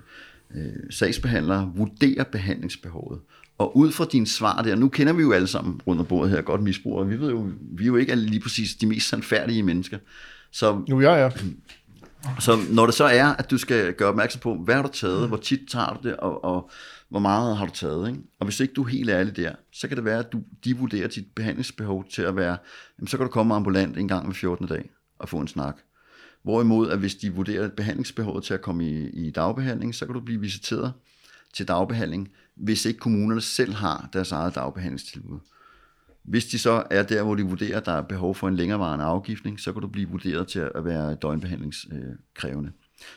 øh, 0.56 0.72
sagsbehandlere 0.89 1.72
vurderer 1.76 2.24
behandlingsbehovet. 2.24 3.20
Og 3.58 3.78
ud 3.78 3.91
fra 3.91 4.05
din 4.12 4.26
svar 4.26 4.62
der, 4.62 4.76
nu 4.76 4.89
kender 4.89 5.14
vi 5.14 5.22
jo 5.22 5.32
alle 5.32 5.47
sammen 5.47 5.82
rundt 5.88 5.99
om 5.99 6.05
bordet 6.08 6.32
her 6.32 6.41
godt 6.41 6.64
misbrugere, 6.64 7.08
vi 7.08 7.20
ved 7.20 7.30
jo, 7.30 7.49
vi 7.62 7.84
er 7.84 7.88
jo 7.88 7.95
ikke 7.95 8.16
lige 8.16 8.39
præcis 8.39 8.76
de 8.76 8.86
mest 8.88 9.10
sandfærdige 9.10 9.64
mennesker. 9.64 9.97
Så, 10.51 10.82
Nu 10.88 11.01
jeg 11.01 11.22
er. 11.22 11.30
så 12.39 12.58
når 12.70 12.86
det 12.86 12.95
så 12.95 13.03
er, 13.03 13.26
at 13.26 13.51
du 13.51 13.58
skal 13.58 13.93
gøre 13.93 14.10
opmærksom 14.10 14.41
på, 14.41 14.55
hvad 14.55 14.76
har 14.76 14.82
du 14.82 14.89
taget, 14.93 15.28
hvor 15.28 15.38
tit 15.38 15.60
tager 15.70 15.93
du 15.93 16.08
det, 16.08 16.18
og, 16.18 16.43
og 16.43 16.70
hvor 17.10 17.20
meget 17.20 17.58
har 17.58 17.66
du 17.66 17.72
taget. 17.74 18.10
Ikke? 18.10 18.20
Og 18.39 18.45
hvis 18.45 18.60
ikke 18.60 18.74
du 18.74 18.84
er 18.84 18.88
helt 18.88 19.10
ærlig 19.10 19.36
der, 19.36 19.51
så 19.72 19.88
kan 19.88 19.97
det 19.97 20.05
være, 20.05 20.20
at 20.20 20.32
du, 20.32 20.41
de 20.66 20.78
vurderer 20.78 21.08
dit 21.08 21.26
behandlingsbehov 21.36 22.05
til 22.10 22.22
at 22.22 22.36
være, 22.36 22.58
jamen, 22.99 23.08
så 23.08 23.18
kan 23.18 23.26
du 23.26 23.32
komme 23.32 23.55
ambulant 23.55 23.97
en 23.97 24.08
gang 24.08 24.26
hver 24.26 24.34
14. 24.34 24.68
dag 24.68 24.89
og 25.20 25.30
få 25.30 25.38
en 25.38 25.47
snak. 25.47 25.78
Hvorimod, 26.43 26.89
at 26.89 26.99
hvis 26.99 27.16
de 27.16 27.34
vurderer 27.34 27.70
behandlingsbehovet 27.70 28.43
til 28.43 28.53
at 28.53 28.62
komme 28.62 28.86
i, 28.86 29.10
i 29.10 29.32
dagbehandling, 29.32 29.95
så 29.95 30.05
kan 30.05 30.14
du 30.14 30.20
blive 30.20 30.41
visiteret 30.41 30.93
til 31.53 31.68
dagbehandling, 31.68 32.30
hvis 32.60 32.86
ikke 32.86 32.99
kommunerne 32.99 33.41
selv 33.41 33.74
har 33.74 34.10
deres 34.14 34.32
eget 34.32 34.55
dagbehandlingstilbud. 34.55 35.39
Hvis 36.24 36.45
de 36.45 36.60
så 36.60 36.84
er 36.91 37.03
der, 37.03 37.24
hvor 37.24 37.36
de 37.36 37.43
vurderer, 37.43 37.78
at 37.78 37.86
der 37.86 37.91
er 37.91 38.01
behov 38.01 38.36
for 38.36 38.47
en 38.47 38.55
længerevarende 38.55 39.05
afgiftning, 39.05 39.60
så 39.60 39.74
kan 39.74 39.82
du 39.82 39.88
blive 39.88 40.10
vurderet 40.10 40.47
til 40.47 40.60
at 40.60 40.86
være 40.86 41.16
døgnbehandlingskrævende. 41.16 42.72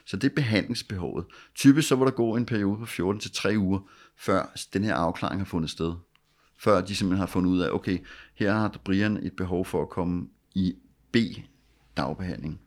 Så 0.07 0.17
det 0.17 0.31
er 0.31 0.35
behandlingsbehovet. 0.35 1.25
Typisk 1.55 1.89
så 1.89 1.97
vil 1.97 2.05
der 2.05 2.13
gå 2.13 2.37
en 2.37 2.47
periode 2.47 2.79
på 2.79 2.87
14 2.87 3.21
til 3.21 3.33
3 3.33 3.59
uger, 3.59 3.81
før 4.19 4.55
den 4.73 4.85
her 4.85 4.95
afklaring 4.95 5.41
har 5.41 5.45
fundet 5.45 5.71
sted. 5.71 5.95
Før 6.59 6.81
de 6.81 6.95
simpelthen 6.95 7.19
har 7.19 7.27
fundet 7.27 7.51
ud 7.51 7.61
af, 7.61 7.71
okay, 7.71 7.99
her 8.35 8.53
har 8.53 8.81
Brian 8.85 9.17
et 9.17 9.33
behov 9.37 9.65
for 9.65 9.83
at 9.83 9.89
komme 9.89 10.29
i 10.55 10.75
B-dagbehandling. 11.13 12.61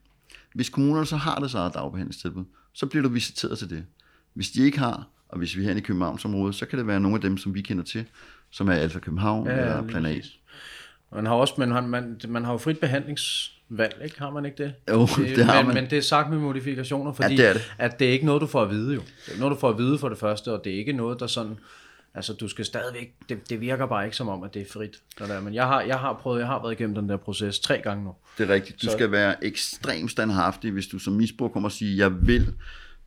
Hvis 0.55 0.69
kommunerne 0.69 1.05
så 1.05 1.15
har 1.15 1.39
det 1.39 1.53
eget 1.53 1.73
dagbehandlingstilbud, 1.73 2.45
så 2.73 2.85
bliver 2.85 3.03
du 3.03 3.09
visiteret 3.09 3.57
til 3.57 3.69
det. 3.69 3.85
Hvis 4.33 4.51
de 4.51 4.63
ikke 4.63 4.79
har, 4.79 5.09
og 5.33 5.39
hvis 5.39 5.57
vi 5.57 5.61
er 5.61 5.67
her 5.67 5.75
i 5.75 5.79
Københavnsområdet, 5.79 6.55
så 6.55 6.65
kan 6.65 6.79
det 6.79 6.87
være 6.87 6.99
nogle 6.99 7.15
af 7.15 7.21
dem, 7.21 7.37
som 7.37 7.55
vi 7.55 7.61
kender 7.61 7.83
til, 7.83 8.05
som 8.51 8.69
er 8.69 8.73
Alfa 8.73 8.99
København 8.99 9.47
ja, 9.47 9.53
eller 9.53 9.87
Plan 9.87 10.05
A. 10.05 10.15
Man 11.15 11.25
har 11.25 11.33
også, 11.33 11.53
man 11.57 11.71
har, 11.71 11.81
man, 11.81 12.21
man 12.27 12.45
har 12.45 12.51
jo 12.51 12.57
frit 12.57 12.79
behandlingsvalg, 12.79 14.01
ikke? 14.03 14.19
Har 14.19 14.29
man 14.29 14.45
ikke 14.45 14.63
det? 14.63 14.73
Jo, 14.91 15.07
det 15.17 15.45
har 15.45 15.55
men, 15.55 15.65
man. 15.65 15.75
men 15.75 15.89
det 15.89 15.97
er 15.97 16.01
sagt 16.01 16.29
med 16.29 16.37
modifikationer, 16.37 17.13
fordi 17.13 17.37
det 17.37 17.49
er 17.49 17.53
det. 17.53 17.73
at 17.77 17.99
det 17.99 18.07
er 18.07 18.11
ikke 18.11 18.25
noget, 18.25 18.41
du 18.41 18.47
får 18.47 18.61
at 18.61 18.69
vide 18.69 18.93
jo. 18.93 19.01
Det 19.25 19.35
er 19.35 19.39
noget, 19.39 19.55
du 19.55 19.59
får 19.59 19.69
at 19.69 19.77
vide 19.77 19.97
for 19.97 20.09
det 20.09 20.17
første, 20.17 20.51
og 20.51 20.61
det 20.63 20.73
er 20.73 20.77
ikke 20.77 20.93
noget, 20.93 21.19
der 21.19 21.27
sådan... 21.27 21.57
Altså, 22.15 22.33
du 22.33 22.47
skal 22.47 22.65
stadigvæk... 22.65 23.13
Det, 23.29 23.49
det 23.49 23.61
virker 23.61 23.85
bare 23.85 24.05
ikke 24.05 24.17
som 24.17 24.29
om, 24.29 24.43
at 24.43 24.53
det 24.53 24.61
er 24.61 24.65
frit. 24.73 24.97
Der 25.19 25.27
der. 25.27 25.41
Men 25.41 25.53
jeg 25.53 25.67
har, 25.67 25.81
jeg 25.81 25.99
har 25.99 26.19
prøvet, 26.21 26.39
jeg 26.39 26.47
har 26.47 26.61
været 26.61 26.71
igennem 26.71 26.95
den 26.95 27.09
der 27.09 27.17
proces 27.17 27.59
tre 27.59 27.81
gange 27.83 28.03
nu. 28.03 28.15
Det 28.37 28.49
er 28.49 28.53
rigtigt. 28.53 28.81
Du 28.81 28.89
skal 28.89 29.11
være 29.11 29.45
ekstremt 29.45 30.11
standhaftig, 30.11 30.71
hvis 30.71 30.87
du 30.87 30.99
som 30.99 31.13
misbruger 31.13 31.51
kommer 31.51 31.69
og 31.69 31.73
siger, 31.73 31.95
jeg 31.95 32.27
vil 32.27 32.53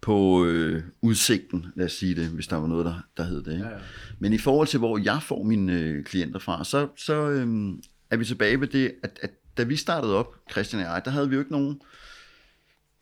på 0.00 0.44
øh, 0.44 0.82
udsigten, 1.02 1.66
lad 1.76 1.86
os 1.86 1.92
sige 1.92 2.14
det, 2.14 2.28
hvis 2.28 2.46
der 2.46 2.56
var 2.56 2.66
noget, 2.66 2.86
der, 2.86 2.94
der 3.16 3.22
hed 3.22 3.42
det. 3.42 3.52
Ikke? 3.52 3.64
Ja, 3.64 3.70
ja. 3.70 3.78
Men 4.18 4.32
i 4.32 4.38
forhold 4.38 4.68
til, 4.68 4.78
hvor 4.78 4.98
jeg 4.98 5.22
får 5.22 5.42
mine 5.42 5.72
øh, 5.72 6.04
klienter 6.04 6.38
fra, 6.38 6.64
så, 6.64 6.88
så 6.96 7.28
øh, 7.28 7.72
er 8.10 8.16
vi 8.16 8.24
tilbage 8.24 8.60
ved 8.60 8.68
det, 8.68 8.94
at, 9.02 9.18
at 9.22 9.30
da 9.56 9.62
vi 9.62 9.76
startede 9.76 10.16
op, 10.16 10.34
Christian 10.50 10.82
og 10.82 10.92
jeg, 10.92 11.04
der 11.04 11.10
havde 11.10 11.28
vi 11.28 11.34
jo 11.34 11.40
ikke 11.40 11.52
nogen 11.52 11.80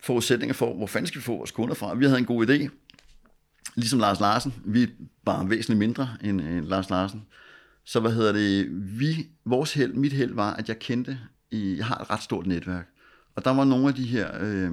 forudsætninger 0.01 0.55
for, 0.55 0.75
hvor 0.75 0.87
fanden 0.87 1.07
skal 1.07 1.19
vi 1.19 1.25
få 1.25 1.37
vores 1.37 1.51
kunder 1.51 1.75
fra. 1.75 1.95
Vi 1.95 2.05
havde 2.05 2.19
en 2.19 2.25
god 2.25 2.49
idé, 2.49 2.69
ligesom 3.75 3.99
Lars 3.99 4.21
Larsen. 4.21 4.55
Vi 4.65 4.83
er 4.83 4.87
bare 5.25 5.51
væsentligt 5.51 5.79
mindre 5.79 6.09
end, 6.25 6.41
end 6.41 6.65
Lars 6.65 6.91
Larsen. 6.91 7.23
Så 7.85 8.01
hvad 8.01 8.13
hedder 8.13 8.33
det, 8.33 8.67
vi, 9.01 9.27
vores 9.45 9.75
held, 9.75 9.93
mit 9.93 10.13
held 10.13 10.35
var, 10.35 10.55
at 10.55 10.69
jeg 10.69 10.79
kendte, 10.79 11.19
i, 11.51 11.77
jeg 11.77 11.87
har 11.87 11.99
et 11.99 12.11
ret 12.11 12.23
stort 12.23 12.47
netværk. 12.47 12.89
Og 13.37 13.45
der 13.45 13.51
var 13.51 13.65
nogle 13.65 13.89
af 13.89 13.95
de 13.95 14.03
her, 14.07 14.29
øh, 14.41 14.65
øh, 14.65 14.71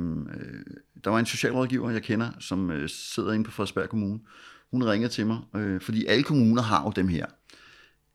der 1.03 1.09
var 1.09 1.19
en 1.19 1.25
socialrådgiver, 1.25 1.89
jeg 1.89 2.03
kender, 2.03 2.29
som 2.39 2.71
øh, 2.71 2.89
sidder 2.89 3.33
inde 3.33 3.45
på 3.45 3.51
Frederiksberg 3.51 3.89
Kommune. 3.89 4.19
Hun 4.71 4.83
ringede 4.83 5.11
til 5.11 5.27
mig, 5.27 5.37
øh, 5.55 5.81
fordi 5.81 6.05
alle 6.05 6.23
kommuner 6.23 6.61
har 6.61 6.83
jo 6.83 6.91
dem 6.95 7.07
her. 7.07 7.25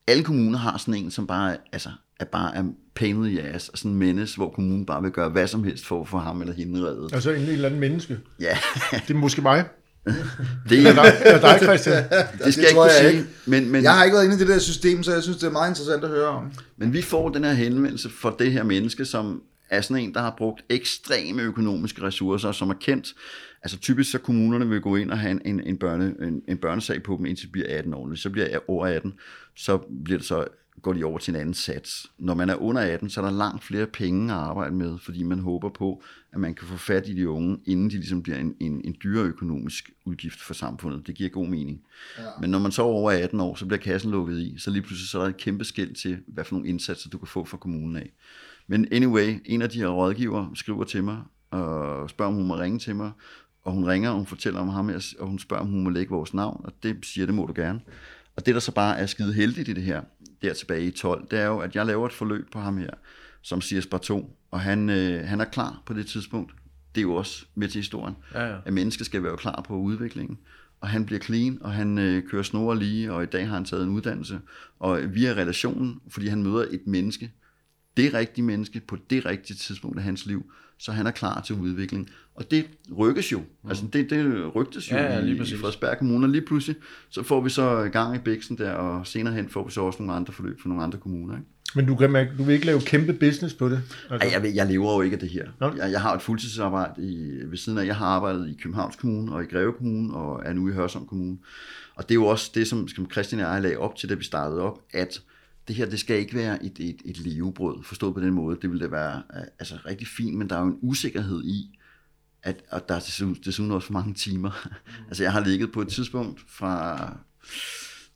Alle 0.06 0.24
kommuner 0.24 0.58
har 0.58 0.78
sådan 0.78 0.94
en, 0.94 1.10
som 1.10 1.26
bare, 1.26 1.56
altså, 1.72 1.90
er 2.20 2.24
bare 2.24 2.56
er 2.56 2.64
pain 2.94 3.24
i 3.24 3.38
ass, 3.38 3.68
og 3.68 3.78
sådan 3.78 3.90
en 3.90 3.98
menneske, 3.98 4.36
hvor 4.36 4.50
kommunen 4.50 4.86
bare 4.86 5.02
vil 5.02 5.10
gøre 5.10 5.28
hvad 5.28 5.46
som 5.46 5.64
helst 5.64 5.86
for 5.86 6.00
at 6.00 6.08
få 6.08 6.18
ham 6.18 6.40
eller 6.40 6.54
hende 6.54 6.86
reddet. 6.86 7.14
Altså 7.14 7.30
en 7.30 7.42
eller 7.42 7.66
anden 7.66 7.80
menneske. 7.80 8.18
Ja, 8.40 8.58
Det 8.92 9.10
er 9.10 9.14
måske 9.14 9.42
mig. 9.42 9.64
det, 10.68 10.78
Eller 10.78 10.94
dig, 10.94 11.12
eller 11.24 11.40
dig 11.40 11.58
Christian. 11.62 12.04
det 12.44 12.52
skal 12.52 12.62
jeg 12.62 12.70
ikke 12.70 12.82
jeg 12.82 12.90
sige, 13.00 13.12
ikke. 13.12 13.26
men, 13.46 13.70
men, 13.70 13.82
Jeg 13.82 13.92
har 13.94 14.04
ikke 14.04 14.14
været 14.14 14.24
inde 14.24 14.36
i 14.36 14.38
det 14.38 14.48
der 14.48 14.58
system, 14.58 15.02
så 15.02 15.12
jeg 15.12 15.22
synes, 15.22 15.38
det 15.38 15.46
er 15.46 15.50
meget 15.50 15.70
interessant 15.70 16.04
at 16.04 16.10
høre 16.10 16.28
om. 16.28 16.52
Men 16.76 16.92
vi 16.92 17.02
får 17.02 17.28
den 17.28 17.44
her 17.44 17.52
henvendelse 17.52 18.10
for 18.10 18.30
det 18.38 18.52
her 18.52 18.62
menneske, 18.62 19.04
som 19.04 19.42
er 19.70 19.80
sådan 19.80 20.02
en, 20.02 20.14
der 20.14 20.20
har 20.20 20.34
brugt 20.38 20.64
ekstreme 20.68 21.42
økonomiske 21.42 22.02
ressourcer, 22.02 22.52
som 22.52 22.70
er 22.70 22.74
kendt. 22.74 23.14
Altså 23.62 23.78
typisk 23.78 24.10
så 24.10 24.18
kommunerne 24.18 24.68
vil 24.68 24.80
gå 24.80 24.96
ind 24.96 25.10
og 25.10 25.18
have 25.18 25.30
en, 25.30 25.42
en, 25.44 25.60
en, 25.60 25.78
børne, 25.78 26.14
en, 26.22 26.42
en 26.48 26.58
børnesag 26.58 27.02
på 27.02 27.16
dem, 27.16 27.26
indtil 27.26 27.46
de 27.46 27.52
bliver 27.52 27.78
18 27.78 27.94
år. 27.94 28.08
Hvis 28.08 28.20
så 28.20 28.30
bliver 28.30 28.48
jeg 28.48 28.60
over 28.68 28.86
18, 28.86 29.14
så 29.54 29.78
bliver 30.04 30.18
det 30.18 30.26
så 30.26 30.46
går 30.82 30.92
de 30.92 31.04
over 31.04 31.18
til 31.18 31.34
en 31.34 31.40
anden 31.40 31.54
sats. 31.54 32.06
Når 32.18 32.34
man 32.34 32.50
er 32.50 32.54
under 32.54 32.82
18, 32.82 33.10
så 33.10 33.20
er 33.20 33.24
der 33.24 33.32
langt 33.32 33.64
flere 33.64 33.86
penge 33.86 34.32
at 34.32 34.38
arbejde 34.38 34.74
med, 34.74 34.98
fordi 34.98 35.22
man 35.22 35.38
håber 35.38 35.68
på, 35.68 36.02
at 36.32 36.40
man 36.40 36.54
kan 36.54 36.66
få 36.66 36.76
fat 36.76 37.08
i 37.08 37.14
de 37.14 37.28
unge, 37.28 37.58
inden 37.64 37.90
de 37.90 37.96
ligesom 37.96 38.22
bliver 38.22 38.38
en, 38.38 38.54
en, 38.60 38.80
en 38.84 38.96
dyre 39.02 39.22
økonomisk 39.22 39.90
udgift 40.04 40.40
for 40.40 40.54
samfundet. 40.54 41.06
Det 41.06 41.14
giver 41.14 41.30
god 41.30 41.46
mening. 41.46 41.82
Ja. 42.18 42.22
Men 42.40 42.50
når 42.50 42.58
man 42.58 42.72
så 42.72 42.82
er 42.82 42.86
over 42.86 43.10
18 43.10 43.40
år, 43.40 43.54
så 43.54 43.66
bliver 43.66 43.80
kassen 43.80 44.10
lukket 44.10 44.38
i, 44.38 44.54
så 44.58 44.70
lige 44.70 44.82
pludselig 44.82 45.08
så 45.08 45.18
er 45.18 45.22
der 45.22 45.28
et 45.28 45.36
kæmpe 45.36 45.64
skæld 45.64 45.94
til, 45.94 46.18
hvad 46.26 46.44
for 46.44 46.54
nogle 46.54 46.68
indsatser 46.68 47.10
du 47.10 47.18
kan 47.18 47.28
få 47.28 47.44
fra 47.44 47.56
kommunen 47.56 47.96
af. 47.96 48.12
Men 48.66 48.88
anyway, 48.92 49.34
en 49.44 49.62
af 49.62 49.70
de 49.70 49.78
her 49.78 49.88
rådgiver 49.88 50.50
skriver 50.54 50.84
til 50.84 51.04
mig, 51.04 51.18
og 51.50 52.10
spørger, 52.10 52.28
om 52.28 52.34
hun 52.34 52.46
må 52.46 52.56
ringe 52.56 52.78
til 52.78 52.96
mig, 52.96 53.12
og 53.64 53.72
hun 53.72 53.86
ringer, 53.86 54.10
og 54.10 54.16
hun 54.16 54.26
fortæller 54.26 54.60
om 54.60 54.68
ham, 54.68 54.90
og 55.18 55.26
hun 55.26 55.38
spørger, 55.38 55.62
om 55.62 55.68
hun 55.68 55.84
må 55.84 55.90
lægge 55.90 56.10
vores 56.10 56.34
navn, 56.34 56.60
og 56.64 56.72
det 56.82 56.96
siger, 57.02 57.26
det 57.26 57.34
må 57.34 57.46
du 57.46 57.52
gerne. 57.56 57.80
Og 58.36 58.46
det, 58.46 58.54
der 58.54 58.60
så 58.60 58.72
bare 58.72 58.98
er 58.98 59.06
skide 59.06 59.32
heldigt 59.32 59.68
i 59.68 59.72
det 59.72 59.82
her, 59.82 60.02
der 60.42 60.54
tilbage 60.54 60.86
i 60.86 60.90
12, 60.90 61.26
det 61.30 61.38
er 61.38 61.46
jo, 61.46 61.58
at 61.58 61.76
jeg 61.76 61.86
laver 61.86 62.06
et 62.06 62.12
forløb 62.12 62.52
på 62.52 62.58
ham 62.58 62.78
her, 62.78 62.90
som 63.42 63.60
siger 63.60 63.82
Spar 63.82 63.98
2, 63.98 64.36
og 64.50 64.60
han, 64.60 64.90
øh, 64.90 65.24
han 65.24 65.40
er 65.40 65.44
klar 65.44 65.82
på 65.86 65.94
det 65.94 66.06
tidspunkt. 66.06 66.54
Det 66.94 67.00
er 67.00 67.02
jo 67.02 67.14
også 67.14 67.46
med 67.54 67.68
til 67.68 67.78
historien, 67.78 68.16
Ja, 68.34 68.46
ja. 68.46 68.56
at 68.64 68.72
mennesker 68.72 69.04
skal 69.04 69.22
være 69.22 69.36
klar 69.36 69.64
på 69.68 69.76
udviklingen. 69.76 70.38
Og 70.80 70.88
han 70.88 71.06
bliver 71.06 71.20
clean, 71.20 71.58
og 71.60 71.72
han 71.72 71.98
øh, 71.98 72.22
kører 72.28 72.42
snore 72.42 72.78
lige, 72.78 73.12
og 73.12 73.22
i 73.22 73.26
dag 73.26 73.48
har 73.48 73.54
han 73.54 73.64
taget 73.64 73.82
en 73.82 73.88
uddannelse. 73.88 74.40
Og 74.78 75.00
via 75.14 75.30
relationen, 75.30 76.00
fordi 76.08 76.26
han 76.26 76.42
møder 76.42 76.66
et 76.70 76.86
menneske, 76.86 77.32
det 77.96 78.14
rigtige 78.14 78.44
menneske 78.44 78.80
på 78.80 78.96
det 79.10 79.26
rigtige 79.26 79.56
tidspunkt 79.56 79.98
af 79.98 80.04
hans 80.04 80.26
liv, 80.26 80.52
så 80.78 80.92
han 80.92 81.06
er 81.06 81.10
klar 81.10 81.40
til 81.40 81.54
udvikling. 81.54 82.10
Og 82.34 82.50
det 82.50 82.66
rykkes 82.98 83.32
jo. 83.32 83.38
Mm. 83.38 83.68
Altså 83.68 83.84
det, 83.92 84.10
det 84.10 84.54
rygtes 84.54 84.90
jo 84.92 84.96
Ja, 84.96 85.14
ja, 85.14 85.20
lige 85.20 85.36
i, 85.36 85.40
i. 85.40 85.56
Frederiksberg 85.56 85.98
Kommune, 85.98 86.26
og 86.26 86.30
lige 86.30 86.42
pludselig, 86.46 86.76
så 87.10 87.22
får 87.22 87.40
vi 87.40 87.50
så 87.50 87.88
gang 87.92 88.16
i 88.16 88.18
bæksen 88.18 88.58
der, 88.58 88.72
og 88.72 89.06
senere 89.06 89.34
hen 89.34 89.48
får 89.48 89.64
vi 89.64 89.70
så 89.70 89.80
også 89.80 89.98
nogle 90.02 90.12
andre 90.14 90.32
forløb 90.32 90.60
for 90.60 90.68
nogle 90.68 90.84
andre 90.84 90.98
kommuner. 90.98 91.34
Ikke? 91.34 91.46
Men 91.74 91.86
du, 91.86 91.96
kan 91.96 92.36
du 92.38 92.42
vil 92.42 92.54
ikke 92.54 92.66
lave 92.66 92.80
kæmpe 92.80 93.12
business 93.12 93.54
på 93.54 93.68
det? 93.68 93.82
Altså, 94.10 94.28
Ej, 94.28 94.44
jeg, 94.44 94.54
jeg 94.54 94.66
lever 94.66 94.94
jo 94.94 95.00
ikke 95.00 95.14
af 95.14 95.20
det 95.20 95.28
her. 95.28 95.48
Jeg, 95.60 95.90
jeg 95.92 96.00
har 96.00 96.14
et 96.14 96.22
fuldtidsarbejde 96.22 97.02
i, 97.02 97.40
ved 97.46 97.56
siden 97.56 97.78
af. 97.78 97.86
Jeg 97.86 97.96
har 97.96 98.06
arbejdet 98.06 98.48
i 98.48 98.58
Københavns 98.62 98.96
Kommune 98.96 99.32
og 99.32 99.42
i 99.42 99.46
Greve 99.46 99.72
Kommune 99.72 100.14
og 100.14 100.42
er 100.44 100.52
nu 100.52 100.68
i 100.68 100.72
Hørsholm 100.72 101.06
Kommune. 101.06 101.38
Og 101.94 102.08
det 102.08 102.10
er 102.10 102.14
jo 102.14 102.26
også 102.26 102.50
det, 102.54 102.68
som, 102.68 102.88
som 102.88 103.10
Christian 103.10 103.40
og 103.40 103.54
jeg 103.54 103.62
lagde 103.62 103.76
op 103.76 103.96
til, 103.96 104.08
da 104.08 104.14
vi 104.14 104.24
startede 104.24 104.60
op, 104.60 104.80
at 104.92 105.20
det 105.68 105.76
her, 105.76 105.86
det 105.86 106.00
skal 106.00 106.18
ikke 106.18 106.34
være 106.34 106.64
et, 106.64 106.78
et, 106.80 106.96
et 107.04 107.18
levebrød, 107.18 107.82
forstået 107.82 108.14
på 108.14 108.20
den 108.20 108.34
måde. 108.34 108.58
Det 108.62 108.70
vil 108.70 108.80
det 108.80 108.90
være 108.90 109.22
øh, 109.36 109.42
altså, 109.58 109.78
rigtig 109.86 110.06
fint, 110.08 110.36
men 110.36 110.50
der 110.50 110.56
er 110.56 110.60
jo 110.60 110.66
en 110.66 110.78
usikkerhed 110.82 111.44
i, 111.44 111.78
at, 112.42 112.62
at 112.70 112.88
der 112.88 112.94
er 112.94 113.00
desuden, 113.00 113.34
desuden 113.44 113.70
også 113.70 113.86
for 113.86 113.92
mange 113.92 114.14
timer. 114.14 114.68
altså 115.08 115.22
jeg 115.22 115.32
har 115.32 115.44
ligget 115.44 115.72
på 115.72 115.80
et 115.80 115.88
tidspunkt 115.88 116.40
fra 116.48 117.16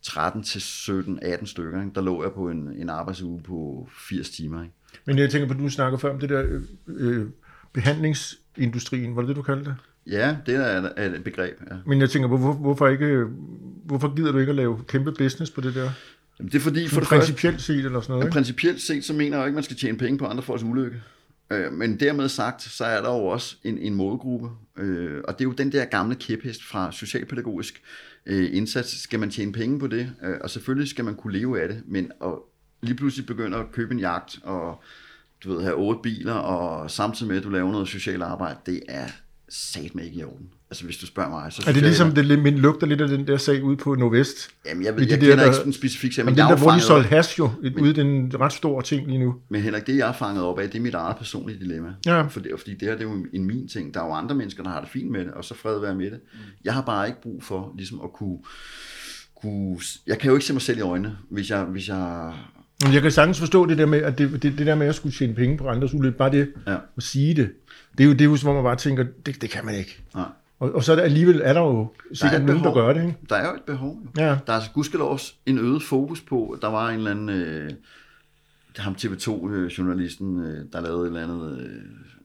13 0.01 0.43
til 0.43 0.61
17, 0.61 1.19
18 1.21 1.47
stykker. 1.47 1.81
Ikke? 1.81 1.93
Der 1.95 2.01
lå 2.01 2.23
jeg 2.23 2.31
på 2.31 2.49
en, 2.49 2.73
en 2.75 2.89
arbejdsuge 2.89 3.43
på 3.43 3.89
80 4.09 4.29
timer. 4.29 4.61
Ikke? 4.61 4.75
Men 5.05 5.17
jeg 5.17 5.29
tænker 5.29 5.47
på, 5.47 5.53
at 5.53 5.59
du 5.59 5.69
snakker 5.69 5.97
før 5.97 6.13
om 6.13 6.19
det 6.19 6.29
der 6.29 6.43
øh, 6.47 6.61
øh, 6.87 7.27
behandlingsindustrien, 7.73 9.15
var 9.15 9.21
det 9.21 9.29
det, 9.29 9.35
du 9.35 9.41
kaldte 9.41 9.65
det? 9.65 9.75
Ja, 10.07 10.37
det 10.45 10.55
er, 10.55 10.89
er 10.97 11.15
et 11.15 11.23
begreb, 11.23 11.61
ja. 11.71 11.75
Men 11.85 12.01
jeg 12.01 12.09
tænker, 12.09 12.27
hvorfor, 12.27 12.53
hvorfor, 12.53 12.87
ikke, 12.87 13.25
hvorfor 13.85 14.15
gider 14.15 14.31
du 14.31 14.37
ikke 14.37 14.49
at 14.49 14.55
lave 14.55 14.83
kæmpe 14.87 15.11
business 15.11 15.51
på 15.51 15.61
det 15.61 15.75
der? 15.75 15.89
Jamen, 16.39 16.51
det 16.51 16.57
er 16.57 16.61
fordi, 16.61 16.87
for 16.87 16.99
det 16.99 17.09
første, 17.09 17.33
principielt 17.33 17.61
set 17.61 17.85
eller 17.85 18.01
sådan 18.01 18.13
noget, 18.13 18.25
ikke? 18.25 18.33
principielt 18.33 18.81
set, 18.81 19.05
så 19.05 19.13
mener 19.13 19.37
jeg 19.37 19.45
ikke, 19.45 19.53
at 19.53 19.55
man 19.55 19.63
skal 19.63 19.77
tjene 19.77 19.97
penge 19.97 20.17
på 20.17 20.25
andre 20.25 20.43
folks 20.43 20.63
ulykke. 20.63 21.01
Øh, 21.51 21.73
men 21.73 21.99
dermed 21.99 22.29
sagt, 22.29 22.61
så 22.61 22.85
er 22.85 23.01
der 23.01 23.09
jo 23.09 23.25
også 23.25 23.55
en, 23.63 23.77
en 23.77 23.95
målgruppe, 23.95 24.49
øh, 24.77 25.21
og 25.27 25.39
det 25.39 25.45
er 25.45 25.49
jo 25.49 25.53
den 25.53 25.71
der 25.71 25.85
gamle 25.85 26.15
kæphest 26.15 26.63
fra 26.63 26.91
socialpædagogisk 26.91 27.81
øh, 28.25 28.49
indsats. 28.55 29.01
Skal 29.01 29.19
man 29.19 29.29
tjene 29.29 29.51
penge 29.51 29.79
på 29.79 29.87
det? 29.87 30.13
Øh, 30.23 30.37
og 30.41 30.49
selvfølgelig 30.49 30.89
skal 30.89 31.05
man 31.05 31.15
kunne 31.15 31.33
leve 31.33 31.61
af 31.61 31.67
det, 31.67 31.83
men 31.85 32.11
at 32.23 32.33
lige 32.81 32.95
pludselig 32.95 33.25
begynde 33.25 33.57
at 33.57 33.71
købe 33.71 33.93
en 33.93 33.99
jagt 33.99 34.39
og 34.43 34.83
du 35.43 35.53
ved, 35.53 35.63
have 35.63 35.75
otte 35.75 35.99
biler, 36.03 36.33
og 36.33 36.91
samtidig 36.91 37.27
med, 37.27 37.37
at 37.37 37.43
du 37.43 37.49
laver 37.49 37.71
noget 37.71 37.87
socialt 37.87 38.23
arbejde, 38.23 38.59
det 38.65 38.81
er 38.87 39.07
satme 39.49 40.05
ikke 40.05 40.19
i 40.19 40.23
orden. 40.23 40.49
Altså 40.71 40.85
hvis 40.85 40.97
du 40.97 41.05
spørger 41.05 41.29
mig, 41.29 41.51
så 41.53 41.63
Er 41.67 41.73
det 41.73 41.83
ligesom, 41.83 42.07
jeg, 42.15 42.15
det 42.25 42.39
min 42.39 42.57
lugter 42.57 42.87
lidt 42.87 43.01
af 43.01 43.07
den 43.07 43.27
der 43.27 43.37
sag 43.37 43.63
ude 43.63 43.77
på 43.77 43.95
Nordvest? 43.95 44.49
Jamen, 44.65 44.83
jeg, 44.85 44.95
ved, 44.95 45.05
de 45.05 45.11
jeg 45.11 45.21
der, 45.21 45.27
kender 45.27 45.35
der- 45.35 45.45
ikke 45.45 45.55
sådan 45.55 45.73
specifikt, 45.73 46.17
men, 46.17 46.25
Men 46.25 46.35
jeg 46.37 46.43
den 46.45 46.51
er 46.51 46.55
der, 46.55 46.63
hvor 46.63 46.71
de 46.71 46.79
solgte 46.81 47.09
hash 47.09 47.39
jo, 47.39 47.49
et, 47.63 47.75
ude, 47.75 47.89
det 47.89 47.97
er 47.97 48.01
en 48.05 48.31
ret 48.39 48.53
stor 48.53 48.81
ting 48.81 49.07
lige 49.07 49.19
nu. 49.19 49.35
Men 49.49 49.61
Henrik, 49.61 49.87
det 49.87 49.97
jeg 49.97 50.09
er 50.09 50.13
fanget 50.13 50.43
op 50.43 50.59
af, 50.59 50.69
det 50.69 50.77
er 50.77 50.81
mit 50.81 50.93
eget 50.93 51.17
personlige 51.17 51.59
dilemma. 51.59 51.89
Ja. 52.05 52.21
Fordi, 52.21 52.49
fordi 52.57 52.71
det 52.71 52.81
her 52.81 52.91
det 52.95 53.05
er 53.05 53.09
jo 53.09 53.25
en 53.33 53.45
min 53.45 53.67
ting. 53.67 53.93
Der 53.93 54.01
er 54.01 54.05
jo 54.05 54.11
andre 54.13 54.35
mennesker, 54.35 54.63
der 54.63 54.69
har 54.69 54.79
det 54.81 54.89
fint 54.89 55.11
med 55.11 55.19
det, 55.25 55.31
og 55.33 55.45
så 55.45 55.55
fred 55.55 55.79
være 55.79 55.95
med 55.95 56.11
det. 56.11 56.19
Jeg 56.63 56.73
har 56.73 56.81
bare 56.81 57.07
ikke 57.07 57.21
brug 57.21 57.43
for 57.43 57.73
ligesom 57.77 58.01
at 58.03 58.13
kunne, 58.13 58.37
kunne... 59.41 59.79
Jeg 60.07 60.19
kan 60.19 60.29
jo 60.29 60.35
ikke 60.35 60.45
se 60.45 60.53
mig 60.53 60.61
selv 60.61 60.77
i 60.77 60.81
øjnene, 60.81 61.17
hvis 61.29 61.49
jeg... 61.49 61.63
Hvis 61.63 61.87
jeg 61.89 62.33
Men 62.83 62.93
jeg 62.93 63.01
kan 63.01 63.11
sagtens 63.11 63.39
forstå 63.39 63.65
det 63.65 63.77
der 63.77 63.85
med, 63.85 64.01
at 64.01 64.17
det, 64.17 64.31
det, 64.43 64.57
det 64.57 64.67
der 64.67 64.75
med 64.75 64.87
at 64.87 64.95
skulle 64.95 65.15
tjene 65.15 65.33
penge 65.33 65.57
på 65.57 65.67
andres 65.67 65.93
ulykke, 65.93 66.17
bare 66.17 66.31
det 66.31 66.51
Ja. 66.67 66.75
at 66.97 67.03
sige 67.03 67.33
det, 67.35 67.51
det 67.97 68.03
er 68.03 68.07
jo, 68.07 68.13
det 68.13 68.21
er 68.21 68.25
jo 68.25 68.37
om 68.49 68.55
man 68.55 68.63
bare 68.63 68.75
tænker, 68.75 69.05
det, 69.25 69.41
det 69.41 69.49
kan 69.49 69.65
man 69.65 69.75
ikke. 69.75 70.03
nej. 70.15 70.25
Og, 70.61 70.71
og 70.75 70.83
så 70.83 70.91
er 70.91 70.95
der 70.95 71.03
alligevel 71.03 71.41
er 71.43 71.53
der 71.53 71.61
jo 71.61 71.87
sikkert 72.13 72.41
et 72.41 72.45
nogen, 72.47 72.63
der 72.63 72.69
behov. 72.73 72.87
gør 72.87 72.93
det, 72.93 73.01
ikke? 73.07 73.17
Der 73.29 73.35
er 73.35 73.47
jo 73.49 73.55
et 73.55 73.61
behov. 73.63 73.97
Jo. 74.17 74.23
Ja. 74.23 74.27
Der 74.27 74.35
er 74.47 74.51
altså 74.51 74.71
gudskelov 74.71 75.11
også 75.11 75.33
en 75.45 75.57
øget 75.57 75.83
fokus 75.83 76.21
på, 76.21 76.57
der 76.61 76.67
var 76.67 76.89
en 76.89 76.97
eller 76.97 77.11
anden... 77.11 77.29
Øh, 77.29 77.69
ham 78.77 78.93
TV2-journalisten, 78.99 80.39
øh, 80.45 80.65
der 80.73 80.81
lavede 80.81 81.01
et 81.01 81.07
eller 81.07 81.23
andet, 81.23 81.59
øh, 81.61 81.81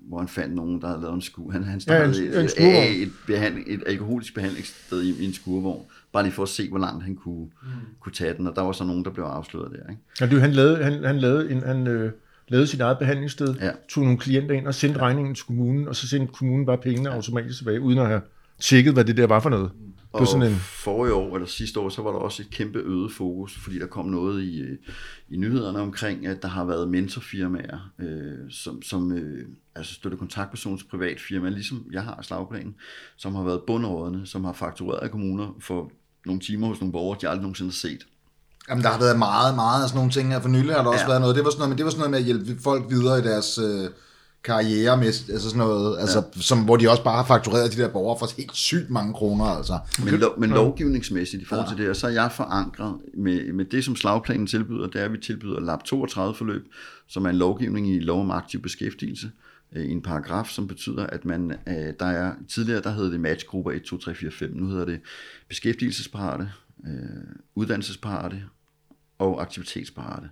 hvor 0.09 0.19
han 0.19 0.29
fandt 0.29 0.55
nogen, 0.55 0.81
der 0.81 0.87
havde 0.87 1.01
lavet 1.01 1.15
en 1.15 1.21
skur. 1.23 1.51
Han, 1.51 1.63
han 1.65 1.71
Ja, 1.71 1.75
en- 1.75 1.81
startede 2.15 2.39
en 2.39 2.45
et, 2.45 2.51
skurvogn. 2.51 2.75
et, 2.77 3.03
et, 3.03 3.13
behandling, 3.27 3.67
et 3.69 3.83
alkoholisk 3.87 4.35
behandlingssted 4.35 5.03
i, 5.03 5.23
i 5.23 5.27
en 5.27 5.33
skurvogn, 5.33 5.83
bare 6.13 6.23
lige 6.23 6.33
for 6.33 6.43
at 6.43 6.49
se, 6.49 6.69
hvor 6.69 6.79
langt 6.79 7.05
han 7.05 7.15
kunne, 7.17 7.45
mm. 7.63 7.69
kunne 8.01 8.13
tage 8.13 8.35
den, 8.35 8.47
og 8.47 8.57
der 8.57 8.63
var 8.63 8.73
så 8.73 8.85
nogen, 8.85 9.05
der 9.05 9.11
blev 9.11 9.25
afsløret 9.25 9.71
der. 9.73 9.91
Ikke? 9.91 10.03
Ja, 10.21 10.27
det, 10.27 10.41
han 10.41 10.53
lavede, 10.53 10.85
han, 10.85 11.05
han 11.05 11.19
lavede, 11.19 11.51
en, 11.51 11.63
han, 11.63 11.87
øh, 11.87 12.13
lavede 12.49 12.67
sit 12.67 12.81
eget 12.81 12.99
behandlingssted, 12.99 13.55
Ja. 13.55 13.71
tog 13.89 14.05
nogle 14.05 14.19
klienter 14.19 14.55
ind 14.55 14.67
og 14.67 14.75
sendte 14.75 15.01
regningen 15.01 15.35
til 15.35 15.45
kommunen, 15.45 15.89
og 15.89 15.97
så 15.97 16.09
sendte 16.09 16.33
kommunen 16.33 16.67
bare 16.67 16.79
pengene 16.79 17.11
automatisk 17.11 17.59
tilbage, 17.59 17.81
uden 17.81 17.99
at 17.99 18.07
have 18.07 18.21
tjekket, 18.61 18.93
hvad 18.93 19.05
det 19.05 19.17
der 19.17 19.27
var 19.27 19.41
for 19.41 19.51
noget. 19.51 19.71
På 20.13 20.19
Og 20.21 20.27
sådan 20.27 20.53
en, 20.53 20.57
forrige 20.59 21.15
år, 21.15 21.35
eller 21.35 21.49
sidste 21.49 21.81
år, 21.81 21.89
så 21.89 22.03
var 22.03 22.11
der 22.13 22.19
også 22.19 22.43
et 22.43 22.51
kæmpe 22.51 22.79
øget 22.79 23.13
fokus, 23.13 23.57
fordi 23.59 23.79
der 23.79 23.87
kom 23.87 24.07
noget 24.07 24.43
i, 24.43 24.63
i 25.29 25.37
nyhederne 25.37 25.79
omkring, 25.79 26.27
at 26.27 26.43
der 26.43 26.49
har 26.49 26.65
været 26.65 26.89
mentorfirmaer, 26.89 27.93
øh, 27.99 28.51
som, 28.51 28.83
som 28.83 29.13
øh, 29.13 29.49
altså 29.75 29.95
støtte 29.95 30.17
kontaktpersons 30.17 30.85
privat 30.85 31.21
firma, 31.21 31.49
ligesom 31.49 31.87
jeg 31.93 32.03
har 32.03 32.23
slagplanen, 32.23 32.75
som 33.17 33.35
har 33.35 33.45
været 33.45 33.61
bundrådende, 33.67 34.27
som 34.27 34.45
har 34.45 34.53
faktureret 34.53 34.99
af 34.99 35.11
kommuner 35.11 35.57
for 35.61 35.93
nogle 36.27 36.41
timer 36.41 36.67
hos 36.67 36.81
nogle 36.81 36.93
borgere, 36.93 37.19
de 37.23 37.29
aldrig 37.29 37.43
nogensinde 37.43 37.69
har 37.69 37.73
set. 37.73 38.07
Jamen, 38.69 38.85
der 38.85 38.91
har 38.91 38.99
været 38.99 39.19
meget, 39.19 39.55
meget 39.55 39.83
af 39.83 39.89
sådan 39.89 39.99
nogle 39.99 40.13
ting 40.13 40.33
her. 40.33 40.41
For 40.41 40.49
nylig 40.49 40.75
har 40.75 40.83
der 40.83 40.91
også 40.91 41.01
Ja. 41.05 41.09
været 41.09 41.21
noget. 41.21 41.37
Det 41.37 41.45
var 41.45 41.51
sådan 41.51 41.59
noget, 41.59 41.71
men 41.71 41.79
det 41.79 41.85
var 41.85 41.91
sådan 41.91 41.99
noget 41.99 42.11
med 42.11 42.19
at 42.19 42.25
hjælpe 42.25 42.63
folk 42.63 42.85
videre 42.91 43.19
i 43.19 43.23
deres 43.23 43.59
øh, 43.59 43.91
karriere, 44.45 44.97
med, 44.97 45.07
altså 45.07 45.41
sådan 45.49 45.59
noget, 45.59 45.99
altså, 46.01 46.23
som, 46.41 46.65
hvor 46.65 46.77
de 46.77 46.91
også 46.91 47.05
bare 47.05 47.17
har 47.17 47.25
faktureret 47.25 47.73
de 47.77 47.83
der 47.83 47.89
borgere 47.89 48.19
for 48.19 48.29
helt 48.37 48.57
sygt 48.57 48.91
mange 48.91 49.15
kroner, 49.15 49.45
altså. 49.45 49.79
Men, 50.05 50.15
lo- 50.15 50.35
men 50.39 50.51
lovgivningsmæssigt 50.51 51.43
i 51.43 51.47
forhold 51.47 51.69
til 51.69 51.77
det 51.77 51.87
her, 51.87 51.93
så 51.93 52.07
er 52.07 52.11
jeg 52.11 52.33
forankret 52.33 52.95
med, 53.15 53.53
med 53.53 53.65
det, 53.65 53.85
som 53.85 53.97
slagplanen 53.97 54.47
tilbyder, 54.47 54.87
det 54.87 55.01
er, 55.01 55.05
at 55.05 55.13
vi 55.13 55.19
tilbyder 55.19 55.61
LAP 55.61 55.83
32 55.85 56.35
forløb, 56.35 56.67
som 57.09 57.25
er 57.25 57.31
en 57.31 57.37
lovgivning 57.37 57.91
i 57.95 57.99
lov 58.01 58.21
om 58.21 58.31
aktiv 58.31 58.63
beskæftigelse, 58.63 59.31
øh, 59.77 59.85
i 59.85 59.91
en 59.91 60.03
paragraf, 60.03 60.47
som 60.49 60.69
betyder, 60.69 61.07
at 61.07 61.25
man, 61.25 61.53
øh, 61.69 61.93
der 62.01 62.07
er, 62.07 62.33
tidligere 62.49 62.83
der 62.83 62.91
hed 62.91 63.13
det 63.13 63.21
matchgrupper 63.21 63.71
1, 63.73 63.83
2, 63.83 63.99
3, 63.99 64.15
4, 64.15 64.31
5, 64.31 64.51
nu 64.55 64.67
hedder 64.69 64.85
det 64.85 65.01
beskæftigelsesparate, 65.49 66.51
øh, 66.87 66.93
uddannelsesparate 67.55 68.43
og 69.19 69.43
aktivitetsparate. 69.43 70.31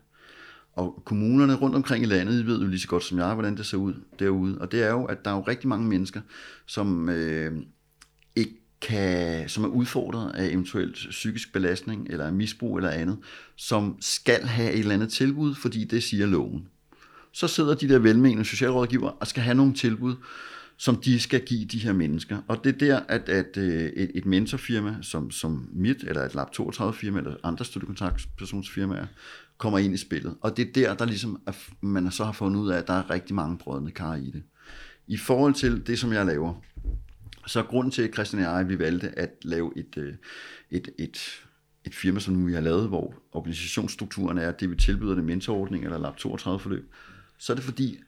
Og 0.72 1.03
kommunerne 1.05 1.55
rundt 1.55 1.76
omkring 1.76 2.05
i 2.05 2.07
landet, 2.07 2.43
I 2.43 2.47
ved 2.47 2.61
jo 2.61 2.66
lige 2.66 2.80
så 2.80 2.89
godt 2.89 3.05
som 3.05 3.18
jeg, 3.18 3.35
hvordan 3.35 3.57
det 3.57 3.66
ser 3.66 3.76
ud 3.76 3.95
derude. 4.18 4.59
Og 4.59 4.72
det 4.72 4.82
er 4.82 4.91
jo, 4.91 5.05
at 5.05 5.24
der 5.24 5.30
er 5.30 5.35
jo 5.35 5.41
rigtig 5.41 5.68
mange 5.68 5.87
mennesker, 5.87 6.20
som 6.66 7.09
øh, 7.09 7.53
ikke 8.37 8.53
kan, 8.80 9.49
som 9.49 9.64
er 9.64 9.68
udfordret 9.68 10.35
af 10.35 10.47
eventuelt 10.47 10.95
psykisk 11.11 11.53
belastning, 11.53 12.07
eller 12.11 12.30
misbrug 12.30 12.76
eller 12.76 12.91
andet, 12.91 13.18
som 13.57 13.97
skal 14.01 14.43
have 14.43 14.72
et 14.72 14.78
eller 14.78 14.95
andet 14.95 15.12
tilbud, 15.12 15.55
fordi 15.55 15.85
det 15.85 16.03
siger 16.03 16.26
loven. 16.26 16.68
Så 17.32 17.49
sidder 17.49 17.74
de 17.74 17.89
der 17.89 17.99
velmenende 17.99 18.45
socialrådgiver 18.45 19.09
og 19.09 19.26
skal 19.26 19.43
have 19.43 19.55
nogle 19.55 19.74
tilbud, 19.74 20.14
som 20.76 20.96
de 20.96 21.20
skal 21.20 21.44
give 21.44 21.64
de 21.64 21.78
her 21.78 21.92
mennesker. 21.92 22.38
Og 22.48 22.64
det 22.64 22.74
er 22.74 22.78
der, 22.78 23.00
at, 23.08 23.28
at 23.28 23.56
øh, 23.56 23.82
et, 23.82 24.10
et 24.14 24.26
mentorfirma, 24.26 24.96
som, 25.02 25.30
som 25.30 25.68
mit, 25.72 26.02
eller 26.02 26.22
et 26.22 26.34
Lab 26.34 26.52
32 26.52 26.94
firma, 26.94 27.18
eller 27.18 27.36
andre 27.42 27.64
studiekontaktpersonsfirmaer, 27.64 29.06
kommer 29.58 29.78
ind 29.78 29.94
i 29.94 29.96
spillet. 29.96 30.36
Og 30.40 30.56
det 30.56 30.68
er 30.68 30.72
der, 30.72 30.94
der 30.94 31.04
ligesom 31.04 31.42
er, 31.46 31.52
man 31.80 32.10
så 32.10 32.24
har 32.24 32.32
fundet 32.32 32.60
ud 32.60 32.70
af, 32.70 32.78
at 32.78 32.86
der 32.86 32.94
er 32.94 33.10
rigtig 33.10 33.34
mange 33.34 33.58
brødende 33.58 33.90
kar 33.90 34.14
i 34.14 34.30
det. 34.30 34.42
I 35.06 35.16
forhold 35.16 35.54
til 35.54 35.86
det, 35.86 35.98
som 35.98 36.12
jeg 36.12 36.26
laver, 36.26 36.54
så 37.46 37.58
er 37.58 37.64
grunden 37.64 37.90
til, 37.90 38.02
at 38.02 38.14
Christian 38.14 38.44
og 38.44 38.58
jeg, 38.58 38.68
vi 38.68 38.78
valgte 38.78 39.18
at 39.18 39.30
lave 39.42 39.72
et, 39.76 39.96
øh, 39.96 40.14
et, 40.70 40.88
et, 40.98 41.18
et 41.84 41.94
firma, 41.94 42.20
som 42.20 42.34
nu 42.34 42.46
vi 42.46 42.54
har 42.54 42.60
lavet, 42.60 42.88
hvor 42.88 43.14
organisationsstrukturen 43.32 44.38
er, 44.38 44.48
at 44.48 44.60
det 44.60 44.70
vi 44.70 44.76
tilbyder 44.76 45.14
det 45.14 45.24
mentorordning 45.24 45.84
eller 45.84 45.98
Lab 45.98 46.16
32 46.16 46.60
forløb, 46.60 46.92
så 47.38 47.52
er 47.52 47.54
det 47.54 47.64
fordi, 47.64 48.00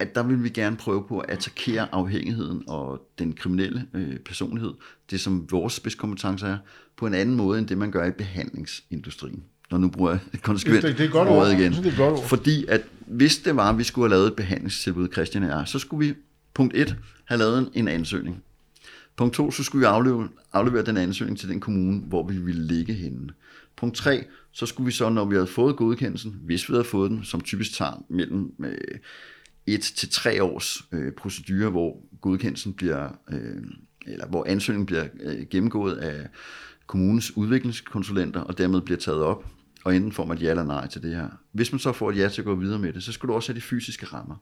at 0.00 0.14
der 0.14 0.22
vil 0.22 0.42
vi 0.44 0.48
gerne 0.48 0.76
prøve 0.76 1.04
på 1.08 1.18
at 1.18 1.30
attackere 1.30 1.88
afhængigheden 1.94 2.62
og 2.66 3.08
den 3.18 3.32
kriminelle 3.32 3.86
øh, 3.94 4.16
personlighed, 4.18 4.70
det 5.10 5.20
som 5.20 5.46
vores 5.50 5.72
spidskompetence 5.74 6.46
er, 6.46 6.58
på 6.96 7.06
en 7.06 7.14
anden 7.14 7.36
måde, 7.36 7.58
end 7.58 7.66
det 7.68 7.78
man 7.78 7.90
gør 7.90 8.04
i 8.06 8.10
behandlingsindustrien. 8.10 9.42
Når 9.70 9.78
nu 9.78 9.88
bruger 9.88 10.10
jeg 10.10 10.20
konsekvent 10.42 10.82
Det- 10.82 10.98
det 10.98 11.06
er 11.06 11.10
godt 11.10 11.28
ord. 11.28 11.36
ordet 11.36 11.52
igen. 11.60 11.72
Det 11.72 11.86
er 11.92 11.96
godt 11.96 12.12
ord. 12.18 12.24
Fordi 12.28 12.64
at 12.68 12.80
hvis 13.06 13.38
det 13.38 13.56
var, 13.56 13.70
at 13.70 13.78
vi 13.78 13.84
skulle 13.84 14.08
have 14.08 14.16
lavet 14.18 14.26
et 14.28 14.36
behandlingstilbud, 14.36 15.08
Christian 15.12 15.42
og 15.44 15.50
jeg, 15.50 15.62
så 15.66 15.78
skulle 15.78 16.06
vi, 16.08 16.14
punkt 16.54 16.76
1, 16.76 16.96
have 17.24 17.38
lavet 17.38 17.58
en, 17.58 17.68
en 17.74 17.88
ansøgning. 17.88 18.42
Punkt 19.16 19.34
2, 19.34 19.50
så 19.50 19.62
skulle 19.64 19.80
vi 19.80 19.86
aflevere, 19.86 20.28
aflevere 20.52 20.82
den 20.84 20.96
ansøgning 20.96 21.38
til 21.38 21.48
den 21.48 21.60
kommune, 21.60 21.98
hvor 22.00 22.26
vi 22.26 22.38
ville 22.38 22.62
ligge 22.66 22.92
henne. 22.94 23.28
Punkt 23.76 23.96
3, 23.96 24.24
så 24.52 24.66
skulle 24.66 24.84
vi 24.86 24.92
så, 24.92 25.08
når 25.08 25.24
vi 25.24 25.34
havde 25.34 25.46
fået 25.46 25.76
godkendelsen, 25.76 26.40
hvis 26.44 26.68
vi 26.68 26.72
havde 26.74 26.84
fået 26.84 27.10
den, 27.10 27.24
som 27.24 27.40
typisk 27.40 27.72
tager 27.74 28.04
mellem 28.08 28.52
øh, 28.64 28.76
et 29.66 29.80
til 29.80 30.10
tre 30.10 30.42
års 30.42 30.82
øh, 30.92 31.12
procedure, 31.12 31.70
hvor 31.70 31.96
godkendelsen 32.20 32.74
bliver, 32.74 33.08
øh, 33.30 33.62
eller 34.06 34.26
hvor 34.26 34.44
ansøgningen 34.48 34.86
bliver 34.86 35.06
øh, 35.20 35.46
gennemgået 35.50 35.96
af 35.96 36.28
kommunens 36.86 37.36
udviklingskonsulenter, 37.36 38.40
og 38.40 38.58
dermed 38.58 38.80
bliver 38.80 38.98
taget 38.98 39.22
op, 39.22 39.44
og 39.84 39.96
enten 39.96 40.12
får 40.12 40.24
man 40.24 40.36
et 40.36 40.42
ja 40.42 40.50
eller 40.50 40.64
nej 40.64 40.86
til 40.86 41.02
det 41.02 41.16
her. 41.16 41.28
Hvis 41.52 41.72
man 41.72 41.78
så 41.78 41.92
får 41.92 42.10
et 42.10 42.16
ja 42.16 42.28
til 42.28 42.40
at 42.40 42.44
gå 42.44 42.54
videre 42.54 42.78
med 42.78 42.92
det, 42.92 43.02
så 43.02 43.12
skal 43.12 43.28
du 43.28 43.32
også 43.32 43.52
have 43.52 43.56
de 43.56 43.64
fysiske 43.64 44.06
rammer. 44.06 44.36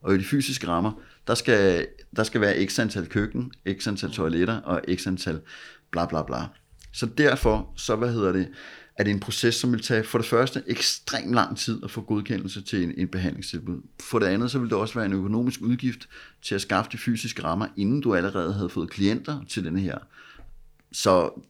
Og 0.00 0.14
i 0.14 0.18
de 0.18 0.24
fysiske 0.24 0.68
rammer, 0.68 0.92
der 1.26 1.34
skal, 1.34 1.86
der 2.16 2.24
skal 2.24 2.40
være 2.40 2.66
x 2.66 2.78
antal 2.78 3.06
køkken, 3.06 3.52
x 3.80 3.88
antal 3.88 4.10
toiletter 4.10 4.60
og 4.60 4.82
x 4.94 5.06
antal 5.06 5.40
bla 5.90 6.06
bla 6.06 6.22
bla. 6.22 6.38
Så 6.92 7.06
derfor, 7.06 7.72
så 7.76 7.96
hvad 7.96 8.12
hedder 8.12 8.32
det, 8.32 8.48
er 8.96 9.04
det 9.04 9.10
en 9.10 9.20
proces, 9.20 9.54
som 9.54 9.72
vil 9.72 9.82
tage 9.82 10.04
for 10.04 10.18
det 10.18 10.26
første 10.26 10.62
ekstremt 10.66 11.34
lang 11.34 11.58
tid 11.58 11.84
at 11.84 11.90
få 11.90 12.00
godkendelse 12.00 12.62
til 12.62 12.82
en, 12.82 12.92
en 12.96 13.08
behandlingstilbud. 13.08 13.80
For 14.00 14.18
det 14.18 14.26
andet, 14.26 14.50
så 14.50 14.58
vil 14.58 14.70
det 14.70 14.78
også 14.78 14.94
være 14.94 15.06
en 15.06 15.12
økonomisk 15.12 15.60
udgift 15.60 16.08
til 16.42 16.54
at 16.54 16.60
skaffe 16.60 16.90
de 16.92 16.98
fysiske 16.98 17.44
rammer, 17.44 17.66
inden 17.76 18.00
du 18.00 18.14
allerede 18.14 18.54
havde 18.54 18.68
fået 18.68 18.90
klienter 18.90 19.44
til 19.48 19.64
denne 19.64 19.80
her. 19.80 19.98
Så 20.92 21.42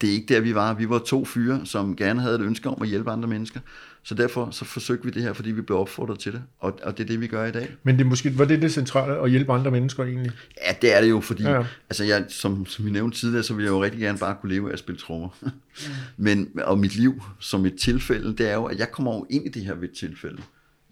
det 0.00 0.08
er 0.08 0.12
ikke 0.12 0.34
der, 0.34 0.40
vi 0.40 0.54
var. 0.54 0.74
Vi 0.74 0.88
var 0.88 0.98
to 0.98 1.24
fyre, 1.24 1.66
som 1.66 1.96
gerne 1.96 2.20
havde 2.20 2.34
et 2.34 2.40
ønske 2.40 2.68
om 2.68 2.82
at 2.82 2.88
hjælpe 2.88 3.10
andre 3.10 3.28
mennesker. 3.28 3.60
Så 4.06 4.14
derfor 4.14 4.50
så 4.50 4.64
forsøgte 4.64 5.04
vi 5.04 5.10
det 5.10 5.22
her, 5.22 5.32
fordi 5.32 5.50
vi 5.50 5.60
blev 5.60 5.78
opfordret 5.78 6.18
til 6.18 6.32
det. 6.32 6.42
Og, 6.58 6.78
og 6.82 6.98
det 6.98 7.04
er 7.04 7.08
det, 7.08 7.20
vi 7.20 7.26
gør 7.26 7.44
i 7.44 7.52
dag. 7.52 7.68
Men 7.82 7.98
det 7.98 8.06
måske, 8.06 8.38
var 8.38 8.44
det 8.44 8.62
det 8.62 8.72
centrale, 8.72 9.18
at 9.18 9.30
hjælpe 9.30 9.52
andre 9.52 9.70
mennesker 9.70 10.04
egentlig? 10.04 10.32
Ja, 10.66 10.72
det 10.82 10.96
er 10.96 11.00
det 11.00 11.10
jo, 11.10 11.20
fordi 11.20 11.42
Ja, 11.42 11.64
altså 11.90 12.04
jeg, 12.04 12.24
som, 12.28 12.66
som 12.66 12.84
vi 12.84 12.90
nævnte 12.90 13.18
tidligere, 13.18 13.42
så 13.42 13.54
vil 13.54 13.62
jeg 13.62 13.70
jo 13.70 13.82
rigtig 13.82 14.00
gerne 14.00 14.18
bare 14.18 14.36
kunne 14.40 14.52
leve 14.52 14.68
af 14.68 14.72
at 14.72 14.78
spille 14.78 14.98
trommer. 14.98 15.28
Men, 16.16 16.48
og 16.64 16.78
mit 16.78 16.96
liv 16.96 17.22
som 17.40 17.66
et 17.66 17.74
tilfælde, 17.74 18.36
det 18.36 18.50
er 18.50 18.54
jo, 18.54 18.64
at 18.64 18.78
jeg 18.78 18.90
kommer 18.90 19.14
jo 19.14 19.26
ind 19.30 19.46
i 19.46 19.48
det 19.48 19.64
her 19.64 19.74
ved 19.74 19.88
et 19.88 19.94
tilfælde. 19.94 20.42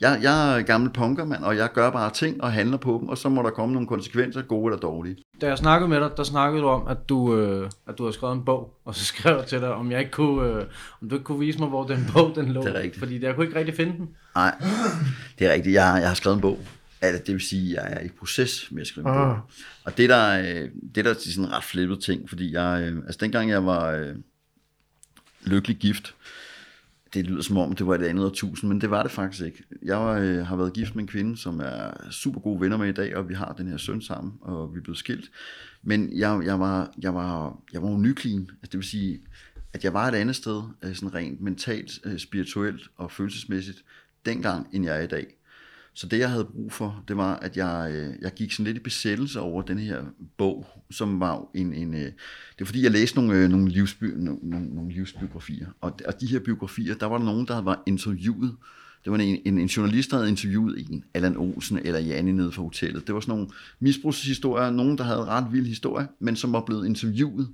Jeg, 0.00 0.18
jeg 0.22 0.58
er 0.58 0.62
gammel 0.62 0.90
punkermand, 0.90 1.44
og 1.44 1.56
jeg 1.56 1.72
gør 1.72 1.90
bare 1.90 2.10
ting 2.10 2.42
og 2.42 2.52
handler 2.52 2.76
på 2.76 2.98
dem, 3.00 3.08
og 3.08 3.18
så 3.18 3.28
må 3.28 3.42
der 3.42 3.50
komme 3.50 3.72
nogle 3.72 3.88
konsekvenser, 3.88 4.42
gode 4.42 4.72
eller 4.72 4.80
dårlige. 4.80 5.16
Da 5.40 5.46
jeg 5.46 5.58
snakkede 5.58 5.88
med 5.88 6.00
dig, 6.00 6.10
der 6.16 6.22
snakkede 6.22 6.62
du 6.62 6.68
om, 6.68 6.86
at 6.86 7.08
du, 7.08 7.36
øh, 7.36 7.70
at 7.88 7.98
du 7.98 8.04
har 8.04 8.10
skrevet 8.10 8.34
en 8.36 8.44
bog, 8.44 8.74
og 8.84 8.94
så 8.94 9.04
skrev 9.04 9.36
jeg 9.36 9.46
til 9.46 9.60
dig, 9.60 9.74
om 9.74 9.90
jeg 9.90 9.98
ikke 10.00 10.10
kunne, 10.12 10.48
øh, 10.48 10.64
om 11.02 11.08
du 11.08 11.14
ikke 11.14 11.24
kunne 11.24 11.38
vise 11.38 11.58
mig, 11.58 11.68
hvor 11.68 11.84
den 11.86 12.06
bog 12.14 12.32
den 12.34 12.52
lå. 12.52 12.62
Det 12.62 12.70
er 12.70 12.74
rigtigt. 12.74 12.98
Fordi 12.98 13.24
jeg 13.24 13.34
kunne 13.34 13.46
ikke 13.46 13.58
rigtig 13.58 13.74
finde 13.74 13.92
den. 13.98 14.08
Nej, 14.34 14.54
det 15.38 15.46
er 15.46 15.52
rigtigt. 15.52 15.74
Jeg, 15.74 15.98
jeg 16.00 16.08
har 16.08 16.14
skrevet 16.14 16.34
en 16.36 16.40
bog. 16.40 16.58
Altså, 17.00 17.22
det 17.26 17.32
vil 17.32 17.40
sige, 17.42 17.80
at 17.80 17.90
jeg 17.90 18.00
er 18.00 18.04
i 18.04 18.08
proces 18.18 18.68
med 18.70 18.80
at 18.80 18.86
skrive 18.86 19.06
en 19.08 19.14
Ah. 19.14 19.26
bog. 19.28 19.38
Og 19.84 19.96
det 19.96 20.08
der, 20.08 20.38
øh, 20.40 20.68
det 20.94 21.04
der 21.04 21.10
er 21.10 21.14
sådan 21.18 21.44
en 21.44 21.52
ret 21.52 21.64
flippet 21.64 22.00
ting, 22.00 22.28
fordi 22.28 22.52
jeg, 22.52 22.82
øh, 22.82 22.96
altså 22.96 23.18
dengang 23.20 23.50
jeg 23.50 23.66
var 23.66 23.90
øh, 23.90 24.14
lykkelig 25.44 25.76
gift, 25.76 26.14
det 27.14 27.26
lyder 27.26 27.42
som 27.42 27.56
om, 27.56 27.72
det 27.72 27.86
var 27.86 27.94
et 27.94 28.02
andet 28.02 28.24
årtusind, 28.24 28.68
men 28.68 28.80
det 28.80 28.90
var 28.90 29.02
det 29.02 29.12
faktisk 29.12 29.44
ikke. 29.44 29.64
Jeg 29.82 29.96
var, 29.96 30.18
øh, 30.18 30.46
har 30.46 30.56
været 30.56 30.72
gift 30.72 30.94
med 30.94 31.02
en 31.02 31.08
kvinde, 31.08 31.36
som 31.36 31.60
er 31.60 32.10
super 32.10 32.40
gode 32.40 32.60
venner 32.60 32.76
med 32.76 32.88
i 32.88 32.92
dag, 32.92 33.16
og 33.16 33.28
vi 33.28 33.34
har 33.34 33.54
den 33.58 33.68
her 33.68 33.76
søn 33.76 34.02
sammen, 34.02 34.32
og 34.40 34.74
vi 34.74 34.78
er 34.78 34.82
blevet 34.82 34.98
skilt. 34.98 35.30
Men 35.82 36.18
jeg, 36.18 36.40
jeg 36.44 36.60
var, 36.60 36.94
jeg 36.98 37.14
var, 37.14 37.58
jeg 37.72 37.82
var 37.82 37.90
jo 37.90 37.96
nyklin, 37.96 38.40
altså 38.40 38.70
det 38.72 38.74
vil 38.74 38.84
sige, 38.84 39.20
at 39.72 39.84
jeg 39.84 39.94
var 39.94 40.08
et 40.08 40.14
andet 40.14 40.36
sted, 40.36 40.62
øh, 40.82 40.94
sådan 40.94 41.14
rent 41.14 41.40
mentalt, 41.40 41.92
øh, 42.04 42.18
spirituelt 42.18 42.82
og 42.96 43.10
følelsesmæssigt, 43.10 43.84
dengang, 44.26 44.68
end 44.72 44.84
jeg 44.84 44.98
er 44.98 45.02
i 45.02 45.06
dag. 45.06 45.26
Så 45.94 46.06
det, 46.06 46.18
jeg 46.18 46.30
havde 46.30 46.44
brug 46.44 46.72
for, 46.72 47.04
det 47.08 47.16
var, 47.16 47.36
at 47.36 47.56
jeg, 47.56 47.90
øh, 47.92 48.14
jeg 48.20 48.32
gik 48.34 48.52
sådan 48.52 48.64
lidt 48.64 48.76
i 48.76 48.80
besættelse 48.80 49.40
over 49.40 49.62
den 49.62 49.78
her 49.78 50.02
bog, 50.36 50.66
som 50.90 51.20
var 51.20 51.44
en... 51.54 51.74
en 51.74 51.94
øh, 51.94 52.00
det 52.00 52.60
er 52.60 52.64
fordi, 52.64 52.82
jeg 52.82 52.90
læste 52.90 53.16
nogle, 53.16 53.34
øh, 53.34 53.48
nogle, 53.48 53.68
livsby, 53.68 54.04
nogle, 54.04 54.40
nogle, 54.74 54.92
livsbiografier, 54.92 55.66
og, 55.80 55.92
og 56.06 56.20
de 56.20 56.26
her 56.26 56.38
biografier, 56.38 56.94
der 56.94 57.06
var 57.06 57.18
der 57.18 57.24
nogen, 57.24 57.46
der 57.46 57.60
var 57.60 57.82
interviewet. 57.86 58.56
Det 59.04 59.12
var 59.12 59.18
en, 59.18 59.38
en, 59.44 59.58
en 59.58 59.66
journalist, 59.66 60.10
der 60.10 60.16
havde 60.16 60.28
interviewet 60.30 60.86
en, 60.90 61.04
Allan 61.14 61.36
Olsen 61.36 61.78
eller 61.78 62.00
Janne 62.00 62.32
nede 62.32 62.52
fra 62.52 62.62
hotellet. 62.62 63.06
Det 63.06 63.14
var 63.14 63.20
sådan 63.20 63.34
nogle 63.34 63.50
misbrugshistorier, 63.80 64.70
nogen, 64.70 64.98
der 64.98 65.04
havde 65.04 65.24
ret 65.24 65.52
vild 65.52 65.66
historie, 65.66 66.08
men 66.18 66.36
som 66.36 66.52
var 66.52 66.60
blevet 66.60 66.86
interviewet 66.86 67.48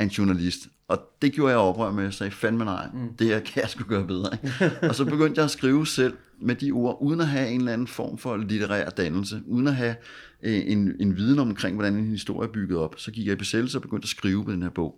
af 0.00 0.04
en 0.04 0.10
journalist. 0.10 0.68
Og 0.88 0.98
det 1.22 1.32
gjorde 1.32 1.50
jeg 1.50 1.58
oprør 1.58 1.92
med, 1.92 2.06
og 2.06 2.14
sagde, 2.14 2.30
fandme 2.30 2.64
nej, 2.64 2.86
mm. 2.94 3.14
det 3.18 3.26
her 3.26 3.40
kan 3.40 3.62
jeg 3.62 3.70
sgu 3.70 3.84
gøre 3.84 4.06
bedre. 4.06 4.30
Ikke? 4.32 4.70
og 4.88 4.94
så 4.94 5.04
begyndte 5.04 5.38
jeg 5.38 5.44
at 5.44 5.50
skrive 5.50 5.86
selv 5.86 6.16
med 6.40 6.54
de 6.54 6.70
ord, 6.70 6.98
uden 7.00 7.20
at 7.20 7.26
have 7.26 7.48
en 7.48 7.60
eller 7.60 7.72
anden 7.72 7.86
form 7.86 8.18
for 8.18 8.36
litterær 8.36 8.90
dannelse, 8.90 9.42
uden 9.46 9.66
at 9.66 9.74
have 9.74 9.94
øh, 10.42 10.62
en, 10.66 10.92
en 11.00 11.16
viden 11.16 11.38
omkring, 11.38 11.74
hvordan 11.76 11.94
en 11.94 12.10
historie 12.10 12.48
er 12.48 12.52
bygget 12.52 12.78
op. 12.78 12.94
Så 12.98 13.10
gik 13.10 13.26
jeg 13.26 13.32
i 13.32 13.36
besættelse 13.36 13.78
og 13.78 13.82
begyndte 13.82 14.04
at 14.04 14.08
skrive 14.08 14.44
på 14.44 14.52
den 14.52 14.62
her 14.62 14.70
bog. 14.70 14.94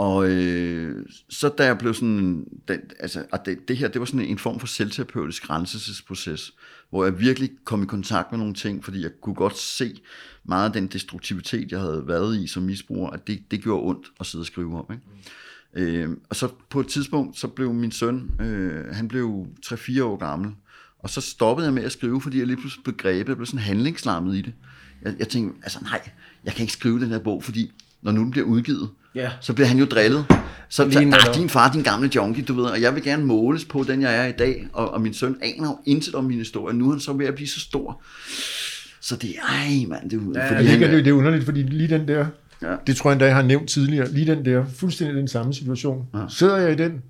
Og 0.00 0.30
øh, 0.30 1.06
så 1.28 1.48
da 1.48 1.64
jeg 1.64 1.78
blev 1.78 1.94
sådan, 1.94 2.46
den, 2.68 2.80
altså, 3.00 3.24
og 3.32 3.46
det, 3.46 3.68
det 3.68 3.76
her, 3.76 3.88
det 3.88 4.00
var 4.00 4.04
sådan 4.04 4.20
en 4.20 4.38
form 4.38 4.60
for 4.60 4.66
selvterapeutisk 4.66 5.50
renselsesproces, 5.50 6.52
hvor 6.90 7.04
jeg 7.04 7.20
virkelig 7.20 7.50
kom 7.64 7.82
i 7.82 7.86
kontakt 7.86 8.32
med 8.32 8.38
nogle 8.38 8.54
ting, 8.54 8.84
fordi 8.84 9.02
jeg 9.02 9.10
kunne 9.22 9.34
godt 9.34 9.58
se 9.58 10.00
meget 10.44 10.66
af 10.66 10.72
den 10.72 10.86
destruktivitet, 10.86 11.72
jeg 11.72 11.80
havde 11.80 12.02
været 12.06 12.36
i 12.36 12.46
som 12.46 12.62
misbruger, 12.62 13.10
at 13.10 13.26
det, 13.26 13.50
det 13.50 13.62
gjorde 13.62 13.82
ondt 13.82 14.06
at 14.20 14.26
sidde 14.26 14.42
og 14.42 14.46
skrive 14.46 14.78
om. 14.78 14.86
Ikke? 14.92 16.02
Øh, 16.02 16.16
og 16.28 16.36
så 16.36 16.48
på 16.70 16.80
et 16.80 16.86
tidspunkt, 16.86 17.38
så 17.38 17.48
blev 17.48 17.74
min 17.74 17.92
søn, 17.92 18.30
øh, 18.40 18.94
han 18.94 19.08
blev 19.08 19.46
3-4 19.66 20.02
år 20.02 20.16
gammel, 20.16 20.50
og 20.98 21.10
så 21.10 21.20
stoppede 21.20 21.66
jeg 21.66 21.74
med 21.74 21.82
at 21.82 21.92
skrive, 21.92 22.20
fordi 22.20 22.38
jeg 22.38 22.46
lige 22.46 22.56
pludselig 22.56 22.84
blev 22.84 22.96
grebet, 22.96 23.28
jeg 23.28 23.36
blev 23.36 23.46
sådan 23.46 23.60
handlingslammet 23.60 24.36
i 24.36 24.42
det. 24.42 24.52
Jeg, 25.02 25.14
jeg 25.18 25.28
tænkte, 25.28 25.60
altså 25.62 25.78
nej, 25.82 26.10
jeg 26.44 26.52
kan 26.52 26.62
ikke 26.62 26.72
skrive 26.72 27.00
den 27.00 27.08
her 27.08 27.18
bog, 27.18 27.44
fordi 27.44 27.72
når 28.02 28.12
nu 28.12 28.22
den 28.22 28.30
bliver 28.30 28.46
udgivet, 28.46 28.90
Ja. 29.14 29.30
så 29.40 29.52
bliver 29.52 29.66
han 29.68 29.78
jo 29.78 29.84
drillet. 29.84 30.24
Så, 30.68 30.84
Lige 30.84 31.12
så 31.12 31.28
ah, 31.28 31.34
din 31.34 31.48
far, 31.48 31.72
din 31.72 31.82
gamle 31.82 32.10
junkie, 32.16 32.44
du 32.44 32.54
ved, 32.54 32.64
og 32.64 32.80
jeg 32.82 32.94
vil 32.94 33.02
gerne 33.02 33.24
måles 33.24 33.64
på 33.64 33.84
den, 33.88 34.02
jeg 34.02 34.16
er 34.16 34.26
i 34.26 34.32
dag, 34.32 34.68
og, 34.72 34.90
og 34.90 35.00
min 35.00 35.14
søn 35.14 35.36
aner 35.42 35.68
jo 35.68 35.78
intet 35.86 36.14
om 36.14 36.24
min 36.24 36.38
historie. 36.38 36.76
Nu 36.76 36.86
er 36.86 36.90
han 36.90 37.00
så 37.00 37.12
ved 37.12 37.26
at 37.26 37.34
blive 37.34 37.48
så 37.48 37.60
stor. 37.60 38.02
Så 39.00 39.16
det 39.16 39.30
er, 39.30 39.42
ej 39.48 39.86
mand, 39.88 40.10
det 40.10 40.36
er 40.36 40.40
Ja, 40.40 40.50
fordi 40.56 40.66
han, 40.68 40.80
det, 40.80 41.04
det 41.04 41.10
er 41.10 41.12
underligt, 41.14 41.44
fordi 41.44 41.62
lige 41.62 41.88
den 41.88 42.08
der, 42.08 42.26
Ja. 42.62 42.74
det 42.86 42.96
tror 42.96 43.10
jeg 43.10 43.12
endda, 43.12 43.26
jeg 43.26 43.34
har 43.34 43.42
nævnt 43.42 43.68
tidligere, 43.68 44.12
lige 44.12 44.34
den 44.34 44.44
der, 44.44 44.64
fuldstændig 44.76 45.16
den 45.16 45.28
samme 45.28 45.54
situation. 45.54 46.06
Ja. 46.14 46.18
Sidder 46.28 46.56
jeg 46.56 46.72
i 46.72 46.74
den, 46.74 47.02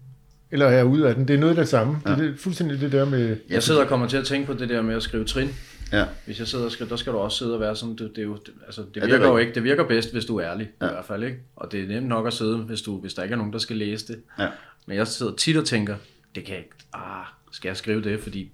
eller 0.50 0.66
er 0.66 0.70
jeg 0.70 0.84
ude 0.86 1.08
af 1.08 1.14
den? 1.14 1.28
Det 1.28 1.34
er 1.34 1.38
noget 1.40 1.50
af 1.50 1.56
det 1.56 1.68
samme. 1.68 1.96
Det 2.06 2.26
er 2.26 2.32
fuldstændig 2.38 2.80
det 2.80 2.92
der 2.92 3.04
med... 3.04 3.36
Jeg 3.50 3.62
sidder 3.62 3.82
og 3.82 3.88
kommer 3.88 4.06
til 4.08 4.16
at 4.16 4.24
tænke 4.24 4.46
på 4.46 4.52
det 4.52 4.68
der 4.68 4.82
med 4.82 4.94
at 4.94 5.02
skrive 5.02 5.24
trin. 5.24 5.48
Ja, 5.92 6.04
Hvis 6.26 6.38
jeg 6.38 6.46
sidder 6.48 6.64
og 6.64 6.72
skriver, 6.72 6.88
der 6.88 6.96
skal 6.96 7.12
du 7.12 7.18
også 7.18 7.38
sidde 7.38 7.54
og 7.54 7.60
være 7.60 7.76
sådan, 7.76 7.96
det, 7.96 8.10
det, 8.16 8.18
er 8.18 8.26
jo, 8.26 8.34
det, 8.34 8.54
altså, 8.66 8.82
det 8.82 8.94
det 8.94 9.02
er 9.02 9.06
virker 9.06 9.28
jo 9.28 9.36
ikke, 9.36 9.54
det 9.54 9.64
virker 9.64 9.84
bedst, 9.84 10.12
hvis 10.12 10.24
du 10.24 10.36
er 10.36 10.50
ærlig, 10.50 10.70
ja. 10.80 10.86
i 10.86 10.90
hvert 10.90 11.04
fald, 11.04 11.22
ikke? 11.22 11.38
Og 11.56 11.72
det 11.72 11.80
er 11.84 11.88
nemt 11.88 12.06
nok 12.06 12.26
at 12.26 12.32
sidde, 12.32 12.56
hvis, 12.58 12.82
du, 12.82 13.00
hvis 13.00 13.14
der 13.14 13.22
ikke 13.22 13.32
er 13.32 13.36
nogen, 13.36 13.52
der 13.52 13.58
skal 13.58 13.76
læse 13.76 14.08
det. 14.08 14.22
ja. 14.38 14.48
Men 14.86 14.96
jeg 14.96 15.06
sidder 15.06 15.34
tit 15.34 15.56
og 15.56 15.64
tænker, 15.64 15.96
det 16.34 16.44
kan 16.44 16.54
jeg 16.54 16.64
ikke, 16.64 16.76
ah, 16.92 17.24
skal 17.52 17.68
jeg 17.68 17.76
skrive 17.76 18.02
det, 18.02 18.20
fordi 18.20 18.50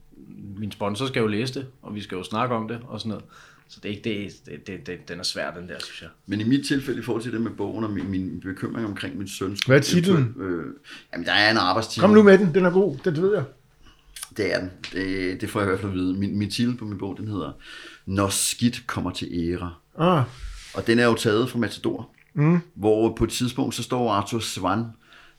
min 0.58 0.72
sponsor 0.72 1.06
skal 1.06 1.20
jo 1.20 1.26
læse 1.26 1.54
det, 1.54 1.66
og 1.82 1.94
vi 1.94 2.00
skal 2.00 2.16
jo 2.16 2.22
snakke 2.24 2.54
om 2.54 2.68
det, 2.68 2.78
og 2.88 3.00
sådan 3.00 3.08
noget. 3.08 3.24
Så 3.68 3.80
det 3.82 3.88
er 3.88 3.94
ikke 3.96 4.10
det, 4.10 4.32
det, 4.46 4.66
det, 4.66 4.86
det 4.86 5.08
den 5.08 5.18
er 5.18 5.22
svær, 5.22 5.50
den 5.50 5.68
der, 5.68 5.74
synes 5.78 6.02
jeg. 6.02 6.08
Men 6.26 6.40
i 6.40 6.44
mit 6.44 6.66
tilfælde, 6.66 7.00
i 7.00 7.02
forhold 7.02 7.22
til 7.22 7.32
det 7.32 7.40
med 7.40 7.50
bogen 7.50 7.84
og 7.84 7.90
min, 7.90 8.10
min 8.10 8.40
bekymring 8.40 8.86
omkring 8.86 9.18
min 9.18 9.28
søn. 9.28 9.56
Hvad 9.66 9.76
er 9.76 9.80
titlen? 9.80 10.34
Øh, 10.38 10.64
jamen, 11.12 11.26
der 11.26 11.32
er 11.32 11.50
en 11.50 11.56
arbejdstitel. 11.56 12.00
Kom 12.00 12.10
nu 12.10 12.22
med 12.22 12.38
den, 12.38 12.54
den 12.54 12.64
er 12.64 12.70
god, 12.70 12.96
det 13.04 13.22
ved 13.22 13.34
jeg. 13.34 13.44
Det 14.36 14.54
er 14.54 14.60
den. 14.60 14.70
Det, 14.92 15.40
det 15.40 15.50
får 15.50 15.60
jeg 15.60 15.66
i 15.66 15.68
hvert 15.68 15.80
fald 15.80 15.92
at 15.92 15.98
vide. 15.98 16.14
Min, 16.14 16.38
min 16.38 16.50
titel 16.50 16.76
på 16.76 16.84
min 16.84 16.98
bog, 16.98 17.16
den 17.18 17.28
hedder 17.28 17.52
Når 18.06 18.28
skidt 18.28 18.86
kommer 18.86 19.10
til 19.10 19.28
ære. 19.32 19.74
Ah, 19.98 20.22
Og 20.74 20.86
den 20.86 20.98
er 20.98 21.04
jo 21.04 21.14
taget 21.14 21.50
fra 21.50 21.58
Matador, 21.58 22.08
mm. 22.34 22.60
hvor 22.74 23.14
på 23.18 23.24
et 23.24 23.30
tidspunkt, 23.30 23.74
så 23.74 23.82
står 23.82 24.12
Arthur 24.12 24.38
Svan, 24.38 24.84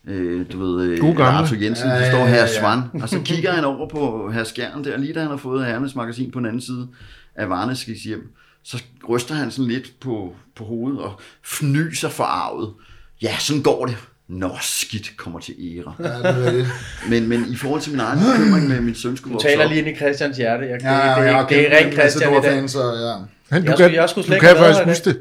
øh, 0.08 0.46
du 0.52 0.60
ved, 0.66 0.84
øh. 0.90 1.20
Arthur 1.20 1.58
Jensen, 1.58 1.88
Ja, 1.88 1.94
ja, 1.94 2.00
ja, 2.00 2.12
står 2.12 2.20
ja, 2.20 2.26
her 2.28 2.42
ja. 2.42 2.60
Svan, 2.60 3.02
og 3.02 3.10
så 3.10 3.22
kigger 3.26 3.52
han 3.52 3.64
over 3.64 3.90
på 3.90 4.32
herr 4.32 4.44
Skjern 4.44 4.84
der, 4.84 4.98
lige 4.98 5.14
da 5.14 5.20
han 5.20 5.30
har 5.30 5.38
fået 5.38 5.66
herrenes 5.66 5.96
magasin 5.96 6.32
på 6.32 6.40
den 6.40 6.46
anden 6.46 6.62
side 6.62 6.88
af 7.36 7.50
Varneskis 7.50 8.04
hjem, 8.04 8.34
så 8.64 8.84
ryster 9.10 9.36
han 9.36 9.52
sådan 9.52 9.72
lidt 9.72 10.00
på, 10.00 10.36
på 10.56 10.64
hovedet 10.64 11.00
og 11.00 11.20
fnyser 11.44 12.10
forarvet. 12.10 12.74
Ja, 13.22 13.38
sådan 13.40 13.64
går 13.64 13.86
det. 13.86 13.98
Når 14.30 14.58
skidt 14.62 15.18
kommer 15.18 15.40
til 15.40 15.56
ære. 15.60 15.94
Ja, 16.00 16.04
det 16.30 16.48
er 16.48 16.52
det. 16.52 16.68
Men, 17.10 17.28
men 17.28 17.46
i 17.50 17.56
forhold 17.56 17.82
til 17.82 17.92
min 17.92 18.00
egen 18.02 18.20
bekymring 18.38 18.68
med, 18.68 18.82
min 18.82 18.96
søn 18.96 19.18
skulle 19.18 19.34
Du 19.34 19.40
taler 19.42 19.64
op, 19.66 19.70
lige 19.70 19.80
ind 19.80 19.88
i 19.90 19.96
Christians 19.96 20.38
hjerte. 20.38 20.66
Jeg, 20.66 20.82
Ja, 20.82 21.10
ja, 21.10 21.22
det, 21.22 21.26
jeg 21.28 21.46
det, 21.50 21.58
det, 21.58 21.74
er 21.74 21.78
rent 21.86 21.94
Christian 21.94 22.32
i 22.34 22.42
dag. 22.42 22.70
så 22.70 22.80
ja. 22.84 23.14
han, 23.14 23.22
du 23.22 23.26
Jeg 23.52 23.64
kan, 23.66 23.74
skulle- 23.78 23.94
jeg 24.02 24.10
skulle 24.10 24.36
du 24.36 24.40
kan 24.40 24.56
faktisk 24.58 24.84
huske 24.86 25.10
det. 25.10 25.20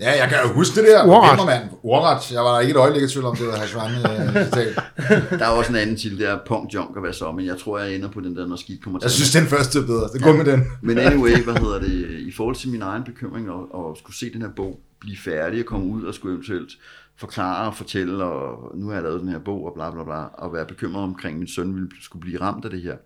Ja, 0.00 0.10
jeg 0.20 0.28
kan 0.28 0.38
jo 0.46 0.52
huske 0.52 0.80
det 0.80 0.88
der. 0.88 1.02
Ordret. 1.04 1.30
Ordret. 1.32 1.46
mand. 1.46 1.62
Ordret. 1.82 2.32
Jeg 2.32 2.40
var 2.42 2.60
ikke 2.60 2.70
et 2.70 2.76
øjeblik 2.76 3.02
i 3.02 3.08
tvivl 3.08 3.24
om, 3.26 3.36
det 3.36 3.46
var 3.46 3.56
Hasvan 3.56 3.90
øh, 3.90 5.38
der 5.38 5.44
er 5.44 5.48
også 5.48 5.70
en 5.70 5.76
anden 5.76 5.96
titel, 5.96 6.18
det 6.18 6.28
er 6.28 6.38
Punk 6.46 6.74
Junk 6.74 6.96
og 6.96 7.00
hvad 7.02 7.12
så, 7.12 7.32
men 7.32 7.46
jeg 7.46 7.56
tror, 7.58 7.78
jeg 7.78 7.94
ender 7.94 8.08
på 8.10 8.20
den 8.20 8.36
der, 8.36 8.46
når 8.46 8.56
skidt 8.56 8.82
kommer 8.84 8.98
til 8.98 9.04
Jeg 9.06 9.10
synes, 9.12 9.32
den 9.32 9.46
første 9.46 9.78
er 9.78 9.82
bedre. 9.86 10.08
Det 10.14 10.22
går 10.22 10.32
med 10.32 10.44
den. 10.44 10.64
Men 10.82 10.98
anyway, 10.98 11.36
hvad 11.44 11.54
hedder 11.54 11.78
det, 11.80 12.10
i 12.20 12.32
forhold 12.36 12.56
til 12.56 12.68
min 12.68 12.82
egen 12.82 13.02
bekymring 13.04 13.50
og, 13.50 13.74
og 13.74 13.96
skulle 13.98 14.16
se 14.16 14.32
den 14.32 14.42
her 14.42 14.48
bog 14.56 14.80
blive 15.00 15.16
færdig 15.24 15.60
og 15.60 15.66
komme 15.66 15.86
ud 15.86 16.04
og 16.04 16.14
skulle 16.14 16.32
eventuelt 16.34 16.70
forklare 17.16 17.66
og 17.66 17.76
fortælle, 17.76 18.24
og 18.24 18.78
nu 18.78 18.86
har 18.86 18.94
jeg 18.94 19.02
lavet 19.02 19.20
den 19.20 19.28
her 19.28 19.38
bog 19.38 19.66
og 19.66 19.74
bla 19.74 19.90
bla 19.90 20.04
bla, 20.04 20.24
og 20.24 20.52
være 20.52 20.66
bekymret 20.66 21.02
omkring, 21.02 21.34
at 21.34 21.38
min 21.38 21.48
søn 21.48 21.74
ville 21.74 21.88
skulle 22.00 22.20
blive 22.20 22.40
ramt 22.40 22.64
af 22.64 22.70
det 22.70 22.82
her. 22.82 22.96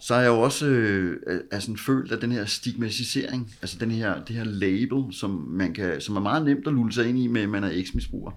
Så 0.00 0.14
har 0.14 0.20
jeg 0.20 0.28
jo 0.28 0.40
også 0.40 0.66
øh, 0.66 1.40
er 1.50 1.58
sådan 1.58 1.76
følt, 1.76 2.12
at 2.12 2.22
den 2.22 2.32
her 2.32 2.44
stigmatisering, 2.44 3.54
altså 3.62 3.78
den 3.78 3.90
her, 3.90 4.24
det 4.24 4.36
her 4.36 4.44
label, 4.44 5.04
som, 5.12 5.30
man 5.30 5.74
kan, 5.74 6.00
som 6.00 6.16
er 6.16 6.20
meget 6.20 6.44
nemt 6.44 6.66
at 6.66 6.72
lulle 6.72 6.92
sig 6.92 7.08
ind 7.08 7.18
i 7.18 7.26
med, 7.26 7.42
at 7.42 7.48
man 7.48 7.64
er 7.64 7.70
eksmisbruger, 7.72 8.30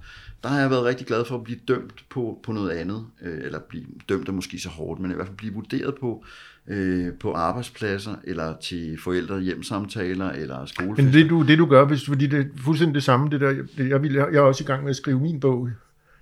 der 0.43 0.49
har 0.49 0.59
jeg 0.59 0.69
været 0.69 0.83
rigtig 0.83 1.07
glad 1.07 1.25
for 1.25 1.35
at 1.35 1.43
blive 1.43 1.59
dømt 1.67 2.05
på, 2.09 2.39
på 2.43 2.51
noget 2.51 2.69
andet, 2.69 3.05
øh, 3.21 3.45
eller 3.45 3.59
blive 3.59 3.85
dømt 4.09 4.27
er 4.27 4.31
måske 4.31 4.59
så 4.59 4.69
hårdt, 4.69 5.01
men 5.01 5.11
i 5.11 5.13
hvert 5.13 5.27
fald 5.27 5.37
blive 5.37 5.53
vurderet 5.53 5.95
på, 5.99 6.25
øh, 6.67 7.13
på 7.13 7.33
arbejdspladser, 7.33 8.15
eller 8.23 8.55
til 8.61 8.97
forældre 9.03 9.39
hjemsamtaler, 9.39 10.29
eller 10.29 10.65
skolefester. 10.65 11.03
Men 11.03 11.13
det 11.13 11.29
du, 11.29 11.41
det 11.43 11.57
du 11.57 11.65
gør, 11.65 11.85
hvis, 11.85 12.05
fordi 12.05 12.27
det 12.27 12.39
er 12.39 12.45
fuldstændig 12.57 12.95
det 12.95 13.03
samme, 13.03 13.29
det 13.29 13.41
der, 13.41 13.53
det, 13.77 13.89
jeg, 13.89 14.01
vil, 14.03 14.13
jeg 14.13 14.35
er 14.35 14.41
også 14.41 14.63
i 14.63 14.67
gang 14.67 14.83
med 14.83 14.89
at 14.89 14.95
skrive 14.95 15.19
min 15.19 15.39
bog. 15.39 15.69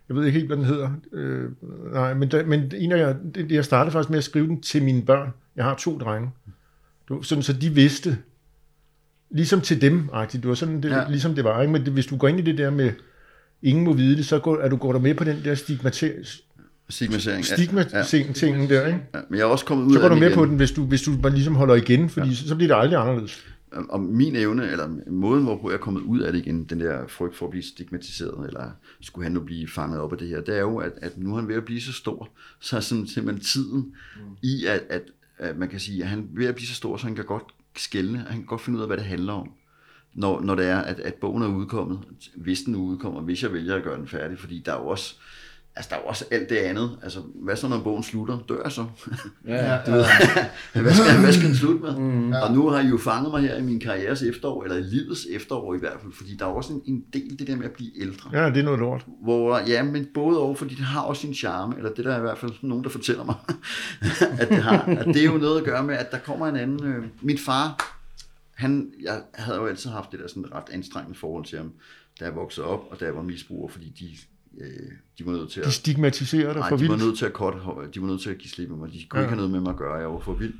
Jeg 0.10 0.16
ved 0.16 0.26
ikke 0.26 0.40
helt, 0.40 0.50
hvad 0.50 0.58
den 0.58 0.66
hedder. 0.66 0.90
Øh, 1.14 1.50
nej, 1.94 2.14
men, 2.14 2.32
der, 2.32 2.46
men 2.46 2.72
en 2.76 2.92
af 2.92 2.98
jer, 2.98 3.16
det, 3.36 3.52
jeg 3.52 3.66
startede 3.66 3.92
faktisk 3.92 4.10
med 4.10 4.18
at 4.18 4.24
skrive 4.24 4.48
den 4.48 4.62
til 4.62 4.84
mine 4.84 5.02
børn. 5.02 5.30
Jeg 5.56 5.64
har 5.66 5.76
to 5.76 5.98
drenge. 5.98 6.30
Du, 7.10 7.22
sådan, 7.22 7.42
så 7.44 7.54
de 7.54 7.70
vidste, 7.70 8.18
ligesom 9.30 9.62
til 9.62 9.82
dem, 9.82 10.10
agtigt. 10.14 10.44
det 10.44 10.50
var 10.50 10.56
sådan, 10.56 10.84
det, 10.84 10.90
Ja. 10.90 10.98
ja. 10.98 11.10
ligesom 11.10 11.36
det 11.36 11.44
var. 11.44 11.62
Ikke? 11.62 11.74
Men 11.74 11.86
det, 11.86 11.94
hvis 11.94 12.06
du 12.06 12.18
går 12.18 12.28
ind 12.28 12.40
i 12.40 12.42
det 12.42 12.58
der 12.58 12.70
med, 12.70 12.92
ingen 13.62 13.86
må 13.86 13.94
vide 13.94 14.18
det, 14.18 14.26
så 14.26 14.40
går, 14.40 14.58
er 14.58 14.70
du 14.70 14.76
går 14.76 14.92
der 14.92 15.00
med 15.00 15.16
på 15.16 15.24
den 15.24 15.38
der 15.44 15.56
stigmatisering, 15.56 16.26
Stigmatisering. 16.90 17.46
ja. 17.50 17.56
stigmatisering 17.56 18.36
tingen 18.36 18.70
der, 18.70 18.88
ikke? 18.88 19.00
Ja, 19.14 19.20
men 19.30 19.38
jeg 19.40 19.44
er 19.44 19.50
også 19.50 19.66
kommet 19.66 19.86
ud 19.86 19.94
Så 19.94 20.00
af 20.00 20.02
går 20.02 20.10
du 20.10 20.16
med 20.16 20.28
igen. 20.28 20.36
på 20.38 20.46
den, 20.46 20.56
hvis 20.56 20.72
du, 20.72 20.86
hvis 20.86 21.02
du 21.02 21.18
bare 21.18 21.34
ligesom 21.34 21.56
holder 21.56 21.76
igen, 21.76 22.10
fordi 22.10 22.28
ja. 22.30 22.36
så, 22.36 22.48
så 22.48 22.56
bliver 22.56 22.76
det 22.76 22.82
aldrig 22.82 23.00
anderledes. 23.02 23.46
og 23.72 24.00
min 24.00 24.36
evne, 24.36 24.72
eller 24.72 24.90
måden, 25.12 25.44
hvorpå 25.44 25.70
jeg 25.70 25.76
er 25.76 25.80
kommet 25.80 26.02
ud 26.02 26.20
af 26.20 26.32
det 26.34 26.40
igen, 26.40 26.64
den 26.64 26.80
der 26.80 27.08
frygt 27.08 27.36
for 27.36 27.46
at 27.46 27.50
blive 27.50 27.64
stigmatiseret, 27.64 28.48
eller 28.48 28.72
skulle 29.02 29.24
han 29.24 29.32
nu 29.32 29.40
blive 29.40 29.68
fanget 29.68 30.00
op 30.00 30.12
af 30.12 30.18
det 30.18 30.28
her, 30.28 30.42
det 30.42 30.56
er 30.56 30.60
jo, 30.60 30.78
at, 30.78 30.92
at 31.02 31.18
nu 31.18 31.32
er 31.32 31.40
han 31.40 31.48
ved 31.48 31.56
at 31.56 31.66
blive 31.66 31.82
så 31.82 31.94
stor, 31.94 32.30
så 32.60 32.76
er 32.76 32.80
sådan 32.80 33.08
simpelthen 33.08 33.44
tiden 33.44 33.80
mm. 33.80 34.22
i, 34.42 34.66
at, 34.66 34.84
at, 34.90 35.02
at 35.38 35.58
man 35.58 35.70
kan 35.70 35.80
sige, 35.80 36.04
at 36.04 36.10
han 36.10 36.20
er 36.20 36.24
ved 36.40 36.46
at 36.46 36.56
blive 36.56 36.68
så 36.68 36.76
stor, 36.76 36.98
så 36.98 37.06
han 37.06 37.16
kan 37.16 37.26
godt 37.26 37.44
skælne, 37.78 38.18
han 38.18 38.38
kan 38.38 38.46
godt 38.46 38.62
finde 38.62 38.78
ud 38.78 38.82
af, 38.82 38.90
hvad 38.90 38.98
det 38.98 39.06
handler 39.06 39.34
om. 39.34 39.52
Når, 40.14 40.42
når 40.42 40.56
det 40.56 40.66
er, 40.66 40.78
at, 40.78 41.00
at 41.00 41.14
bogen 41.14 41.44
er 41.44 41.48
udkommet, 41.48 42.00
hvis 42.36 42.62
den 42.62 42.76
udkommer, 42.76 43.22
hvis 43.22 43.44
jeg 43.44 43.54
vælger 43.54 43.76
at 43.76 43.84
gøre 43.84 43.98
den 43.98 44.08
færdig, 44.08 44.40
fordi 44.40 44.64
der 44.66 44.74
er 44.74 44.80
jo 44.80 44.88
også, 44.88 45.16
Altså, 45.78 45.90
der 45.90 45.96
er 45.96 46.00
jo 46.00 46.08
også 46.08 46.26
alt 46.32 46.50
det 46.50 46.56
andet. 46.56 47.00
Altså, 47.04 47.20
hvad 47.36 47.56
så, 47.56 47.68
når 47.68 47.80
bogen 47.84 48.04
slutter? 48.04 48.40
Dør 48.50 48.62
jeg 48.64 48.72
så? 48.72 48.86
Ja, 49.48 49.74
ja. 49.74 49.80
hvad, 50.82 50.94
skal, 50.94 51.20
hvad 51.20 51.34
skal 51.34 51.48
den 51.48 51.56
slutte 51.56 51.82
med? 51.82 51.98
Mm. 51.98 52.32
Og 52.32 52.54
nu 52.54 52.70
har 52.70 52.80
I 52.80 52.88
jo 52.88 52.98
fanget 52.98 53.32
mig 53.32 53.42
her 53.42 53.58
i 53.58 53.62
min 53.62 53.80
karrieres 53.80 54.22
efterår, 54.22 54.64
eller 54.64 54.78
i 54.78 54.82
livets 54.82 55.28
efterår 55.32 55.76
i 55.76 55.78
hvert 55.78 55.98
fald, 56.02 56.14
fordi 56.14 56.36
der 56.36 56.46
er 56.46 56.50
også 56.50 56.74
en, 56.74 56.82
en 56.86 57.04
del 57.14 57.40
det 57.40 57.48
der 57.48 57.56
med 57.56 57.66
at 57.66 57.72
blive 57.72 58.02
ældre. 58.02 58.30
Ja, 58.34 58.50
det 58.50 58.58
er 58.58 58.64
noget 58.64 58.80
lort. 58.80 59.06
Hvor, 59.24 59.58
ja, 59.68 59.84
men 59.84 60.08
både 60.14 60.40
over, 60.40 60.56
fordi 60.56 60.76
det 60.76 60.86
har 60.86 61.02
også 61.02 61.22
sin 61.22 61.34
charme, 61.34 61.78
eller 61.78 61.94
det 61.94 62.06
der 62.06 62.14
er 62.14 62.18
i 62.18 62.22
hvert 62.22 62.38
fald 62.38 62.52
nogen, 62.62 62.84
der 62.84 62.90
fortæller 62.90 63.24
mig, 63.24 63.36
at 64.42 64.50
det 64.50 64.58
har. 64.58 64.84
At 65.00 65.06
det 65.06 65.18
er 65.18 65.26
jo 65.26 65.38
noget 65.38 65.60
at 65.60 65.66
gøre 65.66 65.84
med, 65.84 65.96
at 65.96 66.12
der 66.12 66.18
kommer 66.18 66.48
en 66.48 66.56
anden... 66.56 66.88
Øh, 66.88 67.04
min 67.22 67.38
far, 67.38 67.98
han, 68.56 68.92
jeg 69.02 69.22
havde 69.34 69.58
jo 69.58 69.66
altid 69.66 69.90
haft 69.90 70.12
det 70.12 70.20
der 70.20 70.28
sådan 70.28 70.54
ret 70.56 70.70
anstrengende 70.72 71.18
forhold 71.18 71.46
til 71.46 71.58
ham, 71.58 71.72
da 72.20 72.26
jeg 72.26 72.36
voksede 72.36 72.68
op, 72.68 72.88
og 72.92 73.00
da 73.00 73.06
jeg 73.06 73.16
var 73.16 73.22
misbruger, 73.22 73.70
fordi 73.70 73.90
de, 74.00 74.06
øh, 74.58 74.92
de 75.20 75.26
var 75.26 75.32
nødt 75.32 75.50
til 75.52 75.62
De 75.62 75.68
at... 75.68 75.74
stigmatiserer 75.74 76.54
dig 76.54 76.64
for 76.70 76.78
de 76.78 76.88
var 76.88 76.94
vildt. 76.94 77.06
nødt 77.08 77.18
til 77.18 77.26
at 77.26 77.34
korte, 77.34 77.58
de 77.94 78.02
var 78.02 78.08
nødt 78.08 78.22
til 78.22 78.30
at 78.30 78.38
give 78.38 78.50
slip 78.50 78.70
med 78.70 78.78
mig. 78.78 78.92
De 78.94 79.06
kunne 79.10 79.20
Ja. 79.20 79.26
ikke 79.26 79.30
have 79.30 79.36
noget 79.38 79.52
med 79.52 79.60
mig 79.60 79.70
at 79.70 79.78
gøre, 79.78 79.94
jeg 79.94 80.10
var 80.12 80.20
for 80.20 80.34
vild. 80.34 80.54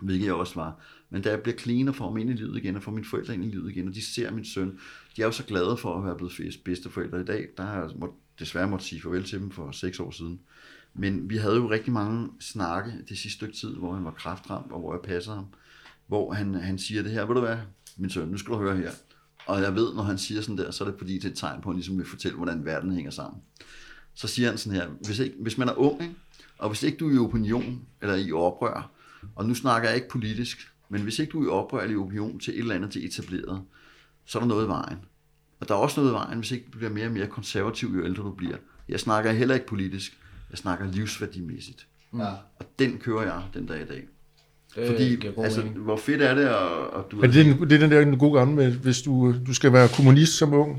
Hvilket 0.00 0.26
jeg 0.26 0.34
også 0.34 0.54
var. 0.54 0.80
Men 1.10 1.22
da 1.22 1.30
jeg 1.30 1.40
bliver 1.40 1.56
clean 1.58 1.88
og 1.88 1.94
får 1.94 2.08
ham 2.08 2.16
ind 2.16 2.30
i 2.30 2.32
livet 2.32 2.56
igen, 2.56 2.76
og 2.76 2.82
får 2.82 2.92
mine 2.92 3.06
forældre 3.06 3.34
ind 3.34 3.44
i 3.44 3.48
livet 3.48 3.70
igen, 3.70 3.88
og 3.88 3.94
de 3.94 4.04
ser 4.04 4.30
min 4.30 4.44
søn, 4.44 4.78
de 5.16 5.22
er 5.22 5.26
jo 5.26 5.32
så 5.32 5.44
glade 5.44 5.76
for 5.76 5.98
at 5.98 6.04
være 6.04 6.16
blevet 6.16 6.60
bedsteforældre 6.64 7.20
i 7.20 7.24
dag. 7.24 7.48
Der 7.56 7.62
har 7.64 7.74
jeg 7.80 7.90
må, 7.96 8.14
desværre 8.38 8.68
måtte 8.68 8.84
sige 8.84 9.00
farvel 9.02 9.24
til 9.24 9.38
dem 9.40 9.50
for 9.50 9.70
seks 9.70 10.00
år 10.00 10.10
siden. 10.10 10.40
Men 10.94 11.30
vi 11.30 11.36
havde 11.36 11.54
jo 11.56 11.70
rigtig 11.70 11.92
mange 11.92 12.28
snakke 12.40 12.92
det 13.08 13.18
sidste 13.18 13.30
stykke 13.36 13.54
tid, 13.54 13.74
hvor 13.76 13.94
han 13.94 14.04
var 14.04 14.10
kraftramt, 14.10 14.72
og 14.72 14.80
hvor 14.80 14.94
jeg 14.94 15.00
passede 15.04 15.36
ham. 15.36 15.46
Hvor 16.06 16.32
han, 16.32 16.54
han 16.54 16.78
siger 16.78 17.02
det 17.02 17.12
her, 17.12 17.24
ved 17.26 17.34
du 17.34 17.40
hvad, 17.40 17.56
min 17.96 18.10
søn, 18.10 18.28
nu 18.28 18.36
skal 18.38 18.52
du 18.54 18.58
høre 18.58 18.76
her. 18.76 18.90
Og 19.46 19.62
jeg 19.62 19.74
ved, 19.74 19.94
når 19.94 20.02
han 20.02 20.18
siger 20.18 20.40
sådan 20.40 20.58
der, 20.58 20.70
så 20.70 20.84
er 20.84 20.88
det 20.88 20.98
fordi, 20.98 21.14
det 21.14 21.24
er 21.24 21.28
et 21.28 21.36
tegn 21.36 21.60
på, 21.60 21.68
at 21.68 21.72
han 21.72 21.76
ligesom 21.76 21.98
vil 21.98 22.06
fortælle, 22.06 22.36
hvordan 22.36 22.64
verden 22.64 22.92
hænger 22.92 23.10
sammen. 23.10 23.42
Så 24.14 24.28
siger 24.28 24.48
han 24.48 24.58
sådan 24.58 24.78
her, 24.78 24.88
hvis, 25.06 25.18
ikke, 25.18 25.36
hvis 25.40 25.58
man 25.58 25.68
er 25.68 25.74
ung, 25.74 26.02
ikke? 26.02 26.14
og 26.58 26.68
hvis 26.68 26.82
ikke 26.82 26.98
du 26.98 27.08
er 27.08 27.14
i 27.14 27.18
opinion, 27.18 27.80
eller 28.02 28.14
i 28.14 28.32
oprør, 28.32 28.90
og 29.34 29.46
nu 29.46 29.54
snakker 29.54 29.88
jeg 29.88 29.96
ikke 29.96 30.08
politisk, 30.08 30.72
men 30.88 31.02
hvis 31.02 31.18
ikke 31.18 31.32
du 31.32 31.40
er 31.42 31.46
i 31.46 31.48
oprør 31.48 31.80
eller 31.80 31.94
i 31.94 31.98
opinion 31.98 32.38
til 32.38 32.54
et 32.54 32.58
eller 32.58 32.74
andet 32.74 32.90
til 32.90 33.04
etableret, 33.04 33.62
så 34.24 34.38
er 34.38 34.40
der 34.40 34.48
noget 34.48 34.64
i 34.64 34.68
vejen. 34.68 34.98
Og 35.60 35.68
der 35.68 35.74
er 35.74 35.78
også 35.78 36.00
noget 36.00 36.12
i 36.12 36.14
vejen, 36.14 36.38
hvis 36.38 36.50
ikke 36.50 36.66
du 36.72 36.78
bliver 36.78 36.92
mere 36.92 37.06
og 37.06 37.12
mere 37.12 37.26
konservativ, 37.26 37.88
jo 37.88 38.04
ældre 38.04 38.22
du 38.22 38.32
bliver. 38.32 38.56
Jeg 38.88 39.00
snakker 39.00 39.32
heller 39.32 39.54
ikke 39.54 39.66
politisk, 39.66 40.18
jeg 40.50 40.58
snakker 40.58 40.86
livsværdimæssigt. 40.86 41.86
Ja. 42.16 42.28
Og 42.56 42.78
den 42.78 42.98
kører 42.98 43.22
jeg 43.22 43.42
den 43.54 43.66
dag 43.66 43.82
i 43.82 43.86
dag. 43.86 44.08
Det 44.76 44.86
Fordi, 44.86 45.18
altså, 45.44 45.60
mening. 45.60 45.78
hvor 45.78 45.96
fedt 45.96 46.22
er 46.22 46.34
det, 46.34 46.48
og, 46.48 46.68
og 46.92 47.04
du 47.10 47.16
Men 47.16 47.32
det, 47.32 47.40
er 47.40 47.44
den- 47.44 47.62
det 47.70 47.72
er 47.72 47.78
den 47.78 47.90
der 47.90 48.00
den 48.00 48.18
gode 48.18 48.38
gamle 48.38 48.54
med, 48.54 48.70
hvis 48.72 49.02
du, 49.02 49.34
du 49.46 49.54
skal 49.54 49.72
være 49.72 49.88
kommunist 49.88 50.38
som 50.38 50.54
ung, 50.54 50.76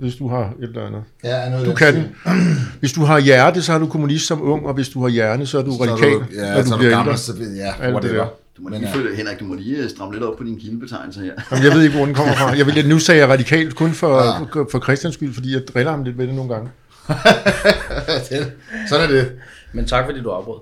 hvis 0.00 0.14
du 0.16 0.28
har 0.28 0.40
et 0.62 0.68
eller 0.68 0.86
andet. 0.86 1.02
Ja, 1.24 1.50
noget 1.50 1.66
Du 1.66 1.74
kan. 1.74 1.94
Hvis 2.80 2.92
du 2.92 3.00
har 3.04 3.18
hjerte, 3.20 3.62
så 3.62 3.72
er 3.72 3.78
du 3.78 3.86
kommunist 3.86 4.26
som 4.26 4.42
ung, 4.42 4.66
og 4.66 4.74
hvis 4.74 4.88
du 4.88 5.02
har 5.02 5.08
hjerne, 5.08 5.46
så 5.46 5.58
er 5.58 5.62
du 5.62 5.70
radikal, 5.70 5.98
Så 5.98 6.06
er 6.06 6.18
du, 6.18 6.24
ja, 6.34 6.54
når 6.54 6.62
så 6.62 6.68
du 6.68 6.72
er 6.72 6.76
du 6.76 6.78
bliver 6.78 6.90
gammel, 6.90 7.10
ældre. 7.12 7.18
så 7.18 7.32
ja, 7.56 7.66
Alt 7.68 7.78
det 7.80 7.92
whatever. 7.94 8.14
der. 8.24 8.26
Du 8.56 8.62
må 8.62 8.68
Men 8.68 8.78
lige 8.80 8.90
ja. 8.90 8.96
følge, 8.96 9.16
Henrik, 9.16 9.40
du 9.40 9.44
må 9.44 9.54
lige 9.54 9.76
øh, 9.82 9.90
stramme 9.90 10.14
lidt 10.14 10.24
op 10.24 10.36
på 10.38 10.44
dine 10.44 10.60
kildebetegnelser 10.60 11.20
her. 11.22 11.32
Jamen, 11.50 11.64
jeg 11.64 11.72
ved 11.74 11.82
ikke, 11.82 11.96
hvor 11.96 12.06
den 12.06 12.14
kommer 12.14 12.34
fra. 12.34 12.56
Jeg 12.56 12.66
vil, 12.66 12.88
nu 12.88 12.98
sagde 12.98 13.20
jeg 13.20 13.28
radikalt 13.28 13.74
kun 13.74 13.90
for, 13.92 14.16
Ja. 14.58 14.62
for 14.72 14.80
Christians 14.82 15.14
skyld, 15.14 15.34
fordi 15.34 15.52
jeg 15.54 15.62
driller 15.74 15.90
ham 15.90 16.04
lidt 16.04 16.16
med 16.16 16.26
det 16.26 16.34
nogle 16.34 16.54
gange. 16.54 16.70
Det- 18.30 18.52
Sådan 18.88 19.04
er 19.04 19.10
det. 19.12 19.32
Men 19.72 19.86
tak, 19.86 20.04
fordi 20.04 20.20
du 20.22 20.30
afbrød. 20.30 20.58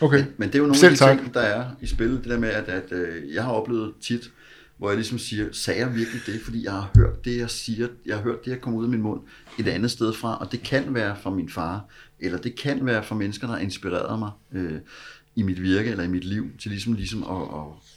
Okay. 0.00 0.24
Men 0.36 0.48
det 0.48 0.54
er 0.54 0.58
jo 0.58 0.64
nogle 0.64 0.78
Selv 0.78 0.92
af 0.92 0.98
de 0.98 1.04
tak. 1.04 1.18
ting, 1.18 1.34
der 1.34 1.40
er 1.40 1.70
i 1.80 1.86
spillet. 1.86 2.18
Det 2.18 2.30
der 2.30 2.38
med, 2.38 2.48
at, 2.48 2.68
at 2.68 2.92
øh, 2.92 3.34
jeg 3.34 3.44
har 3.44 3.52
oplevet 3.52 3.92
tit, 4.00 4.30
hvor 4.78 4.88
jeg 4.88 4.96
ligesom 4.96 5.18
siger, 5.18 5.48
sagde 5.52 5.80
jeg 5.80 5.94
virkelig 5.94 6.20
det, 6.26 6.40
fordi 6.44 6.64
jeg 6.64 6.72
har 6.72 6.90
hørt 6.96 7.24
det, 7.24 7.38
jeg 7.38 7.50
siger, 7.50 7.88
jeg 8.06 8.16
har 8.16 8.22
hørt 8.22 8.44
det, 8.44 8.50
jeg 8.50 8.60
kommer 8.60 8.78
ud 8.78 8.84
af 8.84 8.90
min 8.90 9.02
mund 9.02 9.20
et 9.58 9.68
andet 9.68 9.90
sted 9.90 10.12
fra, 10.12 10.36
og 10.36 10.52
det 10.52 10.62
kan 10.62 10.94
være 10.94 11.16
fra 11.22 11.30
min 11.30 11.48
far, 11.48 11.84
eller 12.20 12.38
det 12.38 12.58
kan 12.58 12.86
være 12.86 13.04
fra 13.04 13.14
mennesker, 13.14 13.46
der 13.46 13.54
har 13.54 13.60
inspireret 13.60 14.18
mig 14.18 14.30
øh, 14.52 14.78
i 15.36 15.42
mit 15.42 15.62
virke 15.62 15.90
eller 15.90 16.04
i 16.04 16.08
mit 16.08 16.24
liv, 16.24 16.46
til 16.58 16.70
ligesom, 16.70 16.92
ligesom 16.92 17.22
at, 17.22 17.42
at, 17.42 17.95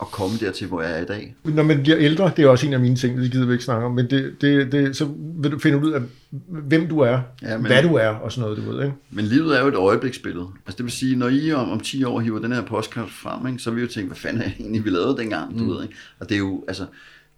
at 0.00 0.06
komme 0.06 0.38
dertil, 0.38 0.66
hvor 0.66 0.82
jeg 0.82 0.98
er 0.98 1.02
i 1.02 1.04
dag. 1.04 1.34
Når 1.44 1.62
man 1.62 1.82
bliver 1.82 1.98
ældre, 1.98 2.32
det 2.36 2.44
er 2.44 2.48
også 2.48 2.66
en 2.66 2.72
af 2.72 2.80
mine 2.80 2.96
ting, 2.96 3.18
det 3.18 3.30
gider 3.32 3.46
vi 3.46 3.52
ikke 3.52 3.64
snakke 3.64 3.86
om, 3.86 3.92
men 3.92 4.10
det, 4.10 4.34
det, 4.40 4.72
det, 4.72 4.96
så 4.96 5.08
vil 5.18 5.52
du 5.52 5.58
finde 5.58 5.78
ud 5.78 5.92
af, 5.92 6.00
hvem 6.48 6.88
du 6.88 6.98
er, 6.98 7.20
Ja, 7.42 7.56
men- 7.56 7.66
hvad 7.66 7.82
du 7.82 7.94
er 7.94 8.08
og 8.08 8.32
sådan 8.32 8.42
noget, 8.50 8.64
du 8.64 8.72
ved, 8.72 8.84
ikke? 8.84 8.96
Men 9.10 9.24
livet 9.24 9.56
er 9.56 9.62
jo 9.62 9.68
et 9.68 9.74
øjebliksbillede. 9.74 10.46
Altså 10.66 10.76
det 10.76 10.84
vil 10.84 10.92
sige, 10.92 11.16
når 11.16 11.28
I 11.28 11.52
om, 11.52 11.70
om 11.70 11.80
10 11.80 12.04
år 12.04 12.20
hiver 12.20 12.38
den 12.38 12.52
her 12.52 12.62
postkast 12.62 13.12
frem, 13.12 13.46
ikke, 13.46 13.58
så 13.58 13.70
vil 13.70 13.78
I 13.78 13.82
jo 13.82 13.88
tænke, 13.92 14.06
hvad 14.06 14.16
fanden 14.16 14.42
er 14.42 14.48
det 14.48 14.54
egentlig, 14.60 14.84
vi 14.84 14.90
lavede 14.90 15.16
dengang, 15.16 15.58
du 15.58 15.64
mm. 15.64 15.70
ved, 15.70 15.82
ikke? 15.82 15.94
Og 16.18 16.28
det 16.28 16.34
er 16.34 16.38
jo, 16.38 16.64
altså, 16.68 16.86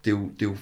det 0.05 0.11
er 0.11 0.15
jo, 0.17 0.31
det 0.41 0.43
er 0.47 0.51
jo, 0.51 0.57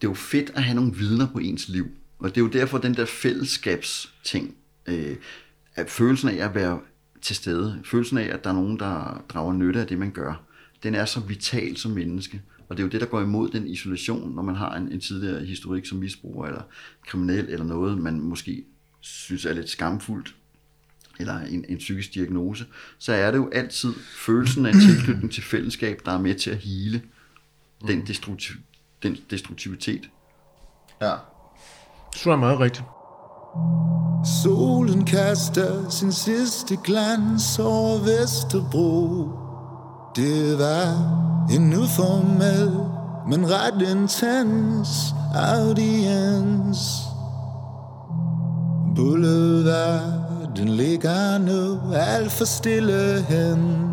det 0.00 0.06
er 0.06 0.10
jo 0.10 0.14
fedt 0.14 0.50
at 0.54 0.62
have 0.62 0.74
nogle 0.76 0.94
vidner 0.94 1.26
på 1.32 1.38
ens 1.38 1.68
liv. 1.68 1.86
Og 2.18 2.28
det 2.28 2.36
er 2.36 2.40
jo 2.44 2.48
derfor, 2.50 2.78
den 2.78 2.94
der 2.94 3.04
fællesskabsting, 3.04 4.54
øh, 4.86 5.16
at 5.74 5.90
følelsen 5.90 6.28
af 6.28 6.44
at 6.44 6.54
være 6.54 6.78
til 7.22 7.36
stede, 7.36 7.80
følelsen 7.84 8.18
af, 8.18 8.28
at 8.32 8.44
der 8.44 8.50
er 8.50 8.54
nogen, 8.54 8.78
der 8.78 9.24
drager 9.28 9.52
nytte 9.52 9.80
af 9.80 9.86
det, 9.86 9.98
man 9.98 10.10
gør, 10.10 10.43
den 10.84 10.94
er 10.94 11.04
så 11.04 11.20
vital 11.20 11.76
som 11.76 11.92
menneske. 11.92 12.42
Og 12.68 12.76
det 12.76 12.82
er 12.82 12.86
jo 12.86 12.90
det, 12.90 13.00
der 13.00 13.06
går 13.06 13.20
imod 13.20 13.48
den 13.48 13.66
isolation, 13.66 14.34
når 14.34 14.42
man 14.42 14.54
har 14.54 14.76
en, 14.76 14.92
en 14.92 15.00
tidligere 15.00 15.44
historik 15.44 15.86
som 15.86 15.98
misbruger, 15.98 16.46
eller 16.46 16.62
kriminel, 17.06 17.48
eller 17.48 17.66
noget, 17.66 17.98
man 17.98 18.20
måske 18.20 18.64
synes 19.00 19.44
er 19.44 19.52
lidt 19.52 19.68
skamfuldt, 19.68 20.34
eller 21.18 21.40
en, 21.40 21.64
en 21.68 21.78
psykisk 21.78 22.14
diagnose, 22.14 22.66
så 22.98 23.12
er 23.12 23.30
det 23.30 23.38
jo 23.38 23.50
altid 23.52 23.92
følelsen 24.26 24.66
af 24.66 24.70
en 24.70 24.80
tilknytning 24.80 25.32
til 25.32 25.42
fællesskab, 25.42 26.00
der 26.04 26.12
er 26.12 26.18
med 26.18 26.34
til 26.34 26.50
at 26.50 26.56
hele 26.56 27.02
den, 27.86 28.06
destruktiv, 28.06 28.56
den 29.02 29.16
destruktivitet. 29.30 30.10
Ja. 31.02 31.14
Så 32.16 32.30
er 32.30 32.36
meget 32.36 32.60
rigtigt. 32.60 32.84
Solen 34.42 35.04
kaster 35.04 35.88
sin 35.88 36.12
sidste 36.12 36.76
glans 36.84 37.58
over 37.58 37.98
Vesterbro. 37.98 39.43
Det 40.16 40.58
var 40.58 40.86
en 41.50 41.74
uformel, 41.74 42.70
men 43.28 43.50
ret 43.50 43.82
intens 43.90 45.14
audiens. 45.34 47.02
Boulevard, 48.96 50.02
den 50.56 50.68
ligger 50.68 51.38
nu 51.38 51.80
alt 51.94 52.32
for 52.32 52.44
stille 52.44 53.24
hen. 53.28 53.90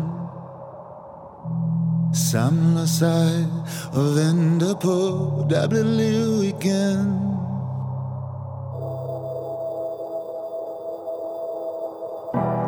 Samler 2.14 2.86
sig 2.86 3.48
og 3.92 4.04
venter 4.16 4.74
på, 4.74 5.28
der 5.50 5.68
bliver 5.68 5.84
liv 5.84 6.42
igen. 6.42 7.31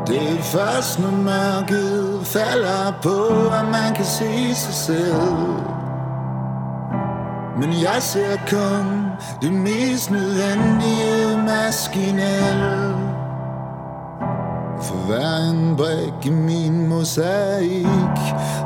Det 0.06 0.16
er 0.16 0.42
først, 0.42 1.00
når 1.00 1.10
mørket 1.10 2.26
falder 2.26 2.92
på, 3.02 3.48
at 3.48 3.64
man 3.64 3.94
kan 3.94 4.04
se 4.04 4.54
sig 4.54 4.74
selv. 4.74 5.74
Men 7.58 7.72
jeg 7.82 7.96
ser 8.00 8.36
kun 8.50 9.06
det 9.42 9.52
mest 9.52 10.10
nødvendige 10.10 11.36
maskinelle. 11.36 12.94
For 14.82 15.06
hver 15.06 15.50
en 15.50 15.76
brik 15.76 16.26
i 16.26 16.30
min 16.30 16.88
mosaik 16.88 18.18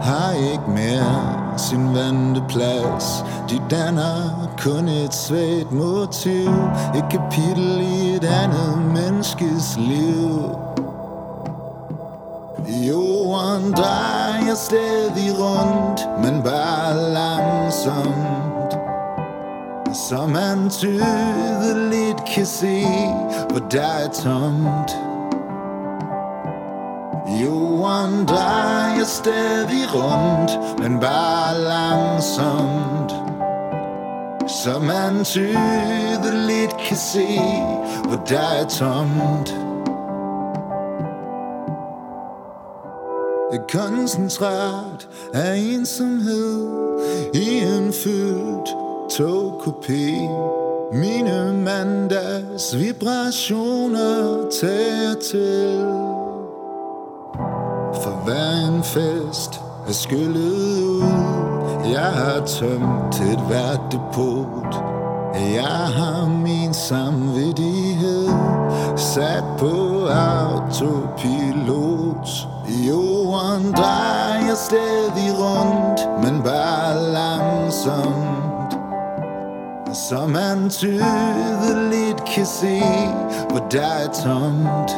har 0.03 0.33
ikke 0.53 0.71
mere 0.71 1.59
sin 1.59 1.95
vante 1.95 2.43
plads. 2.49 3.25
De 3.51 3.61
danner 3.71 4.49
kun 4.63 4.89
et 4.89 5.15
svagt 5.15 5.73
motiv, 5.73 6.51
et 6.95 7.05
kapitel 7.11 7.81
i 7.81 8.15
et 8.15 8.25
andet 8.25 8.79
menneskes 8.95 9.77
liv. 9.77 10.68
Jorden 12.67 13.73
drejer 13.73 14.55
stadig 14.55 15.39
rundt, 15.39 16.09
men 16.23 16.43
bare 16.43 17.13
langsomt. 17.13 18.79
Så 19.93 20.27
man 20.27 20.71
tydeligt 20.71 22.25
kan 22.35 22.47
se, 22.47 22.87
hvor 23.51 23.69
der 23.71 23.83
er 23.83 24.09
tomt. 24.09 24.99
Jorden 27.43 28.27
drejer 28.27 29.05
stadig 29.05 29.95
rundt, 29.95 30.79
men 30.79 31.01
bare 31.01 31.59
langsomt. 31.59 33.15
Så 34.47 34.79
man 34.79 35.25
tydeligt 35.25 36.77
kan 36.89 36.97
se, 36.97 37.41
hvor 38.09 38.25
der 38.29 38.49
er 38.61 38.65
tomt. 38.65 39.68
Et 43.53 43.61
koncentrat 43.73 45.09
af 45.35 45.57
ensomhed 45.57 46.69
i 47.35 47.59
en 47.59 47.93
fyldt 47.93 48.69
togkopi. 49.11 50.13
Mine 50.93 51.53
mandags 51.65 52.79
vibrationer 52.79 54.51
tager 54.61 55.15
til. 55.31 55.81
For 58.03 58.25
hver 58.25 58.69
en 58.69 58.83
fest 58.83 59.61
er 59.89 59.93
skyllet 59.93 60.83
ud. 60.83 61.03
Jeg 61.93 62.13
har 62.13 62.47
tømt 62.47 63.21
et 63.33 63.41
hvert 63.49 63.81
depot. 63.93 64.75
Jeg 65.55 65.87
har 65.97 66.29
min 66.29 66.75
samvittighed 66.75 68.29
Sat 68.99 69.45
på 69.59 70.07
autopilot 70.07 72.08
Jorden 73.49 73.73
drejer 73.73 74.55
stadig 74.55 75.39
rundt 75.39 76.23
Men 76.23 76.43
bare 76.43 77.13
langsomt. 77.13 78.79
Så 79.93 80.27
man 80.27 80.71
tydeligt 80.71 82.25
kan 82.25 82.47
se 82.47 82.83
Hvor 83.51 83.67
der 83.71 83.87
er 83.87 84.09
tomt. 84.09 84.97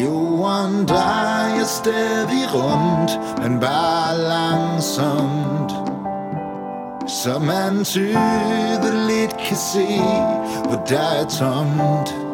Jorden 0.00 0.86
drejer 0.86 1.64
stadig 1.64 2.54
rundt 2.54 3.20
Men 3.42 3.60
bare 3.60 4.18
langsomt. 4.18 5.72
Så 7.06 7.38
man 7.38 7.84
tydeligt 7.84 9.36
kan 9.36 9.56
se 9.56 10.00
Hvor 10.68 10.82
der 10.88 11.20
er 11.20 11.24
tomt. 11.24 12.27